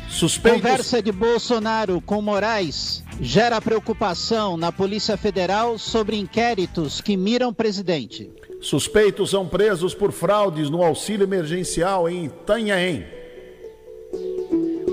Suspeitos... 0.08 0.62
Conversa 0.62 1.02
de 1.02 1.12
Bolsonaro 1.12 2.00
com 2.00 2.22
Moraes 2.22 3.04
gera 3.20 3.60
preocupação 3.60 4.56
na 4.56 4.72
Polícia 4.72 5.18
Federal 5.18 5.78
sobre 5.78 6.16
inquéritos 6.16 7.02
que 7.02 7.18
miram 7.18 7.52
presidente. 7.52 8.30
Suspeitos 8.62 9.30
são 9.30 9.46
presos 9.46 9.92
por 9.92 10.12
fraudes 10.12 10.70
no 10.70 10.84
auxílio 10.84 11.24
emergencial 11.24 12.08
em 12.08 12.26
Itanhaém. 12.26 13.04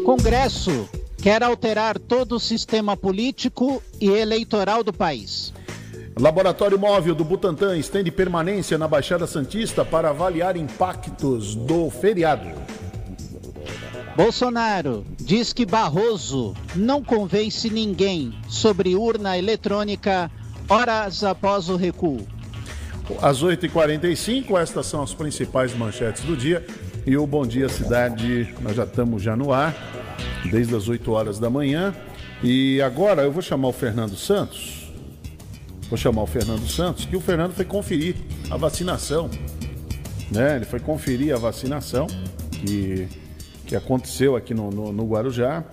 Congresso 0.04 0.90
quer 1.22 1.44
alterar 1.44 2.00
todo 2.00 2.36
o 2.36 2.40
sistema 2.40 2.98
político 2.98 3.82
e 4.02 4.10
eleitoral 4.10 4.84
do 4.84 4.92
país. 4.92 5.54
Laboratório 6.20 6.80
Móvel 6.80 7.14
do 7.14 7.24
Butantan 7.24 7.78
estende 7.78 8.10
permanência 8.10 8.76
na 8.76 8.88
Baixada 8.88 9.28
Santista 9.28 9.86
para 9.86 10.10
avaliar 10.10 10.58
impactos 10.58 11.54
do 11.54 11.92
feriado. 11.92 12.50
Bolsonaro 14.16 15.06
diz 15.20 15.54
que 15.54 15.66
Barroso 15.66 16.56
não 16.76 17.04
convence 17.04 17.70
ninguém 17.70 18.34
sobre 18.50 18.96
urna 18.96 19.38
eletrônica 19.38 20.30
horas 20.68 21.24
após 21.24 21.70
o 21.70 21.76
recuo. 21.76 22.39
Às 23.22 23.43
8h45, 23.43 24.60
estas 24.60 24.86
são 24.86 25.01
as 25.01 25.14
principais 25.14 25.74
manchetes 25.74 26.24
do 26.24 26.38
dia. 26.38 26.66
E 27.05 27.18
o 27.18 27.26
Bom 27.26 27.45
Dia 27.45 27.68
Cidade, 27.68 28.53
nós 28.62 28.76
já 28.76 28.84
estamos 28.84 29.24
já 29.24 29.36
no 29.36 29.51
ar, 29.51 29.76
desde 30.51 30.76
as 30.76 30.88
8 30.88 31.12
horas 31.12 31.39
da 31.39 31.49
manhã. 31.49 31.93
E 32.43 32.82
agora 32.82 33.24
eu 33.24 33.32
vou 33.32 33.41
chamar 33.41 33.70
o 33.70 33.74
Fernando 33.74 34.16
Santos. 34.16 34.93
Vou 35.89 35.97
chamar 35.97 36.22
o 36.22 36.28
Fernando 36.28 36.68
Santos, 36.68 37.05
que 37.05 37.18
o 37.18 37.20
Fernando 37.20 37.53
foi 37.53 37.66
conferir 37.66 38.16
a 38.51 38.57
vacinação. 38.57 39.30
Né? 40.32 40.57
Ele 40.57 40.66
foi 40.66 40.80
conferir 40.80 41.34
a 41.34 41.39
vacinação 41.39 42.05
que, 42.51 43.07
que 43.66 43.76
aconteceu 43.76 44.36
aqui 44.36 44.53
no, 44.53 44.70
no, 44.70 44.93
no 44.93 45.07
Guarujá. 45.07 45.64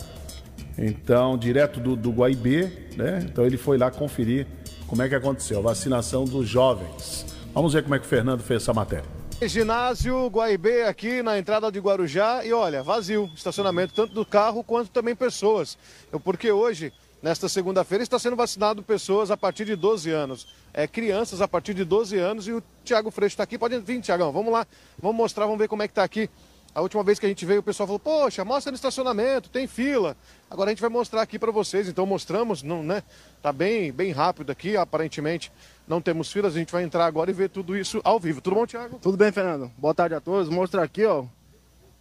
Então, 0.78 1.36
direto 1.36 1.80
do, 1.80 1.94
do 1.94 2.10
Guaibê, 2.10 2.70
né? 2.96 3.24
Então 3.24 3.46
ele 3.46 3.56
foi 3.56 3.78
lá 3.78 3.90
conferir 3.90 4.46
como 4.86 5.02
é 5.02 5.08
que 5.08 5.14
aconteceu 5.14 5.58
a 5.58 5.62
vacinação 5.62 6.24
dos 6.24 6.48
jovens. 6.48 7.26
Vamos 7.52 7.72
ver 7.72 7.82
como 7.82 7.94
é 7.94 7.98
que 7.98 8.06
o 8.06 8.08
Fernando 8.08 8.42
fez 8.42 8.62
essa 8.62 8.72
matéria. 8.72 9.16
Ginásio 9.42 10.28
Guaibê 10.28 10.84
aqui 10.84 11.22
na 11.22 11.38
entrada 11.38 11.70
de 11.70 11.78
Guarujá 11.78 12.44
e 12.44 12.52
olha, 12.52 12.82
vazio, 12.82 13.30
estacionamento 13.34 13.92
tanto 13.92 14.14
do 14.14 14.24
carro 14.24 14.64
quanto 14.64 14.90
também 14.90 15.14
pessoas. 15.14 15.76
Porque 16.24 16.50
hoje, 16.50 16.92
nesta 17.22 17.48
segunda-feira, 17.48 18.02
está 18.02 18.18
sendo 18.18 18.36
vacinado 18.36 18.82
pessoas 18.82 19.30
a 19.30 19.36
partir 19.36 19.66
de 19.66 19.76
12 19.76 20.10
anos. 20.10 20.46
É, 20.72 20.86
crianças 20.86 21.42
a 21.42 21.48
partir 21.48 21.74
de 21.74 21.84
12 21.84 22.16
anos 22.18 22.48
e 22.48 22.52
o 22.52 22.62
Tiago 22.82 23.10
Freixo 23.10 23.34
está 23.34 23.42
aqui. 23.42 23.58
Pode 23.58 23.78
vir, 23.80 24.00
Tiagão, 24.00 24.32
vamos 24.32 24.52
lá, 24.52 24.66
vamos 24.98 25.16
mostrar, 25.16 25.44
vamos 25.44 25.58
ver 25.58 25.68
como 25.68 25.82
é 25.82 25.88
que 25.88 25.92
está 25.92 26.04
aqui. 26.04 26.30
A 26.74 26.82
última 26.82 27.02
vez 27.02 27.18
que 27.18 27.24
a 27.24 27.28
gente 27.28 27.44
veio, 27.46 27.60
o 27.60 27.62
pessoal 27.62 27.86
falou, 27.86 27.98
poxa, 27.98 28.44
mostra 28.44 28.70
no 28.70 28.76
estacionamento, 28.76 29.48
tem 29.48 29.66
fila. 29.66 30.14
Agora 30.50 30.70
a 30.70 30.72
gente 30.72 30.80
vai 30.80 30.90
mostrar 30.90 31.22
aqui 31.22 31.38
para 31.38 31.50
vocês, 31.50 31.88
então 31.88 32.06
mostramos, 32.06 32.62
não, 32.62 32.82
né? 32.82 33.02
Tá 33.42 33.52
bem, 33.52 33.90
bem 33.92 34.12
rápido 34.12 34.50
aqui, 34.50 34.76
aparentemente 34.76 35.50
não 35.88 36.00
temos 36.00 36.32
filas, 36.32 36.54
a 36.54 36.58
gente 36.58 36.72
vai 36.72 36.82
entrar 36.82 37.06
agora 37.06 37.30
e 37.30 37.34
ver 37.34 37.48
tudo 37.48 37.76
isso 37.76 38.00
ao 38.04 38.18
vivo. 38.18 38.40
Tudo 38.40 38.54
bom, 38.54 38.66
Thiago? 38.66 38.98
Tudo 39.00 39.16
bem, 39.16 39.32
Fernando. 39.32 39.70
Boa 39.76 39.94
tarde 39.94 40.14
a 40.14 40.20
todos. 40.20 40.48
Mostra 40.48 40.82
aqui, 40.82 41.04
ó, 41.04 41.24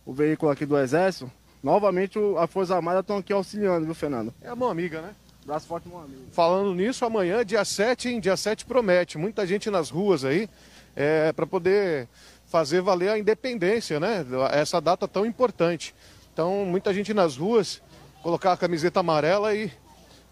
o 0.05 0.13
veículo 0.13 0.51
aqui 0.51 0.65
do 0.65 0.77
Exército. 0.77 1.31
Novamente 1.63 2.19
a 2.37 2.45
Força 2.45 2.75
Armada 2.75 2.99
estão 2.99 3.17
aqui 3.17 3.33
auxiliando, 3.33 3.85
viu, 3.85 3.95
Fernando? 3.95 4.33
É 4.41 4.49
a 4.49 4.55
mão 4.55 4.69
amiga, 4.69 5.01
né? 5.01 5.15
Braço 5.45 5.67
forte, 5.67 5.87
mão 5.87 6.01
amiga. 6.01 6.21
Falando 6.31 6.73
nisso, 6.73 7.05
amanhã, 7.05 7.43
dia 7.45 7.65
7, 7.65 8.09
hein? 8.09 8.19
Dia 8.19 8.37
7 8.37 8.65
promete. 8.65 9.17
Muita 9.17 9.45
gente 9.45 9.69
nas 9.69 9.89
ruas 9.89 10.23
aí, 10.23 10.49
é, 10.95 11.31
para 11.31 11.45
poder 11.45 12.07
fazer 12.47 12.81
valer 12.81 13.09
a 13.09 13.19
independência, 13.19 13.99
né? 13.99 14.25
Essa 14.51 14.79
data 14.79 15.07
tão 15.07 15.25
importante. 15.25 15.93
Então, 16.33 16.65
muita 16.65 16.93
gente 16.93 17.13
nas 17.13 17.37
ruas, 17.37 17.81
colocar 18.25 18.53
a 18.53 18.57
camiseta 18.57 19.01
amarela 19.01 19.53
e 19.53 19.71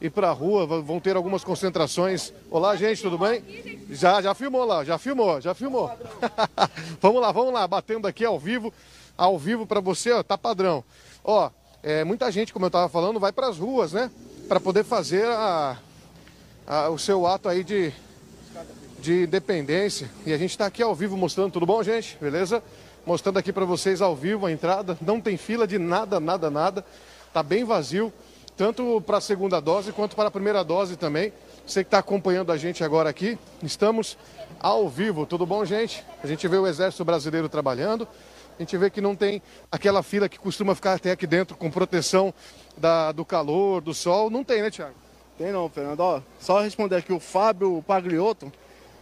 ir 0.02 0.10
para 0.10 0.28
a 0.28 0.32
rua, 0.32 0.66
vão 0.82 1.00
ter 1.00 1.16
algumas 1.16 1.44
concentrações. 1.44 2.34
Olá, 2.50 2.76
gente, 2.76 3.04
tudo 3.04 3.20
bem? 3.20 3.86
Já, 3.92 4.20
já 4.20 4.34
filmou 4.34 4.66
lá, 4.66 4.84
já 4.84 4.98
filmou, 4.98 5.40
já 5.40 5.54
filmou. 5.54 5.92
vamos 7.00 7.22
lá, 7.22 7.32
vamos 7.32 7.54
lá, 7.54 7.68
batendo 7.68 8.08
aqui 8.08 8.26
ao 8.26 8.40
vivo, 8.40 8.74
ao 9.16 9.38
vivo 9.38 9.68
para 9.68 9.80
você, 9.80 10.12
ó, 10.12 10.24
tá 10.24 10.36
padrão. 10.36 10.84
Ó, 11.24 11.52
é, 11.84 12.04
muita 12.04 12.32
gente, 12.32 12.52
como 12.52 12.66
eu 12.66 12.70
estava 12.70 12.90
falando, 12.90 13.20
vai 13.20 13.32
para 13.32 13.48
as 13.48 13.60
ruas, 13.60 13.94
né? 13.94 14.10
Para 14.48 14.60
poder 14.60 14.84
fazer 14.84 15.28
a, 15.28 15.78
a, 16.66 16.90
o 16.90 16.98
seu 16.98 17.28
ato 17.28 17.48
aí 17.48 17.64
de, 17.64 17.94
de 18.98 19.26
independência. 19.26 20.10
E 20.26 20.34
a 20.34 20.38
gente 20.40 20.50
está 20.50 20.66
aqui 20.66 20.82
ao 20.82 20.96
vivo 20.96 21.16
mostrando, 21.16 21.52
tudo 21.52 21.68
bom, 21.68 21.84
gente? 21.84 22.18
Beleza? 22.20 22.64
Mostrando 23.06 23.38
aqui 23.38 23.54
para 23.54 23.66
vocês 23.66 24.02
ao 24.02 24.16
vivo 24.16 24.48
a 24.48 24.52
entrada. 24.52 24.98
Não 25.00 25.22
tem 25.22 25.38
fila 25.38 25.68
de 25.68 25.78
nada, 25.78 26.20
nada, 26.20 26.50
nada. 26.50 26.84
Tá 27.34 27.42
bem 27.42 27.64
vazio 27.64 28.14
tanto 28.56 29.02
para 29.02 29.18
a 29.18 29.22
segunda 29.22 29.60
dose 29.60 29.92
quanto 29.92 30.16
para 30.16 30.28
a 30.28 30.32
primeira 30.32 30.64
dose 30.64 30.96
também. 30.96 31.34
Você 31.66 31.84
que 31.84 31.88
está 31.88 31.98
acompanhando 31.98 32.52
a 32.52 32.58
gente 32.58 32.84
agora 32.84 33.10
aqui, 33.10 33.38
estamos 33.64 34.18
ao 34.60 34.88
vivo. 34.88 35.26
Tudo 35.26 35.46
bom, 35.46 35.66
gente? 35.66 36.06
A 36.24 36.28
gente 36.28 36.48
vê 36.48 36.58
o 36.58 36.68
Exército 36.68 37.04
Brasileiro 37.04 37.50
trabalhando. 37.50 38.08
A 38.58 38.62
gente 38.62 38.78
vê 38.78 38.90
que 38.90 39.02
não 39.02 39.16
tem 39.16 39.42
aquela 39.72 40.04
fila 40.04 40.30
que 40.30 40.38
costuma 40.38 40.76
ficar 40.76 40.94
até 40.94 41.12
aqui 41.12 41.26
dentro 41.26 41.58
com 41.58 41.72
proteção 41.72 42.32
da, 42.78 43.12
do 43.12 43.26
calor, 43.26 43.82
do 43.82 43.94
sol. 43.94 44.30
Não 44.30 44.44
tem, 44.44 44.62
né, 44.62 44.70
Tiago? 44.70 44.94
Tem 45.38 45.52
não, 45.52 45.68
Fernando. 45.68 46.02
Ó, 46.02 46.22
só 46.40 46.62
responder 46.62 46.98
aqui, 46.98 47.12
o 47.12 47.20
Fábio 47.20 47.84
Pagliotto 47.88 48.52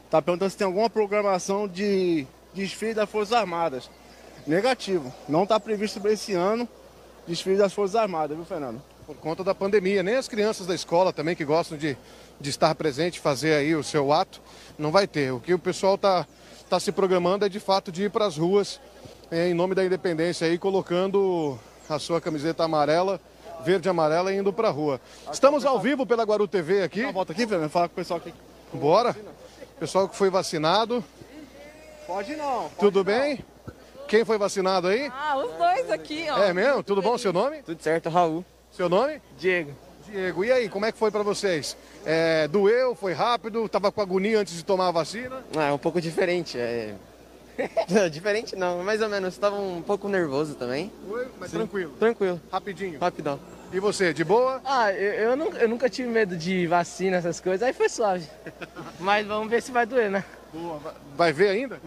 está 0.05 0.21
perguntando 0.21 0.51
se 0.51 0.57
tem 0.57 0.65
alguma 0.65 0.89
programação 0.89 1.67
de 1.67 2.25
desfile 2.53 2.93
das 2.93 3.09
Forças 3.09 3.33
Armadas. 3.33 3.89
Negativo. 4.47 5.13
Não 5.27 5.43
está 5.43 5.59
previsto 5.59 5.99
para 5.99 6.13
esse 6.13 6.33
ano 6.33 6.67
desfile 7.27 7.57
das 7.57 7.73
Forças 7.73 7.95
Armadas, 7.95 8.35
viu, 8.35 8.45
Fernando? 8.45 8.81
por 9.13 9.15
conta 9.17 9.43
da 9.43 9.53
pandemia. 9.53 10.01
Nem 10.03 10.15
as 10.15 10.27
crianças 10.27 10.65
da 10.65 10.73
escola 10.73 11.11
também 11.11 11.35
que 11.35 11.43
gostam 11.43 11.77
de, 11.77 11.97
de 12.39 12.49
estar 12.49 12.73
presente, 12.75 13.19
fazer 13.19 13.53
aí 13.53 13.75
o 13.75 13.83
seu 13.83 14.11
ato, 14.13 14.41
não 14.77 14.91
vai 14.91 15.05
ter. 15.07 15.33
O 15.33 15.39
que 15.39 15.53
o 15.53 15.59
pessoal 15.59 15.95
está 15.95 16.25
tá 16.69 16.79
se 16.79 16.91
programando 16.91 17.45
é 17.45 17.49
de 17.49 17.59
fato 17.59 17.91
de 17.91 18.03
ir 18.03 18.09
para 18.09 18.25
as 18.25 18.37
ruas 18.37 18.79
é, 19.29 19.49
em 19.49 19.53
nome 19.53 19.75
da 19.75 19.83
independência 19.83 20.47
aí, 20.47 20.57
colocando 20.57 21.59
a 21.89 21.99
sua 21.99 22.21
camiseta 22.21 22.63
amarela, 22.63 23.19
verde 23.65 23.87
e 23.87 23.89
amarela 23.89 24.33
e 24.33 24.37
indo 24.37 24.53
para 24.53 24.69
a 24.69 24.71
rua. 24.71 24.99
Estamos 25.31 25.65
ao 25.65 25.79
vivo 25.79 26.05
pela 26.05 26.23
Guaru 26.23 26.47
TV 26.47 26.83
aqui. 26.83 27.05
volta 27.11 27.33
aqui, 27.33 27.45
Fernando, 27.45 27.69
fala 27.69 27.89
com 27.89 27.93
o 27.93 27.95
pessoal 27.95 28.17
aqui. 28.17 28.33
Bora. 28.73 29.15
Pessoal 29.79 30.07
que 30.07 30.15
foi 30.15 30.29
vacinado. 30.29 31.03
Pode 32.07 32.35
não. 32.35 32.63
Pode 32.63 32.75
Tudo 32.79 32.97
não. 32.99 33.03
bem? 33.03 33.43
Quem 34.11 34.25
foi 34.25 34.37
vacinado 34.37 34.89
aí? 34.89 35.09
Ah, 35.09 35.37
os 35.37 35.53
dois 35.53 35.89
aqui, 35.89 36.27
ó. 36.29 36.37
É 36.43 36.53
mesmo? 36.53 36.83
Tudo 36.83 37.01
bom? 37.01 37.17
Seu 37.17 37.31
nome? 37.31 37.63
Tudo 37.63 37.81
certo, 37.81 38.09
Raul. 38.09 38.43
Seu 38.69 38.89
nome? 38.89 39.21
Diego. 39.39 39.71
Diego, 40.05 40.43
e 40.43 40.51
aí, 40.51 40.67
como 40.67 40.85
é 40.85 40.91
que 40.91 40.97
foi 40.97 41.09
para 41.09 41.23
vocês? 41.23 41.77
É, 42.05 42.45
doeu? 42.49 42.93
Foi 42.93 43.13
rápido? 43.13 43.69
Tava 43.69 43.89
com 43.89 44.01
agonia 44.01 44.37
antes 44.37 44.53
de 44.53 44.65
tomar 44.65 44.89
a 44.89 44.91
vacina? 44.91 45.41
Ah, 45.55 45.67
é 45.67 45.71
um 45.71 45.77
pouco 45.77 46.01
diferente. 46.01 46.57
É... 46.59 46.93
diferente 48.11 48.53
não, 48.53 48.83
mais 48.83 49.01
ou 49.01 49.07
menos. 49.07 49.33
Estava 49.33 49.55
um 49.55 49.81
pouco 49.81 50.09
nervoso 50.09 50.55
também. 50.55 50.91
Foi? 51.07 51.29
Mas 51.39 51.51
Sim. 51.51 51.59
tranquilo? 51.59 51.93
Tranquilo. 51.97 52.41
Rapidinho? 52.51 52.99
Rapidão. 52.99 53.39
E 53.71 53.79
você, 53.79 54.13
de 54.13 54.25
boa? 54.25 54.61
Ah, 54.65 54.91
eu, 54.91 55.13
eu, 55.13 55.37
nunca, 55.37 55.57
eu 55.57 55.69
nunca 55.69 55.89
tive 55.89 56.09
medo 56.09 56.35
de 56.35 56.67
vacina, 56.67 57.15
essas 57.15 57.39
coisas, 57.39 57.65
aí 57.65 57.71
foi 57.71 57.87
suave. 57.87 58.27
Mas 58.99 59.25
vamos 59.25 59.49
ver 59.49 59.61
se 59.61 59.71
vai 59.71 59.85
doer, 59.85 60.11
né? 60.11 60.25
Boa. 60.51 60.81
Vai 61.15 61.31
ver 61.31 61.47
ainda? 61.47 61.79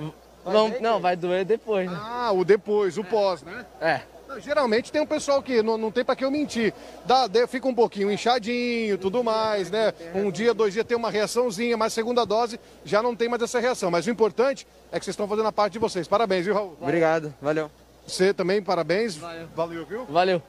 Vai 0.45 0.53
vamos, 0.53 0.73
ver 0.73 0.81
não, 0.83 1.01
vai 1.01 1.17
doer 1.17 1.45
depois. 1.45 1.91
Né? 1.91 1.99
Ah, 2.01 2.33
o 2.33 2.45
depois, 2.45 2.99
o 2.99 3.01
é. 3.01 3.05
pós, 3.05 3.43
né? 3.43 3.67
É. 3.81 4.01
Geralmente 4.41 4.91
tem 4.91 5.01
um 5.01 5.07
pessoal 5.07 5.43
que 5.43 5.63
não, 5.63 5.79
não 5.79 5.91
tem 5.91 6.05
para 6.05 6.17
que 6.17 6.25
eu 6.25 6.31
mentir. 6.31 6.75
Dá, 7.05 7.29
fica 7.47 7.69
um 7.69 7.75
pouquinho 7.75 8.11
inchadinho, 8.11 8.99
tudo 8.99 9.23
mais, 9.23 9.71
né? 9.71 9.93
Um 10.15 10.31
dia, 10.31 10.53
dois 10.53 10.73
dias 10.73 10.85
tem 10.85 10.97
uma 10.97 11.11
reaçãozinha, 11.11 11.77
mas 11.77 11.93
segunda 11.93 12.25
dose 12.25 12.59
já 12.85 13.01
não 13.03 13.15
tem 13.15 13.29
mais 13.29 13.43
essa 13.43 13.61
reação. 13.61 13.91
Mas 13.91 14.07
o 14.07 14.11
importante 14.11 14.67
é 14.91 14.99
que 14.99 15.05
vocês 15.05 15.15
estão 15.15 15.29
fazendo 15.29 15.47
a 15.47 15.53
parte 15.53 15.75
de 15.75 15.79
vocês. 15.79 16.09
Parabéns, 16.09 16.45
viu, 16.45 16.55
Raul? 16.55 16.77
Obrigado, 16.81 17.33
valeu. 17.41 17.71
Você 18.07 18.35
também, 18.35 18.63
parabéns. 18.63 19.17
Valeu. 19.17 19.49
Valeu, 19.55 19.87
viu? 19.87 20.05
Valeu. 20.07 20.43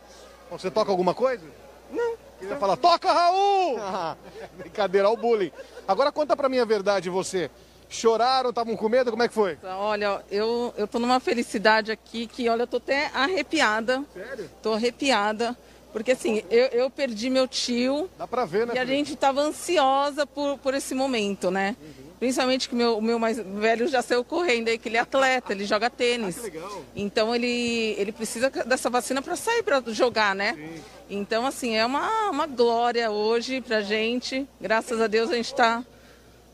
Você 0.52 0.72
toca 0.72 0.92
alguma 0.92 1.14
coisa? 1.14 1.46
Não. 1.92 2.16
Queria 2.40 2.58
falar, 2.58 2.76
toca, 2.76 3.12
Raul! 3.12 3.80
Brincadeira, 4.58 5.08
ao 5.08 5.16
bullying. 5.16 5.52
Agora 5.88 6.12
conta 6.12 6.36
pra 6.36 6.50
mim 6.50 6.60
a 6.60 6.66
verdade, 6.66 7.10
você. 7.10 7.50
Choraram, 7.90 8.50
estavam 8.50 8.76
com 8.76 8.90
medo? 8.90 9.12
Como 9.12 9.24
é 9.24 9.28
que 9.28 9.34
foi? 9.34 9.58
Olha, 9.64 10.22
eu, 10.30 10.74
eu 10.78 10.88
tô 10.88 11.00
numa 11.00 11.20
felicidade 11.20 11.92
aqui 11.92 12.28
que, 12.28 12.50
olha, 12.50 12.64
eu 12.64 12.68
tô 12.68 12.78
até 12.78 13.10
arrepiada. 13.14 14.04
Sério? 14.14 14.50
Tô 14.62 14.74
arrepiada. 14.74 15.56
Porque 15.94 16.12
assim, 16.12 16.44
eu, 16.52 16.66
eu 16.68 16.90
perdi 16.90 17.30
meu 17.30 17.48
tio. 17.48 18.10
Dá 18.18 18.28
pra 18.28 18.44
ver, 18.44 18.68
né? 18.68 18.74
E 18.76 18.80
a 18.80 18.84
gente 18.84 19.16
tava 19.16 19.40
ansiosa 19.40 20.28
por, 20.28 20.58
por 20.58 20.74
esse 20.74 20.94
momento, 20.94 21.50
né? 21.50 21.76
Uhum. 21.82 22.06
Principalmente 22.20 22.68
que 22.68 22.76
meu, 22.76 22.98
o 22.98 23.02
meu 23.02 23.18
mais 23.18 23.38
velho 23.38 23.88
já 23.88 24.02
saiu 24.02 24.24
correndo 24.24 24.68
aí, 24.68 24.78
que 24.78 24.90
ele 24.90 24.98
é 24.98 25.02
atleta, 25.02 25.54
ele 25.54 25.66
joga 25.66 25.90
tênis. 25.90 26.38
Ah, 26.38 26.42
que 26.42 26.46
legal. 26.48 26.82
Então 26.96 27.34
ele, 27.36 27.96
ele 27.98 28.12
precisa 28.12 28.50
dessa 28.50 28.90
vacina 28.90 29.22
para 29.22 29.36
sair 29.36 29.64
para 29.64 29.82
jogar, 29.88 30.36
né? 30.36 30.54
Sim. 30.56 30.82
Então, 31.10 31.46
assim, 31.46 31.76
é 31.76 31.86
uma, 31.86 32.30
uma 32.30 32.48
glória 32.48 33.12
hoje 33.12 33.62
pra 33.62 33.82
gente. 33.82 34.48
Graças 34.60 35.00
a 35.00 35.08
Deus 35.08 35.30
a 35.30 35.36
gente 35.36 35.52
está 35.52 35.84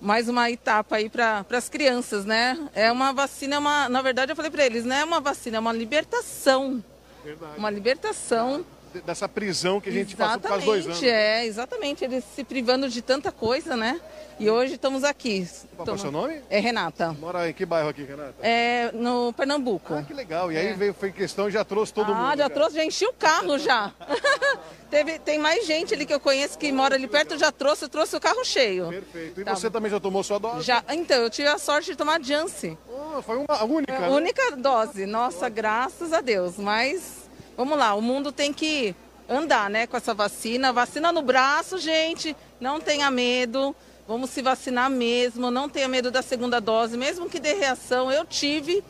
mais 0.02 0.28
uma 0.28 0.49
etapa 0.49 0.95
aí 0.95 1.10
para 1.10 1.45
as 1.52 1.70
crianças, 1.70 2.26
né? 2.26 2.58
É 2.74 2.91
uma 2.91 3.14
vacina, 3.14 3.60
uma, 3.60 3.88
na 3.88 4.02
verdade 4.02 4.32
eu 4.32 4.36
falei 4.36 4.49
para 4.49 4.66
eles, 4.66 4.84
não 4.84 4.95
é 4.95 5.04
uma 5.04 5.20
vacina, 5.22 5.58
é 5.58 5.60
uma 5.60 5.72
libertação. 5.72 6.84
Verdade. 7.24 7.58
Uma 7.58 7.70
libertação 7.70 8.66
dessa 9.06 9.28
prisão 9.30 9.80
que 9.80 9.89
a 9.89 9.92
gente 9.92 10.16
passou 10.16 10.39
por 10.39 10.48
quase 10.50 10.66
dois 10.66 10.86
anos. 10.86 10.98
Exatamente, 11.02 11.10
é, 11.16 11.46
exatamente. 11.46 12.04
Eles 12.04 12.24
se 12.36 12.44
privando 12.44 12.89
de 12.89 13.02
tanta 13.02 13.32
coisa, 13.32 13.76
né? 13.78 14.00
E 14.39 14.50
hoje 14.50 14.74
estamos 14.76 15.04
aqui. 15.04 15.48
Qual 15.76 15.88
é 15.88 15.92
o 15.92 15.98
seu 15.98 16.12
nome? 16.12 16.42
É 16.50 16.60
Renata. 16.60 17.14
Mora 17.20 17.48
em 17.50 17.54
que 17.54 17.66
bairro 17.66 17.89
aqui, 17.89 18.04
Renata? 18.04 18.34
É 18.42 18.92
no 18.94 19.32
Pernambuco. 19.34 19.94
Ah, 19.94 20.02
que 20.04 20.14
legal. 20.14 20.52
E 20.52 20.58
aí 20.58 20.68
É. 20.68 20.74
veio, 20.74 20.94
foi 20.94 21.12
questão 21.12 21.48
e 21.48 21.52
já 21.52 21.64
trouxe 21.64 21.94
todo 21.94 22.12
ah, 22.12 22.16
mundo. 22.16 22.38
já 22.38 22.50
trouxe, 22.50 22.76
já 22.76 22.84
enchi 22.86 23.06
o 23.06 23.14
carro 23.14 23.58
já. 23.60 23.94
Teve, 24.89 25.20
tem 25.20 25.39
mais 25.39 25.66
gente 25.66 25.94
ali 25.94 26.06
que 26.06 26.14
eu 26.14 26.20
conheço 26.20 26.58
que 26.58 26.70
mora 26.72 26.96
ali 26.96 27.08
perto, 27.08 27.38
já 27.38 27.50
trouxe, 27.52 27.88
trouxe 27.88 28.16
o 28.16 28.20
carro 28.20 28.44
cheio. 28.44 28.89
Perfeito. 28.89 29.39
E 29.42 29.44
Tá 29.46 29.56
você 29.56 29.70
também 29.70 29.89
já 29.89 30.00
tomou 30.02 30.22
sua 30.24 30.38
dose? 30.38 30.64
Já, 30.66 30.84
então, 30.89 31.22
eu 31.22 31.30
tive 31.30 31.48
a 31.48 31.58
sorte 31.58 31.92
de 31.92 31.96
tomar 31.96 32.22
Janssen. 32.22 32.78
Ah, 33.16 33.22
foi 33.22 33.38
uma 33.38 33.64
única, 33.64 33.94
É, 33.94 34.00
né? 34.02 34.10
única 34.10 34.56
dose. 34.58 35.06
Nossa, 35.06 35.48
graças 35.48 36.12
a 36.12 36.20
Deus. 36.20 36.58
Mas 36.58 37.21
vamos 37.56 37.78
lá, 37.78 37.93
o 37.93 38.02
mundo 38.02 38.32
tem 38.32 38.52
que 38.52 38.95
andar, 39.30 39.70
né, 39.70 39.88
com 39.88 39.95
essa 39.95 40.14
vacina. 40.14 40.74
Vacina 40.74 41.12
no 41.12 41.22
braço, 41.22 41.78
gente. 41.78 42.36
Não 42.60 42.80
tenha 42.80 43.10
medo. 43.10 43.76
Vamos 44.08 44.30
se 44.30 44.41
vacinar 44.41 44.89
mesmo. 44.89 45.49
Não 45.49 45.70
tenha 45.70 45.88
medo 45.88 46.12
da 46.12 46.22
segunda 46.22 46.60
dose, 46.60 46.97
mesmo 46.97 47.30
que 47.30 47.39
dê 47.39 47.54
reação. 47.54 48.12
Eu 48.12 48.26
tive. 48.26 48.84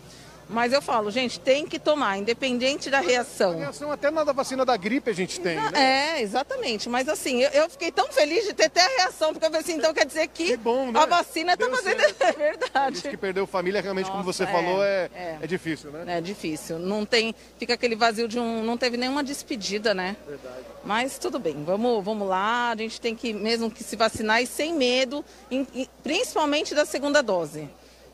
Mas 0.51 0.73
eu 0.73 0.81
falo, 0.81 1.09
gente, 1.09 1.39
tem 1.39 1.65
que 1.65 1.79
tomar, 1.79 2.17
independente 2.17 2.89
da 2.89 2.99
reação. 2.99 3.57
reação 3.57 3.91
até 3.91 4.11
na 4.11 4.23
da 4.23 4.33
vacina 4.33 4.65
da 4.65 4.75
gripe 4.75 5.09
a 5.09 5.13
gente 5.13 5.39
tem, 5.39 5.55
né? 5.55 5.71
É, 6.17 6.21
exatamente. 6.21 6.89
Mas 6.89 7.07
assim, 7.07 7.41
eu, 7.41 7.49
eu 7.51 7.69
fiquei 7.69 7.91
tão 7.91 8.11
feliz 8.11 8.43
de 8.45 8.53
ter 8.53 8.65
até 8.65 8.81
a 8.81 8.87
reação, 8.97 9.31
porque 9.31 9.45
eu 9.45 9.49
falei 9.49 9.61
assim, 9.61 9.77
então 9.77 9.93
quer 9.93 10.05
dizer 10.05 10.27
que, 10.27 10.59
a 10.93 11.05
vacina 11.05 11.53
está 11.53 11.69
fazendo. 11.69 12.01
É 12.21 12.31
verdade. 12.33 12.95
Gente 12.97 13.09
que 13.09 13.17
perdeu 13.17 13.47
família, 13.47 13.81
realmente, 13.81 14.05
como 14.09 14.23
Nossa, 14.23 14.45
você 14.45 14.51
falou, 14.51 14.83
é, 14.83 15.09
é. 15.15 15.37
é 15.41 15.47
difícil, 15.47 15.91
né? 15.91 16.17
É 16.17 16.21
difícil. 16.21 16.77
Não 16.79 17.05
tem. 17.05 17.33
Fica 17.57 17.73
aquele 17.73 17.95
vazio 17.95 18.27
de 18.27 18.39
um. 18.39 18.63
Não 18.63 18.77
teve 18.77 18.97
nenhuma 18.97 19.23
despedida, 19.23 19.93
né? 19.93 20.15
Verdade. 20.27 20.65
Mas 20.83 21.17
tudo 21.17 21.39
bem, 21.39 21.63
vamos, 21.63 22.03
vamos 22.03 22.27
lá. 22.27 22.71
A 22.71 22.75
gente 22.75 22.99
tem 22.99 23.15
que 23.15 23.33
mesmo 23.33 23.69
que 23.71 23.83
se 23.83 23.95
vacinar 23.95 24.41
e 24.41 24.47
sem 24.47 24.73
medo, 24.73 25.23
em- 25.49 25.67
em- 25.73 25.89
principalmente 26.03 26.73
da 26.75 26.85
segunda 26.85 27.21
dose. 27.21 27.69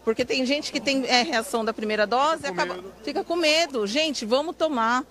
Porque 0.08 0.24
tem 0.24 0.46
gente 0.46 0.72
que 0.72 0.80
tem 0.80 1.06
é, 1.06 1.22
reação 1.22 1.66
da 1.66 1.74
primeira 1.74 2.08
dose 2.08 2.46
e 2.46 2.48
acaba, 2.48 2.82
fica 3.04 3.26
com 3.26 3.36
medo. 3.36 3.86
Gente, 3.86 4.24
vamos 4.24 4.56
tomar. 4.56 5.04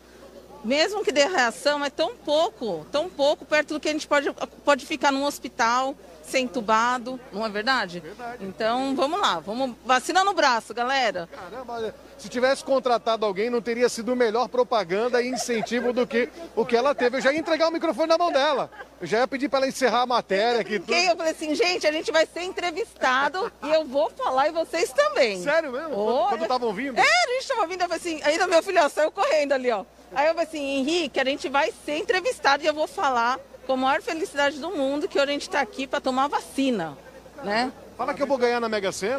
Mesmo 0.65 1.05
que 1.05 1.13
dê 1.13 1.27
reação, 1.27 1.85
é 1.85 1.91
tão 1.91 2.17
pouco, 2.17 2.87
tão 2.91 3.07
pouco 3.07 3.45
perto 3.45 3.75
do 3.75 3.79
que 3.79 3.91
a 3.91 3.93
gente 3.93 4.09
pode, 4.09 4.33
pode 4.65 4.87
ficar 4.87 5.13
num 5.13 5.27
hospital, 5.27 5.95
ser 6.31 6.41
entubado, 6.41 7.19
não 7.33 7.45
é 7.45 7.49
verdade? 7.49 8.03
Então, 8.41 8.95
vamos 8.95 9.21
lá, 9.21 9.39
vamos 9.39 9.77
vacina 9.85 10.25
no 10.25 10.35
braço, 10.35 10.75
galera. 10.75 11.29
Caramba, 11.33 11.73
olha, 11.75 11.95
se 12.19 12.29
tivesse 12.29 12.65
contratado 12.65 13.25
alguém, 13.25 13.51
não 13.51 13.61
teria 13.61 13.89
sido 13.89 14.17
melhor 14.17 14.49
propaganda 14.49 15.23
e 15.23 15.29
incentivo 15.29 15.93
do 15.93 16.07
que 16.07 16.29
o 16.55 16.65
que 16.65 16.77
ela 16.77 16.95
teve. 16.95 17.19
Eu 17.19 17.21
já 17.21 17.33
ia 17.33 17.39
entregar 17.39 17.69
o 17.69 17.73
microfone 17.73 18.09
na 18.09 18.19
mão 18.19 18.33
dela. 18.33 18.71
Eu 19.01 19.07
já 19.07 19.19
ia 19.19 19.29
pedir 19.29 19.49
para 19.49 19.61
ela 19.61 19.69
encerrar 19.69 20.03
a 20.03 20.07
matéria 20.07 20.61
aqui. 20.61 20.79
tudo. 20.79 20.87
Fiquei, 20.87 21.11
eu 21.11 21.17
falei 21.17 21.33
assim, 21.33 21.55
gente, 21.55 21.87
a 21.87 21.93
gente 21.93 22.11
vai 22.11 22.27
ser 22.27 22.43
entrevistado 22.43 23.53
e 23.63 23.71
eu 23.71 23.85
vou 23.85 24.11
falar 24.11 24.49
e 24.49 24.53
vocês 24.53 24.93
também. 24.93 25.43
Sério 25.43 25.71
mesmo? 25.71 25.95
Quando 26.29 26.43
estavam 26.43 26.73
vindo? 26.73 26.99
É, 26.99 27.03
a 27.03 27.33
gente 27.35 27.49
tava 27.49 27.67
vindo, 27.67 27.83
eu 27.83 27.89
falei 27.89 28.01
assim, 28.01 28.23
ainda 28.23 28.47
meu 28.47 28.63
filho 28.63 28.83
ó, 28.83 28.89
saiu 28.89 29.11
correndo 29.11 29.53
ali, 29.53 29.71
ó. 29.71 29.85
Aí 30.15 30.27
eu 30.29 30.35
falei 30.35 30.49
assim, 30.49 30.79
Henrique, 30.79 31.21
a 31.21 31.25
gente 31.25 31.49
vai 31.49 31.73
ser 31.85 31.99
entrevistado 31.99 32.63
e 32.63 32.67
eu 32.67 32.75
vou 32.75 32.87
falar 32.87 33.39
com 33.67 33.73
a 33.73 33.77
maior 33.77 34.01
felicidade 34.03 34.59
do 34.59 34.71
mundo 34.71 35.09
que 35.09 35.19
hoje 35.19 35.29
a 35.31 35.33
gente 35.33 35.51
tá 35.51 35.61
aqui 35.61 35.87
para 35.87 36.01
tomar 36.01 36.29
vacina, 36.29 36.97
né? 37.43 37.73
Fala 37.97 38.15
que 38.15 38.23
eu 38.23 38.27
vou 38.27 38.39
ganhar 38.39 38.61
na 38.61 38.69
Mega 38.69 38.93
Sena. 38.93 39.19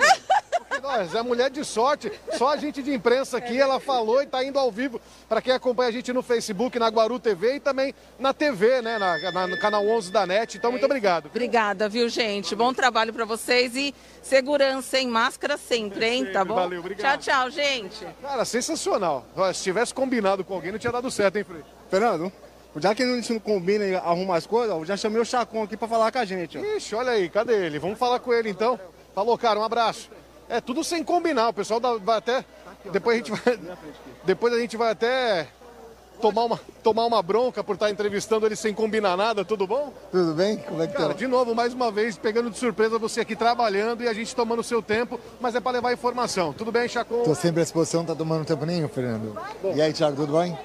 Nós, 0.82 1.16
é 1.16 1.24
mulher 1.24 1.50
de 1.50 1.66
sorte. 1.66 2.12
Só 2.38 2.50
a 2.50 2.58
gente 2.58 2.84
de 2.84 2.93
imprensa 2.93 3.38
aqui, 3.38 3.60
ela 3.60 3.80
falou 3.80 4.22
e 4.22 4.28
tá 4.28 4.43
indo 4.43 4.60
ao 4.60 4.72
vivo. 4.72 5.02
Para 5.28 5.41
quem 5.41 5.52
acompanha 5.52 5.89
a 5.89 5.91
gente 5.91 6.14
no 6.14 6.22
Facebook, 6.22 6.78
na 6.78 6.88
Guaru 6.88 7.20
TV 7.20 7.56
e 7.56 7.60
também 7.60 7.95
na 8.20 8.32
TV, 8.32 8.80
né? 8.84 9.00
Na, 9.00 9.32
na- 9.32 9.48
no 9.48 9.58
canal 9.60 9.86
11 9.88 10.12
da 10.12 10.28
NET. 10.28 10.56
Então, 10.56 10.70
muito 10.72 10.86
obrigado. 10.86 11.26
Obrigada, 11.28 11.89
viu, 11.89 12.08
gente? 12.08 12.56
Bom 12.56 12.72
trabalho 12.74 13.12
para 13.12 13.26
vocês 13.26 13.76
e 13.76 13.93
segurança 14.22 15.00
em 15.00 15.08
máscara 15.08 15.58
sempre, 15.58 16.06
hein? 16.08 16.32
Tá 16.32 16.45
bom? 16.45 16.54
Valeu, 16.54 16.80
obrigado. 16.80 17.20
Tchau, 17.22 17.34
tchau, 17.36 17.50
gente. 17.50 18.06
Cara, 18.22 18.45
sensacional. 18.45 19.26
Se 19.56 19.64
tivesse 19.64 19.91
combinado 19.93 20.43
com 20.43 20.54
alguém, 20.54 20.72
não 20.72 20.78
tinha 20.80 20.93
dado 20.93 21.10
certo, 21.10 21.38
hein, 21.38 21.43
Frei? 21.43 21.64
Fernando, 21.89 22.32
já 22.76 22.93
que 22.93 23.01
a 23.03 23.15
gente 23.15 23.34
não 23.34 23.39
combina 23.39 23.86
e 23.86 23.95
arruma 23.95 24.36
as 24.36 24.45
coisas, 24.45 24.76
eu 24.76 24.86
já 24.86 24.95
chamei 24.95 25.20
o 25.22 25.26
Chacon 25.26 25.63
aqui 25.63 25.76
pra 25.76 25.88
falar 25.88 26.11
com 26.11 26.20
a 26.20 26.26
gente. 26.26 26.57
Ó. 26.57 26.61
Ixi, 26.61 26.93
olha 26.95 27.11
aí, 27.11 27.30
cadê 27.30 27.65
ele? 27.65 27.80
Vamos 27.80 27.97
falar 27.97 28.20
com 28.20 28.34
ele 28.34 28.49
então. 28.49 28.80
Falou, 29.15 29.38
cara, 29.38 29.59
um 29.59 29.63
abraço. 29.63 30.09
É 30.49 30.61
tudo 30.61 30.84
sem 30.84 31.03
combinar, 31.03 31.49
o 31.49 31.53
pessoal 31.53 31.80
dá- 31.80 31.95
vai 31.97 32.18
até. 32.18 32.45
Depois 32.91 33.15
a 33.15 33.18
gente 33.18 33.32
vai. 33.32 33.59
Depois 34.24 34.53
a 34.53 34.59
gente 34.59 34.78
vai 34.78 34.91
até 34.91 35.47
tomar 36.22 36.45
uma, 36.45 36.59
tomar 36.82 37.05
uma 37.05 37.22
bronca 37.22 37.63
por 37.63 37.74
estar 37.74 37.89
entrevistando 37.89 38.45
ele 38.45 38.55
sem 38.55 38.74
combinar 38.74 39.18
nada, 39.18 39.43
tudo 39.43 39.68
bom? 39.68 39.91
Tudo 40.11 40.34
bem? 40.34 40.57
Como 40.57 40.82
é 40.82 40.88
que 40.88 40.93
Cara, 40.93 41.09
tá? 41.09 41.13
de 41.13 41.28
novo, 41.28 41.53
mais 41.53 41.74
uma 41.74 41.91
vez, 41.91 42.18
pegando 42.18 42.49
de 42.49 42.57
surpresa 42.57 42.97
você 42.97 43.22
aqui 43.22 43.36
trabalhando 43.36 44.03
e 44.03 44.07
a 44.07 44.13
gente 44.13 44.36
tomando 44.36 44.59
o 44.59 44.63
seu 44.63 44.82
tempo, 44.82 45.20
mas 45.41 45.53
é 45.55 45.59
para 45.59 45.74
levar 45.74 45.93
informação. 45.93 46.53
Tudo 46.53 46.72
bem, 46.72 46.88
Chacon? 46.88 47.24
Tô 47.24 47.36
sempre 47.36 47.61
à 47.61 47.63
disposição, 47.63 48.05
tá 48.05 48.15
tomando 48.15 48.45
tempo 48.45 48.65
nenhum, 48.65 48.88
Fernando. 48.88 49.38
E 49.76 49.82
aí, 49.82 49.91
Thiago, 49.93 50.15
tudo 50.15 50.38
bem? 50.39 50.57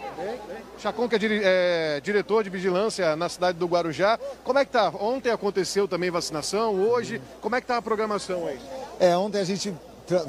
Chacon, 0.79 1.09
que 1.09 1.15
é, 1.15 1.19
dire- 1.19 1.41
é 1.45 2.01
diretor 2.03 2.43
de 2.43 2.51
vigilância 2.51 3.15
na 3.15 3.29
cidade 3.29 3.59
do 3.59 3.67
Guarujá. 3.67 4.19
Como 4.43 4.59
é 4.59 4.65
que 4.65 4.73
tá? 4.73 4.89
Ontem 5.01 5.31
aconteceu 5.31 5.87
também 5.87 6.11
vacinação, 6.11 6.75
hoje. 6.75 7.21
Como 7.41 7.55
é 7.55 7.61
que 7.61 7.67
tá 7.67 7.77
a 7.77 7.83
programação 7.83 8.47
aí? 8.47 8.59
É, 8.99 9.17
ontem 9.17 9.39
a 9.41 9.45
gente 9.45 9.73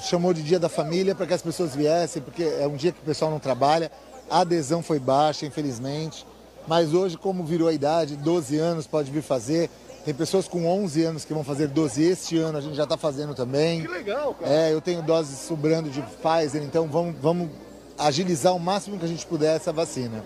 chamou 0.02 0.34
de 0.34 0.44
Dia 0.44 0.60
da 0.60 0.70
Família 0.70 1.16
para 1.16 1.26
que 1.26 1.34
as 1.34 1.42
pessoas 1.42 1.76
viessem, 1.76 2.22
porque 2.22 2.44
é 2.44 2.68
um 2.68 2.76
dia 2.76 2.92
que 2.92 3.00
o 3.00 3.04
pessoal 3.04 3.32
não 3.32 3.40
trabalha. 3.40 3.92
A 4.30 4.42
adesão 4.42 4.84
foi 4.84 5.00
baixa, 5.00 5.46
infelizmente. 5.46 6.26
Mas 6.68 6.94
hoje, 6.94 7.18
como 7.18 7.44
virou 7.44 7.68
a 7.68 7.74
idade, 7.74 8.16
12 8.16 8.58
anos 8.58 8.86
pode 8.88 9.12
vir 9.12 9.22
fazer. 9.24 9.70
Tem 10.06 10.14
pessoas 10.14 10.48
com 10.48 10.66
11 10.68 11.04
anos 11.04 11.26
que 11.26 11.34
vão 11.34 11.44
fazer 11.44 11.68
12 11.68 12.04
este 12.04 12.38
ano, 12.38 12.58
a 12.58 12.62
gente 12.62 12.76
já 12.76 12.84
está 12.84 12.98
fazendo 12.98 13.34
também. 13.34 13.82
Que 13.82 13.88
legal, 13.88 14.34
cara. 14.36 14.52
É, 14.52 14.72
eu 14.74 14.80
tenho 14.82 15.02
doses 15.02 15.40
sobrando 15.40 15.90
de 15.90 16.02
Pfizer, 16.02 16.62
então 16.62 16.88
vamos, 16.88 17.16
vamos 17.22 17.50
agilizar 17.98 18.56
o 18.56 18.60
máximo 18.60 18.98
que 18.98 19.06
a 19.06 19.08
gente 19.08 19.26
puder 19.26 19.56
essa 19.56 19.72
vacina. 19.72 20.24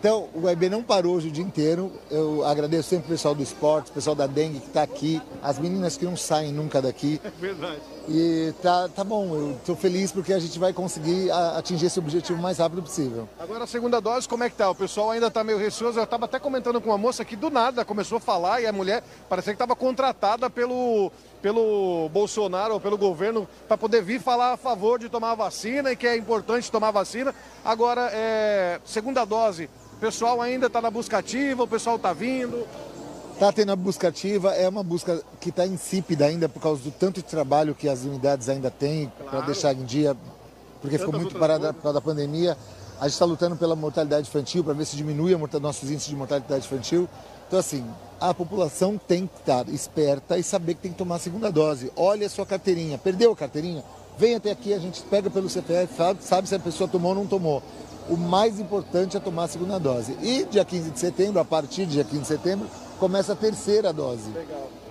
Então, 0.00 0.30
o 0.32 0.48
EB 0.48 0.70
não 0.70 0.82
parou 0.82 1.14
hoje 1.14 1.28
o 1.28 1.30
dia 1.30 1.44
inteiro. 1.44 1.92
Eu 2.10 2.42
agradeço 2.46 2.88
sempre 2.88 3.04
o 3.04 3.10
pessoal 3.10 3.34
do 3.34 3.42
esporte, 3.42 3.90
o 3.90 3.92
pessoal 3.92 4.16
da 4.16 4.26
dengue 4.26 4.58
que 4.58 4.68
está 4.68 4.82
aqui, 4.82 5.20
as 5.42 5.58
meninas 5.58 5.98
que 5.98 6.06
não 6.06 6.16
saem 6.16 6.54
nunca 6.54 6.80
daqui. 6.80 7.20
É 7.22 7.30
verdade. 7.38 7.80
E 8.08 8.54
tá, 8.62 8.88
tá 8.88 9.04
bom, 9.04 9.36
eu 9.36 9.50
estou 9.52 9.76
feliz 9.76 10.10
porque 10.10 10.32
a 10.32 10.38
gente 10.38 10.58
vai 10.58 10.72
conseguir 10.72 11.30
atingir 11.30 11.84
esse 11.84 11.98
objetivo 11.98 12.38
o 12.38 12.42
mais 12.42 12.56
rápido 12.56 12.82
possível. 12.82 13.28
Agora 13.38 13.64
a 13.64 13.66
segunda 13.66 14.00
dose, 14.00 14.26
como 14.26 14.42
é 14.42 14.48
que 14.48 14.56
tá? 14.56 14.70
O 14.70 14.74
pessoal 14.74 15.10
ainda 15.10 15.30
tá 15.30 15.44
meio 15.44 15.58
receoso. 15.58 16.00
Eu 16.00 16.06
tava 16.06 16.24
até 16.24 16.38
comentando 16.38 16.80
com 16.80 16.88
uma 16.88 16.96
moça 16.98 17.22
que 17.22 17.36
do 17.36 17.50
nada 17.50 17.84
começou 17.84 18.16
a 18.16 18.20
falar 18.20 18.62
e 18.62 18.66
a 18.66 18.72
mulher 18.72 19.04
parecia 19.28 19.52
que 19.52 19.56
estava 19.56 19.76
contratada 19.76 20.48
pelo, 20.48 21.12
pelo 21.40 22.08
Bolsonaro 22.10 22.74
ou 22.74 22.80
pelo 22.80 22.98
governo 22.98 23.48
para 23.66 23.76
poder 23.76 24.02
vir 24.02 24.20
falar 24.20 24.52
a 24.52 24.56
favor 24.56 24.98
de 24.98 25.08
tomar 25.08 25.32
a 25.32 25.34
vacina 25.34 25.92
e 25.92 25.96
que 25.96 26.06
é 26.06 26.16
importante 26.16 26.70
tomar 26.70 26.88
a 26.88 26.92
vacina. 26.92 27.34
Agora, 27.64 28.10
é, 28.12 28.80
segunda 28.84 29.24
dose, 29.24 29.68
o 29.94 30.00
pessoal 30.00 30.40
ainda 30.40 30.66
está 30.66 30.80
na 30.80 30.90
busca 30.90 31.18
ativa, 31.18 31.62
o 31.62 31.68
pessoal 31.68 31.98
tá 31.98 32.12
vindo. 32.12 32.66
Está 33.34 33.50
tendo 33.52 33.72
a 33.72 33.76
busca 33.76 34.08
ativa, 34.08 34.54
é 34.54 34.68
uma 34.68 34.82
busca 34.82 35.22
que 35.40 35.48
está 35.48 35.66
insípida 35.66 36.26
ainda 36.26 36.46
por 36.46 36.60
causa 36.60 36.82
do 36.82 36.90
tanto 36.90 37.16
de 37.16 37.22
trabalho 37.22 37.74
que 37.74 37.88
as 37.88 38.04
unidades 38.04 38.50
ainda 38.50 38.70
têm 38.70 39.10
para 39.30 39.40
deixar 39.40 39.72
em 39.72 39.82
dia, 39.84 40.14
porque 40.82 40.98
ficou 40.98 41.18
muito 41.18 41.38
parada 41.38 41.72
por 41.72 41.82
causa 41.82 41.94
da 41.94 42.00
pandemia. 42.02 42.56
A 43.00 43.04
gente 43.04 43.14
está 43.14 43.24
lutando 43.24 43.56
pela 43.56 43.74
mortalidade 43.74 44.28
infantil 44.28 44.62
para 44.62 44.74
ver 44.74 44.84
se 44.84 44.94
diminui 44.94 45.34
a 45.34 45.58
nossos 45.58 45.90
índices 45.90 46.10
de 46.10 46.16
mortalidade 46.16 46.66
infantil. 46.66 47.08
Então, 47.50 47.58
assim, 47.58 47.84
a 48.20 48.32
população 48.32 48.96
tem 48.96 49.26
que 49.26 49.40
estar 49.40 49.68
esperta 49.70 50.38
e 50.38 50.42
saber 50.42 50.74
que 50.74 50.82
tem 50.82 50.92
que 50.92 50.98
tomar 50.98 51.16
a 51.16 51.18
segunda 51.18 51.50
dose. 51.50 51.90
Olha 51.96 52.28
a 52.28 52.30
sua 52.30 52.46
carteirinha. 52.46 52.96
Perdeu 52.96 53.32
a 53.32 53.36
carteirinha? 53.36 53.82
Vem 54.16 54.36
até 54.36 54.52
aqui, 54.52 54.72
a 54.72 54.78
gente 54.78 55.02
pega 55.02 55.28
pelo 55.28 55.48
CPF, 55.48 55.92
sabe, 56.20 56.48
se 56.48 56.54
a 56.54 56.60
pessoa 56.60 56.88
tomou 56.88 57.10
ou 57.10 57.16
não 57.16 57.26
tomou. 57.26 57.60
O 58.08 58.16
mais 58.16 58.60
importante 58.60 59.16
é 59.16 59.20
tomar 59.20 59.44
a 59.44 59.48
segunda 59.48 59.80
dose. 59.80 60.16
E 60.22 60.44
dia 60.44 60.64
15 60.64 60.90
de 60.92 61.00
setembro, 61.00 61.40
a 61.40 61.44
partir 61.44 61.86
de 61.86 61.94
dia 61.94 62.04
15 62.04 62.20
de 62.20 62.26
setembro, 62.28 62.68
começa 63.00 63.32
a 63.32 63.36
terceira 63.36 63.92
dose. 63.92 64.30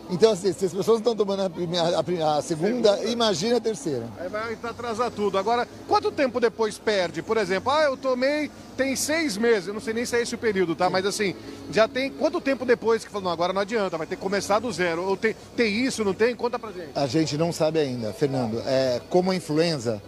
Então, 0.10 0.32
assim, 0.32 0.52
se 0.54 0.66
as 0.66 0.72
pessoas 0.74 0.88
não 0.88 1.12
estão 1.12 1.16
tomando 1.16 1.44
a, 1.44 1.50
primeira- 1.50 2.00
a 2.00 2.04
pri- 2.04 2.22
a 2.22 2.42
segunda, 2.42 3.04
imagina 3.06 3.58
a 3.58 3.60
terceira. 3.62 4.08
Aí 4.20 4.28
vai 4.28 4.58
atrasar 4.64 5.12
tudo. 5.12 5.38
Agora, 5.38 5.68
quanto 5.88 6.12
tempo 6.12 6.40
depois 6.40 6.80
perde? 6.80 7.22
Por 7.22 7.38
exemplo, 7.38 7.72
ah, 7.72 7.84
eu 7.84 7.96
tomei, 7.96 8.50
tem 8.76 8.96
seis 8.96 9.38
meses, 9.38 9.68
eu 9.68 9.74
não 9.74 9.82
sei 9.82 9.94
nem 9.94 10.06
se 10.06 10.16
é 10.16 10.22
esse 10.24 10.34
o 10.34 10.38
período, 10.38 10.76
tá? 10.76 10.90
Mas 10.90 11.06
assim, 11.06 11.36
já 11.72 11.88
tem 11.88 12.10
quanto 12.10 12.42
tempo 12.42 12.66
depois 12.66 13.06
que 13.06 13.12
falou, 13.12 13.26
não, 13.26 13.32
agora 13.32 13.54
não 13.54 13.62
adianta, 13.62 13.98
vai 14.00 14.08
ter 14.08 14.16
que 14.16 14.22
começar 14.22 14.58
do 14.58 14.72
zero. 14.72 15.04
Ou 15.04 15.16
tem, 15.16 15.36
tem 15.56 15.72
isso, 15.86 16.04
não 16.04 16.14
tem? 16.16 16.36
Conta 16.36 16.58
pra 16.58 16.72
gente. 16.72 16.90
A 16.96 17.06
gente 17.06 17.38
não 17.38 17.54
sabe 17.54 17.78
ainda, 17.78 18.12
Fernando. 18.12 18.60
É, 18.66 19.00
como 19.12 19.30
a 19.30 19.36
influenza 19.36 20.02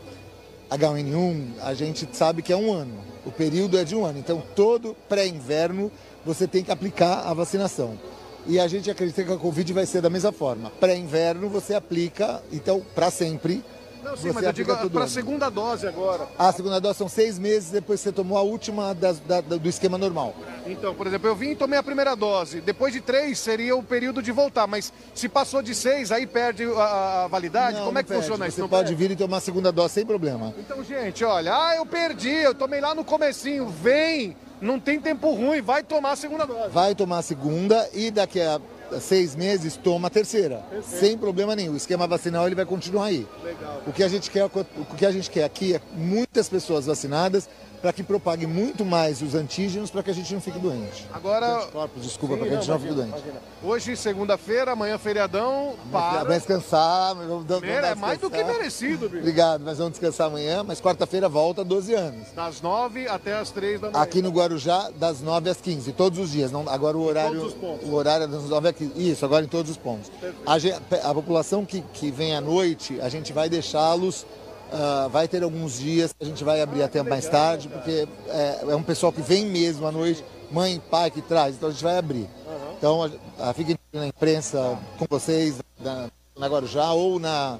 H1N1, 0.71 1.47
a 1.61 1.73
gente 1.75 2.07
sabe 2.13 2.41
que 2.41 2.51
é 2.51 2.57
um 2.57 2.73
ano. 2.73 2.93
O 3.23 3.31
período 3.31 3.77
é 3.77 3.83
de 3.83 3.95
um 3.95 4.03
ano. 4.03 4.17
Então, 4.17 4.41
todo 4.55 4.95
pré-inverno 5.07 5.91
você 6.25 6.47
tem 6.47 6.63
que 6.63 6.71
aplicar 6.71 7.19
a 7.27 7.33
vacinação. 7.35 7.99
E 8.47 8.59
a 8.59 8.67
gente 8.67 8.89
acredita 8.89 9.23
que 9.23 9.31
a 9.31 9.37
Covid 9.37 9.71
vai 9.73 9.85
ser 9.85 10.01
da 10.01 10.09
mesma 10.09 10.31
forma. 10.31 10.71
Pré-inverno 10.79 11.47
você 11.49 11.73
aplica, 11.75 12.41
então, 12.51 12.81
para 12.95 13.11
sempre. 13.11 13.63
Não, 14.03 14.17
sim, 14.17 14.29
você 14.29 14.31
mas 14.33 14.43
eu 14.45 14.51
digo 14.53 14.89
para 14.89 15.03
a 15.03 15.07
segunda 15.07 15.47
dose 15.47 15.85
agora. 15.87 16.27
A 16.37 16.51
segunda 16.51 16.81
dose 16.81 16.97
são 16.97 17.07
seis 17.07 17.37
meses 17.37 17.69
depois 17.69 17.99
que 17.99 18.05
você 18.05 18.11
tomou 18.11 18.35
a 18.35 18.41
última 18.41 18.95
das- 18.95 19.19
da- 19.19 19.41
do 19.41 19.69
esquema 19.69 19.95
normal. 19.95 20.33
Então, 20.65 20.95
por 20.95 21.05
exemplo, 21.05 21.27
eu 21.29 21.35
vim 21.35 21.51
e 21.51 21.55
tomei 21.55 21.77
a 21.77 21.83
primeira 21.83 22.15
dose. 22.15 22.61
Depois 22.61 22.91
de 22.91 22.99
três 22.99 23.37
seria 23.37 23.75
o 23.75 23.83
período 23.83 24.19
de 24.23 24.31
voltar, 24.31 24.65
mas 24.65 24.91
se 25.13 25.29
passou 25.29 25.61
de 25.61 25.75
seis, 25.75 26.11
aí 26.11 26.25
perde 26.25 26.63
a, 26.63 27.25
a 27.25 27.27
validade? 27.27 27.77
Não, 27.77 27.85
Como 27.85 27.99
é 27.99 28.01
não 28.01 28.03
que 28.03 28.09
perde. 28.09 28.23
funciona 28.23 28.47
isso? 28.47 28.55
Você 28.59 28.67
pode 28.67 28.87
perde? 28.89 28.95
vir 28.95 29.11
e 29.11 29.15
tomar 29.15 29.37
a 29.37 29.41
segunda 29.41 29.71
dose 29.71 29.93
sem 29.93 30.05
problema. 30.05 30.51
Então, 30.57 30.83
gente, 30.83 31.23
olha, 31.23 31.53
ah, 31.55 31.75
eu 31.75 31.85
perdi, 31.85 32.31
eu 32.31 32.55
tomei 32.55 32.81
lá 32.81 32.95
no 32.95 33.03
comecinho, 33.05 33.67
vem, 33.69 34.35
não 34.61 34.79
tem 34.79 34.99
tempo 34.99 35.33
ruim, 35.33 35.61
vai 35.61 35.83
tomar 35.83 36.11
a 36.11 36.15
segunda 36.15 36.45
dose. 36.45 36.69
Vai 36.69 36.93
tomar 36.93 37.17
a 37.17 37.21
segunda 37.21 37.89
e 37.93 38.11
daqui 38.11 38.39
a 38.39 38.61
seis 38.99 39.35
meses 39.35 39.75
toma 39.75 40.07
a 40.07 40.11
terceira. 40.11 40.63
Sem 40.83 41.17
problema 41.17 41.55
nenhum. 41.55 41.73
O 41.73 41.77
esquema 41.77 42.07
vacinal 42.07 42.45
ele 42.45 42.55
vai 42.55 42.65
continuar 42.65 43.05
aí. 43.05 43.27
Legal. 43.43 43.81
O 43.87 43.91
que 43.91 44.03
a 44.03 44.07
gente 44.07 44.29
quer, 44.29 44.45
o 44.45 44.95
que 44.95 45.05
a 45.05 45.11
gente 45.11 45.29
quer 45.29 45.43
aqui 45.43 45.75
é 45.75 45.81
muitas 45.93 46.47
pessoas 46.47 46.85
vacinadas 46.85 47.49
para 47.81 47.91
que 47.91 48.03
propague 48.03 48.45
muito 48.45 48.85
mais 48.85 49.21
os 49.21 49.33
antígenos 49.33 49.89
para 49.89 50.03
que 50.03 50.11
a 50.11 50.13
gente 50.13 50.31
não 50.33 50.39
fique 50.39 50.59
doente. 50.59 51.07
Agora. 51.11 51.57
Anticorpos, 51.63 52.03
desculpa, 52.03 52.37
para 52.37 52.47
que 52.47 52.53
a 52.53 52.57
gente 52.57 52.67
não, 52.67 52.75
não, 52.75 52.81
fique 52.81 52.93
imagina, 52.93 53.19
doente. 53.19 53.37
Hoje, 53.63 53.97
segunda-feira, 53.97 54.71
amanhã 54.71 54.97
feriadão, 54.97 55.75
para. 55.91 56.23
Vai 56.23 56.37
descansar, 56.37 57.15
vamos 57.15 57.45
Mere- 57.61 57.87
é 57.87 57.95
mais 57.95 58.19
do 58.19 58.29
que 58.29 58.43
merecido, 58.43 59.09
bicho. 59.09 59.21
Obrigado, 59.21 59.61
nós 59.63 59.77
vamos 59.79 59.93
descansar 59.93 60.27
amanhã, 60.27 60.63
mas 60.63 60.79
quarta-feira 60.79 61.27
volta 61.27 61.63
12 61.63 61.93
anos. 61.93 62.27
Das 62.35 62.61
nove 62.61 63.07
até 63.07 63.33
as 63.33 63.49
três 63.49 63.81
da 63.81 63.89
manhã. 63.89 64.03
Aqui 64.03 64.21
no 64.21 64.29
Guarujá, 64.29 64.91
das 64.95 65.21
9 65.21 65.49
às 65.49 65.57
15, 65.59 65.91
todos 65.93 66.19
os 66.19 66.31
dias. 66.31 66.51
Não, 66.51 66.69
agora 66.69 66.95
o 66.97 67.03
horário. 67.03 67.39
todos 67.39 67.53
os 67.53 67.59
pontos. 67.59 67.89
O 67.89 67.93
horário 67.93 68.25
é 68.25 68.27
das 68.27 68.43
9 68.43 68.69
às 68.69 68.75
15. 68.75 69.11
Isso, 69.11 69.25
agora 69.25 69.43
em 69.43 69.47
todos 69.47 69.71
os 69.71 69.77
pontos. 69.77 70.11
A, 70.45 71.09
a 71.09 71.13
população 71.13 71.65
que, 71.65 71.81
que 71.93 72.11
vem 72.11 72.35
à 72.35 72.41
noite, 72.41 72.99
a 73.01 73.09
gente 73.09 73.33
vai 73.33 73.49
deixá-los. 73.49 74.25
Ah, 74.71 75.07
vai 75.11 75.27
ter 75.27 75.43
alguns 75.43 75.79
dias 75.79 76.13
que 76.13 76.23
a 76.23 76.25
gente 76.25 76.43
vai 76.43 76.61
abrir 76.61 76.81
até 76.83 77.03
mais 77.03 77.27
tarde, 77.27 77.67
porque 77.67 78.07
é, 78.27 78.59
é 78.69 78.75
um 78.75 78.83
pessoal 78.83 79.11
que 79.11 79.21
vem 79.21 79.45
mesmo 79.45 79.85
à 79.85 79.91
noite, 79.91 80.23
mãe, 80.49 80.81
pai 80.89 81.11
que 81.11 81.21
traz, 81.21 81.55
então 81.55 81.69
a 81.69 81.71
gente 81.71 81.83
vai 81.83 81.97
abrir. 81.97 82.29
Então, 82.77 83.03
a, 83.03 83.49
a, 83.49 83.53
fiquem 83.53 83.77
na 83.93 84.07
imprensa 84.07 84.77
com 84.97 85.05
vocês, 85.09 85.59
na, 85.79 86.09
na 86.37 86.47
Guarujá 86.47 86.91
ou 86.93 87.19
na. 87.19 87.59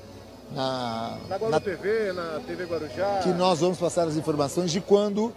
na, 0.52 1.18
Na 1.30 1.36
Guarujá 1.36 1.60
TV, 1.60 2.14
na 2.14 2.40
TV 2.48 2.66
Guarujá. 2.66 3.20
que 3.22 3.30
nós 3.30 3.60
vamos 3.60 3.78
passar 3.78 4.08
as 4.08 4.16
informações 4.16 4.72
de 4.72 4.82
quando 4.82 5.32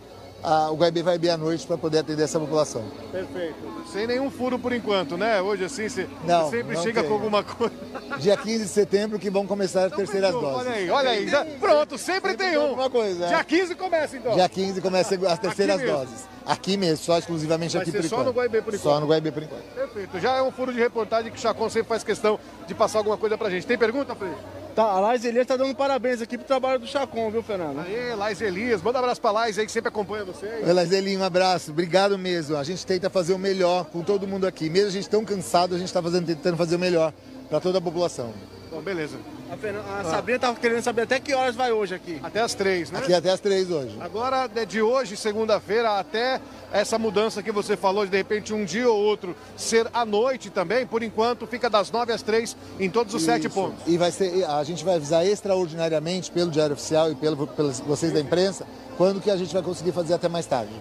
o 0.71 0.77
Guaibê 0.77 1.03
vai 1.03 1.15
abrir 1.17 1.31
à 1.31 1.37
noite 1.37 1.67
para 1.67 1.79
poder 1.79 1.99
atender 1.99 2.23
essa 2.23 2.39
população. 2.39 2.85
Perfeito. 3.11 3.55
Sem 3.93 4.07
nenhum 4.07 4.31
furo 4.31 4.59
por 4.59 4.73
enquanto, 4.73 5.17
né? 5.17 5.41
Hoje 5.41 5.65
assim, 5.65 5.89
você 5.89 6.09
Não, 6.25 6.45
você 6.51 6.59
sempre 6.59 6.75
não 6.77 6.83
chega 6.83 7.01
tem. 7.01 7.09
com 7.09 7.15
alguma 7.15 7.43
coisa. 7.43 7.75
Dia 8.19 8.37
15 8.37 8.65
de 8.65 8.69
setembro 8.71 9.19
que 9.19 9.31
vão 9.31 9.47
começar 9.47 9.87
as 9.87 9.93
terceiras 9.93 10.33
doses. 10.33 10.57
Olha 10.59 10.71
aí, 10.73 10.91
olha 10.91 11.11
aí. 11.11 11.29
já- 11.29 11.45
Pronto, 11.61 11.97
sempre, 11.97 12.35
tem 12.35 12.59
um. 12.59 12.63
Alguma 12.71 12.91
coisa. 12.91 13.27
Dia 13.29 13.39
é. 13.39 13.45
15 13.45 13.75
começa 13.75 14.17
então. 14.17 14.35
Dia 14.35 14.49
15 14.49 14.81
começa 14.81 15.15
as 15.29 15.39
terceiras 15.39 15.81
doses. 15.81 16.29
Aqui 16.47 16.77
mesmo, 16.77 16.99
só 17.05 17.17
exclusivamente 17.19 17.73
Vai 17.75 17.83
aqui 17.83 17.93
por 17.93 18.03
só 18.03 18.07
enquanto. 18.17 18.27
no 18.27 18.33
Guaibê 18.33 18.61
por 18.63 18.73
Só 18.75 18.79
enquanto. 18.91 19.01
no 19.03 19.07
Guaibê 19.09 19.33
por 19.33 19.43
enquanto. 19.43 19.63
Perfeito. 19.75 20.21
Já 20.21 20.37
é 20.37 20.43
um 20.43 20.53
furo 20.53 20.73
de 20.73 20.79
reportagem 20.79 21.31
que 21.33 21.39
o 21.39 21.41
Chacon 21.41 21.71
sempre 21.71 21.89
faz 21.89 22.05
questão 22.05 22.39
de 22.67 22.75
passar 22.75 22.99
alguma 22.99 23.17
coisa 23.17 23.39
pra 23.39 23.49
gente. 23.49 23.67
Tem 23.67 23.79
pergunta, 23.79 24.15
Frei? 24.15 24.33
Tá, 24.75 24.83
a 24.83 24.99
Lais 24.99 25.25
Elias 25.25 25.47
tá 25.47 25.57
dando 25.57 25.73
parabéns 25.77 26.21
aqui 26.21 26.37
pro 26.37 26.45
trabalho 26.45 26.81
do 26.81 26.87
Chacon, 26.87 27.31
viu, 27.31 27.45
Fernando? 27.45 27.79
Aê, 27.79 28.13
Lais 28.17 28.41
Elias. 28.41 28.83
Manda 28.83 28.99
um 28.99 29.03
abraço 29.03 29.21
pra 29.21 29.31
Lais 29.31 29.57
aí 29.57 29.67
que 29.67 29.71
sempre 29.71 29.89
acompanha 29.89 30.25
vocês. 30.25 30.67
Oi, 30.67 30.73
Lazelinho, 30.73 31.21
um 31.21 31.25
abraço. 31.25 31.71
Obrigado 31.71 32.19
mesmo. 32.19 32.57
A 32.57 32.65
gente 32.65 32.85
tenta 32.85 33.09
fazer 33.09 33.35
o 33.35 33.39
melhor 33.39 33.85
com 33.85 34.03
todo 34.03 34.27
mundo 34.27 34.49
aqui. 34.49 34.69
Mesmo 34.69 34.89
a 34.89 34.93
gente 34.93 35.09
tão 35.09 35.25
cansado, 35.25 35.77
a 35.77 35.79
gente 35.79 35.87
está 35.87 36.03
fazendo, 36.03 36.27
tentando 36.27 36.57
fazer 36.57 36.75
o 36.75 36.79
melhor 36.81 37.13
para 37.49 37.61
toda 37.61 37.79
a 37.79 37.81
população. 37.81 38.35
Bom, 38.69 38.81
beleza. 38.81 39.17
A, 39.55 39.57
Fernan- 39.57 39.83
a 40.01 40.05
Sabrina 40.05 40.39
tava 40.39 40.59
querendo 40.59 40.83
saber 40.83 41.03
até 41.03 41.21
que 41.21 41.33
horas 41.35 41.55
vai 41.55 41.73
hoje 41.73 41.95
aqui. 41.95 42.19
Até 42.23 42.41
as 42.41 42.55
três, 42.55 42.91
né? 42.91 42.99
Aqui 42.99 43.15
até 43.15 43.31
as 43.31 43.41
três 43.41 43.71
hoje. 43.71 43.97
Agora, 44.01 44.47
de- 44.47 44.67
de 44.67 44.83
hoje, 44.83 45.17
segunda-feira, 45.17 45.99
até 45.99 46.41
essa 46.73 46.99
mudança 46.99 47.43
que 47.43 47.53
você 47.53 47.77
falou, 47.77 48.05
de 48.05 48.11
de 48.11 48.17
repente 48.17 48.53
um 48.53 48.65
dia 48.65 48.89
ou 48.89 48.97
outro 49.03 49.35
ser 49.57 49.89
à 49.93 50.05
noite 50.05 50.51
também, 50.51 50.87
por 50.87 51.03
enquanto 51.03 51.47
fica 51.47 51.69
das 51.71 51.91
nove 51.91 52.13
às 52.13 52.23
três 52.23 52.57
em 52.79 52.89
todos 52.91 53.15
os 53.15 53.23
sete 53.23 53.47
Isso. 53.47 53.55
pontos. 53.55 53.83
E 53.87 53.97
vai 53.99 54.11
ser, 54.11 54.45
a 54.45 54.63
gente 54.65 54.85
vai 54.85 54.97
avisar 54.97 55.27
extraordinariamente 55.27 56.31
pelo 56.31 56.51
Diário 56.51 56.75
Oficial 56.75 57.11
e 57.13 57.15
pelo, 57.15 57.47
pelos 57.47 57.81
vocês 57.81 58.13
da 58.13 58.21
imprensa 58.21 58.67
quando 58.97 59.21
que 59.21 59.31
a 59.31 59.37
gente 59.37 59.53
vai 59.53 59.63
conseguir 59.63 59.93
fazer 59.93 60.15
até 60.15 60.29
mais 60.29 60.47
tarde. 60.47 60.73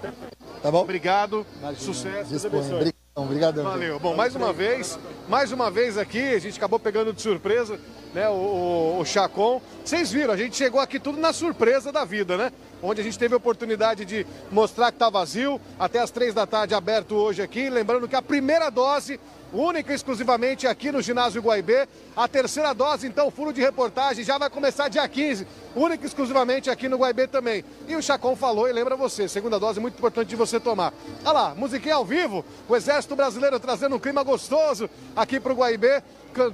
Tá 0.62 0.72
bom? 0.72 0.82
Obrigado, 0.82 1.46
sucesso, 1.78 2.30
Deus 2.30 2.42
Disponha. 2.44 2.94
Obrigadão. 3.16 3.64
Valeu. 3.64 4.00
Bom, 4.00 4.16
mais 4.16 4.36
uma 4.36 4.52
vez, 4.52 4.98
mais 5.28 5.52
uma 5.52 5.70
vez 5.70 5.98
aqui, 5.98 6.34
a 6.34 6.40
gente 6.40 6.58
acabou 6.58 6.80
pegando 6.80 7.14
de 7.14 7.22
surpresa, 7.22 7.80
né, 8.14 8.28
o, 8.30 8.34
o, 8.34 9.00
o 9.00 9.06
Chacon. 9.06 9.62
Vocês 9.84 10.12
viram, 10.12 10.34
a 10.34 10.38
gente 10.38 10.56
chegou 10.56 10.80
aqui 10.80 11.00
tudo 11.00 11.20
na 11.20 11.32
surpresa 11.32 11.92
da 11.92 12.04
vida, 12.06 12.38
né? 12.38 12.52
Onde 12.82 13.02
a 13.02 13.04
gente 13.04 13.18
teve 13.18 13.34
a 13.34 13.38
oportunidade 13.38 14.04
de 14.04 14.26
mostrar 14.52 14.92
que 14.92 14.98
tá 14.98 15.10
vazio, 15.10 15.62
até 15.80 16.00
as 16.00 16.12
três 16.12 16.34
da 16.34 16.48
tarde 16.48 16.74
aberto 16.74 17.16
hoje 17.16 17.42
aqui. 17.42 17.70
Lembrando 17.70 18.08
que 18.08 18.16
a 18.16 18.22
primeira 18.22 18.70
dose, 18.70 19.20
única 19.54 19.92
e 19.92 19.96
exclusivamente 19.96 20.66
aqui 20.68 20.92
no 20.92 21.02
ginásio 21.02 21.42
Guaibê. 21.42 21.88
A 22.16 22.28
terceira 22.28 22.74
dose, 22.74 23.08
então, 23.08 23.30
furo 23.32 23.54
de 23.54 23.62
reportagem, 23.62 24.24
já 24.24 24.38
vai 24.38 24.50
começar 24.50 24.88
dia 24.90 25.08
15, 25.08 25.48
única 25.76 26.04
e 26.04 26.08
exclusivamente 26.08 26.70
aqui 26.70 26.90
no 26.90 26.98
Guaibê 26.98 27.28
também. 27.28 27.64
E 27.88 27.96
o 27.96 28.02
Chacon 28.02 28.36
falou, 28.36 28.68
e 28.68 28.74
lembra 28.74 28.96
você, 28.96 29.28
segunda 29.28 29.60
dose 29.60 29.80
muito 29.80 29.98
importante 29.98 30.30
de 30.30 30.36
você 30.36 30.60
tomar. 30.60 30.94
Olha 31.24 31.32
lá, 31.32 31.56
musiquinha 31.56 31.96
ao 31.96 32.06
vivo, 32.06 32.44
o 32.68 32.76
Exército 32.76 33.16
Brasileiro 33.16 33.60
trazendo 33.60 33.96
um 33.96 34.00
clima 34.00 34.24
gostoso 34.24 34.90
aqui 35.16 35.40
pro 35.40 35.54
Guaibê, 35.56 36.02
can- 36.02 36.04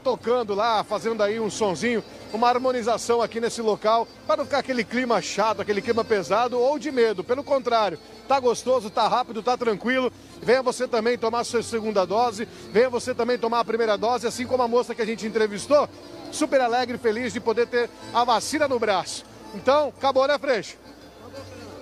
tocando 0.04 0.54
lá, 0.54 0.84
fazendo 0.84 1.22
aí 1.24 1.40
um 1.40 1.50
sonzinho, 1.50 2.04
uma 2.34 2.48
harmonização 2.48 3.22
aqui 3.22 3.40
nesse 3.40 3.62
local, 3.62 4.08
para 4.28 4.38
não 4.38 4.46
ficar 4.46 4.60
aquele 4.60 4.84
clima 4.84 5.22
chato, 5.22 5.62
aquele 5.62 5.82
clima 5.82 6.04
pesado 6.04 6.60
ou 6.60 6.78
de 6.78 6.92
medo. 6.92 7.24
Pelo 7.24 7.44
contrário, 7.44 7.98
tá 8.28 8.40
gostoso, 8.40 8.90
tá 8.90 9.08
rápido, 9.08 9.42
tá 9.42 9.58
tranquilo. 9.58 10.12
Venha 10.42 10.62
você 10.62 10.88
também 10.88 11.18
tomar 11.18 11.44
sua 11.44 11.64
segunda 11.64 12.06
dose, 12.06 12.48
venha 12.72 12.90
você 12.90 13.14
também 13.14 13.38
tomar 13.38 13.62
a 13.62 13.66
primeira 13.66 13.98
dose, 13.98 14.28
assim 14.28 14.46
como 14.46 14.64
a 14.64 14.68
moça 14.68 14.94
que 14.94 15.02
a 15.02 15.06
gente 15.06 15.26
entrevistou, 15.26 15.90
super 16.32 16.62
alegre 16.62 16.98
feliz 16.98 17.34
de 17.34 17.40
poder 17.40 17.68
ter 17.68 17.90
a 18.14 18.24
vacina 18.24 18.68
no 18.68 18.80
braço. 18.80 19.26
Então, 19.56 19.94
acabou, 19.98 20.28
né, 20.28 20.38
Freixo? 20.38 20.78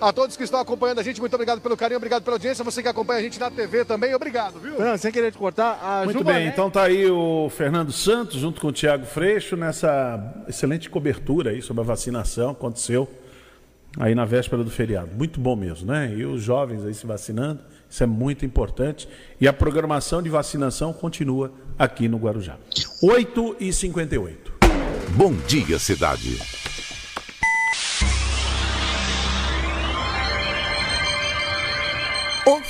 A 0.00 0.12
todos 0.12 0.36
que 0.36 0.44
estão 0.44 0.60
acompanhando 0.60 1.00
a 1.00 1.02
gente, 1.02 1.20
muito 1.20 1.34
obrigado 1.34 1.60
pelo 1.60 1.76
carinho, 1.76 1.96
obrigado 1.96 2.22
pela 2.22 2.36
audiência. 2.36 2.62
Você 2.64 2.82
que 2.82 2.88
acompanha 2.88 3.18
a 3.20 3.22
gente 3.22 3.38
na 3.40 3.50
TV 3.50 3.84
também, 3.84 4.14
obrigado, 4.14 4.60
viu? 4.60 4.76
Fernando, 4.76 4.98
sem 4.98 5.10
querer 5.10 5.32
te 5.32 5.38
cortar, 5.38 5.78
a 5.82 6.04
Muito 6.04 6.18
Juba 6.18 6.32
bem, 6.32 6.44
Neto- 6.44 6.52
então 6.54 6.70
tá 6.70 6.82
aí 6.84 7.10
o 7.10 7.48
Fernando 7.50 7.90
Santos 7.90 8.36
junto 8.40 8.60
com 8.60 8.68
o 8.68 8.72
Tiago 8.72 9.04
Freixo 9.06 9.56
nessa 9.56 10.44
excelente 10.48 10.88
cobertura 10.88 11.50
aí 11.50 11.60
sobre 11.60 11.82
a 11.82 11.84
vacinação, 11.84 12.50
aconteceu 12.50 13.08
aí 13.98 14.14
na 14.14 14.24
véspera 14.24 14.62
do 14.62 14.70
feriado. 14.70 15.10
Muito 15.16 15.40
bom 15.40 15.56
mesmo, 15.56 15.90
né? 15.90 16.12
E 16.14 16.24
os 16.24 16.42
jovens 16.42 16.84
aí 16.84 16.94
se 16.94 17.04
vacinando, 17.06 17.60
isso 17.90 18.02
é 18.02 18.06
muito 18.06 18.44
importante. 18.44 19.08
E 19.40 19.48
a 19.48 19.52
programação 19.52 20.22
de 20.22 20.28
vacinação 20.28 20.92
continua 20.92 21.50
aqui 21.78 22.06
no 22.06 22.18
Guarujá. 22.18 22.56
8 23.02 23.56
e 23.58 23.72
58 23.72 24.52
Bom 25.16 25.32
dia, 25.46 25.78
cidade. 25.78 26.38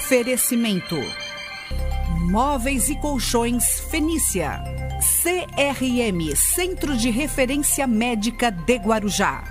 Oferecimento: 0.08 0.96
Móveis 2.30 2.88
e 2.88 2.96
Colchões 2.96 3.78
Fenícia. 3.90 4.58
CRM 5.22 6.34
Centro 6.34 6.96
de 6.96 7.10
Referência 7.10 7.86
Médica 7.86 8.50
de 8.50 8.76
Guarujá. 8.76 9.44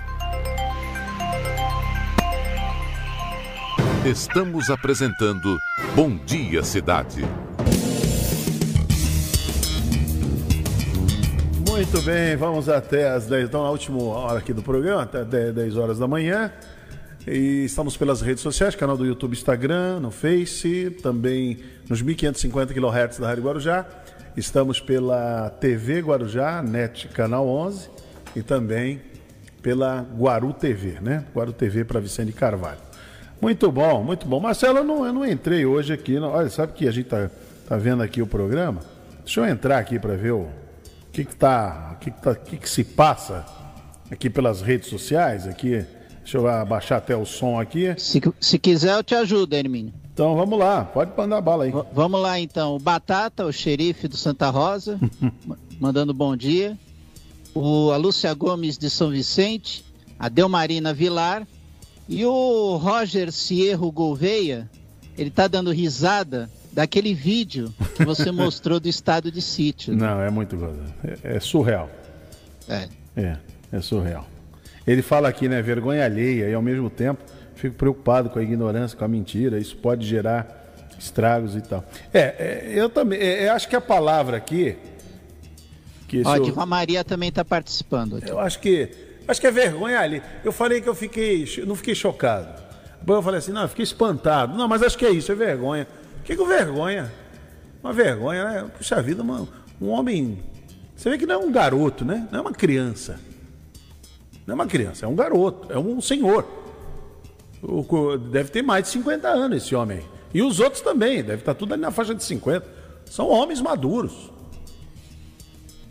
Estamos 4.04 4.68
apresentando 4.68 5.56
Bom 5.94 6.16
Dia 6.26 6.64
Cidade. 6.64 7.24
Muito 11.68 12.02
bem, 12.02 12.36
vamos 12.36 12.68
até 12.68 13.10
as 13.10 13.26
10, 13.26 13.44
então, 13.44 13.64
a 13.64 13.70
última 13.70 14.02
hora 14.02 14.40
aqui 14.40 14.52
do 14.52 14.64
programa, 14.64 15.04
até 15.04 15.24
10 15.24 15.54
10 15.54 15.76
horas 15.76 15.98
da 16.00 16.08
manhã. 16.08 16.52
E 17.30 17.66
estamos 17.66 17.94
pelas 17.94 18.22
redes 18.22 18.42
sociais, 18.42 18.74
canal 18.74 18.96
do 18.96 19.04
YouTube, 19.04 19.34
Instagram, 19.34 20.00
no 20.00 20.10
Face, 20.10 20.96
também 21.02 21.58
nos 21.86 22.00
1550 22.00 22.72
kHz 22.72 23.18
da 23.18 23.26
Rádio 23.26 23.44
Guarujá. 23.44 23.84
Estamos 24.34 24.80
pela 24.80 25.50
TV 25.50 26.00
Guarujá, 26.00 26.62
NET 26.62 27.06
Canal 27.08 27.46
11 27.46 27.90
e 28.34 28.42
também 28.42 29.02
pela 29.60 30.06
Guaru 30.16 30.54
TV, 30.54 31.00
né? 31.02 31.26
Guaru 31.34 31.52
TV 31.52 31.84
para 31.84 32.00
Vicente 32.00 32.32
Carvalho. 32.32 32.78
Muito 33.42 33.70
bom, 33.70 34.02
muito 34.02 34.26
bom. 34.26 34.40
Marcelo, 34.40 34.78
eu 34.78 34.84
não, 34.84 35.04
eu 35.04 35.12
não 35.12 35.26
entrei 35.26 35.66
hoje 35.66 35.92
aqui. 35.92 36.18
Não, 36.18 36.30
olha, 36.30 36.48
sabe 36.48 36.72
que 36.72 36.88
a 36.88 36.90
gente 36.90 37.10
tá, 37.10 37.30
tá 37.68 37.76
vendo 37.76 38.02
aqui 38.02 38.22
o 38.22 38.26
programa? 38.26 38.80
Deixa 39.22 39.40
eu 39.40 39.44
entrar 39.44 39.76
aqui 39.76 39.98
para 39.98 40.16
ver 40.16 40.32
o 40.32 40.48
que 41.12 41.26
que 41.26 41.36
tá, 41.36 41.92
o 41.92 41.98
que 41.98 42.10
que 42.10 42.22
tá, 42.22 42.30
o 42.30 42.36
que 42.36 42.56
que 42.56 42.70
se 42.70 42.84
passa 42.84 43.44
aqui 44.10 44.30
pelas 44.30 44.62
redes 44.62 44.88
sociais, 44.88 45.46
aqui. 45.46 45.84
Deixa 46.28 46.36
eu 46.36 46.46
abaixar 46.46 46.98
até 46.98 47.16
o 47.16 47.24
som 47.24 47.58
aqui. 47.58 47.94
Se, 47.96 48.20
se 48.38 48.58
quiser, 48.58 48.92
eu 48.94 49.02
te 49.02 49.14
ajudo, 49.14 49.54
Hermínio. 49.54 49.94
Então 50.12 50.36
vamos 50.36 50.58
lá, 50.58 50.84
pode 50.84 51.10
mandar 51.16 51.40
bala 51.40 51.64
aí. 51.64 51.70
V- 51.72 51.84
vamos 51.90 52.20
lá 52.20 52.38
então. 52.38 52.76
O 52.76 52.78
Batata, 52.78 53.46
o 53.46 53.52
xerife 53.52 54.06
do 54.06 54.14
Santa 54.14 54.50
Rosa, 54.50 55.00
ma- 55.46 55.56
mandando 55.80 56.12
bom 56.12 56.36
dia. 56.36 56.76
o, 57.54 57.90
a 57.92 57.96
Lúcia 57.96 58.34
Gomes 58.34 58.76
de 58.76 58.90
São 58.90 59.08
Vicente, 59.08 59.82
a 60.18 60.28
Delmarina 60.28 60.92
Vilar 60.92 61.48
e 62.06 62.26
o 62.26 62.76
Roger 62.76 63.32
Cierro 63.32 63.90
Gouveia, 63.90 64.68
ele 65.16 65.30
tá 65.30 65.48
dando 65.48 65.70
risada 65.72 66.50
daquele 66.70 67.14
vídeo 67.14 67.72
que 67.96 68.04
você 68.04 68.30
mostrou 68.32 68.78
do 68.78 68.86
estado 68.86 69.32
de 69.32 69.40
sítio. 69.40 69.96
Não, 69.96 70.20
é 70.20 70.28
muito 70.28 70.56
é, 71.24 71.36
é 71.36 71.40
surreal. 71.40 71.88
É. 72.68 72.86
É, 73.16 73.36
é 73.72 73.80
surreal. 73.80 74.26
Ele 74.90 75.02
fala 75.02 75.28
aqui, 75.28 75.48
né, 75.48 75.60
vergonha 75.60 76.04
alheia 76.04 76.48
e 76.48 76.54
ao 76.54 76.62
mesmo 76.62 76.88
tempo 76.88 77.22
fico 77.54 77.76
preocupado 77.76 78.30
com 78.30 78.38
a 78.38 78.42
ignorância, 78.42 78.96
com 78.96 79.04
a 79.04 79.08
mentira. 79.08 79.58
Isso 79.58 79.76
pode 79.76 80.06
gerar 80.06 80.72
estragos 80.98 81.54
e 81.54 81.60
tal. 81.60 81.84
É, 82.12 82.20
é 82.20 82.72
eu 82.74 82.88
também, 82.88 83.18
é, 83.18 83.48
eu 83.48 83.52
acho 83.52 83.68
que 83.68 83.76
a 83.76 83.80
palavra 83.80 84.38
aqui 84.38 84.76
que 86.08 86.22
Ó, 86.24 86.60
a 86.62 86.66
Maria 86.66 87.04
também 87.04 87.28
está 87.28 87.44
participando. 87.44 88.16
Aqui. 88.16 88.30
Eu 88.30 88.40
acho 88.40 88.58
que 88.60 88.88
acho 89.28 89.38
que 89.38 89.46
é 89.46 89.50
vergonha 89.50 90.00
ali. 90.00 90.22
Eu 90.42 90.52
falei 90.52 90.80
que 90.80 90.88
eu 90.88 90.94
fiquei, 90.94 91.46
não 91.66 91.76
fiquei 91.76 91.94
chocado. 91.94 92.48
Depois 92.98 93.18
eu 93.18 93.22
falei 93.22 93.38
assim, 93.38 93.52
não, 93.52 93.62
eu 93.62 93.68
fiquei 93.68 93.82
espantado. 93.82 94.56
Não, 94.56 94.66
mas 94.66 94.82
acho 94.82 94.96
que 94.96 95.04
é 95.04 95.10
isso, 95.10 95.30
é 95.30 95.34
vergonha. 95.34 95.86
O 96.20 96.22
que, 96.24 96.34
que 96.34 96.42
é 96.42 96.46
vergonha? 96.46 97.12
Uma 97.84 97.92
vergonha, 97.92 98.44
né? 98.44 98.70
Puxa 98.76 99.02
vida, 99.02 99.22
uma, 99.22 99.46
um 99.80 99.88
homem. 99.88 100.42
Você 100.96 101.10
vê 101.10 101.18
que 101.18 101.26
não 101.26 101.34
é 101.34 101.38
um 101.38 101.52
garoto, 101.52 102.06
né? 102.06 102.26
Não 102.32 102.38
é 102.38 102.42
uma 102.42 102.52
criança. 102.52 103.20
Não 104.48 104.54
é 104.54 104.54
uma 104.54 104.66
criança, 104.66 105.04
é 105.04 105.08
um 105.08 105.14
garoto, 105.14 105.70
é 105.70 105.78
um 105.78 106.00
senhor. 106.00 106.42
Deve 108.30 108.48
ter 108.48 108.62
mais 108.62 108.84
de 108.84 108.88
50 108.92 109.28
anos 109.28 109.62
esse 109.62 109.74
homem. 109.74 110.00
E 110.32 110.40
os 110.40 110.58
outros 110.58 110.80
também, 110.80 111.22
deve 111.22 111.42
estar 111.42 111.52
tudo 111.52 111.74
ali 111.74 111.82
na 111.82 111.90
faixa 111.90 112.14
de 112.14 112.24
50. 112.24 112.66
São 113.04 113.28
homens 113.28 113.60
maduros. 113.60 114.32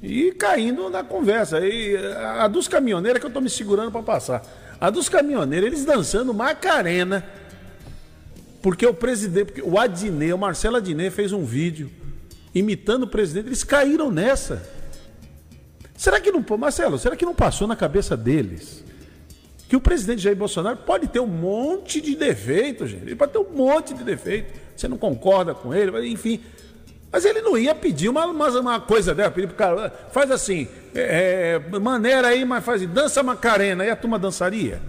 E 0.02 0.32
caindo 0.32 0.90
na 0.90 1.04
conversa. 1.04 1.60
E 1.60 1.98
a 2.16 2.48
dos 2.48 2.68
caminhoneiros 2.68 3.18
é 3.18 3.20
que 3.20 3.28
eu 3.28 3.30
estou 3.30 3.44
me 3.44 3.50
segurando 3.50 3.92
para 3.92 4.02
passar. 4.02 4.42
A 4.82 4.90
dos 4.90 5.08
caminhoneiros, 5.08 5.68
eles 5.68 5.86
dançando 5.86 6.34
Macarena. 6.34 7.24
Porque 8.64 8.88
o 8.88 8.94
presidente, 8.94 9.46
porque 9.52 9.62
o 9.62 9.78
Adnet, 9.78 10.34
o 10.34 10.38
Marcelo 10.38 10.78
Adnet 10.78 11.12
fez 11.12 11.32
um 11.32 11.46
vídeo 11.46 11.92
imitando 12.56 13.04
o 13.04 13.08
presidente, 13.08 13.50
eles 13.50 13.64
caíram 13.64 14.12
nessa. 14.12 14.68
Será 15.98 16.22
que 16.22 16.32
não, 16.32 16.46
Marcelo, 16.58 16.98
será 16.98 17.16
que 17.16 17.26
não 17.26 17.36
passou 17.36 17.68
na 17.68 17.76
cabeça 17.76 18.16
deles 18.16 18.86
que 19.68 19.76
o 19.76 19.82
presidente 19.82 20.22
Jair 20.22 20.36
Bolsonaro 20.36 20.78
pode 20.78 21.08
ter 21.08 21.20
um 21.20 21.28
monte 21.28 22.00
de 22.00 22.16
defeitos, 22.16 22.90
gente. 22.90 23.04
Ele 23.04 23.16
pode 23.16 23.34
ter 23.34 23.40
um 23.40 23.52
monte 23.52 23.94
de 23.94 24.04
defeitos. 24.04 24.54
Você 24.76 24.88
não 24.88 24.98
concorda 24.98 25.54
com 25.54 25.74
ele, 25.74 26.08
enfim. 26.08 26.42
Mas 27.12 27.26
ele 27.26 27.42
não 27.42 27.58
ia 27.58 27.76
pedir 27.76 28.08
uma, 28.10 28.26
uma, 28.26 28.48
uma 28.60 28.80
coisa 28.80 29.14
dela, 29.14 29.32
pedir 29.32 29.48
pro 29.48 29.56
cara, 29.56 29.90
faz 30.12 30.30
assim, 30.32 30.68
é, 30.94 31.60
é, 31.74 31.80
maneira 31.80 32.30
aí, 32.30 32.46
mas 32.46 32.64
faz 32.64 32.86
dança 32.88 33.24
Macarena, 33.24 33.86
e 33.86 33.90
a 33.90 33.96
turma 33.96 34.20
dançaria? 34.20 34.82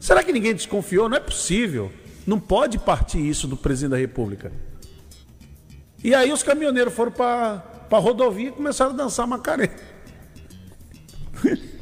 Será 0.00 0.22
que 0.22 0.32
ninguém 0.32 0.54
desconfiou? 0.54 1.08
Não 1.08 1.16
é 1.16 1.20
possível. 1.20 1.92
Não 2.26 2.40
pode 2.40 2.78
partir 2.78 3.18
isso 3.18 3.46
do 3.46 3.56
presidente 3.56 3.90
da 3.90 3.96
República. 3.98 4.50
E 6.02 6.14
aí 6.14 6.32
os 6.32 6.42
caminhoneiros 6.42 6.94
foram 6.94 7.12
para 7.12 7.75
a 7.90 7.98
rodovia 7.98 8.48
e 8.48 8.52
começaram 8.52 8.92
a 8.92 8.94
dançar 8.94 9.26
Macarena. 9.26 9.72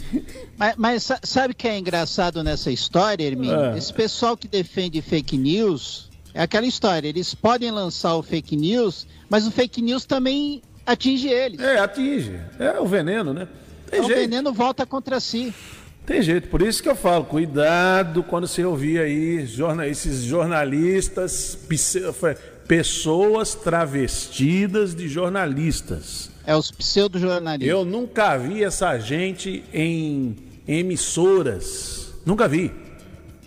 Mas, 0.57 0.75
mas, 0.77 1.13
sabe 1.25 1.53
o 1.53 1.57
que 1.57 1.67
é 1.67 1.77
engraçado 1.77 2.45
nessa 2.45 2.71
história, 2.71 3.25
Hermínio? 3.25 3.59
É. 3.59 3.77
Esse 3.77 3.93
pessoal 3.93 4.37
que 4.37 4.47
defende 4.47 5.03
fake 5.03 5.37
news 5.37 6.09
é 6.33 6.43
aquela 6.43 6.67
história. 6.67 7.09
Eles 7.09 7.35
podem 7.35 7.73
lançar 7.73 8.15
o 8.15 8.23
fake 8.23 8.57
news, 8.57 9.07
mas 9.29 9.47
o 9.47 9.51
fake 9.51 9.83
news 9.83 10.05
também 10.05 10.63
atinge 10.87 11.29
eles. 11.29 11.61
É, 11.61 11.79
atinge. 11.79 12.39
É 12.59 12.79
o 12.79 12.87
veneno, 12.87 13.35
né? 13.35 13.49
Tem 13.91 13.99
então, 13.99 14.09
jeito. 14.09 14.19
O 14.19 14.23
veneno 14.23 14.53
volta 14.53 14.87
contra 14.87 15.19
si. 15.19 15.53
Tem 16.07 16.21
jeito, 16.21 16.49
por 16.49 16.61
isso 16.61 16.83
que 16.83 16.89
eu 16.89 16.95
falo, 16.95 17.25
cuidado 17.25 18.23
quando 18.23 18.47
você 18.47 18.63
ouvir 18.63 19.01
aí 19.01 19.47
jornal, 19.47 19.87
esses 19.87 20.23
jornalistas, 20.23 21.57
pessoas 22.67 23.55
travestidas 23.55 24.95
de 24.95 25.09
jornalistas. 25.09 26.31
É 26.47 26.57
os 26.57 26.71
pseudo-jornalistas. 26.71 27.69
Eu 27.69 27.85
nunca 27.85 28.37
vi 28.37 28.63
essa 28.63 28.99
gente 28.99 29.65
em 29.73 30.37
emissoras. 30.67 32.13
Nunca 32.25 32.49
vi. 32.49 32.73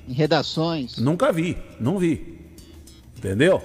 Em 0.07 0.13
redações. 0.13 0.97
Nunca 0.97 1.31
vi, 1.31 1.57
não 1.79 1.97
vi. 1.97 2.37
Entendeu? 3.17 3.61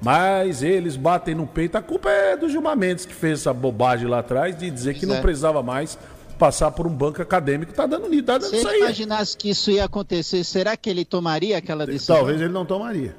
Mas 0.00 0.62
eles 0.62 0.96
batem 0.96 1.34
no 1.34 1.46
peito. 1.46 1.76
A 1.76 1.82
culpa 1.82 2.10
é 2.10 2.36
do 2.36 2.48
Gilmar 2.48 2.76
Mendes 2.76 3.06
que 3.06 3.14
fez 3.14 3.40
essa 3.40 3.52
bobagem 3.52 4.08
lá 4.08 4.18
atrás 4.18 4.56
de 4.56 4.68
dizer 4.68 4.94
que 4.94 5.06
não 5.06 5.16
é. 5.16 5.20
precisava 5.20 5.62
mais 5.62 5.96
passar 6.38 6.72
por 6.72 6.88
um 6.88 6.90
banco 6.90 7.22
acadêmico. 7.22 7.72
Tá 7.72 7.86
dando, 7.86 8.08
tá 8.22 8.38
dando 8.38 8.50
Se 8.50 8.56
isso 8.56 8.66
ele 8.68 8.76
aí. 8.76 8.80
imaginasse 8.80 9.36
que 9.36 9.50
isso 9.50 9.70
ia 9.70 9.84
acontecer, 9.84 10.42
será 10.42 10.76
que 10.76 10.90
ele 10.90 11.04
tomaria 11.04 11.56
aquela 11.56 11.86
decisão? 11.86 12.16
Talvez 12.16 12.40
ele 12.40 12.52
não 12.52 12.66
tomaria. 12.66 13.14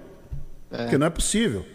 É. 0.70 0.78
Porque 0.80 0.98
não 0.98 1.08
é 1.08 1.10
possível. 1.10 1.66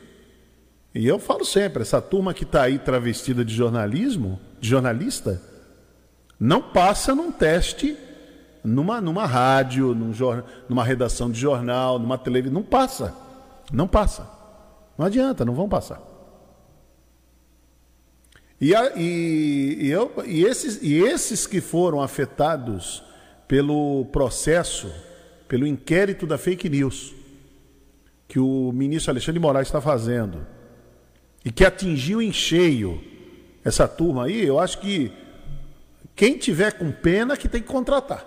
E 0.94 1.06
eu 1.06 1.18
falo 1.18 1.44
sempre, 1.44 1.82
essa 1.82 2.00
turma 2.00 2.32
que 2.32 2.44
está 2.44 2.62
aí 2.62 2.78
travestida 2.78 3.44
de 3.44 3.54
jornalismo, 3.54 4.40
de 4.60 4.68
jornalista, 4.68 5.40
não 6.40 6.62
passa 6.62 7.14
num 7.14 7.30
teste 7.30 7.96
numa, 8.64 9.00
numa 9.00 9.26
rádio, 9.26 9.94
num 9.94 10.12
numa 10.68 10.84
redação 10.84 11.30
de 11.30 11.38
jornal, 11.38 11.98
numa 11.98 12.18
televisão. 12.18 12.54
Não 12.54 12.62
passa. 12.62 13.14
Não 13.72 13.86
passa. 13.86 14.28
Não 14.96 15.06
adianta, 15.06 15.44
não 15.44 15.54
vão 15.54 15.68
passar. 15.68 16.02
E, 18.60 18.74
a, 18.74 18.96
e, 18.96 19.78
e, 19.80 19.88
eu, 19.88 20.12
e, 20.26 20.44
esses, 20.44 20.82
e 20.82 20.96
esses 20.96 21.46
que 21.46 21.60
foram 21.60 22.02
afetados 22.02 23.04
pelo 23.46 24.04
processo, 24.06 24.92
pelo 25.46 25.66
inquérito 25.66 26.26
da 26.26 26.36
fake 26.36 26.68
news, 26.68 27.14
que 28.26 28.38
o 28.40 28.72
ministro 28.72 29.12
Alexandre 29.12 29.34
de 29.34 29.40
Moraes 29.40 29.68
está 29.68 29.80
fazendo, 29.80 30.44
e 31.48 31.50
que 31.50 31.64
atingiu 31.64 32.20
em 32.20 32.30
cheio 32.30 33.02
essa 33.64 33.88
turma 33.88 34.26
aí, 34.26 34.44
eu 34.44 34.60
acho 34.60 34.78
que 34.80 35.10
quem 36.14 36.36
tiver 36.36 36.72
com 36.72 36.92
pena 36.92 37.38
que 37.38 37.48
tem 37.48 37.62
que 37.62 37.68
contratar. 37.68 38.22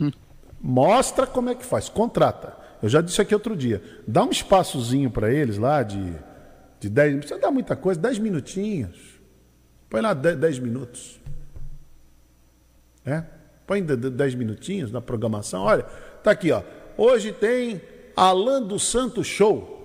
Hum. 0.00 0.10
Mostra 0.58 1.26
como 1.26 1.50
é 1.50 1.54
que 1.54 1.62
faz, 1.62 1.90
contrata. 1.90 2.56
Eu 2.82 2.88
já 2.88 3.02
disse 3.02 3.20
aqui 3.20 3.34
outro 3.34 3.54
dia, 3.54 3.82
dá 4.08 4.24
um 4.24 4.30
espaçozinho 4.30 5.10
para 5.10 5.30
eles 5.30 5.58
lá 5.58 5.82
de, 5.82 6.14
de 6.80 6.88
10, 6.88 7.12
não 7.12 7.18
precisa 7.18 7.38
dar 7.38 7.50
muita 7.50 7.76
coisa, 7.76 8.00
10 8.00 8.18
minutinhos. 8.18 9.20
Põe 9.90 10.00
lá 10.00 10.14
10, 10.14 10.38
10 10.38 10.58
minutos. 10.60 11.20
É? 13.04 13.24
Põe 13.66 13.84
10 13.84 14.34
minutinhos 14.36 14.90
na 14.90 15.02
programação. 15.02 15.64
Olha, 15.64 15.82
tá 16.22 16.30
aqui, 16.30 16.50
ó. 16.50 16.62
Hoje 16.96 17.30
tem 17.30 17.82
Alan 18.16 18.62
do 18.62 18.78
Santo 18.78 19.22
Show. 19.22 19.75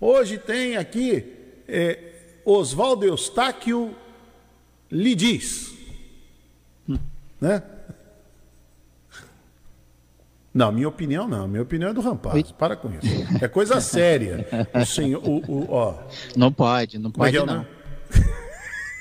Hoje 0.00 0.38
tem 0.38 0.76
aqui 0.76 1.32
é, 1.66 1.98
Oswaldo 2.44 3.04
Eustáquio 3.04 3.94
lhe 4.90 5.14
diz. 5.14 5.76
Né? 7.40 7.62
Não, 10.54 10.72
minha 10.72 10.88
opinião 10.88 11.28
não. 11.28 11.46
Minha 11.46 11.62
opinião 11.62 11.90
é 11.90 11.94
do 11.94 12.00
Rampaz. 12.00 12.50
Para 12.52 12.74
com 12.74 12.88
isso. 12.90 13.06
É 13.42 13.48
coisa 13.48 13.80
séria. 13.80 14.46
O 14.74 14.84
senhor. 14.86 15.22
O, 15.24 15.38
o, 15.50 15.66
ó. 15.70 15.94
Não 16.36 16.52
pode, 16.52 16.98
não 16.98 17.10
pode. 17.10 17.30
Miguel, 17.30 17.46
não. 17.46 17.66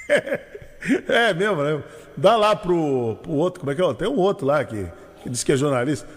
é 1.07 1.33
mesmo, 1.33 1.63
né? 1.63 1.83
Dá 2.15 2.35
lá 2.35 2.55
pro, 2.55 3.15
pro 3.21 3.31
outro, 3.31 3.59
como 3.59 3.71
é 3.71 3.75
que 3.75 3.81
é? 3.81 3.93
Tem 3.93 4.07
um 4.07 4.17
outro 4.17 4.45
lá 4.45 4.63
que, 4.65 4.87
que 5.23 5.29
diz 5.29 5.43
que 5.43 5.51
é 5.51 5.57
jornalista. 5.57 6.07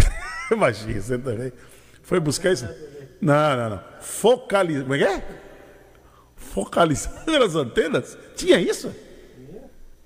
Imagina, 0.50 1.00
você 1.00 1.18
também. 1.18 1.52
Foi 2.02 2.18
buscar 2.18 2.52
isso. 2.52 2.66
Não, 3.20 3.56
não, 3.56 3.70
não. 3.70 3.80
Focalizar. 4.00 4.82
Como 4.82 4.94
é 4.94 4.98
que 4.98 5.04
é? 5.04 5.24
Focalizando 6.36 7.36
as 7.44 7.54
antenas? 7.54 8.18
Tinha 8.34 8.58
isso? 8.58 8.94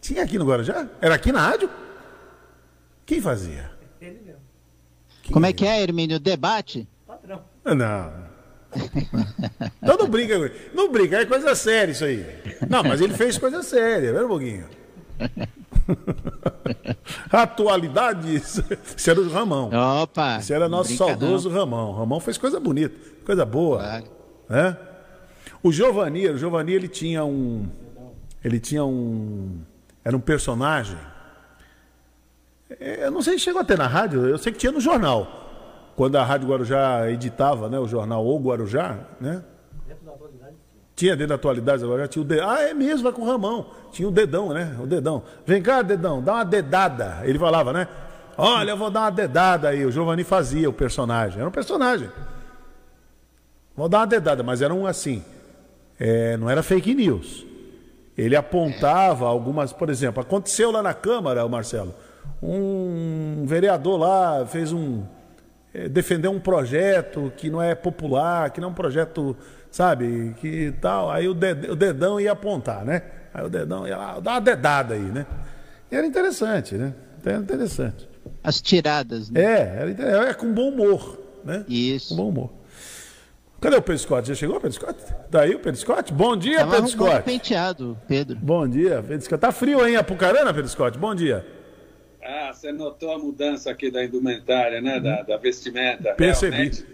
Tinha 0.00 0.22
aqui 0.22 0.38
no 0.38 0.44
Guarujá? 0.44 0.88
Era 1.00 1.14
aqui 1.14 1.32
na 1.32 1.40
rádio? 1.40 1.70
Quem 3.06 3.20
fazia? 3.20 3.70
Ele 4.00 4.20
mesmo. 4.24 4.40
Como 5.32 5.46
é 5.46 5.52
que 5.52 5.66
é, 5.66 5.82
Hermínio? 5.82 6.18
Debate? 6.18 6.86
Patrão. 7.06 7.42
Não. 7.64 8.24
Então 9.82 9.96
não 9.96 10.08
brinca 10.08 10.36
com 10.36 10.44
ele. 10.44 10.70
Não 10.74 10.90
brinca, 10.90 11.20
é 11.20 11.24
coisa 11.26 11.54
séria 11.54 11.92
isso 11.92 12.04
aí. 12.04 12.26
Não, 12.68 12.82
mas 12.82 13.00
ele 13.00 13.14
fez 13.14 13.38
coisa 13.38 13.62
séria, 13.62 14.12
viu, 14.12 14.28
Boguinho? 14.28 14.66
Atualidades. 17.30 18.60
Isso 18.96 19.10
era 19.10 19.20
o 19.20 19.30
Ramão. 19.30 19.70
Opa! 20.02 20.38
Isso 20.38 20.52
era 20.52 20.68
nosso 20.68 20.96
saudoso 20.96 21.48
não. 21.48 21.58
Ramão. 21.58 21.92
Ramão 21.92 22.20
fez 22.20 22.38
coisa 22.38 22.58
bonita, 22.58 22.94
coisa 23.24 23.44
boa. 23.44 23.78
Claro. 23.78 24.04
Né? 24.48 24.76
O 25.62 25.72
Giovanni, 25.72 26.28
o 26.28 26.36
Giovanni 26.36 26.72
ele 26.72 26.88
tinha 26.88 27.24
um. 27.24 27.68
Ele 28.44 28.60
tinha 28.60 28.84
um. 28.84 29.60
Era 30.04 30.16
um 30.16 30.20
personagem. 30.20 30.98
Eu 32.80 33.10
não 33.10 33.22
sei 33.22 33.34
se 33.34 33.44
chegou 33.44 33.60
até 33.60 33.76
na 33.76 33.86
rádio, 33.86 34.26
eu 34.26 34.38
sei 34.38 34.52
que 34.52 34.58
tinha 34.58 34.72
no 34.72 34.80
jornal. 34.80 35.42
Quando 35.96 36.16
a 36.16 36.24
Rádio 36.24 36.48
Guarujá 36.48 37.08
editava 37.10 37.68
né, 37.68 37.78
o 37.78 37.86
jornal 37.86 38.26
O 38.26 38.38
Guarujá, 38.38 38.98
né? 39.20 39.42
Tinha 40.96 41.16
dentro 41.16 41.28
da 41.28 41.34
atualidade 41.34 41.82
agora, 41.82 42.06
tinha 42.06 42.22
o 42.22 42.24
dedão. 42.24 42.48
Ah, 42.48 42.62
é 42.62 42.72
mesmo, 42.72 43.02
vai 43.02 43.12
com 43.12 43.22
o 43.22 43.26
Ramão. 43.26 43.66
Tinha 43.90 44.08
o 44.08 44.12
dedão, 44.12 44.52
né? 44.52 44.76
O 44.80 44.86
dedão. 44.86 45.22
Vem 45.44 45.60
cá, 45.60 45.82
dedão, 45.82 46.22
dá 46.22 46.34
uma 46.34 46.44
dedada. 46.44 47.20
Ele 47.24 47.38
falava, 47.38 47.72
né? 47.72 47.88
Olha, 48.36 48.70
eu 48.70 48.76
vou 48.76 48.90
dar 48.90 49.00
uma 49.00 49.10
dedada 49.10 49.68
aí. 49.68 49.84
O 49.84 49.90
Giovanni 49.90 50.24
fazia 50.24 50.68
o 50.68 50.72
personagem. 50.72 51.40
Era 51.40 51.48
um 51.48 51.52
personagem. 51.52 52.08
Vou 53.76 53.88
dar 53.88 53.98
uma 53.98 54.06
dedada, 54.06 54.42
mas 54.42 54.62
era 54.62 54.72
um 54.72 54.86
assim. 54.86 55.24
É, 55.98 56.36
não 56.36 56.48
era 56.48 56.62
fake 56.62 56.94
news. 56.94 57.44
Ele 58.16 58.36
apontava 58.36 59.26
algumas, 59.26 59.72
por 59.72 59.90
exemplo, 59.90 60.22
aconteceu 60.22 60.70
lá 60.70 60.82
na 60.82 60.94
Câmara, 60.94 61.46
Marcelo, 61.48 61.92
um 62.40 63.44
vereador 63.46 63.98
lá 63.98 64.46
fez 64.46 64.72
um. 64.72 65.02
É, 65.72 65.88
defendeu 65.88 66.30
um 66.30 66.38
projeto 66.38 67.32
que 67.36 67.50
não 67.50 67.60
é 67.60 67.74
popular, 67.74 68.50
que 68.50 68.60
não 68.60 68.68
é 68.68 68.70
um 68.70 68.74
projeto, 68.74 69.36
sabe, 69.74 70.34
que 70.40 70.72
tal. 70.80 71.10
Aí 71.10 71.26
o 71.26 71.34
dedão, 71.34 71.72
o 71.72 71.76
dedão 71.76 72.20
ia 72.20 72.30
apontar, 72.32 72.84
né? 72.84 73.02
Aí 73.32 73.44
o 73.44 73.48
dedão 73.48 73.86
ia 73.88 73.96
lá, 73.96 74.20
dá 74.20 74.32
uma 74.34 74.40
dedada 74.40 74.94
aí, 74.94 75.00
né? 75.00 75.26
E 75.90 75.96
era 75.96 76.06
interessante, 76.06 76.76
né? 76.76 76.94
Era 77.24 77.38
interessante. 77.38 78.08
As 78.42 78.60
tiradas, 78.60 79.30
né? 79.30 79.42
É, 79.42 79.76
era, 79.80 79.90
inter- 79.90 80.06
é 80.06 80.34
com 80.34 80.52
bom 80.52 80.68
humor, 80.68 81.18
né? 81.44 81.64
Isso. 81.68 82.10
Com 82.10 82.16
bom 82.22 82.28
humor. 82.28 82.50
Cadê 83.60 83.76
o 83.76 83.82
Pedro 83.82 83.98
Scott? 83.98 84.28
Já 84.28 84.34
chegou, 84.34 84.60
Pedro 84.60 84.76
Scott? 84.76 84.96
Tá 85.30 85.40
aí 85.40 85.54
o 85.54 85.58
Pedro 85.58 85.80
Scott? 85.80 86.12
Bom 86.12 86.36
dia, 86.36 86.58
Tava 86.58 86.72
Pedro 86.76 86.88
Scott. 86.90 87.22
penteado, 87.22 87.98
Pedro. 88.06 88.36
Bom 88.40 88.68
dia, 88.68 89.02
Pedro 89.02 89.22
Scott. 89.22 89.40
Tá 89.40 89.50
frio 89.50 89.80
aí 89.80 89.94
em 89.94 89.96
Apucarana, 89.96 90.52
Pedro 90.54 90.68
Scott? 90.70 90.96
Bom 90.98 91.14
dia. 91.14 91.44
Ah, 92.22 92.52
você 92.52 92.70
notou 92.70 93.12
a 93.12 93.18
mudança 93.18 93.70
aqui 93.70 93.90
da 93.90 94.04
indumentária, 94.04 94.80
né? 94.80 95.00
Da, 95.00 95.22
da 95.22 95.36
vestimenta. 95.36 96.12
Percebi. 96.14 96.52
Realmente, 96.56 96.86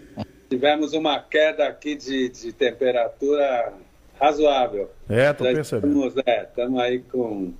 tivemos 0.55 0.91
uma 0.91 1.17
queda 1.17 1.65
aqui 1.65 1.95
de, 1.95 2.27
de 2.27 2.51
temperatura 2.51 3.71
razoável. 4.19 4.91
É, 5.07 5.31
tô 5.31 5.45
Já 5.45 5.53
percebendo. 5.53 6.07
Estamos, 6.07 6.23
é, 6.27 6.43
estamos 6.43 6.81
aí 6.81 6.99
com 6.99 7.53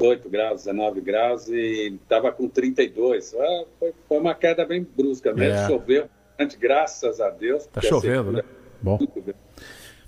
8 0.00 0.28
graus, 0.30 0.64
19 0.64 1.02
graus 1.02 1.48
e 1.48 1.98
estava 2.02 2.32
com 2.32 2.48
32. 2.48 3.34
Ah, 3.34 3.64
foi, 3.78 3.92
foi 4.08 4.18
uma 4.18 4.34
queda 4.34 4.64
bem 4.64 4.82
brusca 4.96 5.34
mesmo. 5.34 5.58
É. 5.58 5.66
Choveu 5.66 6.08
bastante, 6.30 6.56
graças 6.56 7.20
a 7.20 7.28
Deus. 7.28 7.66
Tá 7.66 7.80
a 7.80 7.82
chovendo, 7.82 8.32
né? 8.32 8.38
secura 8.42 8.54
Bom. 8.80 8.98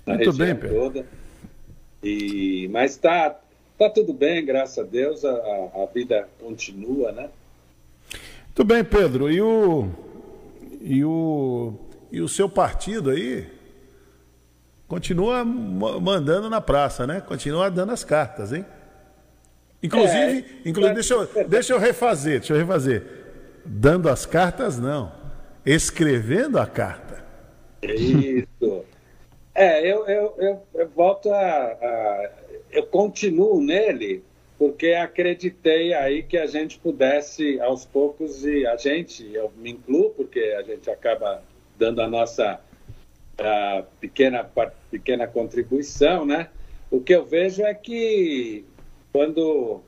na 0.07 0.15
Muito 0.15 0.31
região 0.31 0.33
bem, 0.47 0.55
Pedro. 0.55 0.75
toda. 0.75 1.05
E, 2.03 2.67
mas 2.71 2.91
está 2.93 3.39
tá 3.77 3.89
tudo 3.91 4.11
bem, 4.11 4.43
graças 4.43 4.79
a 4.79 4.83
Deus. 4.87 5.23
A, 5.23 5.29
a- 5.31 5.83
a 5.83 5.85
vida 5.93 6.27
continua, 6.39 7.11
né? 7.11 7.29
Muito 8.47 8.63
bem, 8.65 8.83
Pedro. 8.83 9.31
E 9.31 9.39
o. 9.39 9.87
E 10.81 11.05
o. 11.05 11.73
E 12.17 12.21
o 12.21 12.27
seu 12.27 12.49
partido 12.49 13.11
aí 13.11 13.47
continua 14.87 15.45
ma- 15.45 15.99
mandando 15.99 16.49
na 16.49 16.59
praça, 16.59 17.05
né? 17.05 17.21
Continua 17.21 17.69
dando 17.69 17.91
as 17.91 18.03
cartas, 18.03 18.51
hein? 18.51 18.65
Inclusive, 19.83 20.39
É, 20.65 20.67
inclusive 20.67 20.91
é- 20.91 20.95
deixa, 20.95 21.13
eu, 21.13 21.47
deixa 21.47 21.73
eu 21.73 21.77
refazer, 21.79 22.39
deixa 22.39 22.53
eu 22.53 22.57
refazer. 22.57 23.03
Dando 23.63 24.09
as 24.09 24.25
cartas, 24.25 24.79
não. 24.79 25.11
Escrevendo 25.63 26.57
a 26.57 26.65
carta. 26.65 27.23
Isso. 27.83 28.83
É, 29.53 29.81
eu, 29.87 30.07
eu, 30.07 30.33
eu, 30.39 30.63
eu 30.73 30.89
volto 30.89 31.31
a, 31.31 31.37
a- 31.37 32.29
Eu 32.71 32.87
continuo 32.87 33.61
nele 33.61 34.23
porque 34.57 34.87
acreditei 34.93 35.93
aí 35.93 36.23
que 36.23 36.35
a 36.35 36.47
gente 36.47 36.79
pudesse, 36.79 37.59
aos 37.61 37.85
poucos, 37.85 38.43
e 38.43 38.65
a 38.65 38.75
gente, 38.75 39.31
eu 39.31 39.51
me 39.55 39.69
incluo, 39.73 40.09
porque 40.09 40.39
a 40.57 40.63
gente 40.63 40.89
acaba 40.89 41.43
dando 41.77 42.01
a 42.01 42.07
nossa 42.07 42.59
ah, 43.37 43.83
pequena, 43.99 44.49
pequena 44.89 45.27
contribuição, 45.27 46.25
né? 46.25 46.49
O 46.89 47.01
que 47.01 47.13
eu 47.13 47.25
vejo 47.25 47.63
é 47.63 47.73
que 47.73 48.65
quando, 49.11 49.81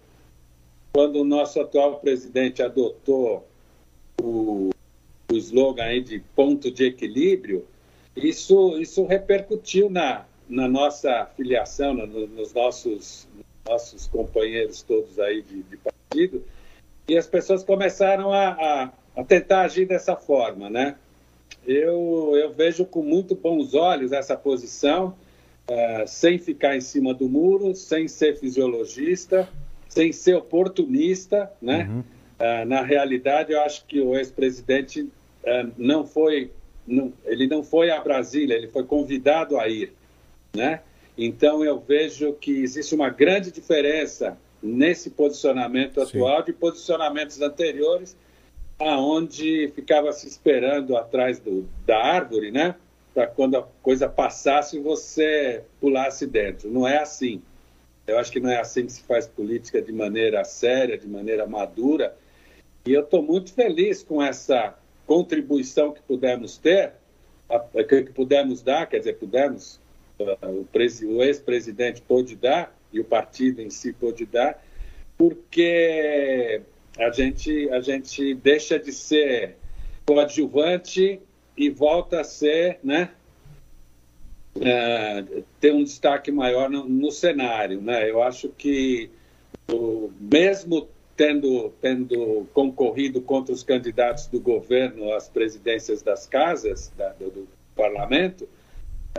quando 0.94 1.22
o 1.22 1.26
nosso 1.26 1.60
atual 1.62 2.00
presidente 2.00 2.62
adotou 2.62 3.48
o, 4.22 4.70
o 5.32 5.36
slogan 5.36 5.84
aí 5.84 6.02
de 6.02 6.20
ponto 6.36 6.70
de 6.72 6.86
equilíbrio, 6.86 7.66
isso, 8.16 8.78
isso 8.80 9.06
repercutiu 9.06 9.90
na, 9.90 10.26
na 10.48 10.68
nossa 10.68 11.26
filiação, 11.38 11.94
no- 11.94 12.28
nos 12.28 12.54
nossos, 12.54 13.28
nossos 13.68 14.08
companheiros 14.08 14.82
todos 14.82 15.20
aí 15.20 15.42
de, 15.42 15.64
de 15.64 15.78
partido, 15.78 16.44
e 17.08 17.18
as 17.18 17.28
pessoas 17.28 17.64
começaram 17.64 18.32
a, 18.34 18.50
a, 18.50 18.92
a 19.16 19.24
tentar 19.24 19.62
agir 19.62 19.88
dessa 19.88 20.16
forma, 20.16 20.70
né? 20.70 20.98
Eu, 21.68 22.34
eu 22.36 22.51
vejo 22.53 22.86
com 22.86 23.01
muito 23.03 23.36
bons 23.36 23.74
olhos 23.74 24.12
essa 24.12 24.36
posição, 24.36 25.16
ah, 25.70 26.05
sem 26.07 26.38
ficar 26.39 26.76
em 26.76 26.82
cima 26.82 27.14
do 27.14 27.28
muro, 27.30 27.76
sem 27.76 28.07
ser 28.07 28.38
fisiologista, 28.38 29.47
sem 29.88 30.12
ser 30.12 30.36
oportunista, 30.36 31.51
né? 31.62 32.03
Ah, 32.39 32.66
na 32.66 32.82
realidade, 32.82 33.51
eu 33.53 33.62
acho 33.62 33.86
que 33.86 33.99
o 34.01 34.18
ex-presidente 34.18 35.07
ah, 35.45 35.68
não 35.78 36.05
foi, 36.05 36.51
não- 36.88 37.14
ele 37.26 37.47
não 37.47 37.64
foi 37.64 37.91
a 37.91 37.99
Brasília, 38.01 38.55
ele 38.55 38.68
foi 38.68 38.84
convidado 38.84 39.60
a 39.60 39.68
ir, 39.68 39.93
né? 40.55 40.82
Então 41.18 41.64
eu 41.64 41.80
vejo 41.80 42.34
que 42.34 42.62
existe 42.64 42.95
uma 42.95 43.10
grande 43.10 43.51
diferença 43.51 44.38
nesse 44.64 45.10
posicionamento 45.10 46.01
atual 46.01 46.41
de 46.43 46.53
posicionamentos 46.53 47.41
anteriores, 47.41 48.16
aonde 48.80 49.71
ficava 49.75 50.11
se 50.13 50.27
esperando 50.27 50.95
atrás 50.95 51.39
do, 51.39 51.67
da 51.86 51.97
árvore, 51.97 52.49
né? 52.49 52.75
Para 53.13 53.27
quando 53.27 53.57
a 53.57 53.67
coisa 53.82 54.07
passasse 54.07 54.80
você 54.80 55.63
pulasse 55.82 56.25
dentro. 56.25 56.71
Não 56.71 56.88
é 56.88 56.97
assim. 56.97 57.41
Eu 58.07 58.17
acho 58.17 58.32
que 58.32 58.39
não 58.39 58.49
é 58.49 58.59
assim 58.59 58.86
que 58.86 58.93
se 58.93 59.03
faz 59.03 59.27
política 59.27 59.82
de 59.82 59.91
maneira 59.91 60.43
séria, 60.43 60.97
de 60.97 61.07
maneira 61.07 61.45
madura. 61.45 62.15
E 62.86 62.93
eu 62.93 63.01
estou 63.01 63.21
muito 63.21 63.53
feliz 63.53 64.01
com 64.01 64.23
essa 64.23 64.75
contribuição 65.05 65.91
que 65.91 66.01
pudemos 66.01 66.57
ter, 66.57 66.93
que 67.88 68.03
pudemos 68.13 68.61
dar, 68.61 68.88
quer 68.88 68.99
dizer, 68.99 69.17
pudemos, 69.17 69.80
ah, 70.19 70.47
o 70.47 71.23
ex-presidente 71.23 72.01
pôde 72.01 72.36
dar 72.36 72.75
e 72.93 72.99
o 72.99 73.03
partido 73.03 73.61
em 73.61 73.69
si 73.69 73.91
pôde 73.91 74.25
dar, 74.25 74.63
porque 75.17 76.61
a 77.00 77.12
gente, 77.12 77.70
a 77.70 77.80
gente 77.82 78.34
deixa 78.36 78.78
de 78.78 78.91
ser 78.91 79.56
coadjuvante 80.06 81.20
e 81.58 81.70
volta 81.70 82.22
a 82.22 82.24
ser, 82.24 82.80
né, 82.84 83.12
eh, 84.60 85.43
ter 85.60 85.74
um 85.74 85.84
destaque 85.84 86.32
maior 86.32 86.70
no, 86.70 86.88
no 86.88 87.12
cenário, 87.12 87.80
né? 87.82 88.10
Eu 88.10 88.22
acho 88.22 88.50
que 88.50 89.10
o, 89.72 90.12
mesmo 90.20 90.88
tendo 91.16 91.70
tendo 91.82 92.47
concorrido 92.54 93.22
contra 93.22 93.54
os 93.54 93.62
candidatos 93.62 94.28
do 94.28 94.39
governo 94.39 95.14
às 95.14 95.28
presidências 95.28 96.02
das 96.02 96.26
casas 96.26 96.91
da- 96.97 97.10
do, 97.14 97.30
do 97.30 97.47
parlamento, 97.76 98.47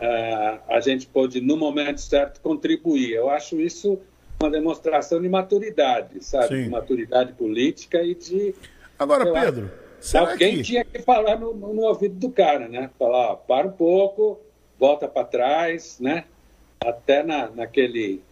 ah, 0.01 0.61
a 0.69 0.81
gente 0.81 1.07
pode 1.07 1.41
no 1.41 1.57
momento 1.57 2.01
certo 2.01 2.41
contribuir. 2.41 3.13
Eu 3.13 3.31
acho 3.31 3.61
isso 3.61 3.99
uma 4.43 4.51
demonstração 4.51 5.21
de 5.21 5.29
maturidade, 5.29 6.25
sabe? 6.25 6.49
Sim. 6.49 6.63
De 6.65 6.69
maturidade 6.71 7.33
política 7.35 8.03
e 8.03 8.15
de 8.15 8.55
Agora, 8.99 9.31
lá, 9.31 9.41
Pedro, 9.41 9.71
será 10.01 10.31
alguém 10.33 10.57
que- 10.57 10.63
tinha 10.63 10.85
que 10.85 11.01
falar 11.01 11.39
no, 11.39 11.55
no- 11.55 11.83
ouvido 11.83 12.15
do 12.17 12.31
cara, 12.31 12.69
né? 12.69 12.91
Falar, 12.99 13.33
ó, 13.33 13.37
para 13.37 13.67
um 13.67 13.73
pouco, 13.73 14.41
volta 14.79 15.07
para 15.07 15.27
trás, 15.27 15.99
né? 16.01 16.25
Até 16.83 17.23
na, 17.23 17.51
naquele 17.51 18.23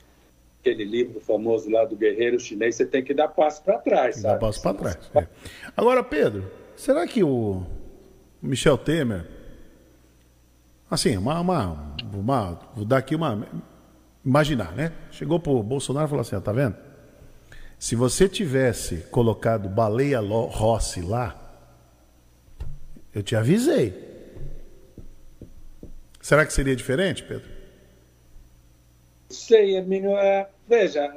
aquele 0.61 0.85
livro 0.85 1.21
famoso 1.21 1.71
lá 1.71 1.85
do 1.85 1.95
guerreiro 1.97 2.39
chinês, 2.41 2.75
você 2.75 2.85
tem 2.85 3.03
que 3.03 3.15
dar 3.15 3.29
passo 3.29 3.63
para 3.63 3.79
trás, 3.79 4.21
Dá 4.21 4.31
sabe? 4.31 4.41
passo 4.41 4.61
para 4.63 4.75
trás. 4.75 4.99
é. 5.15 5.27
Agora, 5.77 6.03
Pedro, 6.03 6.51
será 6.75 7.07
que 7.07 7.23
o 7.23 7.63
Michel 8.43 8.77
Temer. 8.77 9.25
Assim, 10.91 11.17
uma. 11.17 11.39
uma, 11.41 11.95
uma 12.13 12.59
vou 12.75 12.85
dar 12.85 12.99
aqui 12.99 13.15
uma. 13.15 13.47
Imaginar, 14.29 14.77
né? 14.77 14.93
Chegou 15.11 15.41
pro 15.41 15.63
Bolsonaro 15.63 16.07
e 16.07 16.11
falou 16.11 16.21
assim: 16.21 16.37
ó, 16.37 16.41
tá 16.43 16.53
vendo? 16.53 16.77
Se 17.79 17.97
você 17.97 18.29
tivesse 18.29 18.99
colocado 19.11 19.71
Baleia 19.71 20.21
Rossi 20.21 21.01
lá, 21.01 21.35
eu 23.15 23.23
te 23.23 23.35
avisei. 23.35 23.95
Será 26.21 26.45
que 26.45 26.53
seria 26.53 26.77
diferente, 26.77 27.23
Pedro? 27.23 27.49
Sei, 29.31 29.79
Hermínio, 29.79 30.11
é, 30.19 30.47
veja, 30.69 31.11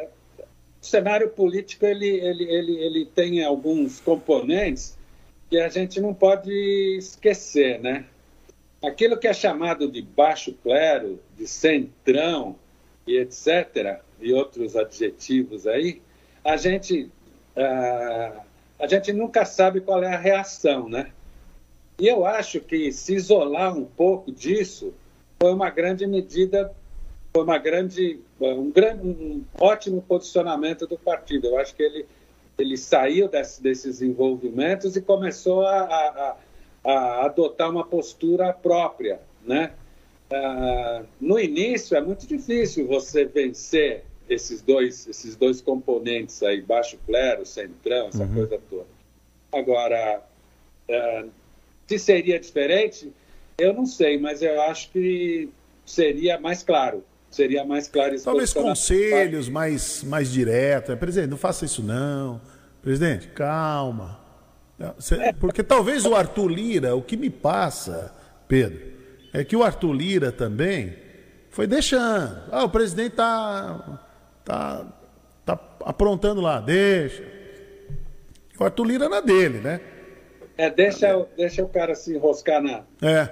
o 0.81 0.85
cenário 0.85 1.27
político 1.31 1.85
ele, 1.85 2.07
ele, 2.07 2.45
ele, 2.45 2.77
ele 2.77 3.05
tem 3.07 3.43
alguns 3.43 3.99
componentes 3.99 4.97
que 5.49 5.59
a 5.59 5.67
gente 5.67 5.99
não 5.99 6.13
pode 6.13 6.49
esquecer, 6.97 7.77
né? 7.81 8.05
Aquilo 8.81 9.17
que 9.17 9.27
é 9.27 9.33
chamado 9.33 9.91
de 9.91 10.01
baixo 10.01 10.53
clero, 10.63 11.19
de 11.37 11.45
centrão 11.45 12.55
e 13.07 13.17
etc., 13.17 14.01
e 14.19 14.33
outros 14.33 14.75
adjetivos 14.75 15.65
aí, 15.65 16.01
a 16.43 16.57
gente, 16.57 17.09
ah, 17.55 18.41
a 18.79 18.87
gente 18.87 19.11
nunca 19.11 19.45
sabe 19.45 19.81
qual 19.81 20.03
é 20.03 20.13
a 20.13 20.19
reação, 20.19 20.87
né? 20.87 21.11
E 21.99 22.07
eu 22.07 22.25
acho 22.25 22.59
que 22.59 22.91
se 22.91 23.15
isolar 23.15 23.75
um 23.75 23.85
pouco 23.85 24.31
disso 24.31 24.93
foi 25.39 25.53
uma 25.53 25.69
grande 25.69 26.05
medida 26.05 26.71
foi 27.33 27.43
uma 27.43 27.57
grande, 27.57 28.19
um, 28.39 28.69
grande, 28.69 29.07
um 29.07 29.43
ótimo 29.59 30.01
posicionamento 30.01 30.85
do 30.85 30.97
partido. 30.97 31.47
Eu 31.47 31.59
acho 31.59 31.73
que 31.75 31.81
ele, 31.81 32.05
ele 32.57 32.77
saiu 32.77 33.29
desse, 33.29 33.63
desses 33.63 34.01
envolvimentos 34.01 34.95
e 34.97 35.01
começou 35.01 35.65
a, 35.65 35.83
a, 35.83 36.35
a 36.83 37.25
adotar 37.25 37.69
uma 37.69 37.85
postura 37.85 38.51
própria, 38.51 39.21
né? 39.45 39.71
Ah, 40.31 41.03
no 41.19 41.39
início 41.39 41.95
é 41.97 42.01
muito 42.01 42.25
difícil 42.25 42.87
você 42.87 43.25
vencer 43.25 44.03
esses 44.29 44.61
dois, 44.61 45.07
esses 45.07 45.35
dois 45.35 45.61
componentes 45.61 46.41
aí, 46.41 46.61
baixo 46.61 46.97
clero, 47.05 47.45
centrão, 47.45 48.07
essa 48.07 48.23
Uhum. 48.23 48.33
coisa 48.33 48.59
toda. 48.69 48.85
Agora, 49.51 50.21
ah, 50.89 51.25
se 51.87 51.99
seria 51.99 52.39
diferente, 52.39 53.11
eu 53.57 53.73
não 53.73 53.85
sei, 53.85 54.17
mas 54.17 54.41
eu 54.41 54.61
acho 54.61 54.89
que 54.91 55.49
seria 55.85 56.39
mais 56.39 56.63
claro. 56.63 57.03
Seria 57.29 57.63
mais 57.63 57.87
claro 57.87 58.13
esse 58.15 58.25
Talvez 58.25 58.53
conselhos 58.53 59.47
mais, 59.47 60.03
mais 60.03 60.29
diretos. 60.31 60.95
Presidente, 60.95 61.29
não 61.29 61.37
faça 61.37 61.63
isso 61.65 61.81
não. 61.81 62.41
Presidente, 62.81 63.27
calma. 63.29 64.19
Cê- 64.99 65.31
Porque 65.39 65.63
talvez 65.63 66.05
o 66.05 66.13
Arthur 66.15 66.47
Lira, 66.49 66.95
o 66.95 67.01
que 67.01 67.15
me 67.15 67.29
passa, 67.29 68.13
Pedro, 68.49 68.81
é 69.33 69.43
que 69.43 69.55
o 69.55 69.63
Arthur 69.63 69.93
Lira 69.93 70.31
também 70.31 70.95
foi 71.49 71.67
deixando. 71.67 72.37
Ah, 72.51 72.63
o 72.63 72.69
presidente 72.69 73.15
tá, 73.15 73.99
tá, 74.43 74.85
tá 75.45 75.59
aprontando 75.85 76.41
lá, 76.41 76.59
deixa. 76.59 77.23
O 78.59 78.63
Arthur 78.63 78.83
Lira 78.85 79.09
na 79.09 79.21
dele, 79.21 79.59
né? 79.59 79.81
É, 80.57 80.69
deixa, 80.69 81.17
o- 81.17 81.27
deixa 81.35 81.63
o 81.63 81.67
cara 81.69 81.95
se 81.95 82.13
enroscar 82.15 82.61
na, 82.61 82.83
É. 83.01 83.27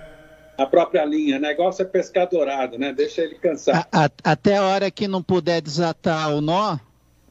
na 0.58 0.66
própria 0.66 1.06
linha. 1.06 1.38
O 1.38 1.40
negócio 1.40 1.84
é 1.84 1.86
pescar 1.86 2.28
dourado, 2.28 2.78
né? 2.80 2.92
Deixa 2.92 3.22
ele 3.22 3.36
cansar. 3.36 3.88
A- 3.92 4.10
até 4.24 4.58
a 4.58 4.64
hora 4.64 4.90
que 4.90 5.08
não 5.08 5.22
puder 5.22 5.62
desatar 5.62 6.34
o 6.34 6.42
nó, 6.42 6.78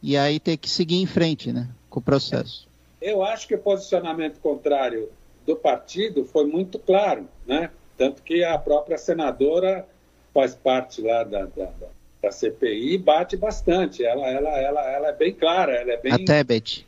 e 0.02 0.16
aí 0.16 0.38
ter 0.38 0.56
que 0.56 0.70
seguir 0.70 0.96
em 1.02 1.06
frente, 1.06 1.52
né? 1.52 1.68
Com 1.90 1.98
o 1.98 2.02
processo. 2.02 2.68
Eu 3.02 3.24
acho 3.24 3.48
que 3.48 3.54
o 3.54 3.58
posicionamento 3.58 4.38
contrário 4.40 5.08
do 5.44 5.56
partido 5.56 6.24
foi 6.24 6.44
muito 6.46 6.78
claro, 6.78 7.28
né? 7.46 7.70
Tanto 7.98 8.22
que 8.22 8.42
a 8.44 8.56
própria 8.56 8.96
senadora 8.96 9.84
faz 10.32 10.54
parte 10.54 11.02
lá 11.02 11.24
da, 11.24 11.44
da, 11.46 11.64
da- 12.22 12.30
CPI 12.30 12.94
e 12.94 12.98
bate 12.98 13.36
bastante. 13.36 14.04
Ela, 14.04 14.26
ela, 14.28 14.50
ela, 14.58 14.90
ela 14.90 15.08
é 15.08 15.12
bem 15.12 15.32
clara, 15.34 15.72
ela 15.72 15.92
é 15.92 15.96
bem. 15.96 16.12
A 16.12 16.18
Tebet. 16.18 16.86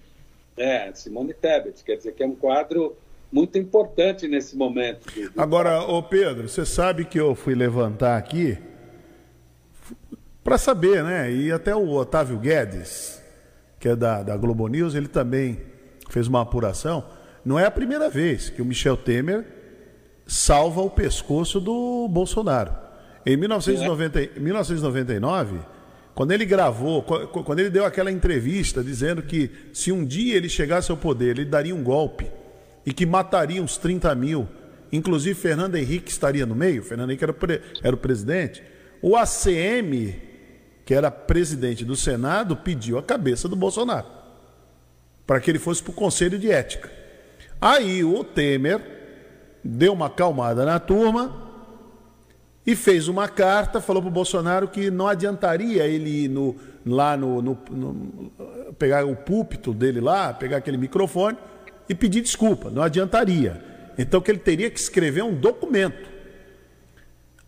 É, 0.56 0.92
Simone 0.92 1.32
Tebet, 1.34 1.82
quer 1.84 1.96
dizer 1.96 2.12
que 2.14 2.22
é 2.22 2.26
um 2.26 2.34
quadro 2.34 2.96
muito 3.32 3.56
importante 3.58 4.28
nesse 4.28 4.56
momento. 4.56 5.06
do- 5.12 5.30
do- 5.30 5.40
Agora, 5.40 5.80
ô 5.82 6.02
Pedro, 6.02 6.48
você 6.48 6.64
sabe 6.66 7.04
que 7.04 7.18
eu 7.18 7.34
fui 7.34 7.54
levantar 7.54 8.16
aqui 8.16 8.58
para 10.42 10.58
saber, 10.58 11.02
né? 11.04 11.30
E 11.30 11.50
até 11.52 11.74
o 11.74 11.90
Otávio 11.90 12.38
Guedes, 12.38 13.22
que 13.78 13.88
é 13.88 13.96
da, 13.96 14.22
da 14.22 14.36
Globo 14.36 14.66
News, 14.68 14.94
ele 14.94 15.08
também 15.08 15.60
fez 16.08 16.26
uma 16.26 16.42
apuração. 16.42 17.04
Não 17.44 17.58
é 17.58 17.64
a 17.66 17.70
primeira 17.70 18.08
vez 18.10 18.50
que 18.50 18.60
o 18.60 18.64
Michel 18.64 18.96
Temer 18.96 19.44
salva 20.32 20.80
o 20.80 20.88
pescoço 20.88 21.58
do 21.60 22.06
Bolsonaro. 22.08 22.72
Em 23.26 23.36
1990, 23.36 24.22
em 24.36 24.40
1999, 24.40 25.58
quando 26.14 26.30
ele 26.30 26.44
gravou, 26.44 27.02
qu- 27.02 27.26
qu- 27.26 27.42
quando 27.42 27.58
ele 27.58 27.68
deu 27.70 27.84
aquela 27.84 28.12
entrevista 28.12 28.82
dizendo 28.84 29.22
que 29.22 29.50
se 29.72 29.90
um 29.90 30.04
dia 30.04 30.36
ele 30.36 30.48
chegasse 30.48 30.88
ao 30.90 30.96
poder, 30.96 31.30
ele 31.36 31.44
daria 31.44 31.74
um 31.74 31.82
golpe 31.82 32.30
e 32.86 32.92
que 32.92 33.04
mataria 33.04 33.60
uns 33.60 33.76
30 33.76 34.14
mil, 34.14 34.48
inclusive 34.92 35.34
Fernando 35.38 35.74
Henrique 35.74 36.10
estaria 36.12 36.46
no 36.46 36.54
meio, 36.54 36.82
Fernando 36.84 37.10
Henrique 37.10 37.24
era, 37.24 37.32
pre- 37.32 37.60
era 37.82 37.94
o 37.94 37.98
presidente, 37.98 38.62
o 39.02 39.16
ACM, 39.16 40.14
que 40.84 40.94
era 40.94 41.10
presidente 41.10 41.84
do 41.84 41.96
Senado, 41.96 42.56
pediu 42.56 42.98
a 42.98 43.02
cabeça 43.02 43.48
do 43.48 43.56
Bolsonaro 43.56 44.06
para 45.26 45.40
que 45.40 45.50
ele 45.50 45.58
fosse 45.58 45.82
para 45.82 45.90
o 45.90 45.94
Conselho 45.94 46.38
de 46.38 46.50
Ética. 46.50 46.88
Aí 47.60 48.02
o 48.04 48.22
Temer 48.24 48.99
deu 49.62 49.92
uma 49.92 50.06
acalmada 50.06 50.64
na 50.64 50.78
turma 50.78 51.48
e 52.66 52.76
fez 52.76 53.08
uma 53.08 53.28
carta, 53.28 53.80
falou 53.80 54.02
para 54.02 54.08
o 54.08 54.12
Bolsonaro 54.12 54.68
que 54.68 54.90
não 54.90 55.06
adiantaria 55.08 55.86
ele 55.86 56.24
ir 56.24 56.28
no, 56.28 56.54
lá 56.86 57.16
no, 57.16 57.40
no- 57.42 57.58
no- 57.70 58.32
pegar 58.78 59.04
o 59.04 59.16
púlpito 59.16 59.72
dele 59.72 60.00
lá, 60.00 60.32
pegar 60.32 60.58
aquele 60.58 60.76
microfone 60.76 61.36
e 61.88 61.94
pedir 61.94 62.20
desculpa, 62.20 62.70
não 62.70 62.82
adiantaria. 62.82 63.62
Então 63.98 64.20
que 64.20 64.30
ele 64.30 64.38
teria 64.38 64.70
que 64.70 64.78
escrever 64.78 65.22
um 65.24 65.34
documento. 65.34 66.08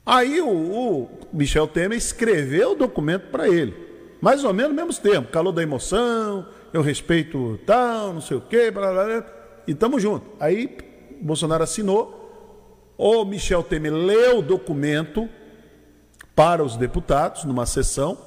Aí 0.04 0.40
o, 0.40 0.48
o 0.48 1.10
Michel 1.32 1.66
Temer 1.68 1.96
escreveu 1.96 2.72
o 2.72 2.74
documento 2.74 3.28
para 3.30 3.48
ele. 3.48 3.74
Mais 4.20 4.44
ou 4.44 4.52
menos 4.52 4.70
no 4.74 4.76
mesmo 4.86 5.00
tempo, 5.02 5.30
calor 5.30 5.52
da 5.52 5.62
emoção, 5.62 6.46
eu 6.72 6.82
respeito 6.82 7.58
tal, 7.66 8.12
não 8.12 8.20
sei 8.20 8.36
o 8.36 8.40
quê, 8.40 8.70
blá, 8.70 8.92
blá, 8.92 9.04
blá, 9.04 9.24
e 9.66 9.74
tamo 9.74 9.98
junto. 10.00 10.26
Aí 10.40 10.76
Bolsonaro 11.23 11.62
assinou, 11.62 12.23
o 12.99 13.25
Michel 13.25 13.62
Temer 13.62 13.93
leu 13.93 14.39
o 14.39 14.43
documento 14.43 15.29
para 16.35 16.62
os 16.64 16.77
deputados 16.77 17.45
numa 17.45 17.66
sessão, 17.66 18.18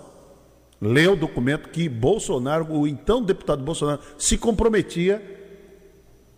leu 0.82 1.14
o 1.14 1.16
documento 1.16 1.70
que 1.70 1.89
Bolsonaro, 1.89 2.72
o 2.72 2.88
então 2.88 3.22
deputado 3.22 3.64
Bolsonaro, 3.64 4.02
se 4.18 4.38
comprometia 4.38 5.34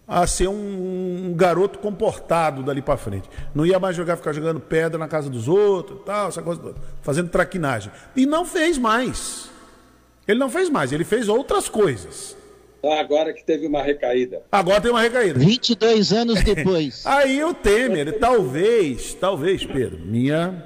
a 0.08 0.26
ser 0.26 0.48
um, 0.48 1.28
um 1.28 1.34
garoto 1.36 1.80
comportado 1.80 2.64
dali 2.64 2.82
para 2.82 2.96
frente. 2.96 3.30
Não 3.54 3.66
ia 3.66 3.78
mais 3.78 3.96
jogar, 3.96 4.16
ficar 4.16 4.32
jogando 4.32 4.60
pedra 4.60 4.98
na 4.98 5.08
casa 5.08 5.30
dos 5.30 5.50
outros, 5.50 6.00
tal, 6.06 6.30
essa 6.30 6.42
coisa 6.42 6.62
toda, 6.62 6.76
fazendo 7.02 7.30
traquinagem. 7.30 7.92
E 8.16 8.26
não 8.26 8.46
fez 8.46 8.78
mais. 8.78 9.50
Ele 10.26 10.40
não 10.40 10.50
fez 10.50 10.70
mais, 10.70 10.94
ele 10.94 11.04
fez 11.04 11.28
outras 11.28 11.68
coisas. 11.68 12.37
Agora 12.84 13.34
que 13.34 13.44
teve 13.44 13.68
uma 13.68 13.82
recaída. 13.82 14.42
Agora 14.52 14.80
tem 14.82 14.92
uma 14.92 15.02
recaída. 15.02 15.40
22 15.40 16.14
anos 16.14 16.44
depois. 16.44 17.04
Aí 17.08 17.44
o 17.44 17.54
Temer, 17.54 18.20
talvez, 18.20 19.14
talvez, 19.14 19.66
Pedro, 19.66 20.00
minha. 20.06 20.66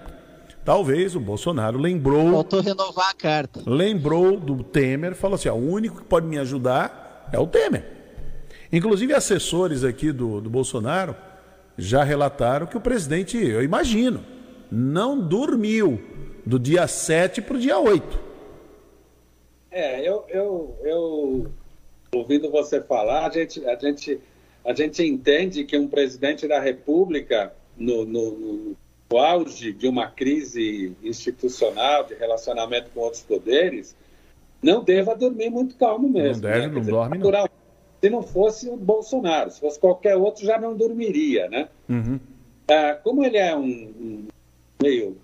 Talvez 0.64 1.16
o 1.16 1.20
Bolsonaro 1.20 1.80
lembrou. 1.80 2.34
Faltou 2.34 2.62
renovar 2.62 3.10
a 3.10 3.14
carta. 3.16 3.62
Lembrou 3.66 4.40
do 4.40 4.64
Temer, 4.64 5.16
falou 5.16 5.36
assim: 5.36 5.50
ó, 5.50 5.56
o 5.56 5.72
único 5.72 5.98
que 5.98 6.06
pode 6.06 6.28
me 6.28 6.38
ajudar 6.38 7.30
é 7.32 7.40
o 7.40 7.48
Temer. 7.48 7.84
Inclusive, 8.72 9.14
assessores 9.14 9.84
aqui 9.84 10.12
do, 10.12 10.40
do 10.40 10.50
Bolsonaro 10.50 11.16
já 11.78 12.04
relataram 12.04 12.68
que 12.68 12.78
o 12.78 12.82
presidente, 12.82 13.38
eu 13.38 13.64
imagino, 13.64 14.24
não 14.72 15.20
dormiu 15.20 16.02
do 16.46 16.60
dia 16.60 16.88
7 16.88 17.42
para 17.42 17.56
o 17.56 17.60
dia 17.60 17.80
8. 17.80 18.20
É, 19.72 20.08
eu, 20.08 20.26
eu, 20.30 20.80
eu 20.84 21.52
ouvindo 22.16 22.50
você 22.52 22.82
falar, 22.82 23.28
a 23.28 23.30
gente, 23.30 23.66
a 23.66 23.76
gente, 23.76 24.20
a 24.66 24.74
gente 24.74 25.04
entende 25.04 25.64
que 25.64 25.78
um 25.78 25.88
presidente 25.88 26.48
da 26.48 26.60
República, 26.60 27.54
no, 27.78 28.06
no, 28.06 28.32
no- 28.38 28.76
no 29.10 29.18
auge 29.18 29.74
de 29.74 29.88
uma 29.90 30.08
crise 30.10 30.94
institucional, 31.04 32.06
de 32.06 32.14
relacionamento 32.14 32.90
com 32.94 33.02
outros 33.02 33.22
poderes, 33.24 33.96
não 34.64 34.84
deva 34.84 35.16
dormir 35.16 35.50
muito 35.50 35.76
calmo 35.76 36.08
mesmo. 36.10 36.44
Não 36.44 36.50
deve, 36.52 36.60
né? 36.68 36.68
não 36.68 36.80
dizer, 36.80 36.92
dorme, 36.92 37.18
não. 37.18 37.26
natural- 37.26 37.50
Se 38.02 38.10
não 38.10 38.24
fosse 38.24 38.70
o 38.70 38.76
Bolsonaro, 38.78 39.52
se 39.52 39.60
fosse 39.60 39.80
qualquer 39.80 40.16
outro, 40.16 40.46
já 40.46 40.58
não 40.60 40.76
dormiria, 40.76 41.50
né? 41.50 41.68
Ah, 42.70 42.94
como 43.04 43.24
ele 43.26 43.38
é 43.38 43.56
um, 43.56 43.64
um 43.66 44.28
meio, 44.82 45.18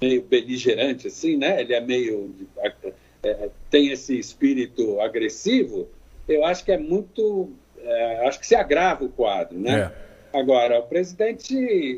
meio 0.00 0.22
beligerante, 0.22 1.08
assim, 1.08 1.36
né? 1.36 1.60
Ele 1.60 1.74
é 1.74 1.80
meio. 1.80 2.34
é, 3.22 3.50
tem 3.68 3.88
esse 3.90 4.16
espírito 4.18 5.00
agressivo, 5.00 5.88
eu 6.28 6.44
acho 6.44 6.64
que 6.64 6.72
é 6.72 6.78
muito. 6.78 7.50
é, 7.82 8.28
acho 8.28 8.38
que 8.38 8.46
se 8.46 8.54
agrava 8.54 9.04
o 9.04 9.08
quadro, 9.08 9.58
né? 9.58 9.90
Agora, 10.32 10.78
o 10.78 10.82
presidente, 10.82 11.54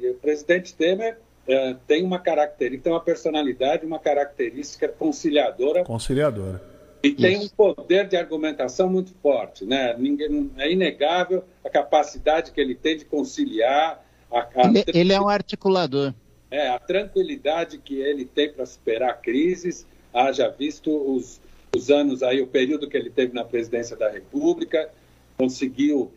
o 0.09 0.15
presidente 0.15 0.73
Temer 0.75 1.19
é, 1.49 1.75
tem 1.87 2.05
uma 2.05 2.19
característica, 2.19 2.85
tem 2.85 2.93
uma 2.93 3.01
personalidade, 3.01 3.85
uma 3.85 3.99
característica 3.99 4.89
conciliadora 4.89 5.83
Conciliadora. 5.85 6.63
e 7.03 7.11
tem 7.13 7.39
um 7.39 7.49
poder 7.49 8.07
de 8.07 8.17
argumentação 8.17 8.89
muito 8.89 9.13
forte, 9.21 9.65
né? 9.65 9.97
Ninguém, 9.99 10.51
é 10.59 10.71
inegável 10.71 11.43
a 11.65 11.69
capacidade 11.69 12.53
que 12.53 12.61
ele 12.61 12.75
tem 12.75 12.97
de 12.97 13.05
conciliar, 13.05 14.05
a, 14.31 14.39
a, 14.41 14.69
Ele, 14.69 14.85
ele 14.95 15.13
é 15.13 15.21
um 15.21 15.29
articulador. 15.29 16.15
é, 16.51 16.69
a 16.69 16.79
tranquilidade 16.79 17.79
que 17.79 18.01
ele 18.01 18.25
tem 18.25 18.53
para 18.53 18.65
superar 18.65 19.21
crises, 19.21 19.85
haja 20.15 20.49
visto 20.49 20.91
os, 20.91 21.41
os 21.75 21.91
anos 21.91 22.23
aí, 22.23 22.41
o 22.41 22.47
período 22.47 22.89
que 22.89 22.97
ele 22.97 23.11
teve 23.11 23.33
na 23.35 23.45
presidência 23.45 23.97
da 23.97 24.11
República, 24.11 24.89
conseguiu 25.37 26.11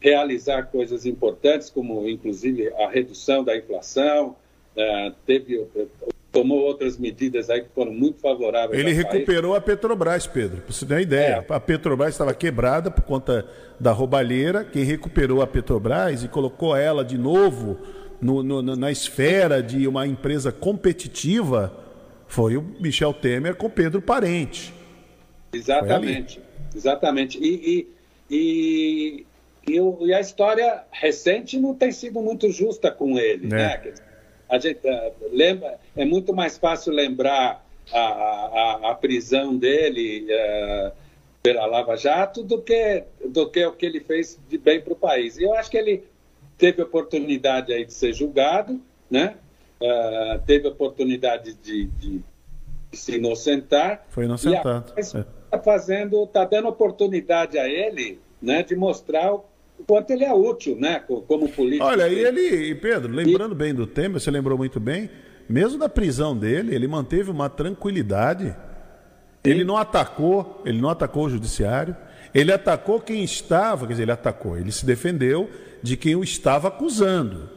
realizar 0.00 0.62
coisas 0.64 1.04
importantes, 1.04 1.68
como 1.68 2.08
inclusive 2.08 2.72
a 2.74 2.88
redução 2.88 3.44
da 3.44 3.56
inflação, 3.56 4.34
eh, 4.76 5.12
teve, 5.26 5.66
tomou 6.32 6.60
outras 6.60 6.96
medidas 6.96 7.50
aí 7.50 7.60
que 7.62 7.68
foram 7.74 7.92
muito 7.92 8.18
favoráveis. 8.20 8.78
Ele 8.80 8.90
ao 8.90 8.96
país. 8.96 9.12
recuperou 9.12 9.54
a 9.54 9.60
Petrobras, 9.60 10.26
Pedro, 10.26 10.62
para 10.62 10.72
você 10.72 10.86
ter 10.86 10.94
uma 10.94 11.02
ideia. 11.02 11.44
A 11.48 11.60
Petrobras 11.60 12.10
estava 12.14 12.32
quebrada 12.32 12.90
por 12.90 13.02
conta 13.04 13.46
da 13.78 13.92
roubalheira. 13.92 14.64
Quem 14.64 14.84
recuperou 14.84 15.42
a 15.42 15.46
Petrobras 15.46 16.22
e 16.24 16.28
colocou 16.28 16.74
ela 16.74 17.04
de 17.04 17.18
novo 17.18 17.76
no- 18.22 18.42
no- 18.42 18.62
no- 18.62 18.76
na 18.76 18.90
esfera 18.90 19.62
de 19.62 19.86
uma 19.86 20.06
empresa 20.06 20.50
competitiva 20.52 21.76
Foi 22.28 22.56
o 22.56 22.62
Michel 22.78 23.12
Temer 23.12 23.56
com 23.56 23.68
Pedro 23.68 24.00
Parente. 24.00 24.72
Exatamente, 25.52 26.40
exatamente. 26.74 27.38
E, 27.38 27.88
e, 28.30 28.36
e, 28.36 29.26
e, 29.74 29.80
o- 29.80 29.98
e 30.06 30.14
a 30.14 30.20
história 30.20 30.84
recente 30.90 31.58
não 31.58 31.74
tem 31.74 31.90
sido 31.92 32.20
muito 32.20 32.50
justa 32.50 32.90
com 32.90 33.18
ele, 33.18 33.46
É. 33.46 33.48
né? 33.48 33.76
Dizer, 33.78 34.10
A 34.48 34.58
gente 34.58 34.80
eh, 34.84 35.12
lembra, 35.32 35.78
é 35.96 36.04
muito 36.04 36.34
mais 36.34 36.58
fácil 36.58 36.92
lembrar 36.92 37.64
a, 37.92 37.98
a, 38.00 38.80
a- 38.88 38.90
a 38.90 38.94
prisão 38.96 39.56
dele 39.56 40.26
eh, 40.28 40.92
pela 41.42 41.66
Lava 41.66 41.96
Jato 41.96 42.42
do 42.42 42.60
que, 42.60 43.04
do 43.28 43.48
que 43.48 43.64
o 43.64 43.72
que 43.72 43.86
ele 43.86 44.00
fez 44.00 44.38
de 44.48 44.58
bem 44.58 44.80
para 44.80 44.92
o 44.92 44.96
país. 44.96 45.38
E 45.38 45.44
eu 45.44 45.54
acho 45.54 45.70
que 45.70 45.76
ele 45.78 46.02
teve 46.58 46.82
oportunidade 46.82 47.72
aí 47.72 47.84
de 47.84 47.92
ser 47.94 48.12
julgado, 48.12 48.80
né? 49.08 49.36
Eh, 49.80 50.40
teve 50.46 50.66
oportunidade 50.68 51.54
de, 51.54 51.86
de- 51.86 52.20
de 52.90 52.96
se 52.96 53.14
inocentar. 53.16 54.04
Foi 54.08 54.24
E 54.24 54.26
inocentado. 54.26 54.68
agora 54.68 54.94
É. 54.98 55.39
está 55.50 55.58
fazendo, 55.58 56.22
está 56.24 56.44
dando 56.44 56.68
oportunidade 56.68 57.58
a 57.58 57.68
ele, 57.68 58.20
né, 58.40 58.62
de 58.62 58.76
mostrar 58.76 59.34
o 59.34 59.44
quanto 59.86 60.10
ele 60.12 60.24
é 60.24 60.32
útil, 60.32 60.76
né, 60.76 61.00
co- 61.00 61.22
como 61.22 61.48
político. 61.48 61.84
Olha, 61.84 62.08
e 62.08 62.18
ele, 62.18 62.40
e 62.70 62.74
Pedro, 62.74 63.12
lembrando 63.12 63.54
bem 63.54 63.74
do 63.74 63.86
Temer, 63.86 64.20
você 64.20 64.30
lembrou 64.30 64.56
muito 64.56 64.78
bem, 64.78 65.10
mesmo 65.48 65.78
da 65.78 65.88
prisão 65.88 66.36
dele, 66.36 66.74
ele 66.74 66.86
manteve 66.86 67.30
uma 67.30 67.48
tranquilidade. 67.48 68.54
Ele 69.42 69.64
não 69.64 69.76
atacou, 69.76 70.60
ele 70.66 70.80
não 70.80 70.90
atacou 70.90 71.24
o 71.24 71.30
judiciário, 71.30 71.96
ele 72.32 72.52
atacou 72.52 73.00
quem 73.00 73.24
estava, 73.24 73.86
quer 73.86 73.94
dizer, 73.94 74.02
ele 74.04 74.12
atacou, 74.12 74.56
ele 74.56 74.70
se 74.70 74.84
defendeu 74.86 75.48
de 75.82 75.96
quem 75.96 76.14
o 76.14 76.22
estava 76.22 76.68
acusando. 76.68 77.48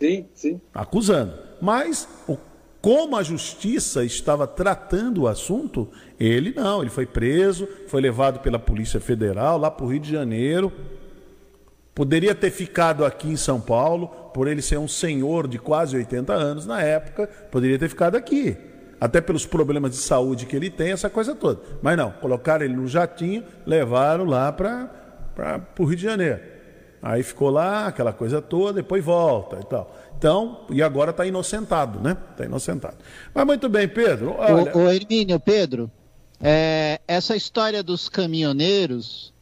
Sim, 0.00 0.26
sim. 0.32 0.60
Acusando. 0.72 1.32
Mas 1.60 2.08
o- 2.28 2.38
como 2.86 3.16
a 3.16 3.22
justiça 3.24 4.04
estava 4.04 4.46
tratando 4.46 5.22
o 5.22 5.26
assunto, 5.26 5.88
ele 6.20 6.52
não, 6.54 6.82
ele 6.82 6.88
foi 6.88 7.04
preso, 7.04 7.66
foi 7.88 8.00
levado 8.00 8.38
pela 8.38 8.60
Polícia 8.60 9.00
Federal 9.00 9.58
lá 9.58 9.72
para 9.72 9.84
o 9.84 9.88
Rio 9.88 9.98
de 9.98 10.12
Janeiro. 10.12 10.72
Poderia 11.92 12.32
ter 12.32 12.52
ficado 12.52 13.04
aqui 13.04 13.26
em 13.26 13.36
São 13.36 13.60
Paulo, 13.60 14.06
por 14.32 14.46
ele 14.46 14.62
ser 14.62 14.78
um 14.78 14.86
senhor 14.86 15.48
de 15.48 15.58
quase 15.58 15.96
80 15.96 16.32
anos 16.32 16.64
na 16.64 16.80
época, 16.80 17.26
poderia 17.50 17.76
ter 17.76 17.88
ficado 17.88 18.14
aqui. 18.14 18.56
Até 19.00 19.20
pelos 19.20 19.44
problemas 19.44 19.90
de 19.90 19.96
saúde 19.96 20.46
que 20.46 20.54
ele 20.54 20.70
tem, 20.70 20.92
essa 20.92 21.10
coisa 21.10 21.34
toda. 21.34 21.60
Mas 21.82 21.96
não, 21.96 22.12
colocaram 22.12 22.64
ele 22.64 22.76
no 22.76 22.86
jatinho, 22.86 23.42
levaram 23.66 24.24
lá 24.24 24.52
para 24.52 25.60
o 25.76 25.84
Rio 25.84 25.96
de 25.96 26.04
Janeiro. 26.04 26.40
Aí 27.02 27.22
ficou 27.22 27.50
lá, 27.50 27.86
aquela 27.86 28.12
coisa 28.12 28.40
toda, 28.40 28.74
depois 28.74 29.04
volta 29.04 29.58
e 29.60 29.64
tal. 29.64 29.92
Então, 30.18 30.60
e 30.70 30.82
agora 30.82 31.10
está 31.10 31.26
inocentado, 31.26 32.00
né? 32.00 32.16
Está 32.32 32.44
inocentado. 32.44 32.96
Mas 33.34 33.46
muito 33.46 33.68
bem, 33.68 33.86
Pedro. 33.86 34.34
Olha, 34.38 34.74
O, 34.74 34.84
o 34.84 34.90
Hermínio, 34.90 35.38
Pedro, 35.38 35.90
é, 36.40 37.00
essa 37.06 37.36
história 37.36 37.82
dos 37.82 38.08
caminhoneiros, 38.08 39.32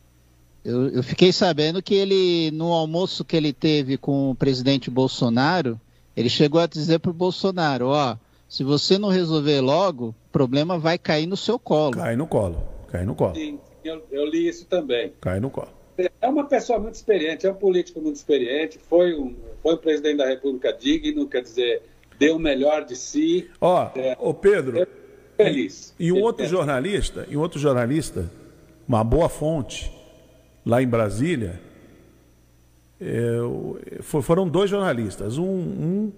eu, 0.65 0.89
eu 0.89 1.03
fiquei 1.03 1.33
sabendo 1.33 1.83
que 1.83 1.95
ele, 1.95 2.51
no 2.53 2.73
almoço 2.73 3.25
que 3.25 3.37
ele 3.37 3.53
teve 3.53 3.97
com 3.97 4.31
o 4.31 4.35
presidente 4.35 4.91
Bolsonaro, 4.91 5.81
ele 6.17 6.29
chegou 6.29 6.61
a 6.61 6.67
dizer 6.67 6.99
para 6.99 7.11
o 7.11 7.15
Bolsonaro, 7.15 7.89
ó, 7.89 8.17
se 8.49 8.65
você 8.65 8.99
não 8.99 9.09
resolver 9.09 9.61
logo, 9.61 10.09
o 10.09 10.15
problema 10.33 10.79
vai 10.79 10.99
cair 10.99 11.27
no 11.27 11.37
seu 11.37 11.59
colo. 11.59 11.93
Cai 11.93 12.17
no 12.17 12.27
colo, 12.27 12.63
cai 12.89 13.05
no 13.05 13.15
colo, 13.15 13.35
Sim, 13.35 13.59
eu, 13.85 14.05
eu 14.11 14.25
li 14.27 14.49
isso 14.49 14.65
também. 14.67 15.13
cai 15.21 15.39
no 15.41 15.51
colo. 15.51 15.69
É 16.21 16.29
uma 16.29 16.45
pessoa 16.45 16.79
muito 16.81 16.95
experiente, 16.95 17.47
é 17.47 17.51
um 17.53 17.55
político 17.55 18.01
muito 18.01 18.17
experiente, 18.17 18.79
foi 18.89 19.15
um, 19.15 19.35
foi 19.65 19.77
presidente 19.79 20.19
da 20.19 20.27
República 20.27 20.73
digno, 20.73 21.27
quer 21.27 21.41
dizer, 21.43 21.83
deu 22.19 22.37
o 22.37 22.39
melhor 22.39 22.85
de 22.85 22.95
si. 22.95 23.51
Ó, 23.61 23.91
É, 23.97 24.15
ô 24.21 24.33
Pedro, 24.35 24.87
feliz. 25.37 25.95
E 25.99 26.13
um 26.13 26.21
outro 26.21 26.47
jornalista, 26.47 27.27
e 27.31 27.37
um 27.37 27.41
outro 27.41 27.59
jornalista, 27.59 28.31
uma 28.87 29.03
boa 29.03 29.29
fonte, 29.29 29.91
lá 30.67 30.83
em 30.83 30.87
Brasília, 30.87 31.59
é, 33.01 33.41
o- 33.41 33.79
fo- 34.01 34.23
foram 34.23 34.47
dois 34.49 34.69
jornalistas. 34.71 35.39
Um, 35.39 35.45
um, 35.45 36.13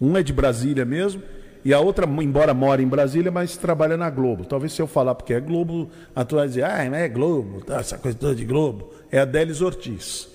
um 0.00 0.16
é 0.16 0.22
de 0.22 0.32
Brasília 0.32 0.84
mesmo, 0.84 1.22
e 1.64 1.72
a 1.72 1.80
outra, 1.80 2.04
embora 2.06 2.52
mora 2.54 2.82
em 2.82 2.86
Brasília, 2.88 3.30
mas 3.30 3.56
trabalha 3.56 3.96
na 3.96 4.10
Globo. 4.10 4.44
Talvez 4.44 4.72
se 4.72 4.82
eu 4.82 4.86
falar 4.86 5.14
porque 5.14 5.34
é 5.34 5.40
Globo, 5.40 5.88
a 6.14 6.24
turma 6.24 6.42
vai 6.42 6.48
dizer, 6.48 6.64
ah, 6.64 6.82
é 6.82 7.08
Globo, 7.08 7.64
tá, 7.64 7.78
essa 7.78 7.96
coisa 7.98 8.16
toda 8.18 8.34
de 8.34 8.44
Globo. 8.44 8.92
É 9.10 9.18
a 9.20 9.24
Délis 9.24 9.60
Ortiz. 9.60 10.28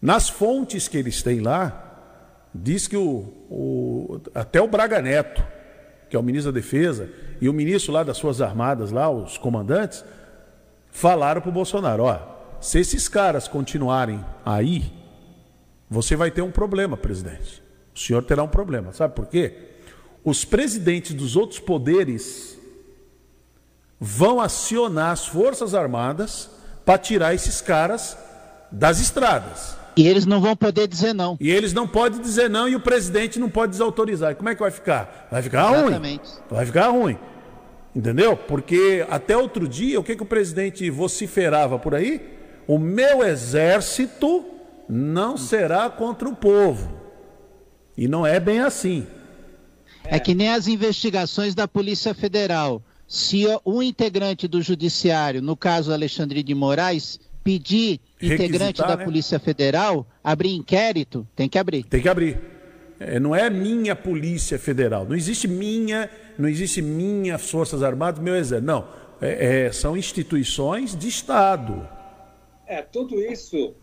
Nas 0.00 0.28
fontes 0.28 0.88
que 0.88 0.96
eles 0.96 1.22
têm 1.22 1.40
lá, 1.40 1.86
diz 2.54 2.88
que 2.88 2.96
o, 2.96 3.32
o- 3.50 4.20
até 4.34 4.60
o 4.60 4.66
Braga 4.68 5.00
Neto, 5.02 5.42
que 6.08 6.16
é 6.16 6.18
o 6.18 6.22
ministro 6.22 6.50
da 6.52 6.58
Defesa, 6.58 7.08
e 7.40 7.48
o 7.48 7.52
ministro 7.52 7.92
lá 7.92 8.02
das 8.02 8.16
Suas 8.16 8.40
Armadas, 8.40 8.90
lá, 8.90 9.10
os 9.10 9.36
comandantes, 9.38 10.04
falaram 10.90 11.40
para 11.40 11.50
o 11.50 11.52
Bolsonaro: 11.52 12.04
ó, 12.04 12.18
se 12.60 12.78
esses 12.78 13.08
caras 13.08 13.46
continuarem 13.46 14.24
aí, 14.44 14.92
você 15.88 16.16
vai 16.16 16.30
ter 16.30 16.42
um 16.42 16.50
problema, 16.50 16.96
presidente. 16.96 17.62
O 17.94 17.98
senhor 17.98 18.22
terá 18.22 18.42
um 18.42 18.48
problema. 18.48 18.92
Sabe 18.92 19.14
por 19.14 19.26
quê? 19.26 19.54
Os 20.24 20.44
presidentes 20.44 21.12
dos 21.14 21.36
outros 21.36 21.58
poderes 21.60 22.58
vão 23.98 24.40
acionar 24.40 25.10
as 25.10 25.26
Forças 25.26 25.74
Armadas 25.74 26.48
para 26.84 26.98
tirar 26.98 27.34
esses 27.34 27.60
caras 27.60 28.16
das 28.70 29.00
estradas. 29.00 29.76
E 29.96 30.06
eles 30.06 30.26
não 30.26 30.40
vão 30.40 30.56
poder 30.56 30.86
dizer 30.86 31.12
não. 31.12 31.36
E 31.40 31.50
eles 31.50 31.72
não 31.72 31.86
podem 31.86 32.20
dizer 32.20 32.48
não 32.48 32.68
e 32.68 32.76
o 32.76 32.80
presidente 32.80 33.38
não 33.38 33.50
pode 33.50 33.72
desautorizar. 33.72 34.32
E 34.32 34.34
como 34.34 34.48
é 34.48 34.54
que 34.54 34.60
vai 34.60 34.70
ficar? 34.70 35.28
Vai 35.30 35.42
ficar 35.42 35.68
ruim. 35.68 35.80
Exatamente. 35.80 36.30
Vai 36.48 36.66
ficar 36.66 36.88
ruim. 36.88 37.18
Entendeu? 37.94 38.36
Porque 38.36 39.04
até 39.10 39.36
outro 39.36 39.66
dia, 39.66 39.98
o 39.98 40.04
que, 40.04 40.14
que 40.14 40.22
o 40.22 40.26
presidente 40.26 40.88
vociferava 40.90 41.78
por 41.78 41.94
aí? 41.94 42.20
O 42.66 42.78
meu 42.78 43.24
exército 43.24 44.44
não 44.88 45.36
será 45.36 45.90
contra 45.90 46.28
o 46.28 46.36
povo. 46.36 46.92
E 47.96 48.06
não 48.06 48.26
é 48.26 48.38
bem 48.38 48.60
assim. 48.60 49.06
É 50.04 50.18
que 50.18 50.34
nem 50.34 50.50
as 50.50 50.66
investigações 50.66 51.54
da 51.54 51.68
Polícia 51.68 52.14
Federal. 52.14 52.82
Se 53.06 53.44
um 53.66 53.82
integrante 53.82 54.46
do 54.46 54.62
Judiciário, 54.62 55.42
no 55.42 55.56
caso 55.56 55.92
Alexandre 55.92 56.42
de 56.44 56.54
Moraes, 56.54 57.18
pedir 57.42 58.00
Requisitar, 58.18 58.46
integrante 58.46 58.82
da 58.82 58.96
né? 58.96 59.04
Polícia 59.04 59.38
Federal 59.38 60.06
abrir 60.22 60.54
inquérito, 60.54 61.26
tem 61.34 61.48
que 61.48 61.58
abrir. 61.58 61.84
Tem 61.84 62.00
que 62.02 62.08
abrir. 62.08 62.38
É, 62.98 63.18
não 63.18 63.34
é 63.34 63.48
minha 63.48 63.96
Polícia 63.96 64.58
Federal. 64.58 65.06
Não 65.06 65.16
existe 65.16 65.48
minha, 65.48 66.10
não 66.38 66.48
existe 66.48 66.82
minhas 66.82 67.50
Forças 67.50 67.82
Armadas, 67.82 68.22
meu 68.22 68.36
exército. 68.36 68.66
Não. 68.66 68.86
É- 69.22 69.66
é, 69.66 69.72
são 69.72 69.96
instituições 69.96 70.96
de 70.96 71.08
Estado. 71.08 71.88
É, 72.66 72.82
tudo 72.82 73.20
isso, 73.20 73.74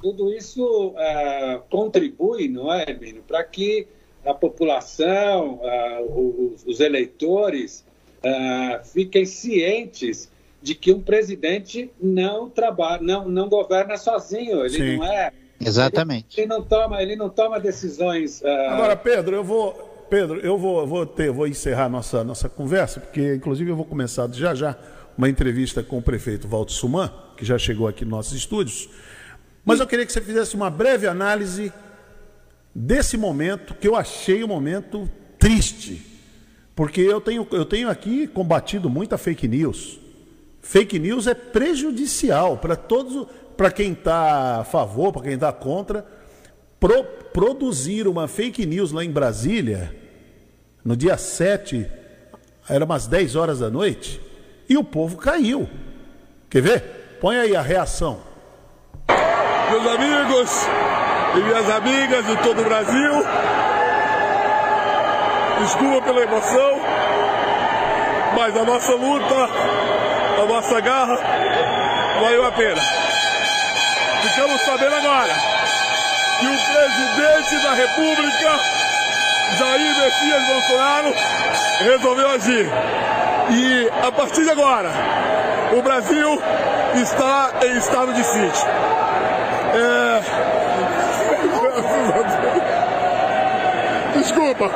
tudo 0.00 0.32
isso 0.32 0.94
ah, 0.96 1.62
contribui, 1.70 2.48
não 2.48 2.72
é, 2.72 2.84
Hermínio, 2.88 3.22
para 3.26 3.42
que 3.42 3.88
a 4.24 4.32
população, 4.32 5.60
ah, 5.64 6.00
os, 6.02 6.64
os 6.66 6.80
eleitores 6.80 7.84
ah, 8.22 8.82
fiquem 8.84 9.24
cientes 9.24 10.30
de 10.66 10.74
que 10.74 10.92
um 10.92 11.00
presidente 11.00 11.92
não 12.02 12.50
trabalha, 12.50 13.00
não, 13.00 13.28
não 13.28 13.48
governa 13.48 13.96
sozinho. 13.96 14.64
Ele 14.64 14.70
Sim. 14.70 14.96
não 14.96 15.04
é. 15.06 15.30
Exatamente. 15.60 16.40
Ele 16.40 16.48
não 16.48 16.60
toma, 16.60 17.00
ele 17.00 17.14
não 17.14 17.28
toma 17.28 17.60
decisões. 17.60 18.44
ah, 18.44 18.72
Agora, 18.74 18.96
Pedro, 18.96 19.36
eu 19.36 19.44
vou, 19.44 20.06
Pedro, 20.10 20.40
eu 20.40 20.58
vou, 20.58 20.84
vou 20.84 21.06
ter, 21.06 21.30
vou 21.30 21.46
encerrar 21.46 21.88
nossa 21.88 22.24
nossa 22.24 22.48
conversa, 22.48 22.98
porque 22.98 23.36
inclusive 23.36 23.70
eu 23.70 23.76
vou 23.76 23.84
começar 23.84 24.28
já 24.32 24.56
já 24.56 24.76
uma 25.16 25.28
entrevista 25.28 25.84
com 25.84 25.98
o 25.98 26.02
prefeito 26.02 26.48
Valdo 26.48 26.72
Suman, 26.72 27.12
que 27.36 27.44
já 27.44 27.56
chegou 27.56 27.86
aqui 27.86 28.04
nos 28.04 28.10
nossos 28.10 28.32
estúdios. 28.32 28.88
Mas 29.64 29.78
eu 29.78 29.86
queria 29.86 30.04
que 30.04 30.12
você 30.12 30.20
fizesse 30.20 30.56
uma 30.56 30.68
breve 30.68 31.06
análise 31.06 31.72
desse 32.74 33.16
momento 33.16 33.72
que 33.72 33.86
eu 33.86 33.94
achei 33.94 34.42
um 34.42 34.48
momento 34.48 35.08
triste, 35.38 36.04
porque 36.74 37.00
eu 37.02 37.20
tenho 37.20 37.46
eu 37.52 37.64
tenho 37.64 37.88
aqui 37.88 38.26
combatido 38.26 38.90
muita 38.90 39.16
fake 39.16 39.46
news. 39.46 40.05
Fake 40.68 40.98
news 40.98 41.28
é 41.28 41.34
prejudicial 41.34 42.56
para 42.56 42.74
todos, 42.74 43.28
para 43.56 43.70
quem 43.70 43.92
está 43.92 44.58
a 44.60 44.64
favor, 44.64 45.12
para 45.12 45.22
quem 45.22 45.34
está 45.34 45.52
contra. 45.52 46.04
Pro- 46.80 47.04
produzir 47.32 48.08
uma 48.08 48.26
fake 48.26 48.66
news 48.66 48.90
lá 48.90 49.04
em 49.04 49.10
Brasília, 49.10 49.94
no 50.84 50.96
dia 50.96 51.16
7, 51.16 51.86
era 52.68 52.84
umas 52.84 53.06
10 53.06 53.36
horas 53.36 53.60
da 53.60 53.70
noite, 53.70 54.20
e 54.68 54.76
o 54.76 54.82
povo 54.82 55.16
caiu. 55.16 55.68
Quer 56.50 56.62
ver? 56.62 57.18
Põe 57.20 57.36
aí 57.38 57.54
a 57.54 57.62
reação. 57.62 58.18
Meus 59.70 59.86
amigos 59.86 60.50
e 61.36 61.38
minhas 61.44 61.70
amigas 61.70 62.26
de 62.26 62.36
todo 62.42 62.60
o 62.60 62.64
Brasil, 62.64 63.12
desculpa 65.60 66.02
pela 66.06 66.22
emoção, 66.22 66.72
mas 68.36 68.56
a 68.56 68.64
nossa 68.64 68.94
luta, 68.96 69.48
a 70.42 70.46
nossa 70.46 70.80
garra, 70.80 71.18
valeu 72.20 72.44
a 72.46 72.52
pena. 72.52 72.80
Ficamos 74.22 74.60
sabendo 74.62 74.94
agora 74.94 75.34
que 76.40 76.46
o 76.46 76.58
presidente 76.58 77.62
da 77.62 77.74
República 77.74 78.60
Jair 79.58 79.96
Messias 79.96 80.46
Bolsonaro 80.46 81.14
resolveu 81.80 82.30
agir. 82.30 82.70
E 83.50 83.90
a 84.06 84.12
partir 84.12 84.42
de 84.44 84.50
agora, 84.50 84.90
o 85.72 85.82
Brasil 85.82 86.42
está 86.94 87.50
em 87.62 87.78
estado 87.78 88.12
de 88.12 88.24
sítio. 88.24 88.66
É... 89.74 90.20
Desculpa. 94.18 94.70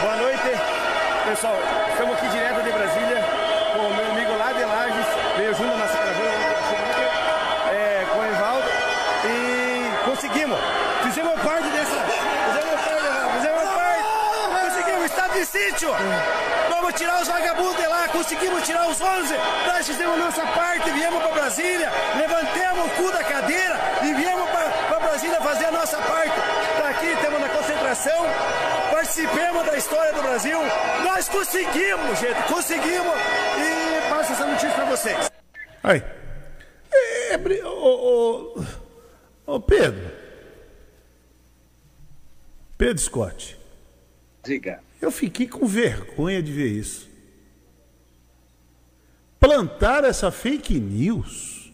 Boa 0.00 0.16
noite, 0.16 0.50
pessoal. 1.28 1.56
Estamos 1.92 2.14
aqui 2.16 2.28
direto 2.28 2.49
Vamos 16.68 16.94
tirar 16.94 17.20
os 17.20 17.28
vagabundos 17.28 17.76
de 17.76 17.86
lá, 17.86 18.08
conseguimos 18.08 18.62
tirar 18.64 18.88
os 18.88 19.00
11. 19.00 19.34
Nós 19.66 19.86
fizemos 19.86 20.18
nossa 20.18 20.46
parte, 20.46 20.90
viemos 20.90 21.22
para 21.22 21.32
Brasília, 21.32 21.90
levantemos 22.16 22.86
o 22.86 22.90
cu 22.90 23.12
da 23.12 23.22
cadeira 23.22 23.78
e 24.02 24.14
viemos 24.14 24.48
para 24.50 24.98
Brasília 25.00 25.40
fazer 25.40 25.66
a 25.66 25.72
nossa 25.72 25.98
parte. 25.98 26.34
Está 26.72 26.88
aqui, 26.88 27.06
estamos 27.06 27.40
na 27.40 27.48
concentração, 27.48 28.26
participemos 28.90 29.66
da 29.66 29.76
história 29.76 30.12
do 30.12 30.22
Brasil. 30.22 30.58
Nós 31.04 31.28
conseguimos, 31.28 32.18
gente, 32.18 32.42
conseguimos. 32.44 33.14
E 33.58 34.08
passo 34.08 34.32
essa 34.32 34.46
notícia 34.46 34.70
para 34.72 34.84
vocês. 34.86 35.30
Aí. 35.82 36.02
É, 36.92 37.34
é, 37.34 37.64
ô, 37.64 38.54
ô, 38.56 38.64
ô, 39.46 39.60
Pedro. 39.60 40.10
Pedro 42.76 42.98
Scott. 42.98 43.56
Diga. 44.42 44.80
Eu 45.00 45.10
fiquei 45.10 45.46
com 45.46 45.66
vergonha 45.66 46.42
de 46.42 46.52
ver 46.52 46.68
isso. 46.68 47.08
Plantaram 49.38 50.08
essa 50.08 50.30
fake 50.30 50.78
news 50.78 51.72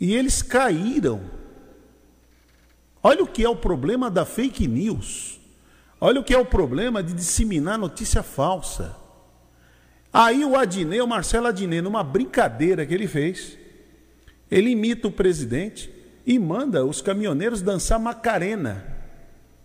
e 0.00 0.14
eles 0.14 0.40
caíram. 0.42 1.20
Olha 3.02 3.22
o 3.22 3.26
que 3.26 3.44
é 3.44 3.48
o 3.48 3.56
problema 3.56 4.10
da 4.10 4.24
fake 4.24 4.66
news. 4.66 5.38
Olha 6.00 6.20
o 6.20 6.24
que 6.24 6.34
é 6.34 6.38
o 6.38 6.46
problema 6.46 7.02
de 7.02 7.12
disseminar 7.12 7.78
notícia 7.78 8.22
falsa. 8.22 8.96
Aí 10.12 10.44
o 10.44 10.56
Adnet, 10.56 11.02
o 11.02 11.06
Marcelo 11.06 11.46
Adnet, 11.46 11.82
numa 11.82 12.02
brincadeira 12.02 12.86
que 12.86 12.94
ele 12.94 13.06
fez, 13.06 13.58
ele 14.50 14.70
imita 14.70 15.08
o 15.08 15.12
presidente 15.12 15.92
e 16.24 16.38
manda 16.38 16.84
os 16.84 17.02
caminhoneiros 17.02 17.60
dançar 17.60 18.00
Macarena. 18.00 18.95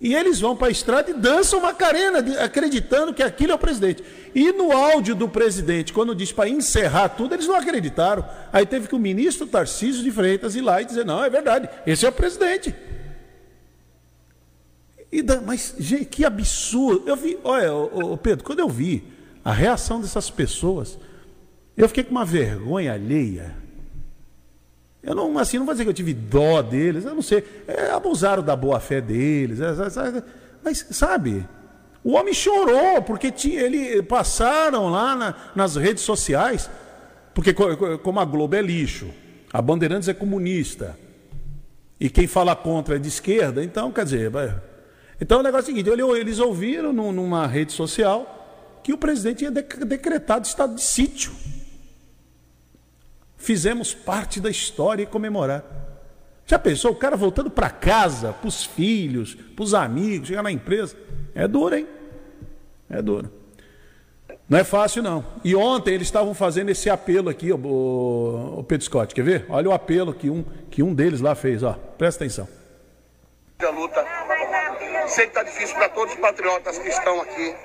E 0.02 0.16
eles 0.16 0.40
vão 0.40 0.56
para 0.56 0.70
a 0.70 0.72
estrada 0.72 1.12
e 1.12 1.14
dançam 1.14 1.62
Macarena, 1.62 2.44
acreditando 2.44 3.14
que 3.14 3.22
aquilo 3.22 3.52
é 3.52 3.56
o 3.56 3.60
presidente. 3.60 4.04
E 4.34 4.52
no 4.52 4.72
áudio 4.72 5.14
do 5.14 5.30
presidente, 5.30 5.94
quando 5.94 6.16
diz 6.16 6.32
para 6.32 6.50
encerrar 6.50 7.10
tudo, 7.10 7.36
eles 7.36 7.48
não 7.48 7.54
acreditaram. 7.54 8.28
Aí 8.52 8.66
teve 8.66 8.88
que 8.88 8.96
o 8.96 9.00
ministro 9.00 9.46
Tarcísio 9.46 10.04
de 10.04 10.12
Freitas 10.12 10.56
ir 10.56 10.62
lá 10.62 10.82
e 10.82 10.86
dizer: 10.86 11.06
não, 11.06 11.24
é 11.24 11.30
verdade, 11.30 11.70
esse 11.86 12.04
é 12.04 12.10
o 12.10 12.12
presidente. 12.12 12.74
E 15.12 15.22
da, 15.22 15.40
mas, 15.40 15.76
gente, 15.78 16.06
que 16.06 16.26
absurdo. 16.26 17.08
Eu 17.08 17.16
vi, 17.16 17.38
olha, 17.44 17.72
ô, 17.72 18.18
Pedro, 18.18 18.44
quando 18.44 18.60
eu 18.60 18.70
vi 18.70 19.04
a 19.46 19.54
reação 19.54 20.02
dessas 20.02 20.32
pessoas, 20.32 20.98
eu 21.78 21.88
fiquei 21.88 22.04
com 22.04 22.12
uma 22.12 22.26
vergonha 22.26 22.94
alheia. 22.94 23.61
Eu 25.04 25.16
não, 25.16 25.38
assim, 25.38 25.58
não 25.58 25.66
vou 25.66 25.74
dizer 25.74 25.84
que 25.84 25.90
eu 25.90 25.96
tive 25.96 26.14
dó 26.14 26.62
deles, 26.62 27.06
eu 27.06 27.16
não 27.16 27.22
sei. 27.22 27.44
É, 27.68 27.90
abusaram 27.92 28.44
da 28.44 28.56
boa 28.56 28.80
fé 28.80 29.02
deles. 29.02 29.60
É, 29.60 29.74
mas, 30.64 30.86
sabe, 30.92 31.46
o 32.04 32.14
homem 32.14 32.34
chorou, 32.34 33.02
porque 33.02 33.32
tinha, 33.32 33.62
ele 33.62 34.04
passaram 34.04 34.90
lá 34.90 35.16
na, 35.16 35.36
nas 35.56 35.76
redes 35.76 36.04
sociais, 36.04 36.70
porque 37.34 37.54
como 38.04 38.20
a 38.20 38.26
Globo 38.26 38.56
é 38.56 38.62
lixo, 38.62 39.10
a 39.52 39.62
Bandeirantes 39.62 40.08
é 40.08 40.14
comunista, 40.14 40.98
e 42.00 42.10
quem 42.10 42.28
fala 42.28 42.56
contra 42.56 42.96
é 42.96 43.00
de 43.00 43.08
esquerda, 43.08 43.64
então, 43.64 43.92
quer 43.92 44.04
dizer. 44.04 44.32
Então 45.20 45.40
o 45.40 45.44
negócio 45.44 45.70
é 45.70 45.74
o 45.74 45.76
seguinte: 45.76 45.90
eles 46.20 46.40
ouviram 46.40 46.92
numa 46.92 47.48
rede 47.48 47.72
social 47.72 48.80
que 48.84 48.94
o 48.94 48.98
presidente 48.98 49.38
tinha 49.40 49.52
decretado 49.52 50.46
estado 50.46 50.76
de 50.76 50.82
sítio 50.82 51.32
fizemos 53.42 53.94
parte 53.94 54.40
da 54.40 54.50
história 54.50 55.04
e 55.04 55.06
comemorar. 55.06 55.64
Já 56.46 56.60
pensou 56.60 56.92
o 56.92 56.96
cara 56.96 57.16
voltando 57.16 57.50
para 57.50 57.70
casa, 57.70 58.34
para 58.34 58.48
os 58.48 58.64
filhos, 58.64 59.36
para 59.36 59.64
os 59.64 59.74
amigos, 59.74 60.28
chegar 60.28 60.44
na 60.44 60.52
empresa? 60.52 60.96
É 61.34 61.48
duro, 61.48 61.76
hein? 61.76 61.88
É 62.90 63.02
duro. 63.02 63.32
Não 64.50 64.60
é 64.60 64.66
fácil, 64.66 65.02
não. 65.02 65.26
E 65.46 65.56
ontem 65.56 65.94
eles 65.94 66.08
estavam 66.08 66.34
fazendo 66.34 66.70
esse 66.70 66.90
apelo 66.90 67.30
aqui, 67.30 67.54
o, 67.54 68.58
o 68.58 68.64
Pedro 68.68 68.84
Scott. 68.84 69.16
Quer 69.16 69.24
ver? 69.24 69.46
Olha 69.48 69.70
o 69.70 69.72
apelo 69.72 70.14
que 70.14 70.30
um, 70.30 70.44
que 70.70 70.84
um 70.84 70.94
deles 70.94 71.22
lá 71.22 71.36
fez. 71.36 71.64
Ó. 71.64 71.72
Presta 71.98 72.26
atenção. 72.26 72.48
A 73.62 73.70
luta. 73.70 74.06
Sei 75.08 75.26
que 75.26 75.32
está 75.32 75.44
difícil 75.44 75.76
para 75.76 75.90
todos 75.90 76.14
os 76.14 76.20
patriotas 76.20 76.78
que 76.78 76.90
estão 76.90 77.22
aqui. 77.22 77.56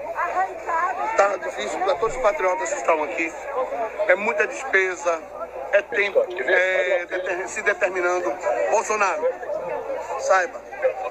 Está 1.10 1.36
difícil 1.38 1.78
para 1.80 1.94
todos 1.96 2.14
os 2.14 2.22
patriotas 2.22 2.68
que 2.70 2.78
estão 2.78 3.02
aqui. 3.02 3.32
É 4.06 4.14
muita 4.14 4.46
despesa, 4.46 5.22
é 5.76 5.82
tempo 5.82 6.20
é, 6.20 7.46
se 7.46 7.62
determinando. 7.62 8.32
Bolsonaro, 8.70 9.28
saiba, 10.20 10.58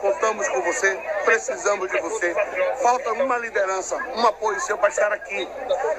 contamos 0.01 0.47
com 0.49 0.61
você, 0.61 0.97
precisamos 1.23 1.89
de 1.89 1.99
você. 1.99 2.35
Falta 2.81 3.13
uma 3.13 3.37
liderança, 3.37 3.95
um 4.15 4.25
apoio 4.25 4.59
seu 4.61 4.77
para 4.77 4.89
estar 4.89 5.11
aqui, 5.11 5.47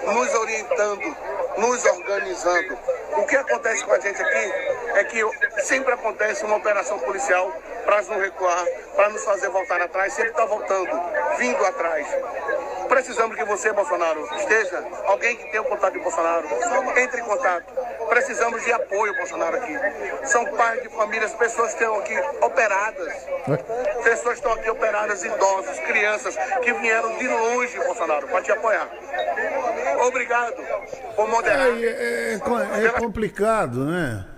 nos 0.05 0.34
orientando, 0.34 1.16
nos 1.59 1.84
organizando. 1.84 2.78
O 3.16 3.26
que 3.26 3.36
acontece 3.36 3.84
com 3.84 3.93
a 3.93 4.01
gente 4.01 4.20
aqui 4.20 4.52
é 4.94 5.05
que 5.05 5.62
sempre 5.62 5.93
acontece 5.94 6.44
uma 6.44 6.56
operação 6.56 6.98
policial 6.98 7.52
para 7.86 8.02
nos 8.02 8.16
recuar, 8.20 8.66
para 8.96 9.08
nos 9.10 9.24
fazer 9.24 9.48
voltar 9.48 9.80
atrás, 9.80 10.12
sempre 10.12 10.32
está 10.32 10.44
voltando, 10.44 10.90
vindo 11.38 11.64
atrás. 11.64 12.06
Precisamos 12.88 13.36
que 13.36 13.44
você, 13.44 13.72
Bolsonaro, 13.72 14.28
esteja, 14.36 14.84
alguém 15.06 15.36
que 15.36 15.44
tenha 15.50 15.62
o 15.62 15.64
contato 15.64 15.92
de 15.92 16.00
Bolsonaro, 16.00 16.46
entre 16.98 17.20
em 17.20 17.24
contato. 17.24 17.72
Precisamos 18.08 18.64
de 18.64 18.72
apoio, 18.72 19.14
Bolsonaro, 19.16 19.56
aqui. 19.56 19.76
São 20.24 20.44
pais 20.46 20.82
de 20.82 20.88
famílias, 20.88 21.32
pessoas 21.34 21.74
que 21.74 21.82
estão 21.82 21.98
aqui 21.98 22.18
operadas. 22.40 23.12
Pessoas 24.02 24.36
estão 24.36 24.52
aqui 24.52 24.70
operadas, 24.70 25.24
idosos, 25.24 25.78
crianças, 25.80 26.36
que 26.62 26.72
vieram 26.74 27.16
de 27.18 27.28
longe, 27.28 27.78
Bolsonaro, 27.78 28.26
para 28.28 28.42
te 28.42 28.52
apoiar. 28.52 28.88
Obrigado 30.06 30.56
por 31.14 31.28
moderar. 31.28 31.68
É, 31.68 31.84
é, 31.84 32.40
é, 32.82 32.86
é 32.86 32.90
complicado, 32.90 33.84
né? 33.84 34.35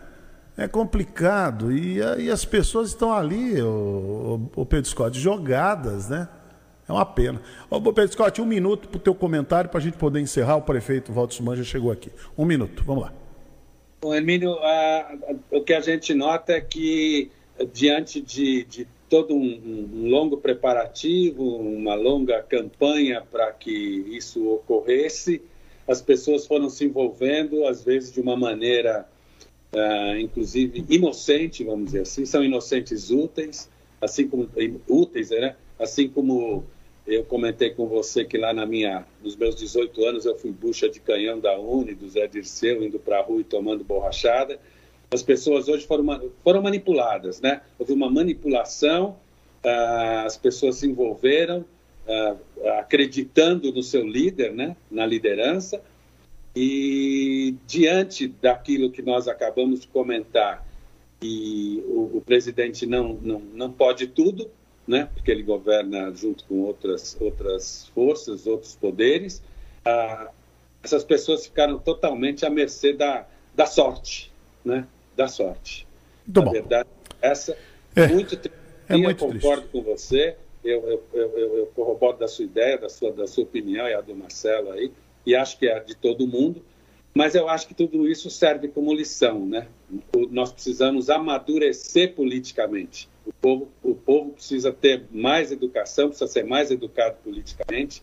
É 0.58 0.66
complicado. 0.66 1.72
E, 1.72 1.98
e 1.98 2.30
as 2.30 2.44
pessoas 2.44 2.88
estão 2.88 3.12
ali, 3.12 3.62
o, 3.62 4.50
o, 4.56 4.62
o 4.62 4.66
Pedro 4.66 4.90
Scott, 4.90 5.18
jogadas, 5.18 6.08
né? 6.08 6.28
É 6.88 6.92
uma 6.92 7.06
pena. 7.06 7.40
Ô, 7.70 7.80
Pedro 7.80 8.12
Scott, 8.12 8.40
um 8.42 8.46
minuto 8.46 8.88
para 8.88 8.96
o 8.96 9.00
teu 9.00 9.14
comentário 9.14 9.70
para 9.70 9.78
a 9.78 9.82
gente 9.82 9.96
poder 9.96 10.20
encerrar. 10.20 10.56
O 10.56 10.62
prefeito 10.62 11.12
Suman 11.30 11.54
já 11.54 11.62
chegou 11.62 11.92
aqui. 11.92 12.10
Um 12.36 12.44
minuto, 12.44 12.82
vamos 12.84 13.04
lá. 13.04 13.12
Bom, 14.00 14.14
Hermínio, 14.14 14.58
a, 14.58 15.00
a, 15.00 15.34
o 15.56 15.62
que 15.62 15.74
a 15.74 15.80
gente 15.80 16.14
nota 16.14 16.52
é 16.52 16.60
que, 16.60 17.30
diante 17.72 18.20
de, 18.20 18.64
de 18.64 18.88
todo 19.08 19.34
um, 19.34 19.90
um, 19.92 20.08
longo 20.08 20.38
preparativo, 20.38 21.42
uma 21.42 21.94
longa 21.94 22.42
campanha 22.42 23.22
para 23.30 23.52
que 23.52 23.70
isso 23.70 24.48
ocorresse, 24.48 25.42
as 25.86 26.00
pessoas 26.00 26.46
foram 26.46 26.68
se 26.68 26.84
envolvendo, 26.84 27.66
às 27.66 27.84
vezes 27.84 28.12
de 28.12 28.20
uma 28.20 28.36
maneira, 28.36 29.06
uh, 29.72 30.18
inclusive, 30.18 30.84
inocente, 30.88 31.64
vamos 31.64 31.86
dizer 31.86 32.02
assim, 32.02 32.24
são 32.24 32.44
inocentes 32.44 33.10
úteis, 33.10 33.68
assim 34.00 34.28
como 34.28 34.48
úteis, 34.88 35.30
né? 35.30 35.56
assim 35.78 36.08
como 36.08 36.64
eu 37.06 37.24
comentei 37.24 37.70
com 37.70 37.86
você 37.86 38.24
que 38.24 38.36
lá 38.36 38.52
na 38.52 38.66
minha, 38.66 39.06
nos 39.22 39.34
meus 39.36 39.56
18 39.56 40.04
anos 40.04 40.26
eu 40.26 40.36
fui 40.36 40.50
bucha 40.50 40.88
de 40.88 41.00
canhão 41.00 41.40
da 41.40 41.58
Uni, 41.58 41.94
do 41.94 42.08
Zé 42.08 42.26
Dirceu, 42.26 42.82
indo 42.82 42.98
para 42.98 43.18
a 43.18 43.22
rua 43.22 43.40
e 43.40 43.44
tomando 43.44 43.82
borrachada. 43.82 44.60
As 45.10 45.22
pessoas 45.22 45.68
hoje 45.68 45.86
foram, 45.86 46.30
foram 46.44 46.60
manipuladas, 46.60 47.40
né? 47.40 47.62
Houve 47.78 47.94
uma 47.94 48.10
manipulação, 48.10 49.16
uh, 49.64 50.26
as 50.26 50.36
pessoas 50.36 50.76
se 50.76 50.86
envolveram 50.86 51.64
uh, 52.06 52.68
acreditando 52.78 53.72
no 53.72 53.82
seu 53.82 54.06
líder, 54.06 54.52
né? 54.52 54.76
Na 54.90 55.06
liderança. 55.06 55.80
E 56.60 57.54
diante 57.68 58.26
daquilo 58.26 58.90
que 58.90 59.00
nós 59.00 59.28
acabamos 59.28 59.78
de 59.78 59.86
comentar, 59.86 60.66
que 61.20 61.80
o, 61.86 62.16
o 62.18 62.22
presidente 62.26 62.84
não, 62.84 63.12
não, 63.22 63.38
não 63.38 63.70
pode 63.70 64.08
tudo, 64.08 64.50
né? 64.84 65.08
porque 65.14 65.30
ele 65.30 65.44
governa 65.44 66.12
junto 66.12 66.42
com 66.46 66.62
outras, 66.62 67.16
outras 67.20 67.86
forças, 67.94 68.44
outros 68.48 68.74
poderes, 68.74 69.40
ah, 69.84 70.30
essas 70.82 71.04
pessoas 71.04 71.46
ficaram 71.46 71.78
totalmente 71.78 72.44
à 72.44 72.50
mercê 72.50 72.92
da, 72.92 73.24
da 73.54 73.64
sorte, 73.64 74.32
né? 74.64 74.84
da 75.16 75.28
sorte. 75.28 75.86
Muito 76.26 76.40
Na 76.40 76.44
bom. 76.46 76.50
verdade, 76.50 76.88
essa 77.22 77.56
É. 77.94 78.08
muito 78.08 78.36
triste 78.36 78.58
É 78.88 78.96
muito 78.96 79.24
eu 79.24 79.32
concordo 79.32 79.68
com 79.68 79.80
você, 79.80 80.34
eu, 80.64 80.80
eu, 80.88 81.04
eu, 81.12 81.56
eu 81.58 81.66
corroboro 81.66 82.18
da 82.18 82.26
sua 82.26 82.44
ideia, 82.44 82.76
da 82.76 82.88
sua, 82.88 83.12
da 83.12 83.28
sua 83.28 83.44
opinião 83.44 83.86
e 83.86 83.94
a 83.94 84.00
do 84.00 84.12
Marcelo 84.12 84.72
aí, 84.72 84.90
e 85.28 85.36
acho 85.36 85.58
que 85.58 85.66
é 85.68 85.78
de 85.80 85.94
todo 85.94 86.26
mundo, 86.26 86.64
mas 87.14 87.34
eu 87.34 87.48
acho 87.48 87.66
que 87.68 87.74
tudo 87.74 88.08
isso 88.08 88.30
serve 88.30 88.68
como 88.68 88.92
lição, 88.94 89.44
né? 89.44 89.66
O- 90.16 90.26
Nós 90.30 90.52
precisamos 90.52 91.10
amadurecer 91.10 92.14
politicamente. 92.14 93.08
O 93.26 93.32
povo, 93.32 93.68
o 93.82 93.94
povo 93.94 94.30
precisa 94.32 94.72
ter 94.72 95.04
mais 95.10 95.52
educação, 95.52 96.08
precisa 96.08 96.30
ser 96.30 96.44
mais 96.44 96.70
educado 96.70 97.16
politicamente, 97.22 98.02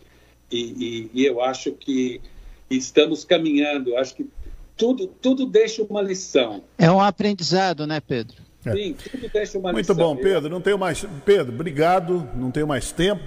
e, 0.52 0.60
e- 0.61 1.22
e 1.22 1.26
eu 1.26 1.41
acho 1.41 1.72
que 1.72 2.22
estamos 2.69 3.23
caminhando. 3.26 3.95
Acho 3.97 4.15
que 4.15 4.27
tudo, 4.77 5.07
tudo 5.07 5.45
deixa 5.45 5.81
uma 5.84 6.02
lição. 6.02 6.64
É 6.77 6.91
um 6.91 6.99
aprendizado, 7.02 7.88
né, 7.88 7.99
Pedro? 7.99 8.38
Sim, 8.61 8.95
tudo 9.11 9.30
deixa 9.31 9.57
uma 9.60 9.72
Muito 9.72 9.88
lição. 9.91 9.95
bom, 9.95 10.15
Pedro. 10.15 10.49
Não 10.49 10.60
tenho 10.61 10.77
mais. 10.77 11.06
Pedro, 11.23 11.53
obrigado. 11.53 12.27
Não 12.35 12.52
tenho 12.52 12.68
mais 12.68 12.91
tempo. 12.91 13.23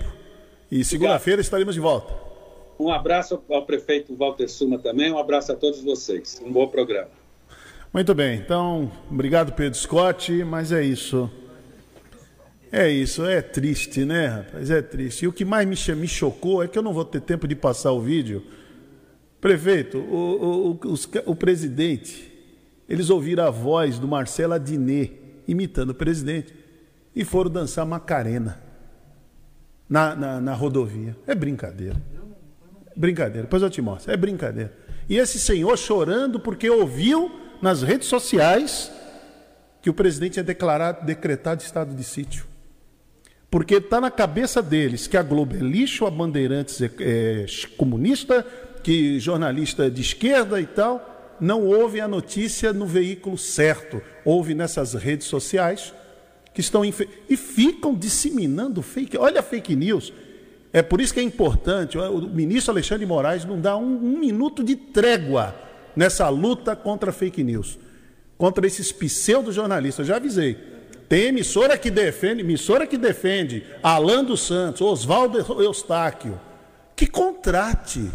E 0.71 0.85
segunda-feira 0.85 1.41
estaremos 1.41 1.75
de 1.75 1.81
volta. 1.81 2.28
Um 2.79 2.91
abraço 2.91 3.43
ao 3.51 3.67
prefeito 3.67 4.15
Walter 4.15 4.49
Suma 4.49 4.79
também, 4.79 5.11
um 5.13 5.19
abraço 5.19 5.51
a 5.51 5.57
todos 5.57 5.81
vocês. 5.83 6.41
Um 6.45 6.53
bom 6.53 6.69
programa. 6.69 7.11
Muito 7.93 8.15
bem. 8.15 8.39
Então, 8.39 8.93
obrigado, 9.11 9.53
Pedro 9.53 9.79
Scott. 9.79 10.45
Mas 10.45 10.71
é 10.73 10.85
isso. 10.85 11.31
É 12.71 12.89
isso. 12.89 13.25
É 13.25 13.41
triste, 13.41 14.05
né, 14.05 14.27
rapaz? 14.27 14.71
É 14.71 14.83
triste. 14.83 15.25
E 15.25 15.29
o 15.29 15.33
que 15.33 15.45
mais 15.45 15.67
me, 15.67 16.07
chocou 16.07 16.63
é 16.63 16.69
que 16.69 16.79
eu 16.79 16.83
não 16.83 16.93
vou 16.93 17.05
ter 17.05 17.21
tempo 17.21 17.49
de 17.49 17.57
passar 17.57 17.93
o 17.93 18.01
vídeo. 18.01 18.45
Prefeito, 19.41 19.99
o, 19.99 20.79
o, 20.85 20.89
os 20.89 21.09
o 21.25 21.35
presidente, 21.35 22.31
eles 22.89 23.09
ouviram 23.09 23.45
a 23.45 23.51
voz 23.51 23.99
do 23.99 24.07
Marcelo 24.07 24.53
Adnet 24.53 25.13
imitando 25.47 25.91
o 25.91 25.95
presidente 25.95 26.55
e 27.15 27.25
foram 27.25 27.51
dançar 27.51 27.87
Macarena 27.87 28.61
na, 29.89 30.15
na, 30.15 30.41
na 30.41 30.55
rodovia. 30.55 31.17
É 31.27 31.35
brincadeira. 31.35 31.97
Brincadeira. 32.99 33.43
Depois 33.43 33.63
eu 33.63 33.71
te 33.71 33.81
mostro. 33.81 34.13
É 34.13 34.17
brincadeira. 34.17 34.73
E 35.09 35.17
esse 35.17 35.39
senhor 35.39 35.79
chorando 35.79 36.41
porque 36.41 36.69
ouviu 36.69 37.31
nas 37.63 37.81
redes 37.83 38.09
sociais 38.09 38.91
que 39.81 39.89
o 39.89 39.95
presidente 39.95 40.33
tinha 40.33 40.43
declarado, 40.45 41.07
decretado 41.07 41.63
estado 41.63 41.95
de 41.95 42.03
sítio. 42.03 42.45
Porque 43.49 43.77
está 43.77 44.01
na 44.01 44.11
cabeça 44.11 44.61
deles 44.61 45.07
que 45.07 45.17
a 45.17 45.23
Globo 45.23 45.55
é 45.55 45.59
lixo, 45.61 46.05
a 46.07 46.11
Bandeirantes 46.11 46.83
é, 46.83 46.91
é 47.01 47.47
comunista, 47.77 48.45
que 48.83 49.21
jornalista 49.21 49.87
é 49.87 49.91
de 49.91 50.03
esquerda 50.03 50.61
e 50.61 50.67
tal. 50.67 51.37
Não 51.41 51.65
houve 51.65 52.01
a 52.01 52.09
notícia 52.09 52.73
no 52.73 52.85
veículo 52.85 53.39
certo. 53.39 54.03
Houve 54.25 54.55
nessas 54.55 54.93
redes 54.95 55.29
sociais 55.29 55.95
que 56.53 56.61
estão 56.61 56.85
em 56.85 56.91
fe- 56.91 57.09
e 57.31 57.37
ficam 57.37 57.95
disseminando 57.95 58.83
fake. 58.83 59.17
Olha 59.17 59.39
a 59.39 59.43
fake 59.43 59.77
news. 59.77 60.13
É 60.73 60.83
por 60.83 61.01
isso 61.01 61.15
que 61.15 61.21
é 61.21 61.23
importante. 61.23 61.97
O 61.97 62.21
ministro 62.21 62.73
Alexandre 62.73 63.05
de 63.05 63.09
Moraes 63.09 63.45
não 63.45 63.61
dá 63.61 63.77
um, 63.77 63.97
um 63.97 64.19
minuto 64.19 64.63
de 64.63 64.77
trégua 64.77 65.55
nessa 65.97 66.29
luta 66.29 66.77
contra 66.77 67.11
fake 67.11 67.43
news, 67.43 67.79
contra 68.37 68.67
esses 68.67 68.93
pseudo-jornalistas. 68.93 70.07
Já 70.07 70.17
avisei. 70.17 70.57
Tem 71.09 71.25
emissora 71.29 71.79
que 71.79 71.91
defende, 71.91 72.43
emissora 72.43 72.87
que 72.87 72.99
defende 72.99 73.65
Alan 73.83 74.23
dos 74.23 74.47
Santos, 74.47 74.83
Oswaldo 74.83 75.39
Eustáquio, 75.63 76.39
que 76.95 77.07
contrate, 77.07 78.11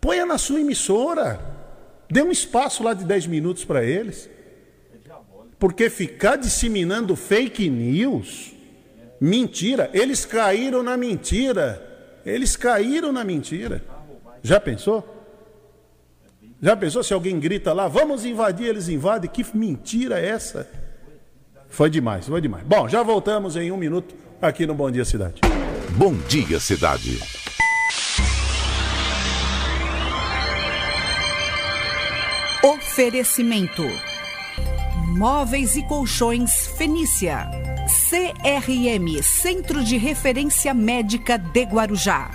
ponha 0.00 0.24
na 0.24 0.38
sua 0.38 0.60
emissora, 0.60 1.40
dê 2.08 2.22
um 2.22 2.30
espaço 2.30 2.84
lá 2.84 2.94
de 2.94 3.04
10 3.04 3.26
minutos 3.26 3.64
para 3.64 3.84
eles. 3.84 4.30
Porque 5.58 5.90
ficar 5.90 6.36
disseminando 6.36 7.16
fake 7.16 7.68
news, 7.68 8.52
mentira, 9.20 9.90
eles 9.92 10.24
caíram 10.24 10.82
na 10.82 10.96
mentira. 10.96 11.86
Eles 12.24 12.56
caíram 12.56 13.12
na 13.12 13.24
mentira. 13.24 13.82
Já 14.42 14.58
pensou? 14.58 15.16
Já 16.62 16.76
pensou 16.76 17.02
se 17.02 17.14
alguém 17.14 17.38
grita 17.40 17.72
lá, 17.72 17.88
vamos 17.88 18.24
invadir, 18.24 18.68
eles 18.68 18.88
invadem? 18.88 19.30
Que 19.30 19.44
mentira 19.56 20.20
é 20.20 20.28
essa? 20.28 20.68
Foi 21.68 21.88
demais, 21.88 22.26
foi 22.26 22.40
demais. 22.40 22.64
Bom, 22.64 22.88
já 22.88 23.02
voltamos 23.02 23.56
em 23.56 23.70
um 23.70 23.76
minuto 23.76 24.14
aqui 24.42 24.66
no 24.66 24.74
Bom 24.74 24.90
Dia 24.90 25.04
Cidade. 25.04 25.40
Bom 25.96 26.14
Dia 26.28 26.60
Cidade. 26.60 27.18
Oferecimento: 32.62 33.84
Móveis 35.16 35.76
e 35.76 35.82
Colchões 35.86 36.66
Fenícia. 36.76 37.69
CRM 37.90 39.20
Centro 39.20 39.82
de 39.82 39.96
Referência 39.96 40.72
Médica 40.72 41.36
de 41.36 41.64
Guarujá. 41.64 42.30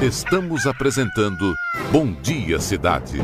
Estamos 0.00 0.64
apresentando 0.64 1.52
Bom 1.90 2.12
Dia 2.22 2.60
Cidade. 2.60 3.18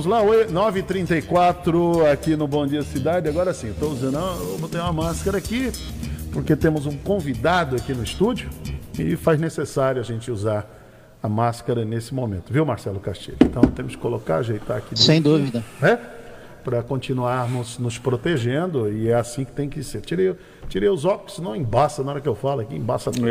Vamos 0.00 0.06
lá, 0.06 0.22
oi, 0.22 0.46
9h34 0.46 2.10
aqui 2.10 2.34
no 2.34 2.48
Bom 2.48 2.66
Dia 2.66 2.82
Cidade. 2.82 3.28
Agora 3.28 3.52
sim, 3.52 3.68
estou 3.70 3.90
usando, 3.90 4.16
eu 4.16 4.56
botei 4.58 4.80
uma 4.80 4.92
máscara 4.94 5.36
aqui, 5.36 5.70
porque 6.32 6.56
temos 6.56 6.86
um 6.86 6.96
convidado 6.96 7.76
aqui 7.76 7.92
no 7.92 8.02
estúdio 8.02 8.48
e 8.98 9.14
faz 9.14 9.38
necessário 9.38 10.00
a 10.00 10.04
gente 10.04 10.30
usar 10.30 10.66
a 11.22 11.28
máscara 11.28 11.84
nesse 11.84 12.14
momento, 12.14 12.50
viu, 12.50 12.64
Marcelo 12.64 12.98
Castilho? 12.98 13.36
Então 13.42 13.62
temos 13.62 13.94
que 13.94 14.00
colocar, 14.00 14.36
ajeitar 14.36 14.78
aqui. 14.78 14.98
Sem 14.98 15.20
dúvida. 15.20 15.62
Né? 15.82 15.98
Para 16.64 16.82
continuarmos 16.82 17.78
nos 17.78 17.98
protegendo 17.98 18.90
e 18.90 19.10
é 19.10 19.14
assim 19.14 19.44
que 19.44 19.52
tem 19.52 19.68
que 19.68 19.82
ser. 19.84 20.00
Tirei, 20.00 20.34
tirei 20.70 20.88
os 20.88 21.04
óculos, 21.04 21.34
senão 21.34 21.54
embaça 21.54 22.02
na 22.02 22.12
hora 22.12 22.20
que 22.22 22.28
eu 22.28 22.34
falo 22.34 22.62
aqui, 22.62 22.74
embaça 22.74 23.10
tudo. 23.10 23.26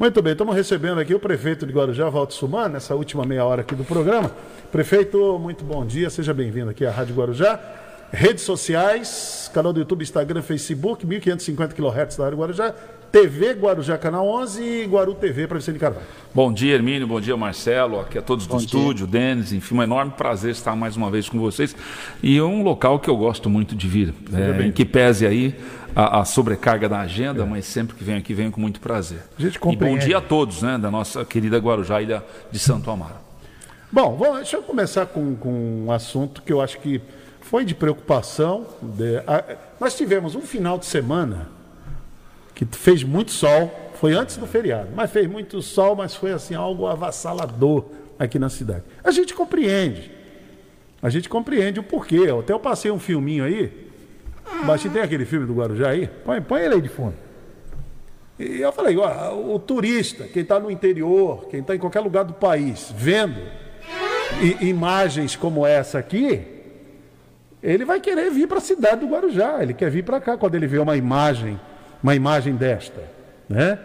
Muito 0.00 0.22
bem, 0.22 0.32
estamos 0.32 0.56
recebendo 0.56 0.98
aqui 0.98 1.14
o 1.14 1.20
prefeito 1.20 1.66
de 1.66 1.74
Guarujá, 1.74 2.08
Valdo 2.08 2.32
Suman, 2.32 2.70
nessa 2.70 2.94
última 2.94 3.26
meia 3.26 3.44
hora 3.44 3.60
aqui 3.60 3.74
do 3.74 3.84
programa. 3.84 4.34
Prefeito, 4.72 5.38
muito 5.38 5.62
bom 5.62 5.84
dia, 5.84 6.08
seja 6.08 6.32
bem-vindo 6.32 6.70
aqui 6.70 6.86
à 6.86 6.90
Rádio 6.90 7.14
Guarujá. 7.14 7.60
Redes 8.10 8.42
sociais, 8.42 9.50
canal 9.52 9.74
do 9.74 9.80
YouTube, 9.80 10.00
Instagram, 10.00 10.40
Facebook, 10.40 11.06
1550 11.06 11.74
kHz 11.74 12.16
da 12.16 12.24
Rádio 12.24 12.38
Guarujá, 12.38 12.74
TV 13.12 13.54
Guarujá 13.54 13.98
Canal 13.98 14.26
11 14.26 14.62
e 14.62 14.84
Guaru 14.86 15.14
TV 15.14 15.46
para 15.48 15.58
Vicente 15.58 15.78
Carvalho. 15.80 16.06
Bom 16.32 16.52
dia, 16.52 16.74
Hermínio. 16.74 17.08
Bom 17.08 17.20
dia, 17.20 17.36
Marcelo. 17.36 17.98
Aqui 18.00 18.16
a 18.18 18.22
todos 18.22 18.46
do 18.46 18.50
Bom 18.52 18.58
dia. 18.58 18.66
estúdio, 18.66 19.06
Denis. 19.06 19.52
Enfim, 19.52 19.74
um 19.76 19.82
enorme 19.82 20.12
prazer 20.16 20.52
estar 20.52 20.76
mais 20.76 20.96
uma 20.96 21.10
vez 21.10 21.28
com 21.28 21.38
vocês. 21.40 21.74
E 22.22 22.38
é 22.38 22.42
um 22.42 22.62
local 22.62 23.00
que 23.00 23.10
eu 23.10 23.16
gosto 23.16 23.50
muito 23.50 23.74
de 23.74 23.88
vir. 23.88 24.14
É, 24.32 24.52
bem. 24.52 24.68
em 24.68 24.72
que 24.72 24.84
pese 24.84 25.26
aí 25.26 25.56
a, 25.94 26.20
a 26.20 26.24
sobrecarga 26.24 26.88
da 26.88 27.00
agenda, 27.00 27.44
mas 27.44 27.64
sempre 27.66 27.96
que 27.96 28.04
venho 28.04 28.18
aqui, 28.18 28.32
venho 28.32 28.52
com 28.52 28.60
muito 28.60 28.78
prazer. 28.80 29.18
A 29.36 29.42
gente 29.42 29.56
e 29.56 29.58
bom 29.58 29.70
compreende. 29.70 30.06
dia 30.06 30.18
a 30.18 30.20
todos, 30.20 30.62
né, 30.62 30.78
da 30.78 30.88
nossa 30.90 31.24
querida 31.24 31.58
Guarujá, 31.58 32.00
ilha 32.00 32.22
de 32.52 32.60
Santo 32.60 32.88
Amaro. 32.92 33.16
Bom, 33.90 34.14
vamos, 34.16 34.36
deixa 34.36 34.56
eu 34.56 34.62
começar 34.62 35.06
com, 35.06 35.34
com 35.34 35.84
um 35.86 35.90
assunto 35.90 36.42
que 36.42 36.52
eu 36.52 36.60
acho 36.60 36.78
que 36.78 37.00
foi 37.40 37.64
de 37.64 37.74
preocupação. 37.74 38.66
de- 38.80 39.16
a- 39.26 39.42
nós 39.80 39.96
tivemos 39.96 40.36
um 40.36 40.42
final 40.42 40.78
de 40.78 40.86
semana 40.86 41.48
que 42.60 42.76
fez 42.76 43.02
muito 43.02 43.30
sol, 43.30 43.72
foi 43.94 44.12
antes 44.12 44.36
do 44.36 44.46
feriado, 44.46 44.90
mas 44.94 45.10
fez 45.10 45.26
muito 45.26 45.62
sol, 45.62 45.96
mas 45.96 46.14
foi 46.14 46.30
assim 46.30 46.54
algo 46.54 46.86
avassalador 46.86 47.86
aqui 48.18 48.38
na 48.38 48.50
cidade. 48.50 48.82
A 49.02 49.10
gente 49.10 49.32
compreende. 49.32 50.10
A 51.00 51.08
gente 51.08 51.26
compreende 51.26 51.80
o 51.80 51.82
porquê. 51.82 52.28
Até 52.38 52.52
eu 52.52 52.60
passei 52.60 52.90
um 52.90 52.98
filminho 52.98 53.44
aí. 53.44 53.88
Baixinho 54.66 54.92
tem 54.92 55.00
aquele 55.00 55.24
filme 55.24 55.46
do 55.46 55.54
Guarujá 55.54 55.88
aí? 55.88 56.06
Põe, 56.06 56.42
põe 56.42 56.60
ele 56.60 56.74
aí 56.74 56.82
de 56.82 56.90
fundo. 56.90 57.14
E 58.38 58.60
eu 58.60 58.72
falei, 58.72 58.94
ó, 58.98 59.34
o 59.34 59.58
turista, 59.58 60.24
quem 60.24 60.42
está 60.42 60.60
no 60.60 60.70
interior, 60.70 61.46
quem 61.48 61.60
está 61.60 61.74
em 61.74 61.78
qualquer 61.78 62.00
lugar 62.00 62.24
do 62.24 62.34
país, 62.34 62.92
vendo 62.94 63.40
imagens 64.60 65.34
como 65.34 65.64
essa 65.64 65.98
aqui, 65.98 66.42
ele 67.62 67.86
vai 67.86 68.00
querer 68.00 68.30
vir 68.30 68.46
para 68.46 68.58
a 68.58 68.60
cidade 68.60 69.00
do 69.00 69.06
Guarujá, 69.06 69.62
ele 69.62 69.72
quer 69.72 69.90
vir 69.90 70.04
para 70.04 70.20
cá 70.20 70.36
quando 70.36 70.56
ele 70.56 70.66
vê 70.66 70.78
uma 70.78 70.96
imagem, 70.96 71.58
uma 72.02 72.14
imagem 72.14 72.54
desta, 72.54 73.02
né? 73.48 73.78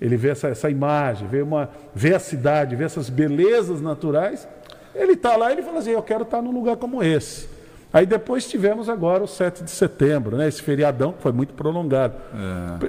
Ele 0.00 0.16
vê 0.16 0.30
essa, 0.30 0.48
essa 0.48 0.70
imagem, 0.70 1.28
vê, 1.28 1.42
uma, 1.42 1.68
vê 1.94 2.14
a 2.14 2.18
cidade, 2.18 2.74
vê 2.74 2.84
essas 2.84 3.10
belezas 3.10 3.80
naturais, 3.82 4.48
ele 4.94 5.12
está 5.12 5.36
lá 5.36 5.50
e 5.50 5.54
ele 5.56 5.62
fala 5.62 5.78
assim, 5.78 5.90
eu 5.90 6.02
quero 6.02 6.22
estar 6.22 6.40
num 6.40 6.50
lugar 6.52 6.76
como 6.76 7.02
esse. 7.02 7.48
Aí 7.92 8.06
depois 8.06 8.48
tivemos 8.48 8.88
agora 8.88 9.22
o 9.22 9.26
7 9.26 9.62
de 9.64 9.70
setembro, 9.70 10.36
né? 10.36 10.48
esse 10.48 10.62
feriadão 10.62 11.12
que 11.12 11.20
foi 11.22 11.32
muito 11.32 11.52
prolongado. 11.54 12.14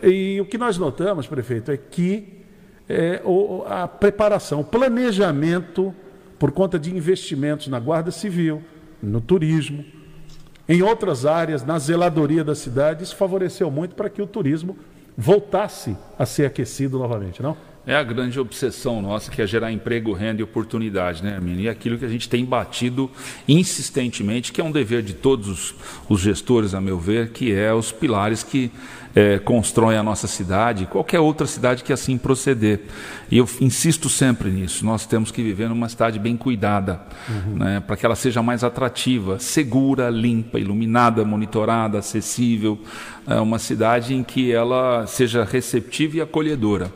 E 0.04 0.40
o 0.40 0.46
que 0.46 0.58
nós 0.58 0.78
notamos, 0.78 1.28
prefeito, 1.28 1.72
é 1.72 1.78
que 1.78 2.40
é, 2.88 3.20
o- 3.26 3.64
a 3.68 3.88
preparação, 3.88 4.62
o 4.62 4.64
planejamento, 4.64 5.94
por 6.40 6.52
conta 6.52 6.78
de 6.80 6.96
investimentos 6.96 7.68
na 7.68 7.80
Guarda 7.80 8.12
Civil, 8.12 8.62
no 9.02 9.20
turismo, 9.20 9.84
em 10.72 10.82
outras 10.82 11.26
áreas, 11.26 11.66
na 11.66 11.78
zeladoria 11.78 12.46
da 12.46 12.56
cidade, 12.56 13.04
isso 13.04 13.16
favoreceu 13.18 13.70
muito 13.70 13.94
para 13.94 14.10
que 14.10 14.22
o 14.22 14.26
turismo 14.26 14.78
voltasse 15.18 15.98
a 16.18 16.26
ser 16.26 16.46
aquecido 16.46 16.98
novamente, 16.98 17.44
não? 17.44 17.58
É 17.86 17.94
a 17.94 18.04
grande 18.04 18.40
obsessão 18.40 19.02
nossa, 19.02 19.30
que 19.30 19.42
é 19.42 19.46
gerar 19.46 19.70
emprego, 19.70 20.14
renda 20.14 20.40
e 20.40 20.44
oportunidade, 20.44 21.22
né, 21.22 21.36
Arminio? 21.36 21.64
E 21.64 21.68
aquilo 21.68 21.98
que 21.98 22.06
a 22.06 22.08
gente 22.08 22.30
tem 22.30 22.46
batido 22.46 23.12
insistentemente, 23.46 24.54
que 24.54 24.62
é 24.62 24.64
um 24.64 24.72
dever 24.72 25.02
de 25.02 25.14
todos 25.14 25.50
os, 25.50 25.76
os 26.08 26.22
gestores, 26.22 26.74
a 26.74 26.80
meu 26.80 26.98
ver, 26.98 27.32
que 27.32 27.52
é 27.52 27.74
os 27.74 27.92
pilares 27.92 28.42
que 28.42 28.72
eh, 29.16 29.40
constroem 29.40 29.98
a 29.98 30.04
nossa 30.04 30.28
cidade, 30.28 30.86
qualquer 30.86 31.20
outra 31.20 31.46
cidade 31.48 31.84
que 31.84 31.92
assim 31.92 32.18
proceder. 32.18 32.82
E 33.30 33.38
eu 33.38 33.50
insisto 33.60 34.10
sempre 34.10 34.50
nisso. 34.50 34.86
Nós 34.86 35.06
temos 35.06 35.32
que 35.32 35.42
viver 35.42 35.70
numa 35.70 35.90
cidade 35.90 36.20
bem 36.20 36.36
cuidada, 36.38 37.02
né, 37.56 37.82
para 37.86 37.96
que 37.96 38.06
ela 38.06 38.16
seja 38.16 38.42
mais 38.42 38.64
atrativa, 38.64 39.40
segura, 39.40 40.10
limpa, 40.10 40.60
iluminada, 40.60 41.24
monitorada, 41.24 42.00
acessível. 42.00 42.80
É 43.28 43.36
uma 43.40 43.60
cidade 43.60 44.14
em 44.16 44.24
que 44.24 44.52
ela 44.52 45.06
seja 45.06 45.44
receptiva 45.44 46.18
e 46.18 46.22
acolhedora. 46.22 46.92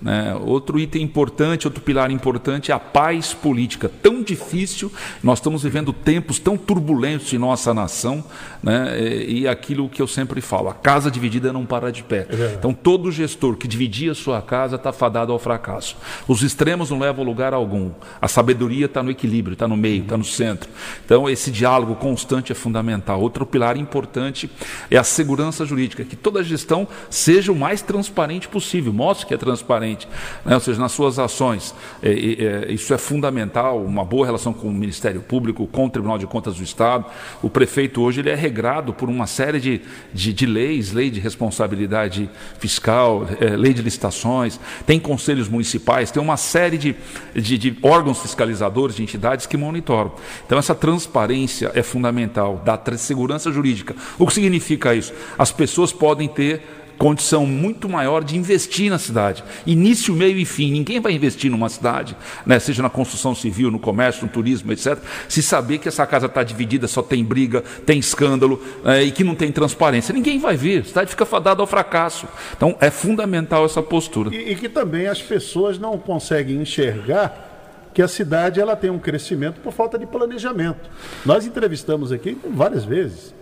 né? 0.00 0.34
Outro 0.40 0.78
item 0.78 1.02
importante, 1.02 1.66
outro 1.66 1.82
pilar 1.82 2.10
importante 2.10 2.70
é 2.70 2.74
a 2.74 2.78
paz 2.78 3.34
política. 3.34 3.90
Tão 4.02 4.22
difícil, 4.22 4.90
nós 5.22 5.38
estamos 5.38 5.62
vivendo 5.62 5.92
tempos 5.92 6.38
tão 6.38 6.56
turbulentos 6.56 7.32
em 7.32 7.38
nossa 7.38 7.74
nação, 7.74 8.24
né? 8.62 8.98
e 9.00 9.46
aquilo 9.46 9.88
que 9.88 10.00
eu 10.00 10.06
sempre 10.06 10.40
falo: 10.40 10.68
a 10.68 10.74
casa 10.74 11.10
dividida 11.10 11.52
não 11.52 11.66
para 11.66 11.92
de 11.92 12.02
pé. 12.02 12.26
Então, 12.58 12.72
todo 12.72 13.12
gestor 13.12 13.56
que 13.56 13.68
dividir 13.68 14.10
a 14.10 14.14
sua 14.14 14.40
casa 14.40 14.76
está 14.76 14.92
fadado 14.92 15.32
ao 15.32 15.38
fracasso. 15.38 15.96
Os 16.26 16.42
extremos 16.42 16.90
não 16.90 16.98
levam 16.98 17.22
a 17.22 17.26
lugar 17.26 17.52
algum. 17.52 17.90
A 18.20 18.28
sabedoria 18.28 18.86
está 18.86 19.02
no 19.02 19.10
equilíbrio, 19.10 19.52
está 19.52 19.68
no 19.68 19.76
meio, 19.76 20.02
está 20.02 20.16
no 20.16 20.24
centro. 20.24 20.68
Então, 21.04 21.28
esse 21.28 21.50
diálogo 21.50 21.96
constante 21.96 22.50
é 22.50 22.54
fundamental. 22.54 23.20
Outro 23.20 23.44
pilar 23.44 23.76
importante 23.76 24.50
é 24.90 24.96
a 24.96 25.04
segurança 25.04 25.65
jurídica, 25.66 26.04
que 26.04 26.16
toda 26.16 26.42
gestão 26.42 26.88
seja 27.10 27.52
o 27.52 27.56
mais 27.56 27.82
transparente 27.82 28.48
possível, 28.48 28.92
mostre 28.92 29.26
que 29.26 29.34
é 29.34 29.36
transparente, 29.36 30.08
né? 30.44 30.54
ou 30.54 30.60
seja, 30.60 30.80
nas 30.80 30.92
suas 30.92 31.18
ações. 31.18 31.74
É, 32.02 32.10
é, 32.10 32.72
isso 32.72 32.94
é 32.94 32.98
fundamental, 32.98 33.82
uma 33.82 34.04
boa 34.04 34.24
relação 34.24 34.52
com 34.52 34.68
o 34.68 34.72
Ministério 34.72 35.20
Público, 35.20 35.66
com 35.66 35.86
o 35.86 35.90
Tribunal 35.90 36.18
de 36.18 36.26
Contas 36.26 36.56
do 36.56 36.62
Estado. 36.62 37.04
O 37.42 37.50
prefeito 37.50 38.00
hoje 38.00 38.20
ele 38.20 38.30
é 38.30 38.34
regrado 38.34 38.92
por 38.92 39.08
uma 39.08 39.26
série 39.26 39.60
de, 39.60 39.80
de, 40.14 40.32
de 40.32 40.46
leis, 40.46 40.92
lei 40.92 41.10
de 41.10 41.20
responsabilidade 41.20 42.30
fiscal, 42.58 43.26
é, 43.40 43.56
lei 43.56 43.74
de 43.74 43.82
licitações, 43.82 44.60
tem 44.86 45.00
conselhos 45.00 45.48
municipais, 45.48 46.10
tem 46.10 46.22
uma 46.22 46.36
série 46.36 46.78
de, 46.78 46.94
de, 47.34 47.58
de 47.58 47.76
órgãos 47.82 48.20
fiscalizadores, 48.20 48.96
de 48.96 49.02
entidades 49.02 49.46
que 49.46 49.56
monitoram. 49.56 50.12
Então, 50.46 50.58
essa 50.58 50.74
transparência 50.74 51.70
é 51.74 51.82
fundamental, 51.82 52.62
da 52.64 52.76
tra- 52.76 52.96
segurança 52.96 53.50
jurídica. 53.50 53.94
O 54.18 54.26
que 54.26 54.34
significa 54.34 54.94
isso? 54.94 55.12
As 55.38 55.52
pessoas 55.56 55.92
podem 55.92 56.28
ter 56.28 56.62
condição 56.98 57.46
muito 57.46 57.88
maior 57.88 58.24
de 58.24 58.36
investir 58.36 58.90
na 58.90 58.98
cidade. 58.98 59.44
Início, 59.66 60.14
meio 60.14 60.38
e 60.38 60.44
fim. 60.44 60.72
Ninguém 60.72 61.00
vai 61.00 61.12
investir 61.12 61.50
numa 61.50 61.68
cidade, 61.68 62.16
né, 62.44 62.58
seja 62.58 62.82
na 62.82 62.90
construção 62.90 63.34
civil, 63.34 63.70
no 63.70 63.78
comércio, 63.78 64.24
no 64.24 64.28
turismo, 64.28 64.72
etc., 64.72 64.98
se 65.28 65.42
saber 65.42 65.78
que 65.78 65.88
essa 65.88 66.06
casa 66.06 66.26
está 66.26 66.42
dividida, 66.42 66.88
só 66.88 67.02
tem 67.02 67.24
briga, 67.24 67.62
tem 67.84 67.98
escândalo 67.98 68.62
eh, 68.84 69.04
e 69.04 69.10
que 69.10 69.24
não 69.24 69.34
tem 69.34 69.52
transparência. 69.52 70.12
Ninguém 70.12 70.38
vai 70.38 70.56
vir. 70.56 70.80
A 70.80 70.84
cidade 70.84 71.10
fica 71.10 71.26
fadada 71.26 71.60
ao 71.60 71.66
fracasso. 71.66 72.26
Então, 72.56 72.76
é 72.80 72.90
fundamental 72.90 73.64
essa 73.64 73.82
postura. 73.82 74.34
E, 74.34 74.52
e 74.52 74.56
que 74.56 74.68
também 74.68 75.06
as 75.06 75.20
pessoas 75.20 75.78
não 75.78 75.98
conseguem 75.98 76.60
enxergar 76.60 77.44
que 77.92 78.02
a 78.02 78.08
cidade 78.08 78.60
ela 78.60 78.76
tem 78.76 78.90
um 78.90 78.98
crescimento 78.98 79.60
por 79.60 79.72
falta 79.72 79.98
de 79.98 80.04
planejamento. 80.06 80.90
Nós 81.24 81.46
entrevistamos 81.46 82.12
aqui 82.12 82.36
várias 82.50 82.84
vezes, 82.84 83.34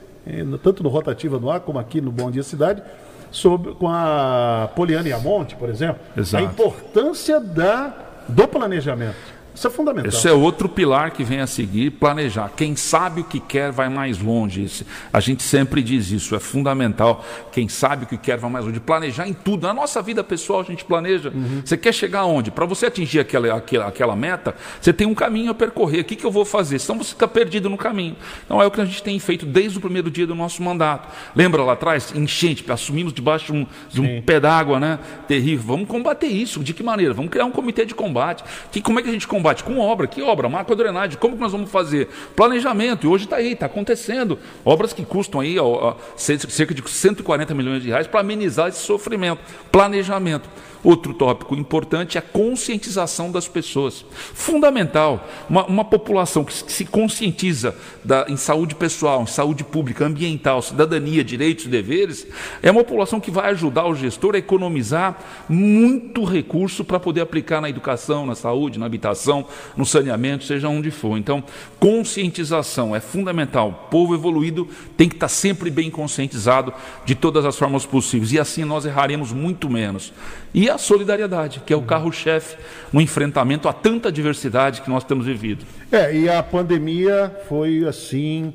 tanto 0.63 0.83
no 0.83 0.89
Rotativa 0.89 1.39
no 1.39 1.51
Ar 1.51 1.61
como 1.61 1.79
aqui 1.79 2.01
no 2.01 2.11
Bom 2.11 2.31
Dia 2.31 2.43
Cidade, 2.43 2.83
sobre, 3.31 3.75
com 3.75 3.89
a 3.89 4.71
Poliana 4.75 5.09
Iamonte, 5.09 5.57
por 5.57 5.69
exemplo, 5.69 6.01
Exato. 6.17 6.45
a 6.45 6.47
importância 6.47 7.41
da, 7.41 7.93
do 8.29 8.47
planejamento. 8.47 9.34
Isso 9.55 9.69
é 9.69 9.71
fundamental. 9.71 10.09
Esse 10.09 10.29
é 10.29 10.33
outro 10.33 10.69
pilar 10.69 11.13
que 11.13 11.23
vem 11.23 11.41
a 11.41 11.47
seguir, 11.47 11.91
planejar. 11.93 12.51
Quem 12.57 12.75
sabe 12.75 13.21
o 13.21 13.25
que 13.25 13.39
quer 13.39 13.71
vai 13.71 13.89
mais 13.89 14.19
longe. 14.19 14.85
A 15.13 15.21
gente 15.21 15.45
sempre 15.45 15.81
diz 15.81 16.11
isso, 16.11 16.35
é 16.35 16.41
fundamental. 16.41 17.25
Quem 17.53 17.69
sabe 17.69 18.05
o 18.05 18.07
que 18.07 18.19
quer 18.19 18.37
vai 18.37 18.51
mais 18.51 18.65
longe. 18.65 18.81
Planejar 18.81 19.29
em 19.29 19.33
tudo. 19.33 19.67
Na 19.67 19.73
nossa 19.73 20.03
vida 20.03 20.25
pessoal 20.25 20.61
a 20.61 20.65
gente 20.65 20.85
planeja. 20.85 21.33
Você 21.65 21.77
quer 21.77 21.95
chegar 21.95 22.21
aonde? 22.21 22.51
Para 22.51 22.67
você 22.67 22.87
atingir 22.87 23.21
aquela, 23.21 23.55
aquela, 23.55 23.87
aquela 23.87 24.17
meta, 24.17 24.57
você 24.81 24.93
tem 24.93 25.07
um 25.07 25.15
caminho 25.15 25.53
a 25.53 25.55
percorrer. 25.55 26.01
O 26.01 26.05
que, 26.05 26.17
que 26.17 26.25
eu 26.27 26.33
vou 26.33 26.45
fazer? 26.45 26.81
Senão 26.81 26.99
você 26.99 27.11
fica 27.11 27.29
perdido 27.29 27.71
no 27.71 27.77
caminho. 27.77 28.17
Então 28.45 28.61
é 28.61 28.67
o 28.67 28.71
que 28.73 28.81
a 28.81 28.85
gente 28.85 29.03
tem 29.05 29.17
feito 29.21 29.47
desde 29.47 29.79
o 29.79 29.81
primeiro 29.81 30.11
dia 30.11 30.27
do 30.27 30.35
nosso 30.35 30.63
mandato. 30.65 31.09
Lembra 31.35 31.63
lá 31.63 31.75
atrás? 31.75 32.13
Enchente, 32.15 32.65
assumimos 32.71 33.13
debaixo 33.13 33.53
de 33.53 33.53
um, 33.53 33.67
de 33.89 34.01
um 34.01 34.21
pé 34.21 34.41
d'água, 34.41 34.81
né? 34.81 34.99
Terrível. 35.29 35.65
Vamos 35.65 35.89
combater 35.89 36.27
isso. 36.27 36.59
De 36.59 36.75
que 36.75 36.83
maneira? 36.83 37.15
Vamos 37.15 37.31
criar 37.31 37.45
um 37.45 37.53
comitê 37.53 37.87
de 37.87 37.95
combate. 37.95 38.43
Que, 38.73 38.81
como 38.81 38.99
é 38.99 39.03
que 39.03 39.09
a 39.09 39.13
gente 39.13 39.29
combate? 39.29 39.44
Com 39.65 39.79
obra. 39.79 40.07
Que 40.07 40.23
obra? 40.23 40.49
Macrodrenagem. 40.49 41.19
Como 41.19 41.35
que 41.35 41.41
nós 41.43 41.53
vamos 41.53 41.71
fazer? 41.71 42.09
Planejamento. 42.37 43.07
E 43.07 43.09
hoje 43.09 43.25
está 43.25 43.37
aí, 43.37 43.53
está 43.53 43.67
acontecendo. 43.67 44.39
Obras 44.65 44.93
que 44.93 45.05
custam 45.05 45.41
aí 45.41 45.59
ó, 45.59 45.95
cerca 46.17 46.75
de 46.75 46.83
140 46.89 47.55
milhões 47.55 47.83
de 47.83 47.89
reais 47.89 48.07
para 48.07 48.21
amenizar 48.21 48.69
esse 48.69 48.79
sofrimento. 48.81 49.41
Planejamento. 49.71 50.49
Outro 50.83 51.15
tópico 51.15 51.55
importante 51.55 52.19
é 52.19 52.21
a 52.21 52.23
conscientização 52.23 53.33
das 53.33 53.49
pessoas. 53.49 54.05
Fundamental. 54.35 55.27
Uma, 55.49 55.65
uma 55.65 55.83
população 55.85 56.45
que 56.45 56.53
se, 56.71 56.85
conscientiza 56.85 57.75
da- 58.05 58.27
em 58.29 58.37
saúde 58.37 58.75
pessoal, 58.75 59.23
em 59.23 59.27
saúde 59.27 59.65
pública, 59.65 60.05
ambiental, 60.05 60.61
cidadania, 60.61 61.25
direitos 61.25 61.65
deveres, 61.69 62.27
é 62.63 62.71
uma 62.71 62.85
população 62.85 63.19
que 63.19 63.31
vai 63.31 63.51
ajudar 63.53 63.87
o 63.87 63.95
gestor 63.95 64.35
a 64.35 64.39
economizar 64.39 65.19
muito 65.49 66.23
recurso 66.23 66.85
para 66.85 67.01
poder 67.01 67.23
aplicar 67.23 67.63
na 67.63 67.71
educação, 67.71 68.27
na 68.27 68.35
saúde, 68.35 68.79
na 68.79 68.85
habitação, 68.85 69.34
no 69.75 69.87
saneamento, 69.87 70.45
seja 70.45 70.69
onde 70.69 70.91
for. 70.91 71.17
Então, 71.17 71.43
conscientização 71.81 72.95
é 72.95 73.01
fundamental. 73.01 73.69
O 73.69 73.91
povo 73.91 74.15
evoluído 74.15 74.69
tem 74.97 75.09
que 75.09 75.15
estar 75.15 75.29
sempre 75.29 75.71
bem 75.71 75.91
conscientizado 75.91 76.73
de 77.07 77.15
todas 77.15 77.47
as 77.47 77.57
formas 77.57 77.87
possíveis. 77.87 78.33
E 78.33 78.39
assim 78.39 78.65
nós 78.65 78.85
erraremos 78.85 79.33
muito 79.33 79.71
menos. 79.71 80.13
E 80.53 80.69
a 80.69 80.77
solidariedade, 80.79 81.63
que 81.65 81.73
é 81.73 81.77
o 81.77 81.83
carro-chefe 81.83 82.57
no 82.93 83.01
enfrentamento 83.01 83.69
a 83.69 83.73
tanta 83.73 84.13
diversidade 84.13 84.83
que 84.83 84.91
nós 84.91 85.05
temos 85.05 85.27
vivido. 85.27 85.65
É, 85.91 86.15
e 86.15 86.29
a 86.29 86.43
pandemia 86.43 87.35
foi, 87.49 87.85
assim, 87.87 88.53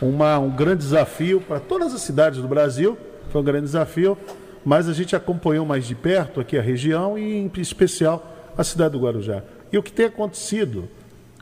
uma, 0.00 0.38
um 0.38 0.50
grande 0.50 0.78
desafio 0.78 1.40
para 1.40 1.60
todas 1.60 1.94
as 1.94 2.00
cidades 2.02 2.40
do 2.40 2.48
Brasil. 2.48 2.96
Foi 3.30 3.40
um 3.40 3.44
grande 3.44 3.66
desafio, 3.66 4.16
mas 4.64 4.88
a 4.88 4.92
gente 4.92 5.14
acompanhou 5.14 5.64
mais 5.64 5.86
de 5.86 5.94
perto 5.94 6.40
aqui 6.40 6.58
a 6.58 6.62
região 6.62 7.18
e, 7.18 7.36
em 7.36 7.50
especial, 7.58 8.52
a 8.56 8.64
cidade 8.64 8.92
do 8.92 9.00
Guarujá. 9.00 9.42
E 9.72 9.78
o 9.78 9.82
que 9.82 9.92
tem 9.92 10.06
acontecido 10.06 10.88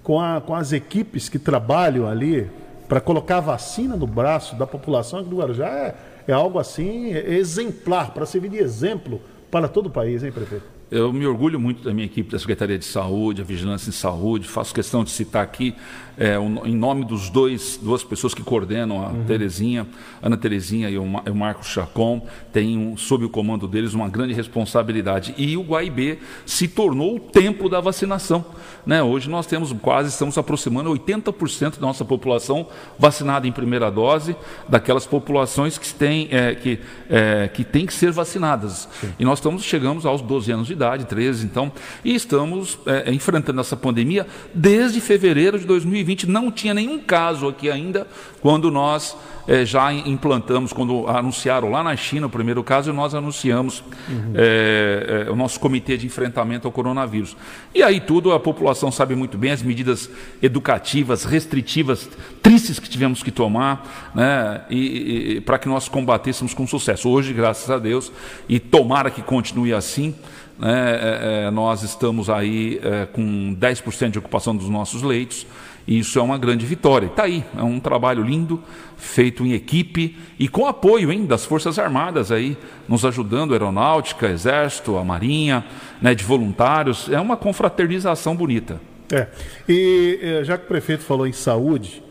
com, 0.03 0.21
a, 0.21 0.41
com 0.41 0.55
as 0.55 0.73
equipes 0.73 1.29
que 1.29 1.39
trabalham 1.39 2.07
ali 2.09 2.51
para 2.89 3.01
colocar 3.01 3.39
a 3.39 3.41
vacina 3.41 3.97
no 3.97 4.07
braço 4.07 4.57
da 4.57 4.67
população 4.67 5.21
aqui 5.21 5.29
do 5.29 5.37
Guarujá 5.37 5.67
é, 5.67 5.95
é 6.27 6.33
algo 6.33 6.59
assim 6.59 7.11
exemplar, 7.13 8.13
para 8.13 8.25
servir 8.25 8.51
de 8.51 8.59
exemplo 8.59 9.21
para 9.51 9.69
todo 9.69 9.87
o 9.87 9.91
país, 9.91 10.23
hein, 10.23 10.33
prefeito? 10.33 10.65
Eu 10.91 11.13
me 11.13 11.27
orgulho 11.27 11.61
muito 11.61 11.83
da 11.83 11.93
minha 11.93 12.07
equipe 12.07 12.31
da 12.31 12.39
Secretaria 12.39 12.79
de 12.79 12.85
Saúde, 12.85 13.43
a 13.43 13.45
Vigilância 13.45 13.91
em 13.91 13.93
Saúde. 13.93 14.49
Faço 14.49 14.75
questão 14.75 15.05
de 15.05 15.11
citar 15.11 15.45
aqui, 15.45 15.75
é, 16.19 16.39
um, 16.39 16.67
em 16.67 16.75
nome 16.75 17.05
dos 17.05 17.31
dois, 17.31 17.79
duas 17.81 18.03
pessoas 18.03 18.35
que 18.35 18.43
coordenam, 18.43 19.05
a 19.05 19.11
uhum. 19.11 19.25
Terezinha, 19.25 19.87
Ana 20.21 20.37
Terezinha 20.37 20.91
e 20.91 20.99
o, 20.99 21.03
o 21.03 21.35
Marcos 21.35 21.69
Chacon, 21.69 22.27
tem 22.53 22.77
um, 22.77 22.97
sob 22.97 23.25
o 23.25 23.29
comando 23.29 23.69
deles 23.69 23.95
uma 23.95 24.09
grande 24.09 24.35
responsabilidade. 24.35 25.33
E 25.39 25.57
o 25.57 25.63
Guaibê 25.63 26.19
se 26.45 26.67
tornou 26.67 27.17
o 27.17 27.21
templo 27.21 27.69
da 27.69 27.81
vacinação. 27.81 28.45
Né? 28.85 29.03
Hoje 29.03 29.31
nós 29.31 29.47
temos 29.47 29.73
quase, 29.75 30.09
estamos 30.09 30.37
aproximando 30.37 30.91
80% 30.91 31.79
da 31.79 31.87
nossa 31.87 32.05
população 32.05 32.67
vacinada 32.99 33.47
em 33.47 33.53
primeira 33.53 33.91
dose, 33.91 34.35
daquelas 34.69 35.07
populações 35.07 35.79
que 35.79 35.95
têm, 35.95 36.29
é, 36.33 36.55
que, 36.55 36.81
é, 37.09 37.49
que, 37.49 37.63
têm 37.63 37.87
que 37.87 37.95
ser 37.95 38.11
vacinadas. 38.11 38.89
Sim. 39.01 39.13
E 39.21 39.25
nós 39.25 39.39
estamos, 39.39 39.63
chegamos 39.63 40.05
aos 40.05 40.21
12 40.21 40.51
anos 40.51 40.67
de 40.67 40.73
idade, 40.73 41.05
13, 41.05 41.47
então, 41.47 41.71
e 42.05 42.15
estamos 42.15 42.79
é, 42.87 43.13
enfrentando 43.13 43.61
essa 43.61 43.77
pandemia 43.77 44.27
desde 44.53 45.01
fevereiro 45.01 45.59
de 45.59 45.67
2020. 45.67 46.08
Não 46.27 46.51
tinha 46.51 46.75
nenhum 46.75 46.99
caso 46.99 47.49
aqui 47.49 47.71
ainda 47.71 48.07
quando 48.41 48.71
nós 48.71 49.17
é, 49.49 49.65
já 49.65 49.93
implantamos, 49.93 50.73
quando 50.73 51.07
anunciaram 51.09 51.71
lá 51.71 51.83
na 51.83 51.97
China 51.97 52.27
o 52.27 52.31
primeiro 52.31 52.63
caso, 52.63 52.93
nós 52.93 53.15
anunciamos 53.15 53.83
uhum. 54.09 54.33
é, 54.35 55.25
é, 55.27 55.31
o 55.31 55.35
nosso 55.35 55.59
comitê 55.59 55.97
de 55.97 56.07
enfrentamento 56.07 56.69
ao 56.69 56.73
coronavírus. 56.73 57.35
E 57.75 57.83
aí 57.83 57.99
tudo, 57.99 58.33
a 58.33 58.39
população 58.39 58.93
sabe 58.93 59.15
muito 59.15 59.39
bem 59.39 59.51
as 59.51 59.63
medidas 59.63 60.11
educativas, 60.43 61.25
restritivas, 61.25 62.09
tristes 62.43 62.79
que 62.79 62.89
tivemos 62.89 63.23
que 63.23 63.31
tomar, 63.31 64.13
né, 64.15 64.63
e, 64.69 65.37
e 65.37 65.41
para 65.41 65.59
que 65.59 65.69
nós 65.69 65.89
combatêssemos 65.89 66.53
com 66.53 66.67
sucesso. 66.67 67.09
Hoje, 67.09 67.33
graças 67.33 67.71
a 67.71 67.79
Deus, 67.79 68.13
e 68.49 68.61
tomara 68.61 69.11
que 69.11 69.23
continue 69.23 69.73
assim, 69.73 70.15
é, 70.61 71.47
é, 71.47 71.51
nós 71.51 71.83
estamos 71.83 72.29
aí 72.29 72.81
é, 72.83 73.07
com 73.07 73.57
10% 73.59 74.11
de 74.11 74.19
ocupação 74.19 74.57
dos 74.57 74.69
nossos 74.69 75.03
leitos, 75.03 75.47
e 75.89 76.01
isso 76.01 76.19
é 76.19 76.23
uma 76.23 76.37
grande 76.37 76.67
vitória. 76.67 77.07
Está 77.07 77.23
aí, 77.23 77.43
é 77.57 77.63
um 77.63 77.81
trabalho 77.81 78.23
lindo, 78.23 78.63
feito 78.99 79.43
em 79.47 79.55
equipe 79.55 80.19
e 80.39 80.47
com 80.47 80.67
apoio 80.67 81.11
hein, 81.11 81.25
das 81.25 81.47
Forças 81.47 81.79
Armadas 81.79 82.31
aí, 82.31 82.59
nos 82.87 83.07
ajudando, 83.07 83.53
Aeronáutica, 83.55 84.29
Exército, 84.29 84.99
a 84.99 85.03
Marinha, 85.03 85.65
né, 86.03 86.15
de 86.15 86.23
voluntários. 86.23 87.09
É 87.11 87.19
uma 87.19 87.39
confraternização 87.39 88.37
bonita. 88.37 88.79
É. 89.11 89.29
E 89.67 90.19
eh, 90.21 90.45
já 90.45 90.59
que 90.59 90.65
o 90.65 90.69
prefeito 90.69 91.05
falou 91.05 91.27
em 91.27 91.33
saúde, 91.33 92.03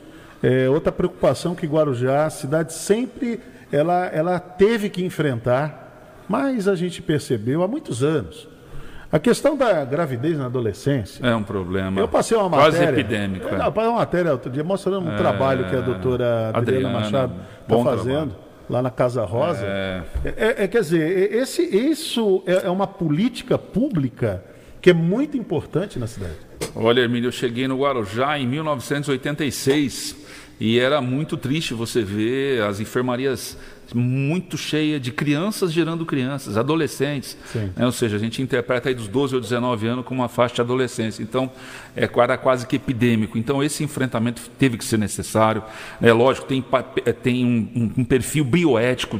é, 0.42 0.68
outra 0.68 0.92
preocupação 0.92 1.54
que 1.54 1.68
Guarujá, 1.68 2.26
a 2.26 2.30
cidade 2.32 2.74
sempre 2.74 3.40
ela, 3.72 4.08
ela 4.08 4.40
teve 4.40 4.90
que 4.90 5.06
enfrentar, 5.06 6.26
mas 6.28 6.68
a 6.68 6.74
gente 6.74 7.00
percebeu 7.00 7.62
há 7.62 7.68
muitos 7.68 8.04
anos 8.04 8.48
a 9.12 9.20
questão 9.20 9.56
da 9.56 9.86
gravidez 9.86 10.38
na 10.38 10.46
adolescência. 10.46 11.26
É 11.26 11.36
um 11.36 11.44
problema. 11.44 12.00
Eu 12.00 12.08
passei 12.08 12.38
uma 12.38 12.50
matéria. 12.50 12.72
Quase 12.72 12.84
epidêmico. 12.84 13.48
É. 13.48 13.58
Passei 13.72 13.90
uma 13.90 14.00
matéria 14.00 14.32
outro 14.32 14.52
dia 14.52 14.64
mostrando 14.64 15.06
um 15.06 15.14
é, 15.14 15.16
trabalho 15.16 15.70
que 15.70 15.76
a 15.76 15.82
doutora 15.82 16.50
Adriana, 16.54 16.58
Adriana 16.58 16.90
Machado 16.90 17.34
está 17.62 17.84
fazendo. 17.84 18.32
Trabalho. 18.32 18.48
Lá 18.70 18.82
na 18.82 18.90
Casa 18.90 19.24
Rosa. 19.24 19.66
É. 19.66 20.04
é. 20.26 20.34
É, 20.36 20.64
é 20.64 20.68
quer 20.68 20.82
dizer, 20.82 21.34
esse, 21.34 21.64
isso 21.64 22.44
é, 22.46 22.70
uma 22.70 22.86
política 22.86 23.58
pública 23.58 24.44
que 24.82 24.90
é 24.90 24.94
muito 24.94 25.38
importante 25.38 25.98
na 25.98 26.06
cidade. 26.06 26.36
Olha, 26.76 27.00
Hermínio, 27.00 27.30
eu 27.30 27.32
cheguei 27.32 27.66
no 27.68 27.80
Guarujá 27.80 28.38
em 28.38 28.46
1986 28.46 30.18
e 30.60 30.80
era 30.80 31.00
muito 31.00 31.38
triste 31.38 31.74
você 31.74 32.02
ver 32.02 32.62
as 32.64 32.80
enfermarias 32.80 33.58
muito 33.94 34.58
cheia 34.58 35.00
de 35.00 35.12
crianças 35.12 35.72
gerando 35.72 36.06
crianças, 36.06 36.58
adolescentes. 36.58 37.38
Né? 37.76 37.86
Ou 37.86 37.92
seja, 37.92 38.16
a 38.16 38.20
gente 38.20 38.42
interpreta 38.42 38.90
aí 38.90 38.96
dos 38.96 39.08
12 39.08 39.36
ou 39.36 39.42
19 39.42 39.88
anos 39.88 40.06
como 40.06 40.22
uma 40.22 40.28
faixa 40.28 40.56
de 40.56 40.62
adolescência. 40.62 41.24
Então, 41.24 41.50
é, 41.96 42.10
era 42.18 42.38
quase 42.38 42.66
que 42.68 42.76
epidêmico. 42.76 43.38
Então, 43.38 43.64
esse 43.64 43.84
enfrentamento 43.84 44.42
teve 44.58 44.78
que 44.78 44.86
ser 44.86 44.98
necessário. 44.98 45.64
É 46.02 46.12
lógico, 46.12 46.48
tem, 46.48 46.64
é, 47.06 47.14
tem 47.14 47.46
um, 47.46 47.92
um 47.98 48.04
perfil 48.04 48.44
bioético 48.44 49.20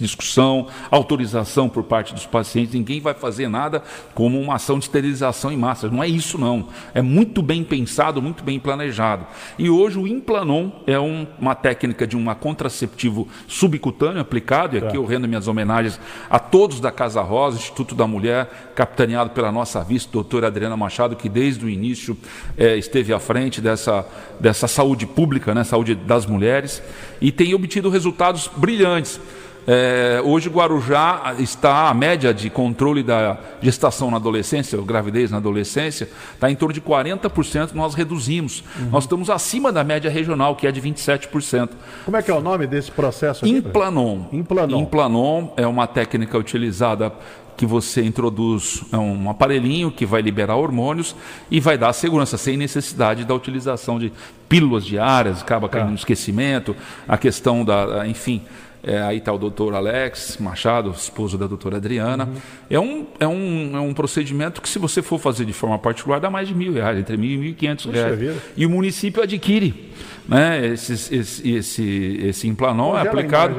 discussão, 0.00 0.68
autorização 0.90 1.68
por 1.68 1.84
parte 1.84 2.14
dos 2.14 2.26
pacientes. 2.26 2.74
Ninguém 2.74 3.00
vai 3.00 3.14
fazer 3.14 3.48
nada 3.48 3.82
como 4.14 4.40
uma 4.40 4.56
ação 4.56 4.78
de 4.78 4.84
esterilização 4.84 5.52
em 5.52 5.56
massa. 5.56 5.88
Não 5.88 6.02
é 6.02 6.08
isso, 6.08 6.38
não. 6.38 6.68
É 6.94 7.02
muito 7.02 7.42
bem 7.42 7.62
pensado, 7.62 8.22
muito 8.22 8.42
bem 8.42 8.58
planejado. 8.58 9.26
E 9.58 9.68
hoje 9.68 9.98
o 9.98 10.06
Implanon 10.06 10.70
é 10.86 10.98
um, 10.98 11.26
uma 11.38 11.54
técnica 11.54 12.06
de 12.06 12.16
um 12.16 12.30
contraceptivo 12.34 13.28
subcutâneo 13.46 13.99
simultâneo 14.00 14.22
aplicado, 14.22 14.76
e 14.76 14.78
aqui 14.78 14.88
tá. 14.88 14.94
eu 14.94 15.04
rendo 15.04 15.28
minhas 15.28 15.46
homenagens 15.46 16.00
a 16.30 16.38
todos 16.38 16.80
da 16.80 16.90
Casa 16.90 17.20
Rosa, 17.20 17.58
Instituto 17.58 17.94
da 17.94 18.06
Mulher, 18.06 18.72
capitaneado 18.74 19.30
pela 19.30 19.52
nossa 19.52 19.84
vice, 19.84 20.08
doutora 20.10 20.46
Adriana 20.46 20.76
Machado, 20.76 21.14
que 21.14 21.28
desde 21.28 21.66
o 21.66 21.68
início 21.68 22.16
é, 22.56 22.76
esteve 22.76 23.12
à 23.12 23.18
frente 23.18 23.60
dessa, 23.60 24.06
dessa 24.40 24.66
saúde 24.66 25.06
pública, 25.06 25.54
né, 25.54 25.64
saúde 25.64 25.94
das 25.94 26.24
mulheres, 26.24 26.82
e 27.20 27.30
tem 27.30 27.54
obtido 27.54 27.90
resultados 27.90 28.50
brilhantes. 28.56 29.20
É, 29.66 30.20
hoje 30.24 30.48
Guarujá 30.48 31.34
está, 31.38 31.88
a 31.88 31.94
média 31.94 32.32
de 32.32 32.48
controle 32.50 33.02
da 33.02 33.38
gestação 33.60 34.10
na 34.10 34.16
adolescência, 34.16 34.78
ou 34.78 34.84
gravidez 34.84 35.30
na 35.30 35.36
adolescência, 35.36 36.08
está 36.34 36.50
em 36.50 36.56
torno 36.56 36.72
de 36.72 36.80
40%, 36.80 37.72
nós 37.74 37.94
reduzimos. 37.94 38.64
Uhum. 38.78 38.90
Nós 38.90 39.04
estamos 39.04 39.30
acima 39.30 39.72
da 39.72 39.84
média 39.84 40.10
regional, 40.10 40.56
que 40.56 40.66
é 40.66 40.72
de 40.72 40.80
27%. 40.80 41.70
Como 42.04 42.16
é 42.16 42.22
que 42.22 42.30
é 42.30 42.34
o 42.34 42.40
nome 42.40 42.66
desse 42.66 42.90
processo? 42.90 43.44
Aqui, 43.44 43.54
Implanon. 43.54 44.24
Implanon. 44.32 44.80
Implanon 44.80 45.48
é 45.56 45.66
uma 45.66 45.86
técnica 45.86 46.38
utilizada 46.38 47.12
que 47.60 47.66
você 47.66 48.02
introduz 48.02 48.82
é 48.90 48.96
um 48.96 49.28
aparelhinho 49.28 49.90
que 49.90 50.06
vai 50.06 50.22
liberar 50.22 50.56
hormônios 50.56 51.14
e 51.50 51.60
vai 51.60 51.76
dar 51.76 51.92
segurança, 51.92 52.38
sem 52.38 52.56
necessidade 52.56 53.22
da 53.26 53.34
utilização 53.34 53.98
de 53.98 54.10
pílulas 54.48 54.82
diárias, 54.82 55.42
acaba 55.42 55.68
caindo 55.68 55.84
tá. 55.84 55.90
no 55.90 55.96
esquecimento, 55.96 56.74
a 57.06 57.18
questão 57.18 57.62
da, 57.62 58.06
enfim, 58.06 58.40
é, 58.82 59.00
aí 59.02 59.18
está 59.18 59.32
o 59.32 59.38
doutor 59.38 59.74
Alex 59.74 60.38
Machado, 60.38 60.90
esposo 60.90 61.36
da 61.36 61.46
doutora 61.46 61.76
Adriana. 61.76 62.24
Uhum. 62.24 62.34
É, 62.68 62.80
um, 62.80 63.06
é, 63.20 63.26
um, 63.28 63.76
é 63.76 63.80
um 63.80 63.92
procedimento 63.92 64.62
que, 64.62 64.68
se 64.68 64.78
você 64.78 65.02
for 65.02 65.18
fazer 65.18 65.44
de 65.44 65.52
forma 65.52 65.78
particular, 65.78 66.20
dá 66.20 66.30
mais 66.30 66.48
de 66.48 66.54
mil 66.54 66.72
reais, 66.72 66.98
entre 66.98 67.16
mil 67.16 67.30
e 67.30 67.36
mil 67.36 67.50
e 67.50 67.54
quinhentos 67.54 67.86
reais. 67.86 68.18
Vida. 68.18 68.36
E 68.56 68.64
o 68.64 68.70
município 68.70 69.22
adquire. 69.22 69.90
Né, 70.28 70.64
esse, 70.68 70.92
esse, 70.92 71.50
esse, 71.50 72.20
esse 72.22 72.46
implanon 72.46 72.96
é 72.96 73.00
aplicado. 73.00 73.56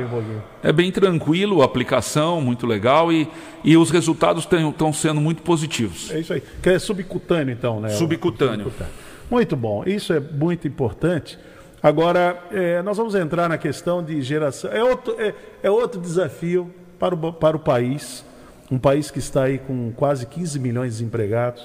É 0.64 0.72
bem 0.72 0.90
tranquilo, 0.90 1.62
a 1.62 1.66
aplicação, 1.66 2.40
muito 2.40 2.66
legal, 2.66 3.12
e, 3.12 3.28
e 3.62 3.76
os 3.76 3.92
resultados 3.92 4.46
estão 4.46 4.94
sendo 4.94 5.20
muito 5.20 5.42
positivos. 5.42 6.10
É 6.12 6.20
isso 6.20 6.32
aí. 6.32 6.42
Que 6.64 6.70
é 6.70 6.80
subcutâneo, 6.80 7.52
então, 7.52 7.82
né? 7.82 7.90
Subcutâneo. 7.90 8.66
subcutâneo. 8.66 8.94
Muito 9.30 9.56
bom. 9.58 9.84
Isso 9.86 10.14
é 10.14 10.20
muito 10.20 10.66
importante. 10.68 11.38
Agora, 11.84 12.44
é, 12.52 12.82
nós 12.84 12.98
vamos 12.98 13.16
entrar 13.16 13.50
na 13.50 13.58
questão 13.58 14.04
de 14.04 14.22
geração. 14.22 14.72
É 14.72 14.84
outro, 14.84 15.16
é, 15.20 15.34
é 15.64 15.72
outro 15.72 16.00
desafio 16.00 16.72
para 17.00 17.16
o, 17.16 17.34
para 17.34 17.58
o 17.58 17.60
país, 17.60 18.24
um 18.70 18.78
país 18.78 19.10
que 19.10 19.18
está 19.18 19.46
aí 19.46 19.58
com 19.58 19.92
quase 19.92 20.28
15 20.28 20.60
milhões 20.60 21.00
de 21.00 21.04
empregados. 21.04 21.64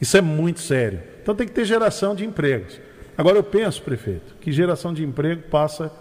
Isso 0.00 0.16
é 0.16 0.22
muito 0.22 0.60
sério. 0.60 1.02
Então 1.22 1.34
tem 1.34 1.46
que 1.46 1.52
ter 1.52 1.66
geração 1.66 2.14
de 2.14 2.24
empregos. 2.24 2.80
Agora 3.16 3.36
eu 3.36 3.42
penso, 3.42 3.82
prefeito, 3.82 4.34
que 4.40 4.50
geração 4.50 4.94
de 4.94 5.04
emprego 5.04 5.42
passa 5.50 5.92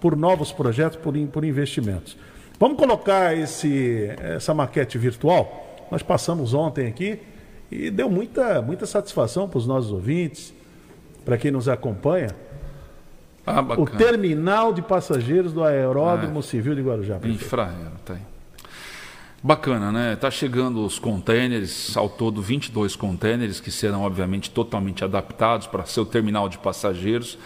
por 0.00 0.14
novos 0.14 0.52
projetos, 0.52 0.98
por, 0.98 1.14
por 1.28 1.44
investimentos. 1.44 2.16
Vamos 2.58 2.78
colocar 2.78 3.36
esse, 3.36 4.10
essa 4.18 4.52
maquete 4.52 4.98
virtual. 4.98 5.86
Nós 5.90 6.02
passamos 6.02 6.52
ontem 6.52 6.86
aqui 6.86 7.18
e 7.70 7.90
deu 7.90 8.10
muita, 8.10 8.60
muita 8.60 8.84
satisfação 8.84 9.48
para 9.48 9.58
os 9.58 9.66
nossos 9.66 9.90
ouvintes, 9.90 10.52
para 11.24 11.38
quem 11.38 11.50
nos 11.50 11.68
acompanha. 11.68 12.28
Ah, 13.46 13.60
o 13.60 13.86
terminal 13.86 14.72
de 14.72 14.80
passageiros 14.80 15.52
do 15.52 15.62
Aeródromo 15.62 16.38
ah, 16.38 16.42
Civil 16.42 16.74
de 16.74 16.82
Guarujá. 16.82 17.18
Infraero, 17.24 17.92
tá 18.04 18.14
aí. 18.14 18.20
Bacana, 19.42 19.92
né? 19.92 20.14
Está 20.14 20.30
chegando 20.30 20.82
os 20.86 20.98
contêineres, 20.98 21.94
ao 21.94 22.08
todo 22.08 22.40
22 22.40 22.96
contêineres, 22.96 23.60
que 23.60 23.70
serão, 23.70 24.00
obviamente, 24.00 24.50
totalmente 24.50 25.04
adaptados 25.04 25.66
para 25.66 25.84
ser 25.84 26.00
o 26.00 26.06
terminal 26.06 26.48
de 26.48 26.56
passageiros. 26.56 27.36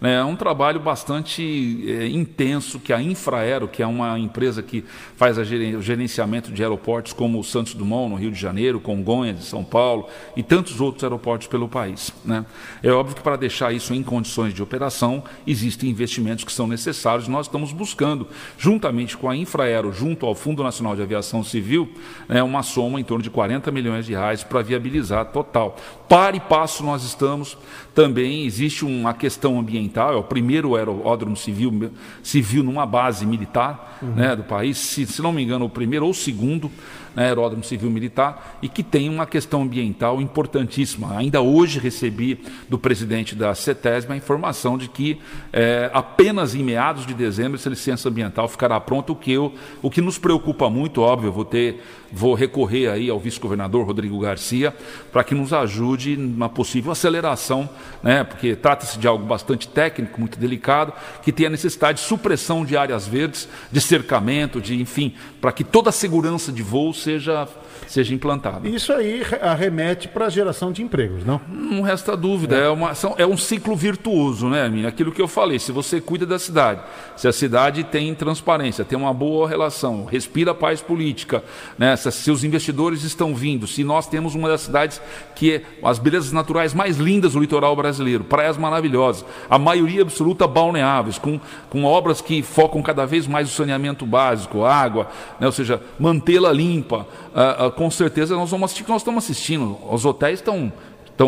É 0.00 0.22
um 0.22 0.36
trabalho 0.36 0.78
bastante 0.78 1.84
é, 1.88 2.06
intenso 2.08 2.78
que 2.78 2.92
a 2.92 3.00
Infraero, 3.00 3.66
que 3.66 3.82
é 3.82 3.86
uma 3.86 4.18
empresa 4.18 4.62
que 4.62 4.84
faz 5.16 5.38
o 5.38 5.44
gerenciamento 5.44 6.52
de 6.52 6.62
aeroportos 6.62 7.12
como 7.12 7.38
o 7.38 7.44
Santos 7.44 7.74
Dumont, 7.74 8.10
no 8.10 8.16
Rio 8.16 8.30
de 8.30 8.38
Janeiro, 8.38 8.78
Congonhas, 8.78 9.38
de 9.38 9.44
São 9.44 9.64
Paulo 9.64 10.08
e 10.36 10.42
tantos 10.42 10.80
outros 10.80 11.02
aeroportos 11.02 11.46
pelo 11.46 11.68
país. 11.68 12.12
Né? 12.24 12.44
É 12.82 12.90
óbvio 12.90 13.16
que 13.16 13.22
para 13.22 13.36
deixar 13.36 13.72
isso 13.72 13.94
em 13.94 14.02
condições 14.02 14.52
de 14.52 14.62
operação, 14.62 15.24
existem 15.46 15.88
investimentos 15.88 16.44
que 16.44 16.52
são 16.52 16.66
necessários. 16.66 17.26
Nós 17.26 17.46
estamos 17.46 17.72
buscando, 17.72 18.28
juntamente 18.58 19.16
com 19.16 19.30
a 19.30 19.36
Infraero, 19.36 19.92
junto 19.92 20.26
ao 20.26 20.34
Fundo 20.34 20.62
Nacional 20.62 20.94
de 20.94 21.02
Aviação 21.02 21.42
Civil, 21.42 21.90
né, 22.28 22.42
uma 22.42 22.62
soma 22.62 23.00
em 23.00 23.04
torno 23.04 23.22
de 23.22 23.30
40 23.30 23.70
milhões 23.70 24.04
de 24.04 24.12
reais 24.12 24.44
para 24.44 24.60
viabilizar 24.62 25.26
total. 25.26 25.76
Para 26.08 26.36
e 26.36 26.40
passo 26.40 26.84
nós 26.84 27.02
estamos. 27.02 27.56
Também 27.96 28.44
existe 28.44 28.84
uma 28.84 29.14
questão 29.14 29.58
ambiental 29.58 30.12
é 30.12 30.16
o 30.16 30.22
primeiro 30.22 30.76
aeródromo 30.76 31.34
civil, 31.34 31.90
civil 32.22 32.62
numa 32.62 32.84
base 32.84 33.24
militar 33.24 33.96
uhum. 34.02 34.10
né, 34.10 34.36
do 34.36 34.42
país, 34.42 34.76
se, 34.76 35.06
se 35.06 35.22
não 35.22 35.32
me 35.32 35.42
engano, 35.42 35.64
o 35.64 35.70
primeiro 35.70 36.04
ou 36.04 36.10
o 36.10 36.14
segundo. 36.14 36.70
Né, 37.16 37.24
aeródromo 37.28 37.64
civil 37.64 37.90
militar, 37.90 38.58
e 38.60 38.68
que 38.68 38.82
tem 38.82 39.08
uma 39.08 39.26
questão 39.26 39.62
ambiental 39.62 40.20
importantíssima. 40.20 41.16
Ainda 41.16 41.40
hoje 41.40 41.80
recebi 41.80 42.38
do 42.68 42.78
presidente 42.78 43.34
da 43.34 43.54
CETESB 43.54 44.12
a 44.12 44.16
informação 44.16 44.76
de 44.76 44.88
que 44.88 45.18
é, 45.52 45.90
apenas 45.92 46.54
em 46.54 46.62
meados 46.62 47.06
de 47.06 47.14
dezembro 47.14 47.56
essa 47.56 47.70
licença 47.70 48.08
ambiental 48.10 48.46
ficará 48.46 48.78
pronta, 48.78 49.12
o 49.12 49.16
que, 49.16 49.32
eu, 49.32 49.54
o 49.82 49.90
que 49.90 50.02
nos 50.02 50.18
preocupa 50.18 50.68
muito, 50.68 51.00
óbvio, 51.00 51.32
vou 51.32 51.44
ter 51.44 51.82
vou 52.12 52.34
recorrer 52.34 52.88
aí 52.88 53.10
ao 53.10 53.18
vice-governador 53.18 53.84
Rodrigo 53.84 54.18
Garcia 54.18 54.74
para 55.12 55.24
que 55.24 55.34
nos 55.34 55.52
ajude 55.52 56.16
na 56.16 56.48
possível 56.48 56.92
aceleração, 56.92 57.68
né, 58.02 58.24
porque 58.24 58.54
trata-se 58.54 58.98
de 58.98 59.06
algo 59.06 59.24
bastante 59.24 59.68
técnico, 59.68 60.20
muito 60.20 60.38
delicado, 60.38 60.92
que 61.22 61.32
tem 61.32 61.46
a 61.46 61.50
necessidade 61.50 62.00
de 62.00 62.06
supressão 62.06 62.64
de 62.64 62.76
áreas 62.76 63.06
verdes, 63.06 63.48
de 63.70 63.80
cercamento, 63.80 64.60
de 64.60 64.80
enfim, 64.80 65.14
para 65.40 65.52
que 65.52 65.64
toda 65.64 65.90
a 65.90 65.92
segurança 65.92 66.52
de 66.52 66.62
voo 66.62 66.92
seja 67.06 67.48
seja 67.86 68.14
implantada. 68.14 68.68
Isso 68.68 68.92
aí 68.92 69.22
arremete 69.40 70.08
para 70.08 70.26
a 70.26 70.28
geração 70.28 70.72
de 70.72 70.82
empregos, 70.82 71.24
não? 71.24 71.40
Não 71.48 71.82
resta 71.82 72.16
dúvida. 72.16 72.56
É, 72.56 72.64
é 72.64 72.68
uma, 72.68 72.92
é 73.18 73.26
um 73.26 73.36
ciclo 73.36 73.76
virtuoso, 73.76 74.48
né, 74.48 74.68
Minha? 74.68 74.88
Aquilo 74.88 75.12
que 75.12 75.22
eu 75.22 75.28
falei, 75.28 75.58
se 75.58 75.72
você 75.72 76.00
cuida 76.00 76.26
da 76.26 76.38
cidade, 76.38 76.80
se 77.16 77.28
a 77.28 77.32
cidade 77.32 77.84
tem 77.84 78.14
transparência, 78.14 78.84
tem 78.84 78.98
uma 78.98 79.12
boa 79.12 79.48
relação, 79.48 80.04
respira 80.04 80.54
paz 80.54 80.80
política, 80.80 81.42
né, 81.78 81.94
se, 81.96 82.10
se 82.10 82.30
os 82.30 82.44
investidores 82.44 83.02
estão 83.02 83.34
vindo, 83.34 83.66
se 83.66 83.84
nós 83.84 84.06
temos 84.08 84.34
uma 84.34 84.48
das 84.48 84.62
cidades 84.62 85.00
que 85.34 85.54
é 85.54 85.62
as 85.82 85.98
belezas 85.98 86.32
naturais 86.32 86.74
mais 86.74 86.96
lindas 86.96 87.34
do 87.34 87.40
litoral 87.40 87.76
brasileiro, 87.76 88.24
praias 88.24 88.56
maravilhosas, 88.56 89.24
a 89.48 89.58
maioria 89.58 90.02
absoluta 90.02 90.46
balneáveis, 90.46 91.18
com, 91.18 91.38
com 91.68 91.84
obras 91.84 92.20
que 92.20 92.42
focam 92.42 92.82
cada 92.82 93.06
vez 93.06 93.26
mais 93.26 93.48
o 93.48 93.52
saneamento 93.52 94.06
básico, 94.06 94.64
água, 94.64 95.08
né, 95.38 95.46
ou 95.46 95.52
seja, 95.52 95.80
mantê-la 95.98 96.52
limpa, 96.52 96.95
uh, 97.00 97.66
uh, 97.66 97.70
com 97.72 97.90
certeza 97.90 98.36
nós 98.36 98.50
vamos 98.50 98.66
assistir 98.66 98.88
nós 98.88 99.02
estamos 99.02 99.24
assistindo. 99.24 99.78
Os 99.90 100.04
hotéis 100.04 100.38
estão 100.38 100.72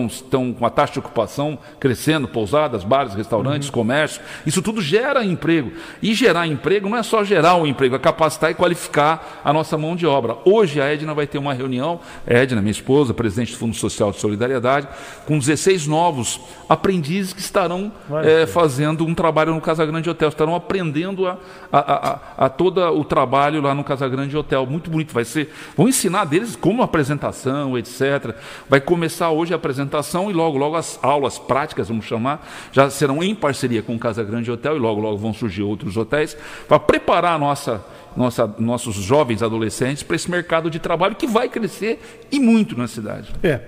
estão, 0.06 0.52
com 0.52 0.66
a 0.66 0.70
taxa 0.70 0.94
de 0.94 0.98
ocupação 0.98 1.58
crescendo, 1.80 2.28
pousadas, 2.28 2.84
bares, 2.84 3.14
restaurantes, 3.14 3.68
uhum. 3.68 3.74
comércio. 3.74 4.20
Isso 4.46 4.60
tudo 4.60 4.80
gera 4.80 5.24
emprego. 5.24 5.72
E 6.02 6.14
gerar 6.14 6.46
emprego 6.46 6.88
não 6.88 6.96
é 6.96 7.02
só 7.02 7.24
gerar 7.24 7.54
o 7.54 7.62
um 7.62 7.66
emprego, 7.66 7.96
é 7.96 7.98
capacitar 7.98 8.50
e 8.50 8.54
qualificar 8.54 9.40
a 9.44 9.52
nossa 9.52 9.78
mão 9.78 9.96
de 9.96 10.06
obra. 10.06 10.36
Hoje 10.44 10.80
a 10.80 10.92
Edna 10.92 11.14
vai 11.14 11.26
ter 11.26 11.38
uma 11.38 11.54
reunião, 11.54 12.00
Edna, 12.26 12.60
minha 12.60 12.70
esposa, 12.70 13.14
presidente 13.14 13.52
do 13.52 13.58
Fundo 13.58 13.74
Social 13.74 14.10
de 14.10 14.20
Solidariedade, 14.20 14.88
com 15.26 15.38
16 15.38 15.86
novos 15.86 16.40
aprendizes 16.68 17.32
que 17.32 17.40
estarão 17.40 17.90
é, 18.22 18.46
fazendo 18.46 19.06
um 19.06 19.14
trabalho 19.14 19.54
no 19.54 19.60
Casagrande 19.60 20.10
Hotel, 20.10 20.28
estarão 20.28 20.54
aprendendo 20.54 21.26
a, 21.26 21.38
a, 21.72 21.78
a, 21.78 22.46
a 22.46 22.48
todo 22.48 22.80
o 22.80 23.04
trabalho 23.04 23.62
lá 23.62 23.74
no 23.74 23.82
Casagrande 23.82 24.36
Hotel. 24.36 24.66
Muito 24.66 24.90
bonito. 24.90 25.14
Vai 25.14 25.24
ser. 25.24 25.52
Vão 25.76 25.88
ensinar 25.88 26.24
deles 26.24 26.56
como 26.56 26.82
apresentação, 26.82 27.78
etc. 27.78 28.34
Vai 28.68 28.80
começar 28.80 29.30
hoje 29.30 29.52
a 29.52 29.56
apresentação 29.56 29.77
apresentação 29.78 30.30
e 30.30 30.34
logo, 30.34 30.58
logo 30.58 30.76
as 30.76 30.98
aulas 31.02 31.38
práticas, 31.38 31.88
vamos 31.88 32.04
chamar, 32.04 32.46
já 32.72 32.90
serão 32.90 33.22
em 33.22 33.34
parceria 33.34 33.82
com 33.82 33.94
o 33.94 33.98
Casa 33.98 34.24
Grande 34.24 34.50
Hotel 34.50 34.76
e 34.76 34.78
logo, 34.78 35.00
logo 35.00 35.16
vão 35.16 35.32
surgir 35.32 35.62
outros 35.62 35.96
hotéis 35.96 36.36
para 36.66 36.78
preparar 36.78 37.38
nossa, 37.38 37.84
nossa, 38.16 38.46
nossos 38.58 38.96
jovens 38.96 39.42
adolescentes 39.42 40.02
para 40.02 40.16
esse 40.16 40.30
mercado 40.30 40.68
de 40.68 40.78
trabalho 40.78 41.14
que 41.14 41.26
vai 41.26 41.48
crescer 41.48 42.26
e 42.30 42.40
muito 42.40 42.76
na 42.76 42.88
cidade. 42.88 43.32
É. 43.42 43.60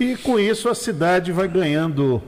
E 0.00 0.16
com 0.16 0.38
isso 0.38 0.68
a 0.68 0.74
cidade 0.74 1.32
vai 1.32 1.48
ganhando 1.48 2.22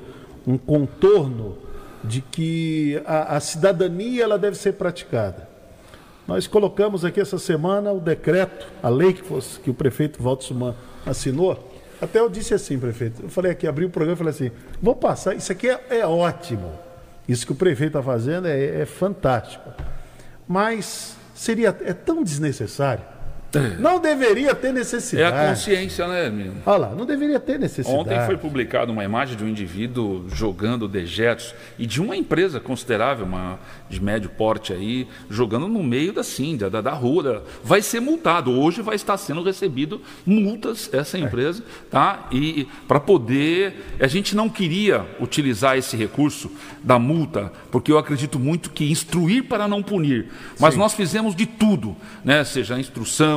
um 0.47 0.59
contorno 0.59 1.57
de 2.05 2.21
que 2.21 3.01
a, 3.07 3.37
a 3.37 3.41
cidadania 3.41 4.25
ela 4.25 4.39
deve 4.39 4.57
ser 4.57 4.75
praticada. 4.75 5.49
Nós 6.27 6.47
colocamos 6.47 7.05
aqui 7.05 7.21
essa 7.21 7.39
semana 7.39 7.93
o 7.93 8.01
decreto, 8.01 8.67
a 8.83 8.89
lei 8.89 9.13
que, 9.13 9.23
fosse, 9.23 9.59
que 9.59 9.71
o 9.71 9.75
prefeito 9.75 10.23
Walter 10.23 10.47
Suman 10.47 10.75
assinou, 11.05 11.70
até 12.01 12.19
eu 12.19 12.29
disse 12.29 12.55
assim, 12.55 12.79
prefeito. 12.79 13.23
Eu 13.23 13.29
falei 13.29 13.53
aqui, 13.53 13.67
abri 13.67 13.85
o 13.85 13.91
programa 13.91 14.15
e 14.15 14.19
falei 14.19 14.33
assim: 14.33 14.51
vou 14.81 14.97
passar, 14.97 15.35
isso 15.35 15.53
aqui 15.53 15.69
é, 15.69 15.81
é 15.91 16.07
ótimo. 16.07 16.73
Isso 17.29 17.47
que 17.47 17.53
o 17.53 17.55
prefeito 17.55 17.99
está 17.99 18.03
fazendo 18.03 18.49
é, 18.49 18.81
é 18.81 18.87
fantástico. 18.87 19.71
Mas 20.49 21.15
seria 21.35 21.69
é 21.85 21.93
tão 21.93 22.25
desnecessário 22.25 23.05
não 23.79 23.99
deveria 23.99 24.55
ter 24.55 24.73
necessidade. 24.73 25.37
É 25.37 25.47
a 25.47 25.49
consciência, 25.51 26.07
né, 26.07 26.31
menino? 26.31 26.57
Olha 26.65 26.79
lá, 26.79 26.91
não 26.91 27.05
deveria 27.05 27.41
ter 27.41 27.59
necessidade. 27.59 28.01
Ontem 28.01 28.25
foi 28.27 28.37
publicada 28.37 28.93
uma 28.93 29.05
imagem 29.05 29.37
de 29.37 29.45
um 29.45 29.49
indivíduo 29.49 30.27
jogando 30.33 30.87
dejetos 30.87 31.55
e 31.79 31.87
de 31.87 32.01
uma 32.01 32.17
empresa 32.17 32.61
considerável, 32.61 33.27
uma 33.27 33.59
de 33.89 34.01
médio 34.01 34.31
porte 34.31 34.73
aí, 34.73 35.09
jogando 35.29 35.67
no 35.67 35.83
meio 35.83 36.13
da 36.13 36.23
sim, 36.23 36.57
da, 36.57 36.69
da 36.69 36.93
rua. 36.93 37.45
Vai 37.65 37.83
ser 37.83 38.01
multado. 38.01 38.53
Hoje 38.53 38.83
vai 38.83 38.95
estar 38.95 39.17
sendo 39.17 39.43
recebido 39.43 40.01
multas 40.25 40.89
essa 40.93 41.19
é. 41.19 41.21
empresa, 41.21 41.65
tá? 41.91 42.29
E 42.31 42.69
para 42.87 43.01
poder. 43.01 43.97
A 43.99 44.07
gente 44.07 44.37
não 44.37 44.49
queria 44.49 45.05
utilizar 45.21 45.77
esse 45.77 45.97
recurso 45.97 46.51
da 46.83 46.99
multa, 46.99 47.53
porque 47.71 47.91
eu 47.91 47.99
acredito 47.99 48.39
muito 48.39 48.71
que 48.71 48.91
instruir 48.91 49.45
para 49.45 49.67
não 49.67 49.83
punir. 49.83 50.29
Mas 50.59 50.75
sim. 50.75 50.81
nós 50.81 50.95
fizemos 50.95 51.35
de 51.35 51.47
tudo, 51.47 51.97
né? 52.25 52.45
Seja 52.45 52.75
a 52.77 52.81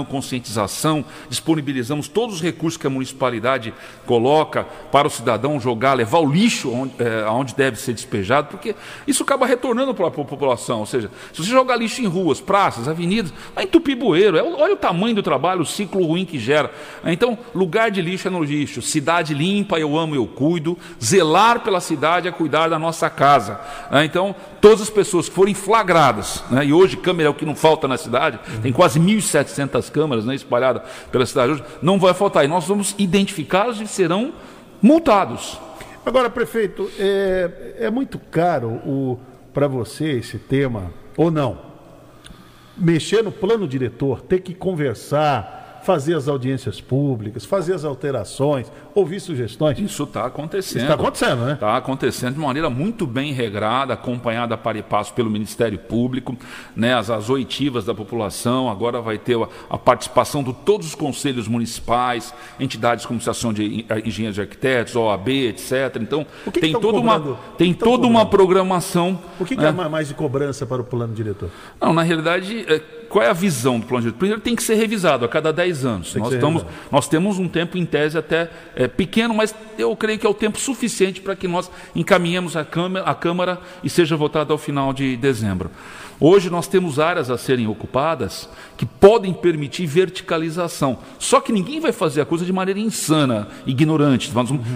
conscientização, 0.06 1.04
disponibilizamos 1.30 2.08
todos 2.08 2.36
os 2.36 2.42
recursos 2.42 2.78
que 2.78 2.88
a 2.88 2.90
municipalidade 2.90 3.74
coloca 4.06 4.66
para 4.92 5.08
o 5.08 5.12
cidadão 5.12 5.60
jogar, 5.60 5.94
levar 5.94 6.20
o 6.20 6.30
lixo 6.30 6.72
onde, 6.72 6.94
é, 7.00 7.24
aonde 7.24 7.56
deve 7.56 7.80
ser 7.80 7.94
despejado, 7.94 8.48
porque 8.50 8.76
isso 9.08 9.24
acaba 9.24 9.46
retornando 9.46 9.94
para 9.94 10.08
a 10.08 10.12
população. 10.12 10.80
Ou 10.80 10.86
seja, 10.86 11.10
se 11.32 11.44
você 11.44 11.50
jogar 11.50 11.76
lixo 11.76 12.02
em 12.02 12.08
ruas, 12.08 12.40
praças, 12.40 12.88
avenidas, 12.88 13.34
vai 13.56 13.64
entupir 13.64 13.98
bueiro. 13.98 14.38
É, 14.38 14.44
olha 14.44 14.74
o 14.74 14.78
tamanho 14.78 15.16
do 15.16 15.24
trabalho, 15.24 15.62
o 15.62 15.66
ciclo 15.66 16.06
ruim 16.06 16.26
que 16.26 16.40
gera. 16.40 16.72
Então, 17.06 17.38
lugar 17.54 17.92
de 17.92 18.02
lixo 18.02 18.28
é 18.28 18.32
no 18.32 18.44
lixo. 18.44 18.82
Cidade 18.82 19.34
limpa, 19.34 19.80
eu 19.80 19.98
amo, 19.98 20.16
eu 20.16 20.26
cuido. 20.26 20.78
Zelar 21.04 21.62
pela 21.62 21.80
cidade 21.80 22.28
é 22.28 22.32
cuidar 22.32 22.70
da 22.70 22.80
nossa 22.80 23.10
casa. 23.10 23.60
É, 23.92 24.04
então, 24.04 24.36
todas 24.62 24.82
as 24.82 24.90
pessoas 24.90 25.28
que 25.28 25.36
forem 25.36 25.54
flagradas, 25.54 26.44
né, 26.50 26.66
e 26.66 26.74
hoje 26.74 26.98
câmera 26.98 27.28
é 27.28 27.32
o 27.32 27.34
que 27.34 27.46
não 27.46 27.56
falta 27.56 27.88
na 27.88 27.98
cidade, 27.98 28.40
tem 28.62 28.72
quase 28.72 29.00
1.700 29.00 29.92
câmeras 29.94 30.26
né, 30.26 30.36
espalhadas 30.36 30.82
pela 31.12 31.26
cidade 31.26 31.54
hoje, 31.54 31.64
não 31.82 32.00
vai 32.00 32.14
faltar. 32.14 32.44
E 32.44 32.48
nós 32.48 32.66
vamos 32.66 32.96
identificá-los 32.98 33.80
e 33.80 33.88
serão 33.88 34.34
multados. 34.82 35.60
Agora, 36.06 36.30
prefeito, 36.30 36.92
é, 37.00 37.76
é 37.80 37.90
muito 37.90 38.20
caro 38.20 39.18
para 39.54 39.68
você 39.68 40.12
esse 40.12 40.38
tema, 40.38 40.92
ou 41.16 41.32
não? 41.32 41.72
Mexer 42.76 43.24
no 43.24 43.32
plano 43.32 43.68
diretor, 43.68 44.22
ter 44.22 44.42
que 44.42 44.54
conversar 44.54 45.63
fazer 45.84 46.16
as 46.16 46.28
audiências 46.28 46.80
públicas, 46.80 47.46
fazer 47.46 47.74
as 47.74 47.84
alterações, 47.84 48.72
ouvir 48.96 49.20
sugestões. 49.20 49.78
Isso 49.78 50.04
está 50.04 50.26
acontecendo. 50.26 50.84
Está 50.84 50.94
acontecendo, 50.94 51.46
né? 51.46 51.54
Está 51.54 51.78
acontecendo 51.78 52.34
de 52.34 52.40
maneira 52.40 52.70
muito 52.70 53.06
bem 53.06 53.34
regrada, 53.34 53.94
acompanhada 53.94 54.58
para 54.58 54.78
e 54.78 54.82
passo 54.84 55.14
pelo 55.14 55.30
Ministério 55.30 55.78
Público, 55.78 56.36
né, 56.76 56.94
as, 56.94 57.10
as 57.10 57.30
oitivas 57.30 57.86
da 57.86 57.94
população, 57.94 58.70
agora 58.70 59.02
vai 59.02 59.18
ter 59.18 59.38
a, 59.38 59.48
a 59.70 59.78
participação 59.78 60.44
de 60.44 60.54
todos 60.54 60.88
os 60.88 60.96
conselhos 60.96 61.48
municipais, 61.48 62.34
entidades 62.60 63.06
como 63.06 63.20
Associação 63.20 63.54
de 63.54 63.86
Engenheiros 64.06 64.38
e 64.38 64.42
Arquitetos, 64.42 64.96
OAB, 64.96 65.30
etc. 65.30 65.98
Então, 66.02 66.26
que 66.46 66.60
tem, 66.60 66.74
que 66.74 66.80
toda, 66.80 67.00
uma, 67.00 67.38
tem 67.58 67.74
toda 67.74 68.08
uma 68.08 68.26
programação. 68.26 69.20
O 69.40 69.46
que, 69.46 69.56
que 69.56 69.62
né? 69.62 69.70
é 69.70 69.90
mais 69.90 70.08
de 70.08 70.14
cobrança 70.14 70.66
para 70.66 70.82
o 70.82 70.86
plano 70.86 71.14
diretor? 71.14 71.50
Não, 71.80 71.94
na 71.94 72.04
realidade. 72.04 72.66
É, 72.68 73.03
qual 73.14 73.24
é 73.24 73.30
a 73.30 73.34
visão 73.34 73.80
do 73.80 73.86
plano 73.86 74.02
diretor? 74.02 74.18
Primeiro, 74.18 74.42
tem 74.42 74.56
que 74.56 74.64
ser 74.64 74.74
revisado 74.74 75.24
a 75.24 75.28
cada 75.28 75.54
10 75.54 75.86
anos. 75.86 76.16
Nós, 76.16 76.34
estamos, 76.34 76.66
nós, 76.92 77.08
temos 77.08 77.38
um 77.38 77.48
tempo, 77.48 77.78
em 77.78 77.86
tese, 77.86 78.18
até 78.18 78.50
é, 78.76 78.88
pequeno, 78.88 79.36
mas 79.36 79.54
eu 79.78 79.96
creio 79.96 80.18
que 80.18 80.26
é 80.26 80.30
o 80.30 80.34
tempo 80.34 80.60
suficiente 80.60 81.22
para 81.22 81.36
que 81.36 81.48
nós 81.48 81.70
encaminhemos 81.96 82.58
a 82.58 82.66
Câmara, 82.66 83.06
a 83.06 83.14
Câmara 83.14 83.62
e 83.84 83.90
seja 83.90 84.18
votado 84.18 84.52
ao 84.52 84.58
final 84.58 84.92
de 84.94 85.16
dezembro. 85.16 85.70
Hoje 86.20 86.50
nós 86.50 86.68
temos 86.68 87.00
áreas 87.00 87.30
a 87.30 87.38
serem 87.38 87.68
ocupadas 87.68 88.50
que 88.78 88.86
podem 88.86 89.34
permitir 89.34 89.86
verticalização. 89.86 90.98
Só 91.20 91.40
que 91.40 91.52
ninguém 91.52 91.80
vai 91.80 91.92
fazer 91.92 92.22
a 92.22 92.26
coisa 92.26 92.46
de 92.46 92.54
maneira 92.54 92.80
insana, 92.80 93.48
ignorante. 93.68 94.32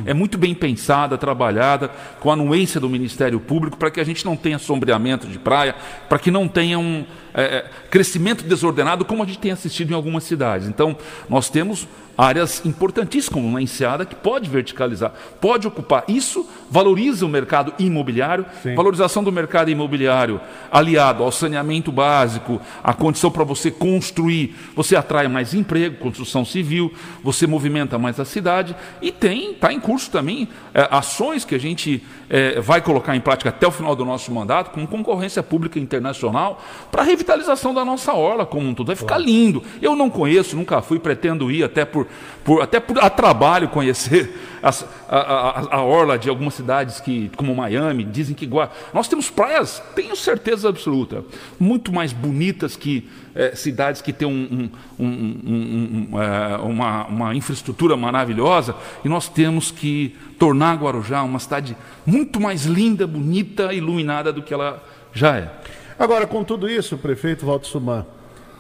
É 0.05 0.13
muito 0.13 0.37
bem 0.37 0.53
pensada, 0.53 1.17
trabalhada, 1.17 1.89
com 2.19 2.29
a 2.29 2.33
anuência 2.33 2.79
do 2.79 2.89
Ministério 2.89 3.39
Público, 3.39 3.77
para 3.77 3.89
que 3.89 3.99
a 3.99 4.03
gente 4.03 4.25
não 4.25 4.35
tenha 4.35 4.59
sombreamento 4.59 5.25
de 5.25 5.39
praia, 5.39 5.75
para 6.09 6.19
que 6.19 6.29
não 6.29 6.47
tenha 6.47 6.77
um 6.77 7.05
é, 7.37 7.41
é 7.43 7.65
crescimento 7.89 8.43
desordenado, 8.43 9.05
como 9.05 9.23
a 9.23 9.25
gente 9.25 9.39
tem 9.39 9.51
assistido 9.51 9.91
em 9.91 9.93
algumas 9.93 10.25
cidades. 10.25 10.67
Então, 10.67 10.97
nós 11.29 11.49
temos 11.49 11.87
áreas 12.17 12.65
importantíssimas, 12.65 13.33
como 13.33 13.47
uma 13.47 13.61
enseada, 13.61 14.03
que 14.03 14.15
pode 14.15 14.49
verticalizar, 14.49 15.13
pode 15.39 15.67
ocupar. 15.67 16.03
Isso 16.07 16.49
valoriza 16.69 17.25
o 17.25 17.29
mercado 17.29 17.73
imobiliário, 17.77 18.45
Sim. 18.63 18.73
valorização 18.73 19.23
do 19.23 19.31
mercado 19.31 19.69
imobiliário 19.69 20.41
aliado 20.71 21.23
ao 21.23 21.31
saneamento 21.31 21.91
básico, 21.91 22.59
a 22.83 22.93
condição 22.93 23.29
para 23.29 23.43
você 23.43 23.69
construir, 23.69 24.55
você 24.75 24.95
atrai 24.95 25.27
mais 25.27 25.53
emprego, 25.53 25.97
construção 25.97 26.43
civil, 26.43 26.91
você 27.23 27.45
movimenta 27.45 27.99
mais 27.99 28.19
a 28.19 28.25
cidade 28.25 28.75
e 28.99 29.11
tem, 29.11 29.51
está 29.51 29.71
em 29.71 29.79
curso 29.79 30.09
também 30.09 30.49
é, 30.73 30.87
ações 30.89 31.45
que 31.45 31.53
a 31.53 31.59
gente 31.59 32.03
é, 32.29 32.59
vai 32.59 32.81
colocar 32.81 33.15
em 33.15 33.21
prática 33.21 33.49
até 33.49 33.67
o 33.67 33.71
final 33.71 33.95
do 33.95 34.03
nosso 34.03 34.31
mandato, 34.31 34.71
com 34.71 34.87
concorrência 34.87 35.43
pública 35.43 35.79
internacional, 35.79 36.63
para 36.91 37.03
a 37.03 37.05
revitalização 37.27 37.73
da 37.73 37.83
nossa 37.83 38.13
orla 38.13 38.45
como 38.45 38.69
um 38.69 38.73
todo. 38.73 38.87
Vai 38.87 38.95
ficar 38.95 39.17
lindo. 39.17 39.61
Eu 39.81 39.95
não 39.95 40.09
conheço, 40.09 40.55
nunca 40.55 40.81
fui, 40.81 40.97
pretendo 40.97 41.51
ir 41.51 41.63
até 41.63 41.83
por, 41.83 42.07
por 42.43 42.61
até 42.61 42.79
por 42.79 42.97
a 42.99 43.09
trabalho 43.09 43.67
conhecer 43.67 44.33
as, 44.63 44.85
a, 45.09 45.17
a, 45.17 45.75
a, 45.77 45.81
orla 45.83 46.17
de 46.17 46.29
algumas 46.29 46.53
cidades 46.53 47.01
que, 47.01 47.29
como 47.35 47.53
Miami, 47.53 48.05
dizem 48.05 48.33
que 48.33 48.49
nós 48.93 49.07
temos 49.07 49.29
praias, 49.29 49.83
tenho 49.93 50.15
certeza 50.15 50.69
absoluta, 50.69 51.23
muito 51.59 51.91
mais 51.91 52.13
bonitas 52.13 52.75
que 52.75 53.07
é, 53.35 53.55
cidades 53.55 54.01
que 54.01 54.11
têm 54.11 54.27
um, 54.27 54.69
um, 54.97 55.05
um, 55.05 56.09
é, 56.21 56.57
uma, 56.57 57.05
uma 57.05 57.35
infraestrutura 57.35 57.95
maravilhosa, 57.95 58.75
e 59.03 59.09
nós 59.09 59.29
temos 59.29 59.69
que 59.69 60.15
tornar 60.39 60.77
Guarujá 60.77 61.21
uma 61.23 61.39
cidade 61.39 61.77
muito 62.05 62.39
mais 62.39 62.65
linda, 62.65 63.05
bonita, 63.05 63.73
iluminada 63.73 64.31
do 64.33 64.41
que 64.41 64.53
ela 64.53 64.83
já 65.13 65.37
é. 65.37 65.51
Agora, 65.99 66.27
com 66.27 66.43
tudo 66.43 66.69
isso, 66.69 66.97
prefeito 66.97 67.45
Walter 67.45 67.67
Suman, 67.67 68.05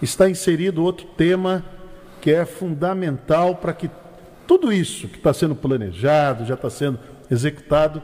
está 0.01 0.29
inserido 0.29 0.83
outro 0.83 1.05
tema 1.05 1.63
que 2.19 2.31
é 2.31 2.45
fundamental 2.45 3.55
para 3.55 3.73
que 3.73 3.89
tudo 4.47 4.73
isso 4.73 5.07
que 5.07 5.17
está 5.17 5.33
sendo 5.33 5.55
planejado, 5.55 6.45
já 6.45 6.55
está 6.55 6.69
sendo 6.69 6.99
executado, 7.29 8.01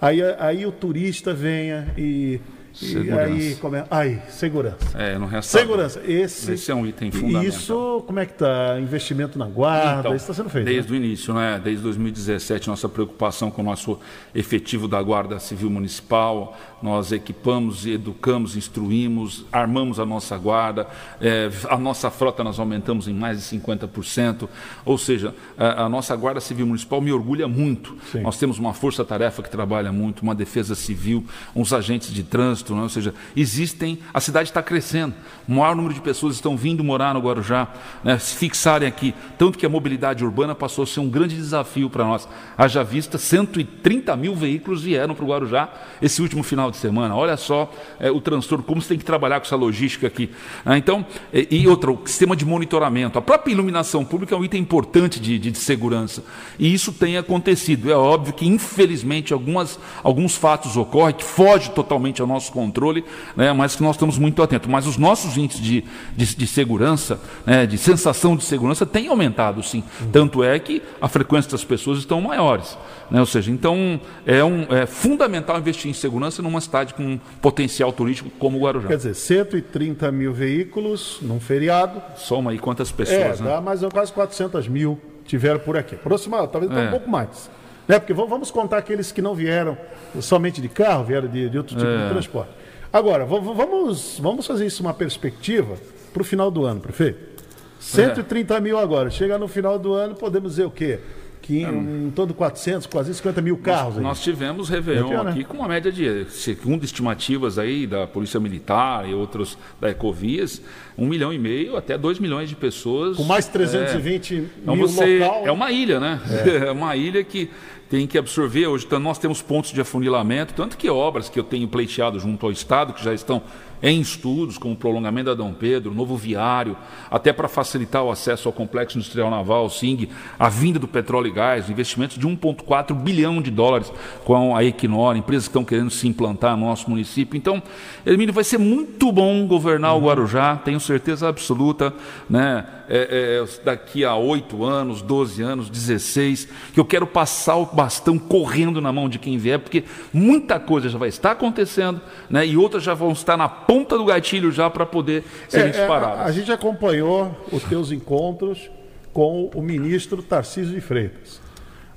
aí, 0.00 0.20
aí 0.38 0.66
o 0.66 0.72
turista 0.72 1.32
venha 1.32 1.94
e 1.96 2.40
Segurança. 2.72 3.30
E 3.30 3.48
aí, 3.48 3.54
como 3.56 3.76
é? 3.76 3.84
Ai, 3.90 4.22
segurança. 4.28 4.98
É, 4.98 5.18
não 5.18 5.26
resta. 5.26 5.58
Segurança. 5.58 6.00
Esse, 6.06 6.52
Esse 6.52 6.70
é 6.70 6.74
um 6.74 6.86
item 6.86 7.10
fundamental. 7.10 7.44
Isso, 7.44 8.04
como 8.06 8.18
é 8.18 8.24
que 8.24 8.32
está? 8.32 8.80
Investimento 8.80 9.38
na 9.38 9.46
guarda, 9.46 10.00
então, 10.00 10.16
isso 10.16 10.24
está 10.24 10.34
sendo 10.34 10.48
feito. 10.48 10.64
Desde 10.64 10.90
né? 10.90 10.98
o 10.98 11.02
início, 11.04 11.34
né? 11.34 11.60
Desde 11.62 11.82
2017, 11.82 12.68
nossa 12.68 12.88
preocupação 12.88 13.50
com 13.50 13.60
o 13.60 13.64
nosso 13.64 13.98
efetivo 14.34 14.88
da 14.88 15.02
Guarda 15.02 15.38
Civil 15.38 15.68
Municipal, 15.68 16.56
nós 16.82 17.12
equipamos, 17.12 17.86
educamos, 17.86 18.56
instruímos, 18.56 19.44
armamos 19.52 20.00
a 20.00 20.04
nossa 20.04 20.36
guarda, 20.36 20.86
é, 21.20 21.48
a 21.70 21.78
nossa 21.78 22.10
frota 22.10 22.42
nós 22.42 22.58
aumentamos 22.58 23.06
em 23.06 23.14
mais 23.14 23.38
de 23.38 23.58
50%, 23.58 24.48
ou 24.84 24.98
seja, 24.98 25.34
a, 25.56 25.84
a 25.84 25.88
nossa 25.88 26.14
Guarda 26.16 26.40
Civil 26.40 26.66
Municipal 26.66 27.00
me 27.00 27.12
orgulha 27.12 27.46
muito. 27.46 27.96
Sim. 28.10 28.22
Nós 28.22 28.36
temos 28.36 28.58
uma 28.58 28.74
força-tarefa 28.74 29.42
que 29.42 29.50
trabalha 29.50 29.92
muito, 29.92 30.22
uma 30.22 30.34
defesa 30.34 30.74
civil, 30.74 31.24
uns 31.54 31.72
agentes 31.72 32.12
de 32.12 32.24
trânsito, 32.24 32.74
né? 32.74 32.82
ou 32.82 32.88
seja, 32.88 33.14
existem, 33.36 33.98
a 34.12 34.20
cidade 34.20 34.48
está 34.48 34.62
crescendo, 34.62 35.14
o 35.48 35.52
maior 35.52 35.76
número 35.76 35.94
de 35.94 36.00
pessoas 36.00 36.34
estão 36.34 36.56
vindo 36.56 36.82
morar 36.82 37.14
no 37.14 37.20
Guarujá, 37.20 37.68
né? 38.02 38.18
se 38.18 38.34
fixarem 38.36 38.88
aqui, 38.88 39.14
tanto 39.38 39.56
que 39.56 39.64
a 39.64 39.68
mobilidade 39.68 40.24
urbana 40.24 40.54
passou 40.54 40.82
a 40.82 40.86
ser 40.86 40.98
um 40.98 41.08
grande 41.08 41.36
desafio 41.36 41.88
para 41.88 42.04
nós. 42.04 42.28
Haja 42.58 42.82
vista, 42.82 43.18
130 43.18 44.16
mil 44.16 44.34
veículos 44.34 44.82
vieram 44.82 45.14
para 45.14 45.24
o 45.24 45.28
Guarujá 45.28 45.68
esse 46.00 46.20
último 46.20 46.42
final 46.42 46.71
de 46.72 46.78
semana. 46.78 47.14
Olha 47.14 47.36
só 47.36 47.70
é, 48.00 48.10
o 48.10 48.20
transtorno, 48.20 48.64
como 48.64 48.82
você 48.82 48.88
tem 48.88 48.98
que 48.98 49.04
trabalhar 49.04 49.38
com 49.38 49.46
essa 49.46 49.56
logística 49.56 50.06
aqui. 50.06 50.30
Ah, 50.64 50.76
então, 50.76 51.06
e, 51.32 51.46
e 51.50 51.68
outra, 51.68 51.92
o 51.92 52.00
sistema 52.04 52.34
de 52.34 52.44
monitoramento. 52.44 53.18
A 53.18 53.22
própria 53.22 53.52
iluminação 53.52 54.04
pública 54.04 54.34
é 54.34 54.38
um 54.38 54.44
item 54.44 54.60
importante 54.60 55.20
de, 55.20 55.38
de, 55.38 55.50
de, 55.50 55.58
segurança. 55.58 56.24
E 56.58 56.72
isso 56.72 56.92
tem 56.92 57.16
acontecido. 57.16 57.90
É 57.90 57.94
óbvio 57.94 58.34
que, 58.34 58.46
infelizmente, 58.46 59.32
algumas, 59.32 59.78
alguns 60.02 60.34
fatos 60.34 60.76
ocorrem 60.76 61.14
que 61.14 61.24
fogem 61.24 61.72
totalmente 61.72 62.20
ao 62.20 62.26
nosso 62.26 62.50
controle, 62.50 63.04
né, 63.36 63.52
mas 63.52 63.76
que 63.76 63.82
nós 63.82 63.96
estamos 63.96 64.18
muito 64.18 64.42
atentos. 64.42 64.68
Mas 64.68 64.86
os 64.86 64.96
nossos 64.96 65.36
índices 65.36 65.62
de, 65.62 65.84
de, 66.16 66.36
de 66.36 66.46
segurança, 66.46 67.20
né, 67.46 67.66
de 67.66 67.78
sensação 67.78 68.36
de 68.36 68.44
segurança, 68.44 68.84
têm 68.84 69.08
aumentado, 69.08 69.62
sim. 69.62 69.84
Tanto 70.10 70.42
é 70.42 70.58
que 70.58 70.82
a 71.00 71.08
frequência 71.08 71.50
das 71.50 71.64
pessoas 71.64 71.98
estão 71.98 72.20
maiores. 72.20 72.76
Né? 73.12 73.20
Ou 73.20 73.26
seja, 73.26 73.50
então 73.50 74.00
é, 74.24 74.42
um, 74.42 74.62
é 74.74 74.86
fundamental 74.86 75.58
investir 75.58 75.90
em 75.90 75.92
segurança 75.92 76.40
numa 76.40 76.62
cidade 76.62 76.94
com 76.94 77.02
um 77.02 77.20
potencial 77.42 77.92
turístico 77.92 78.30
como 78.38 78.56
o 78.56 78.62
Guarujá. 78.62 78.88
Quer 78.88 78.96
dizer, 78.96 79.14
130 79.14 80.10
mil 80.10 80.32
veículos 80.32 81.18
num 81.20 81.38
feriado. 81.38 82.00
Soma 82.16 82.52
aí 82.52 82.58
quantas 82.58 82.90
pessoas, 82.90 83.38
é, 83.38 83.42
né? 83.42 83.50
Dá 83.50 83.60
mais 83.60 83.82
quase 83.92 84.10
400 84.14 84.66
mil 84.66 84.98
tiveram 85.26 85.60
por 85.60 85.76
aqui. 85.76 85.94
Aproximadamente, 85.94 86.52
talvez 86.52 86.72
é. 86.72 86.88
um 86.88 86.90
pouco 86.90 87.10
mais. 87.10 87.50
Né? 87.86 87.98
Porque 87.98 88.14
vamos 88.14 88.50
contar 88.50 88.78
aqueles 88.78 89.12
que 89.12 89.20
não 89.20 89.34
vieram 89.34 89.76
somente 90.22 90.62
de 90.62 90.70
carro, 90.70 91.04
vieram 91.04 91.28
de, 91.28 91.50
de 91.50 91.58
outro 91.58 91.76
tipo 91.76 91.90
é. 91.90 92.04
de 92.04 92.08
transporte. 92.08 92.50
Agora, 92.90 93.26
vamos, 93.26 94.18
vamos 94.20 94.46
fazer 94.46 94.64
isso 94.64 94.82
uma 94.82 94.94
perspectiva 94.94 95.76
para 96.14 96.22
o 96.22 96.24
final 96.24 96.50
do 96.50 96.64
ano, 96.64 96.80
prefeito. 96.80 97.44
130 97.78 98.56
é. 98.56 98.60
mil 98.60 98.78
agora. 98.78 99.10
Chega 99.10 99.36
no 99.36 99.48
final 99.48 99.78
do 99.78 99.92
ano, 99.92 100.14
podemos 100.14 100.52
dizer 100.52 100.64
o 100.64 100.70
quê? 100.70 100.98
Que 101.42 101.62
em, 101.62 102.06
em 102.06 102.26
de 102.26 102.32
400, 102.32 102.86
quase 102.86 103.12
50 103.12 103.42
mil 103.42 103.56
carros. 103.58 103.96
Nós, 103.96 104.04
nós 104.04 104.22
tivemos 104.22 104.68
Réveillon 104.68 105.24
né? 105.24 105.30
aqui 105.30 105.44
com 105.44 105.58
uma 105.58 105.68
média 105.68 105.90
de, 105.90 106.24
segundo 106.30 106.84
estimativas 106.84 107.58
aí 107.58 107.86
da 107.86 108.06
Polícia 108.06 108.38
Militar 108.38 109.08
e 109.08 109.12
outros 109.12 109.58
da 109.80 109.90
Ecovias, 109.90 110.62
um 110.96 111.06
milhão 111.06 111.32
e 111.32 111.38
meio 111.38 111.76
até 111.76 111.98
dois 111.98 112.20
milhões 112.20 112.48
de 112.48 112.54
pessoas. 112.54 113.16
Com 113.16 113.24
mais 113.24 113.48
320 113.48 114.32
é, 114.32 114.36
mil 114.36 114.50
então 114.62 114.76
você, 114.76 115.18
local. 115.18 115.46
É 115.46 115.52
uma 115.52 115.72
ilha, 115.72 115.98
né? 115.98 116.20
É. 116.46 116.68
é 116.68 116.70
uma 116.70 116.94
ilha 116.96 117.24
que 117.24 117.50
tem 117.90 118.06
que 118.06 118.16
absorver. 118.16 118.68
Hoje 118.68 118.86
então, 118.86 119.00
nós 119.00 119.18
temos 119.18 119.42
pontos 119.42 119.72
de 119.72 119.80
afunilamento, 119.80 120.54
tanto 120.54 120.78
que 120.78 120.88
obras 120.88 121.28
que 121.28 121.38
eu 121.38 121.44
tenho 121.44 121.66
pleiteado 121.66 122.18
junto 122.18 122.46
ao 122.46 122.52
Estado, 122.52 122.92
que 122.92 123.04
já 123.04 123.12
estão 123.12 123.42
em 123.82 124.00
estudos, 124.00 124.56
como 124.56 124.74
o 124.74 124.76
prolongamento 124.76 125.30
da 125.30 125.34
Dom 125.34 125.52
Pedro, 125.52 125.92
novo 125.92 126.16
viário, 126.16 126.76
até 127.10 127.32
para 127.32 127.48
facilitar 127.48 128.04
o 128.04 128.10
acesso 128.10 128.48
ao 128.48 128.52
Complexo 128.52 128.96
Industrial 128.96 129.28
Naval, 129.28 129.66
o 129.66 129.70
SING, 129.70 130.08
a 130.38 130.48
vinda 130.48 130.78
do 130.78 130.86
petróleo 130.86 131.28
e 131.28 131.32
gás, 131.32 131.68
investimentos 131.68 132.16
de 132.16 132.26
1,4 132.26 132.94
bilhão 132.94 133.42
de 133.42 133.50
dólares 133.50 133.92
com 134.24 134.54
a 134.56 134.62
Equinor, 134.62 135.16
empresas 135.16 135.48
que 135.48 135.50
estão 135.50 135.64
querendo 135.64 135.90
se 135.90 136.06
implantar 136.06 136.56
no 136.56 136.66
nosso 136.66 136.88
município. 136.88 137.36
Então, 137.36 137.62
Hermínio, 138.06 138.32
vai 138.32 138.44
ser 138.44 138.58
muito 138.58 139.10
bom 139.10 139.46
governar 139.46 139.94
uhum. 139.94 140.02
o 140.02 140.06
Guarujá, 140.06 140.56
tenho 140.56 140.78
certeza 140.78 141.28
absoluta, 141.28 141.92
né? 142.30 142.64
É, 142.94 143.40
é, 143.40 143.64
daqui 143.64 144.04
a 144.04 144.14
8 144.14 144.62
anos, 144.62 145.00
12 145.00 145.42
anos, 145.42 145.70
16, 145.70 146.46
que 146.74 146.78
eu 146.78 146.84
quero 146.84 147.06
passar 147.06 147.56
o 147.56 147.64
bastão 147.64 148.18
correndo 148.18 148.82
na 148.82 148.92
mão 148.92 149.08
de 149.08 149.18
quem 149.18 149.38
vier, 149.38 149.58
porque 149.58 149.84
muita 150.12 150.60
coisa 150.60 150.90
já 150.90 150.98
vai 150.98 151.08
estar 151.08 151.30
acontecendo, 151.30 152.02
né? 152.28 152.46
E 152.46 152.54
outras 152.54 152.82
já 152.82 152.92
vão 152.92 153.12
estar 153.12 153.38
na 153.38 153.48
ponta 153.48 153.96
do 153.96 154.04
gatilho 154.04 154.52
já 154.52 154.68
para 154.68 154.84
poder 154.84 155.24
serem 155.48 155.68
é, 155.68 155.70
disparadas. 155.70 156.18
É, 156.18 156.22
a, 156.22 156.24
a 156.26 156.32
gente 156.32 156.52
acompanhou 156.52 157.34
os 157.50 157.62
teus 157.62 157.90
encontros 157.90 158.70
com 159.10 159.50
o 159.54 159.62
ministro 159.62 160.22
Tarcísio 160.22 160.74
de 160.74 160.80
Freitas. 160.82 161.40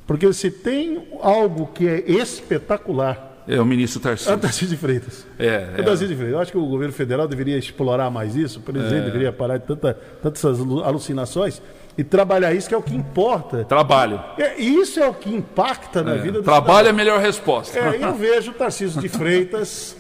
Porque 0.07 0.31
se 0.33 0.51
tem 0.51 1.07
algo 1.21 1.67
que 1.67 1.87
é 1.87 2.09
espetacular. 2.09 3.34
É 3.47 3.61
o 3.61 3.65
ministro 3.65 3.99
Tarcísio. 3.99 4.31
É 4.31 4.35
o 4.35 4.39
Tarcísio 4.39 4.69
de 4.69 4.77
Freitas. 4.77 5.25
É, 5.37 5.69
é. 5.77 5.81
o 5.81 5.83
Tarcísio 5.83 6.07
de 6.07 6.15
Freitas. 6.15 6.33
Eu 6.33 6.39
acho 6.39 6.51
que 6.51 6.57
o 6.57 6.65
governo 6.65 6.93
federal 6.93 7.27
deveria 7.27 7.57
explorar 7.57 8.09
mais 8.09 8.35
isso, 8.35 8.59
o 8.59 8.61
presidente 8.61 9.01
é. 9.01 9.05
deveria 9.05 9.31
parar 9.31 9.57
de 9.57 9.65
tanta, 9.65 9.93
tantas 10.21 10.43
alucinações 10.45 11.61
e 11.97 12.03
trabalhar 12.03 12.53
isso, 12.53 12.67
que 12.67 12.75
é 12.75 12.77
o 12.77 12.81
que 12.81 12.95
importa. 12.95 13.63
Trabalho. 13.63 14.21
É, 14.37 14.59
isso 14.59 14.99
é 14.99 15.07
o 15.07 15.13
que 15.13 15.33
impacta 15.33 16.03
na 16.03 16.15
é. 16.15 16.17
vida 16.17 16.39
do 16.39 16.43
Trabalho 16.43 16.65
cidadão. 16.65 16.87
é 16.87 16.89
a 16.89 16.93
melhor 16.93 17.19
resposta. 17.19 17.79
É, 17.79 18.03
eu 18.03 18.13
vejo 18.15 18.51
o 18.51 18.53
Tarcísio 18.53 18.99
de 18.99 19.09
Freitas 19.09 19.95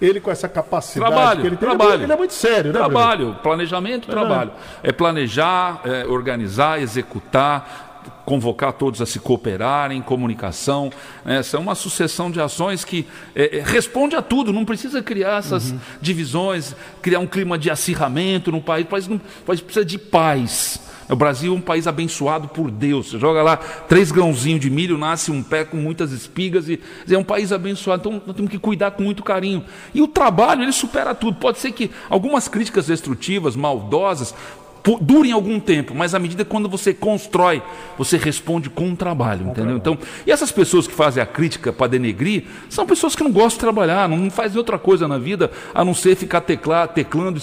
ele 0.00 0.20
com 0.20 0.30
essa 0.30 0.48
capacidade 0.48 1.12
trabalho, 1.12 1.40
que 1.40 1.46
ele 1.46 1.56
tem, 1.56 1.68
trabalho. 1.68 2.02
Ele, 2.02 2.12
é 2.12 2.16
muito 2.16 2.34
sério, 2.34 2.72
né? 2.72 2.78
Trabalho, 2.78 3.36
planejamento, 3.40 4.10
é. 4.10 4.10
trabalho. 4.10 4.50
É 4.82 4.90
planejar, 4.90 5.80
é 5.84 6.04
organizar, 6.06 6.82
executar, 6.82 7.91
convocar 8.24 8.72
todos 8.72 9.00
a 9.00 9.06
se 9.06 9.18
cooperarem, 9.18 10.00
comunicação. 10.02 10.90
Né? 11.24 11.38
Essa 11.38 11.56
é 11.56 11.60
uma 11.60 11.74
sucessão 11.74 12.30
de 12.30 12.40
ações 12.40 12.84
que 12.84 13.06
é, 13.34 13.58
é, 13.58 13.62
responde 13.62 14.16
a 14.16 14.22
tudo, 14.22 14.52
não 14.52 14.64
precisa 14.64 15.02
criar 15.02 15.38
essas 15.38 15.70
uhum. 15.70 15.78
divisões, 16.00 16.74
criar 17.00 17.18
um 17.18 17.26
clima 17.26 17.58
de 17.58 17.70
acirramento 17.70 18.52
no 18.52 18.60
país. 18.60 18.84
O 18.84 18.88
país, 18.88 19.08
não, 19.08 19.16
o 19.16 19.44
país 19.44 19.60
precisa 19.60 19.84
de 19.84 19.98
paz. 19.98 20.80
O 21.08 21.16
Brasil 21.16 21.52
é 21.52 21.56
um 21.56 21.60
país 21.60 21.86
abençoado 21.86 22.48
por 22.48 22.70
Deus. 22.70 23.10
Você 23.10 23.18
joga 23.18 23.42
lá 23.42 23.56
três 23.56 24.10
grãozinhos 24.10 24.60
de 24.60 24.70
milho, 24.70 24.96
nasce 24.96 25.30
um 25.30 25.42
pé 25.42 25.64
com 25.64 25.76
muitas 25.76 26.10
espigas 26.10 26.68
e 26.68 26.80
é 27.10 27.18
um 27.18 27.24
país 27.24 27.52
abençoado. 27.52 28.00
Então 28.00 28.22
nós 28.26 28.34
temos 28.34 28.50
que 28.50 28.58
cuidar 28.58 28.92
com 28.92 29.02
muito 29.02 29.22
carinho. 29.22 29.64
E 29.92 30.00
o 30.00 30.08
trabalho, 30.08 30.62
ele 30.62 30.72
supera 30.72 31.14
tudo. 31.14 31.36
Pode 31.36 31.58
ser 31.58 31.72
que 31.72 31.90
algumas 32.08 32.48
críticas 32.48 32.86
destrutivas, 32.86 33.56
maldosas, 33.56 34.34
durem 35.00 35.32
algum 35.32 35.60
tempo, 35.60 35.94
mas 35.94 36.14
à 36.14 36.18
medida 36.18 36.44
que 36.44 36.50
quando 36.50 36.68
você 36.68 36.92
constrói, 36.92 37.62
você 37.96 38.16
responde 38.16 38.68
com 38.68 38.88
um 38.88 38.96
trabalho, 38.96 39.48
entendeu? 39.48 39.76
Então, 39.76 39.96
e 40.26 40.30
essas 40.30 40.50
pessoas 40.50 40.88
que 40.88 40.94
fazem 40.94 41.22
a 41.22 41.26
crítica 41.26 41.72
para 41.72 41.86
denegrir, 41.86 42.44
são 42.68 42.84
pessoas 42.84 43.14
que 43.14 43.22
não 43.22 43.30
gostam 43.30 43.50
de 43.50 43.58
trabalhar, 43.58 44.08
não 44.08 44.30
fazem 44.30 44.58
outra 44.58 44.78
coisa 44.78 45.06
na 45.06 45.18
vida 45.18 45.50
a 45.72 45.84
não 45.84 45.94
ser 45.94 46.16
ficar 46.16 46.40
teclar, 46.40 46.88
teclando 46.88 47.40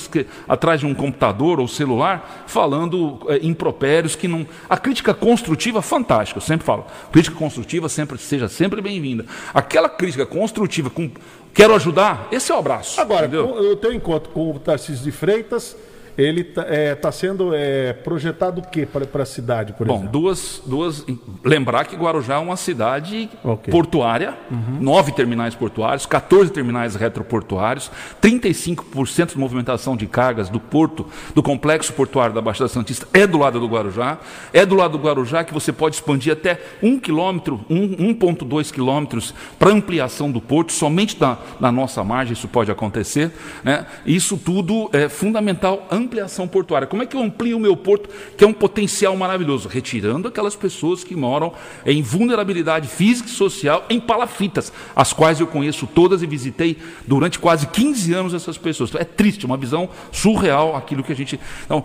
atrás 0.48 0.82
de 0.82 0.86
um 0.86 0.94
computador 0.94 1.60
ou 1.60 1.68
celular, 1.68 2.44
falando 2.46 3.20
é, 3.28 3.40
impropérios 3.42 4.16
que 4.16 4.28
não. 4.28 4.46
A 4.70 4.78
crítica 4.78 5.14
construtiva, 5.14 5.82
fantástica, 5.82 6.38
eu 6.38 6.42
sempre 6.42 6.66
falo. 6.66 6.86
Crítica 7.12 7.36
construtiva 7.38 7.88
sempre 7.88 8.18
seja 8.18 8.50
sempre 8.50 8.82
bem-vinda. 8.82 9.26
Aquela 9.54 9.88
crítica 9.88 10.26
construtiva 10.26 10.90
com 10.90 11.10
quero 11.54 11.74
ajudar, 11.76 12.28
esse 12.32 12.52
é 12.52 12.56
o 12.56 12.60
abraço. 12.60 13.00
Agora, 13.00 13.26
entendeu? 13.26 13.46
o 13.46 13.72
o 13.72 13.76
teu 13.76 13.94
encontro 13.94 14.32
com 14.32 14.52
o 14.52 14.60
Tarcísio 14.60 15.04
de 15.04 15.12
Freitas, 15.12 15.76
ele 16.22 16.42
está 16.42 17.12
sendo 17.12 17.52
é, 17.54 17.94
projetado 17.94 18.60
o 18.62 18.68
quê 18.68 18.86
para 18.86 19.24
a 19.24 19.26
cidade, 19.26 19.74
por 19.74 19.88
Bom, 19.88 19.96
exemplo? 20.00 20.12
duas, 20.12 20.62
duas. 20.66 21.06
Lembrar 21.44 21.86
que 21.86 21.96
Guarujá 21.96 22.36
é 22.36 22.38
uma 22.38 22.58
cidade 22.58 23.30
portuária, 23.72 24.38
Uhum. 24.52 24.78
nove 24.82 25.12
terminais 25.12 25.56
portuários, 25.56 26.06
14 26.06 26.52
terminais 26.52 26.96
retroportuários, 26.96 27.90
35% 28.22 29.30
de 29.34 29.38
movimentação 29.40 29.96
de 29.96 30.06
cargas 30.08 30.50
do 30.50 30.60
porto, 30.60 31.06
do 31.34 31.42
complexo 31.42 31.94
portuário 31.94 32.34
da 32.34 32.42
Baixada 32.42 32.68
Santista 32.68 33.08
é 33.14 33.26
do 33.26 33.38
lado 33.38 33.60
do 33.60 33.68
Guarujá. 33.68 34.18
É 34.54 34.66
do 34.66 34.76
lado 34.76 34.98
do 34.98 35.04
Guarujá 35.04 35.44
que 35.44 35.54
você 35.54 35.72
pode 35.72 35.96
expandir 35.96 36.34
até 36.34 36.60
um 36.84 37.00
quilômetro, 37.00 37.62
um- 37.70 38.10
1,2 38.14 38.72
quilômetros 38.72 39.34
para 39.58 39.70
ampliação 39.72 40.32
do 40.32 40.42
porto, 40.42 40.72
somente 40.74 41.20
na, 41.20 41.38
na 41.60 41.72
nossa 41.72 42.04
margem 42.04 42.34
isso 42.34 42.48
pode 42.48 42.72
acontecer. 42.72 43.32
Né? 43.64 43.86
Isso 44.06 44.38
tudo 44.38 44.90
é 44.92 45.08
fundamental, 45.08 45.88
ampliação 46.10 46.48
portuária. 46.48 46.88
Como 46.88 47.04
é 47.04 47.06
que 47.06 47.16
eu 47.16 47.22
amplio 47.22 47.58
o 47.58 47.60
meu 47.60 47.78
porto, 47.78 48.10
que 48.36 48.44
é 48.44 48.48
um 48.48 48.54
potencial 48.54 49.16
maravilhoso? 49.16 49.70
Retirando 49.70 50.28
aquelas 50.28 50.56
pessoas 50.56 51.04
que 51.04 51.16
moram 51.16 51.54
em 51.86 52.02
vulnerabilidade 52.02 52.88
física 52.88 53.30
e 53.30 53.32
social 53.32 53.86
em 53.90 54.00
palafitas, 54.00 54.74
as 54.96 55.14
quais 55.14 55.40
eu 55.40 55.48
conheço 55.48 55.88
todas 55.88 56.24
e 56.24 56.28
visitei 56.28 56.78
durante 57.08 57.38
quase 57.38 57.68
15 57.68 58.14
anos 58.14 58.34
essas 58.34 58.58
pessoas. 58.58 58.94
É 58.96 59.04
triste, 59.04 59.46
uma 59.46 59.56
visão 59.58 59.88
surreal 60.12 60.76
aquilo 60.76 61.04
que 61.04 61.14
a 61.14 61.16
gente. 61.16 61.40
Então, 61.66 61.84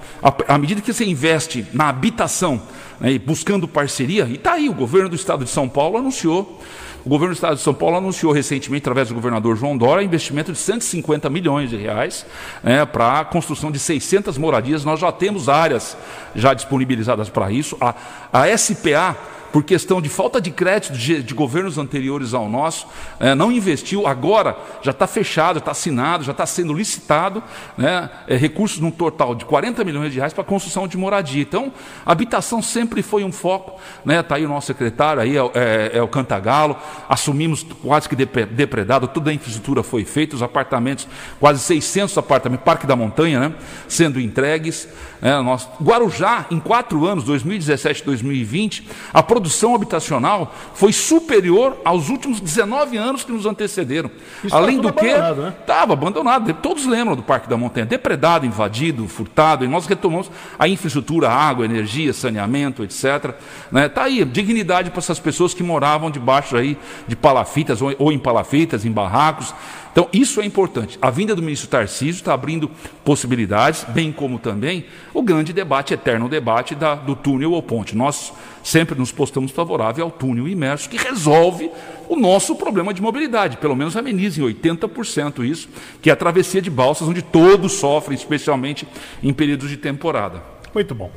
à 0.48 0.56
medida 0.56 0.80
que 0.80 0.92
você 0.92 1.04
investe 1.04 1.66
na 1.72 1.88
habitação, 1.88 2.62
né, 2.98 3.18
buscando 3.18 3.68
parceria, 3.68 4.24
e 4.24 4.34
está 4.34 4.54
aí, 4.54 4.68
o 4.68 4.74
governo 4.74 5.10
do 5.10 5.16
estado 5.16 5.44
de 5.44 5.50
São 5.50 5.68
Paulo 5.68 5.98
anunciou. 5.98 6.60
O 7.04 7.08
governo 7.08 7.34
do 7.34 7.36
estado 7.36 7.56
de 7.56 7.60
São 7.60 7.74
Paulo 7.74 7.98
anunciou 7.98 8.32
recentemente, 8.32 8.82
através 8.82 9.08
do 9.08 9.14
governador 9.14 9.56
João 9.56 9.76
Dória, 9.76 10.02
investimento 10.02 10.50
de 10.52 10.58
150 10.58 11.28
milhões 11.28 11.68
de 11.68 11.76
reais 11.76 12.24
né, 12.62 12.86
para 12.86 13.20
a 13.20 13.24
construção 13.26 13.70
de 13.70 13.78
600 13.78 14.03
moradias. 14.38 14.84
Nós 14.84 15.00
já 15.00 15.10
temos 15.10 15.48
áreas 15.48 15.96
já 16.34 16.54
disponibilizadas 16.54 17.28
para 17.28 17.50
isso. 17.50 17.76
A, 17.80 17.94
a 18.32 18.58
SPA, 18.58 19.16
por 19.54 19.62
questão 19.62 20.02
de 20.02 20.08
falta 20.08 20.40
de 20.40 20.50
crédito 20.50 20.92
de, 20.94 21.22
de 21.22 21.32
governos 21.32 21.78
anteriores 21.78 22.34
ao 22.34 22.48
nosso, 22.48 22.88
eh, 23.20 23.36
não 23.36 23.52
investiu, 23.52 24.04
agora 24.04 24.56
já 24.82 24.90
está 24.90 25.06
fechado, 25.06 25.60
está 25.60 25.70
assinado, 25.70 26.24
já 26.24 26.32
está 26.32 26.44
sendo 26.44 26.72
licitado, 26.74 27.40
né, 27.78 28.10
eh, 28.26 28.34
recursos 28.36 28.80
num 28.80 28.90
total 28.90 29.32
de 29.32 29.44
40 29.44 29.84
milhões 29.84 30.10
de 30.12 30.18
reais 30.18 30.32
para 30.32 30.42
construção 30.42 30.88
de 30.88 30.96
moradia. 30.96 31.40
Então, 31.40 31.72
habitação 32.04 32.60
sempre 32.60 33.00
foi 33.00 33.22
um 33.22 33.30
foco, 33.30 33.78
está 34.04 34.34
aí 34.34 34.44
o 34.44 34.48
nosso 34.48 34.66
secretário, 34.66 35.22
aí 35.22 35.36
é, 35.36 35.42
o- 35.44 35.52
é- 35.54 35.98
é 35.98 36.02
o 36.02 36.08
Cantagalo, 36.08 36.76
assumimos 37.08 37.64
quase 37.80 38.08
que 38.08 38.16
depre- 38.16 38.46
depredado, 38.46 39.06
toda 39.06 39.30
a 39.30 39.32
infraestrutura 39.34 39.84
foi 39.84 40.04
feita, 40.04 40.34
os 40.34 40.42
apartamentos, 40.42 41.06
quase 41.38 41.60
600 41.60 42.18
apartamentos, 42.18 42.64
Parque 42.64 42.88
da 42.88 42.96
Montanha, 42.96 43.38
né, 43.38 43.54
sendo 43.86 44.18
entregues. 44.18 44.88
Né, 45.24 45.40
nós, 45.40 45.66
Guarujá, 45.82 46.44
em 46.50 46.60
quatro 46.60 47.06
anos, 47.06 47.24
2017 47.24 48.02
e 48.02 48.04
2020, 48.04 48.86
a 49.10 49.22
produção 49.22 49.74
habitacional 49.74 50.54
foi 50.74 50.92
superior 50.92 51.78
aos 51.82 52.10
últimos 52.10 52.40
19 52.40 52.98
anos 52.98 53.24
que 53.24 53.32
nos 53.32 53.46
antecederam. 53.46 54.10
Isso 54.44 54.54
Além 54.54 54.76
tá 54.76 54.82
do 54.82 54.92
que, 54.92 55.08
abandonado, 55.08 55.40
né? 55.40 55.54
estava 55.58 55.92
abandonado. 55.94 56.52
Todos 56.52 56.84
lembram 56.84 57.16
do 57.16 57.22
Parque 57.22 57.48
da 57.48 57.56
Montanha, 57.56 57.86
depredado, 57.86 58.44
invadido, 58.44 59.08
furtado, 59.08 59.64
e 59.64 59.68
nós 59.68 59.86
retomamos 59.86 60.30
a 60.58 60.68
infraestrutura, 60.68 61.30
água, 61.30 61.64
energia, 61.64 62.12
saneamento, 62.12 62.84
etc. 62.84 63.34
Está 63.74 64.02
aí, 64.02 64.22
dignidade 64.26 64.90
para 64.90 64.98
essas 64.98 65.18
pessoas 65.18 65.54
que 65.54 65.62
moravam 65.62 66.10
debaixo 66.10 66.54
aí 66.54 66.76
de 67.08 67.16
palafitas 67.16 67.80
ou, 67.80 67.94
ou 67.98 68.12
em 68.12 68.18
palafitas, 68.18 68.84
em 68.84 68.92
barracos. 68.92 69.54
Então, 69.94 70.08
isso 70.12 70.40
é 70.40 70.44
importante. 70.44 70.98
A 71.00 71.08
vinda 71.08 71.36
do 71.36 71.40
ministro 71.40 71.68
Tarcísio 71.68 72.18
está 72.18 72.34
abrindo 72.34 72.68
possibilidades, 73.04 73.84
bem 73.84 74.10
como 74.10 74.40
também 74.40 74.86
o 75.14 75.22
grande 75.22 75.52
debate, 75.52 75.94
eterno 75.94 76.28
debate 76.28 76.74
da, 76.74 76.96
do 76.96 77.14
túnel 77.14 77.52
ou 77.52 77.62
ponte. 77.62 77.96
Nós 77.96 78.32
sempre 78.60 78.98
nos 78.98 79.12
postamos 79.12 79.52
favorável 79.52 80.04
ao 80.04 80.10
túnel 80.10 80.48
imerso, 80.48 80.90
que 80.90 80.96
resolve 80.96 81.70
o 82.08 82.16
nosso 82.16 82.56
problema 82.56 82.92
de 82.92 83.00
mobilidade, 83.00 83.56
pelo 83.58 83.76
menos 83.76 83.96
ameniza 83.96 84.40
em 84.40 84.44
80% 84.44 85.44
isso, 85.48 85.68
que 86.02 86.10
é 86.10 86.12
a 86.12 86.16
travessia 86.16 86.60
de 86.60 86.70
balsas, 86.70 87.06
onde 87.06 87.22
todos 87.22 87.74
sofrem, 87.74 88.16
especialmente 88.16 88.88
em 89.22 89.32
períodos 89.32 89.70
de 89.70 89.76
temporada. 89.76 90.42
Muito 90.74 90.92
bom. 90.92 91.12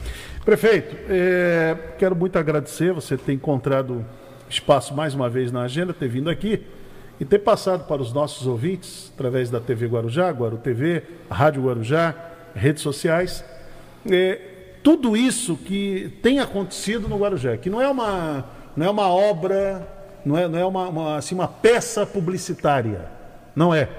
Prefeito, 0.45 0.95
eh, 1.09 1.75
quero 1.97 2.15
muito 2.15 2.37
agradecer 2.37 2.93
você 2.93 3.17
ter 3.17 3.33
encontrado 3.33 4.05
espaço 4.47 4.93
mais 4.93 5.15
uma 5.15 5.27
vez 5.27 5.51
na 5.51 5.63
agenda, 5.63 5.95
ter 5.95 6.07
vindo 6.07 6.29
aqui 6.29 6.61
e 7.19 7.25
ter 7.25 7.39
passado 7.39 7.87
para 7.87 8.01
os 8.01 8.13
nossos 8.13 8.45
ouvintes, 8.45 9.11
através 9.13 9.49
da 9.49 9.59
TV 9.59 9.87
Guarujá, 9.87 10.29
Guaru 10.29 10.57
TV, 10.57 11.03
Rádio 11.29 11.63
Guarujá, 11.63 12.13
redes 12.55 12.81
sociais, 12.81 13.43
eh, 14.09 14.39
tudo 14.83 15.17
isso 15.17 15.57
que 15.57 16.17
tem 16.21 16.39
acontecido 16.39 17.07
no 17.07 17.17
Guarujá, 17.17 17.57
que 17.57 17.69
não 17.69 17.81
é 17.81 17.87
uma, 17.87 18.45
não 18.75 18.85
é 18.85 18.89
uma 18.89 19.09
obra, 19.09 19.87
não 20.25 20.37
é, 20.37 20.47
não 20.47 20.59
é 20.59 20.65
uma, 20.65 20.87
uma, 20.87 21.17
assim, 21.17 21.35
uma 21.35 21.47
peça 21.47 22.05
publicitária, 22.05 23.09
não 23.55 23.73
é 23.73 23.89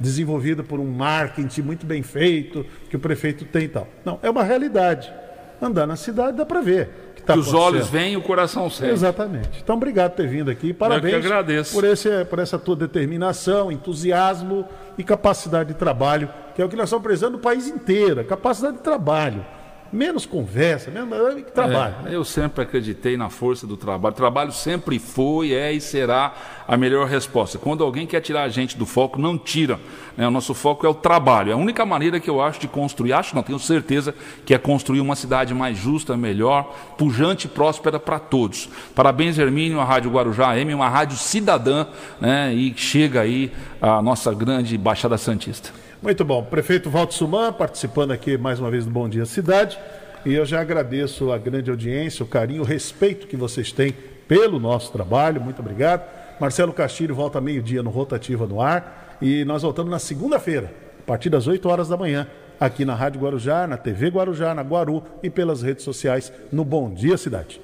desenvolvida 0.00 0.64
por 0.64 0.80
um 0.80 0.90
marketing 0.90 1.62
muito 1.62 1.86
bem 1.86 2.02
feito 2.02 2.66
que 2.90 2.96
o 2.96 2.98
prefeito 2.98 3.44
tem 3.44 3.64
e 3.64 3.68
tal. 3.68 3.86
Não, 4.04 4.18
é 4.22 4.28
uma 4.28 4.42
realidade. 4.42 5.12
Andar 5.60 5.86
na 5.86 5.94
cidade 5.94 6.36
dá 6.36 6.44
para 6.44 6.60
ver. 6.60 6.90
Que, 7.22 7.26
tá 7.26 7.34
que 7.34 7.38
os 7.38 7.54
olhos 7.54 7.88
veem 7.88 8.14
e 8.14 8.16
o 8.16 8.22
coração 8.22 8.68
segue. 8.68 8.92
Exatamente. 8.92 9.60
Então, 9.62 9.76
obrigado 9.76 10.10
por 10.10 10.16
ter 10.16 10.28
vindo 10.28 10.50
aqui. 10.50 10.72
Parabéns 10.72 11.14
agradeço. 11.14 11.72
Por, 11.72 11.84
esse, 11.84 12.24
por 12.24 12.40
essa 12.40 12.58
tua 12.58 12.74
determinação, 12.74 13.70
entusiasmo 13.70 14.66
e 14.98 15.04
capacidade 15.04 15.72
de 15.72 15.78
trabalho, 15.78 16.28
que 16.54 16.60
é 16.60 16.64
o 16.64 16.68
que 16.68 16.74
nós 16.74 16.86
estamos 16.86 17.04
precisando 17.04 17.34
no 17.34 17.38
país 17.38 17.68
inteiro. 17.68 18.24
Capacidade 18.24 18.78
de 18.78 18.82
trabalho. 18.82 19.44
Menos 19.92 20.24
conversa, 20.24 20.90
menos 20.90 21.08
trabalho. 21.52 21.94
É, 22.06 22.14
eu 22.14 22.24
sempre 22.24 22.62
acreditei 22.62 23.14
na 23.14 23.28
força 23.28 23.66
do 23.66 23.76
trabalho. 23.76 24.14
Trabalho 24.14 24.50
sempre 24.50 24.98
foi, 24.98 25.52
é 25.52 25.70
e 25.70 25.82
será 25.82 26.32
a 26.66 26.78
melhor 26.78 27.06
resposta. 27.06 27.58
Quando 27.58 27.84
alguém 27.84 28.06
quer 28.06 28.22
tirar 28.22 28.44
a 28.44 28.48
gente 28.48 28.78
do 28.78 28.86
foco, 28.86 29.20
não 29.20 29.36
tira. 29.36 29.78
né? 30.16 30.26
O 30.26 30.30
nosso 30.30 30.54
foco 30.54 30.86
é 30.86 30.88
o 30.88 30.94
trabalho. 30.94 31.50
É 31.50 31.52
a 31.52 31.58
única 31.58 31.84
maneira 31.84 32.18
que 32.18 32.30
eu 32.30 32.40
acho 32.40 32.58
de 32.58 32.68
construir, 32.68 33.12
acho 33.12 33.36
não, 33.36 33.42
tenho 33.42 33.58
certeza, 33.58 34.14
que 34.46 34.54
é 34.54 34.58
construir 34.58 35.00
uma 35.00 35.14
cidade 35.14 35.52
mais 35.52 35.76
justa, 35.76 36.16
melhor, 36.16 36.74
pujante 36.96 37.46
e 37.46 37.50
próspera 37.50 38.00
para 38.00 38.18
todos. 38.18 38.70
Parabéns, 38.94 39.38
Hermínio, 39.38 39.78
a 39.78 39.84
Rádio 39.84 40.10
Guarujá 40.10 40.52
AM, 40.52 40.72
uma 40.72 40.88
rádio 40.88 41.18
cidadã, 41.18 41.86
né? 42.18 42.54
e 42.54 42.72
chega 42.74 43.20
aí 43.20 43.52
a 43.80 44.00
nossa 44.00 44.32
grande 44.32 44.78
Baixada 44.78 45.18
Santista. 45.18 45.70
Muito 46.02 46.24
bom. 46.24 46.42
Prefeito 46.42 46.90
Valdo 46.90 47.14
Suman 47.14 47.52
participando 47.52 48.10
aqui 48.10 48.36
mais 48.36 48.58
uma 48.58 48.68
vez 48.68 48.84
do 48.84 48.90
Bom 48.90 49.08
Dia 49.08 49.24
Cidade. 49.24 49.78
E 50.26 50.34
eu 50.34 50.44
já 50.44 50.60
agradeço 50.60 51.30
a 51.30 51.38
grande 51.38 51.70
audiência, 51.70 52.24
o 52.24 52.28
carinho, 52.28 52.62
o 52.62 52.64
respeito 52.64 53.28
que 53.28 53.36
vocês 53.36 53.70
têm 53.70 53.94
pelo 54.26 54.58
nosso 54.58 54.90
trabalho. 54.90 55.40
Muito 55.40 55.60
obrigado. 55.60 56.02
Marcelo 56.40 56.72
Castilho 56.72 57.14
volta 57.14 57.40
meio-dia 57.40 57.84
no 57.84 57.90
Rotativa 57.90 58.48
no 58.48 58.60
Ar. 58.60 59.16
E 59.22 59.44
nós 59.44 59.62
voltamos 59.62 59.92
na 59.92 60.00
segunda-feira, 60.00 60.74
a 60.98 61.06
partir 61.06 61.30
das 61.30 61.46
8 61.46 61.68
horas 61.68 61.88
da 61.88 61.96
manhã, 61.96 62.26
aqui 62.58 62.84
na 62.84 62.96
Rádio 62.96 63.20
Guarujá, 63.20 63.68
na 63.68 63.76
TV 63.76 64.08
Guarujá, 64.08 64.52
na 64.52 64.62
Guaru 64.62 65.04
e 65.22 65.30
pelas 65.30 65.62
redes 65.62 65.84
sociais 65.84 66.32
no 66.50 66.64
Bom 66.64 66.92
Dia 66.92 67.16
Cidade. 67.16 67.60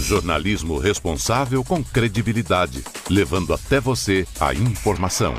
Jornalismo 0.00 0.78
responsável 0.78 1.62
com 1.62 1.82
credibilidade, 1.82 2.82
levando 3.08 3.54
até 3.54 3.78
você 3.78 4.26
a 4.40 4.52
informação. 4.52 5.32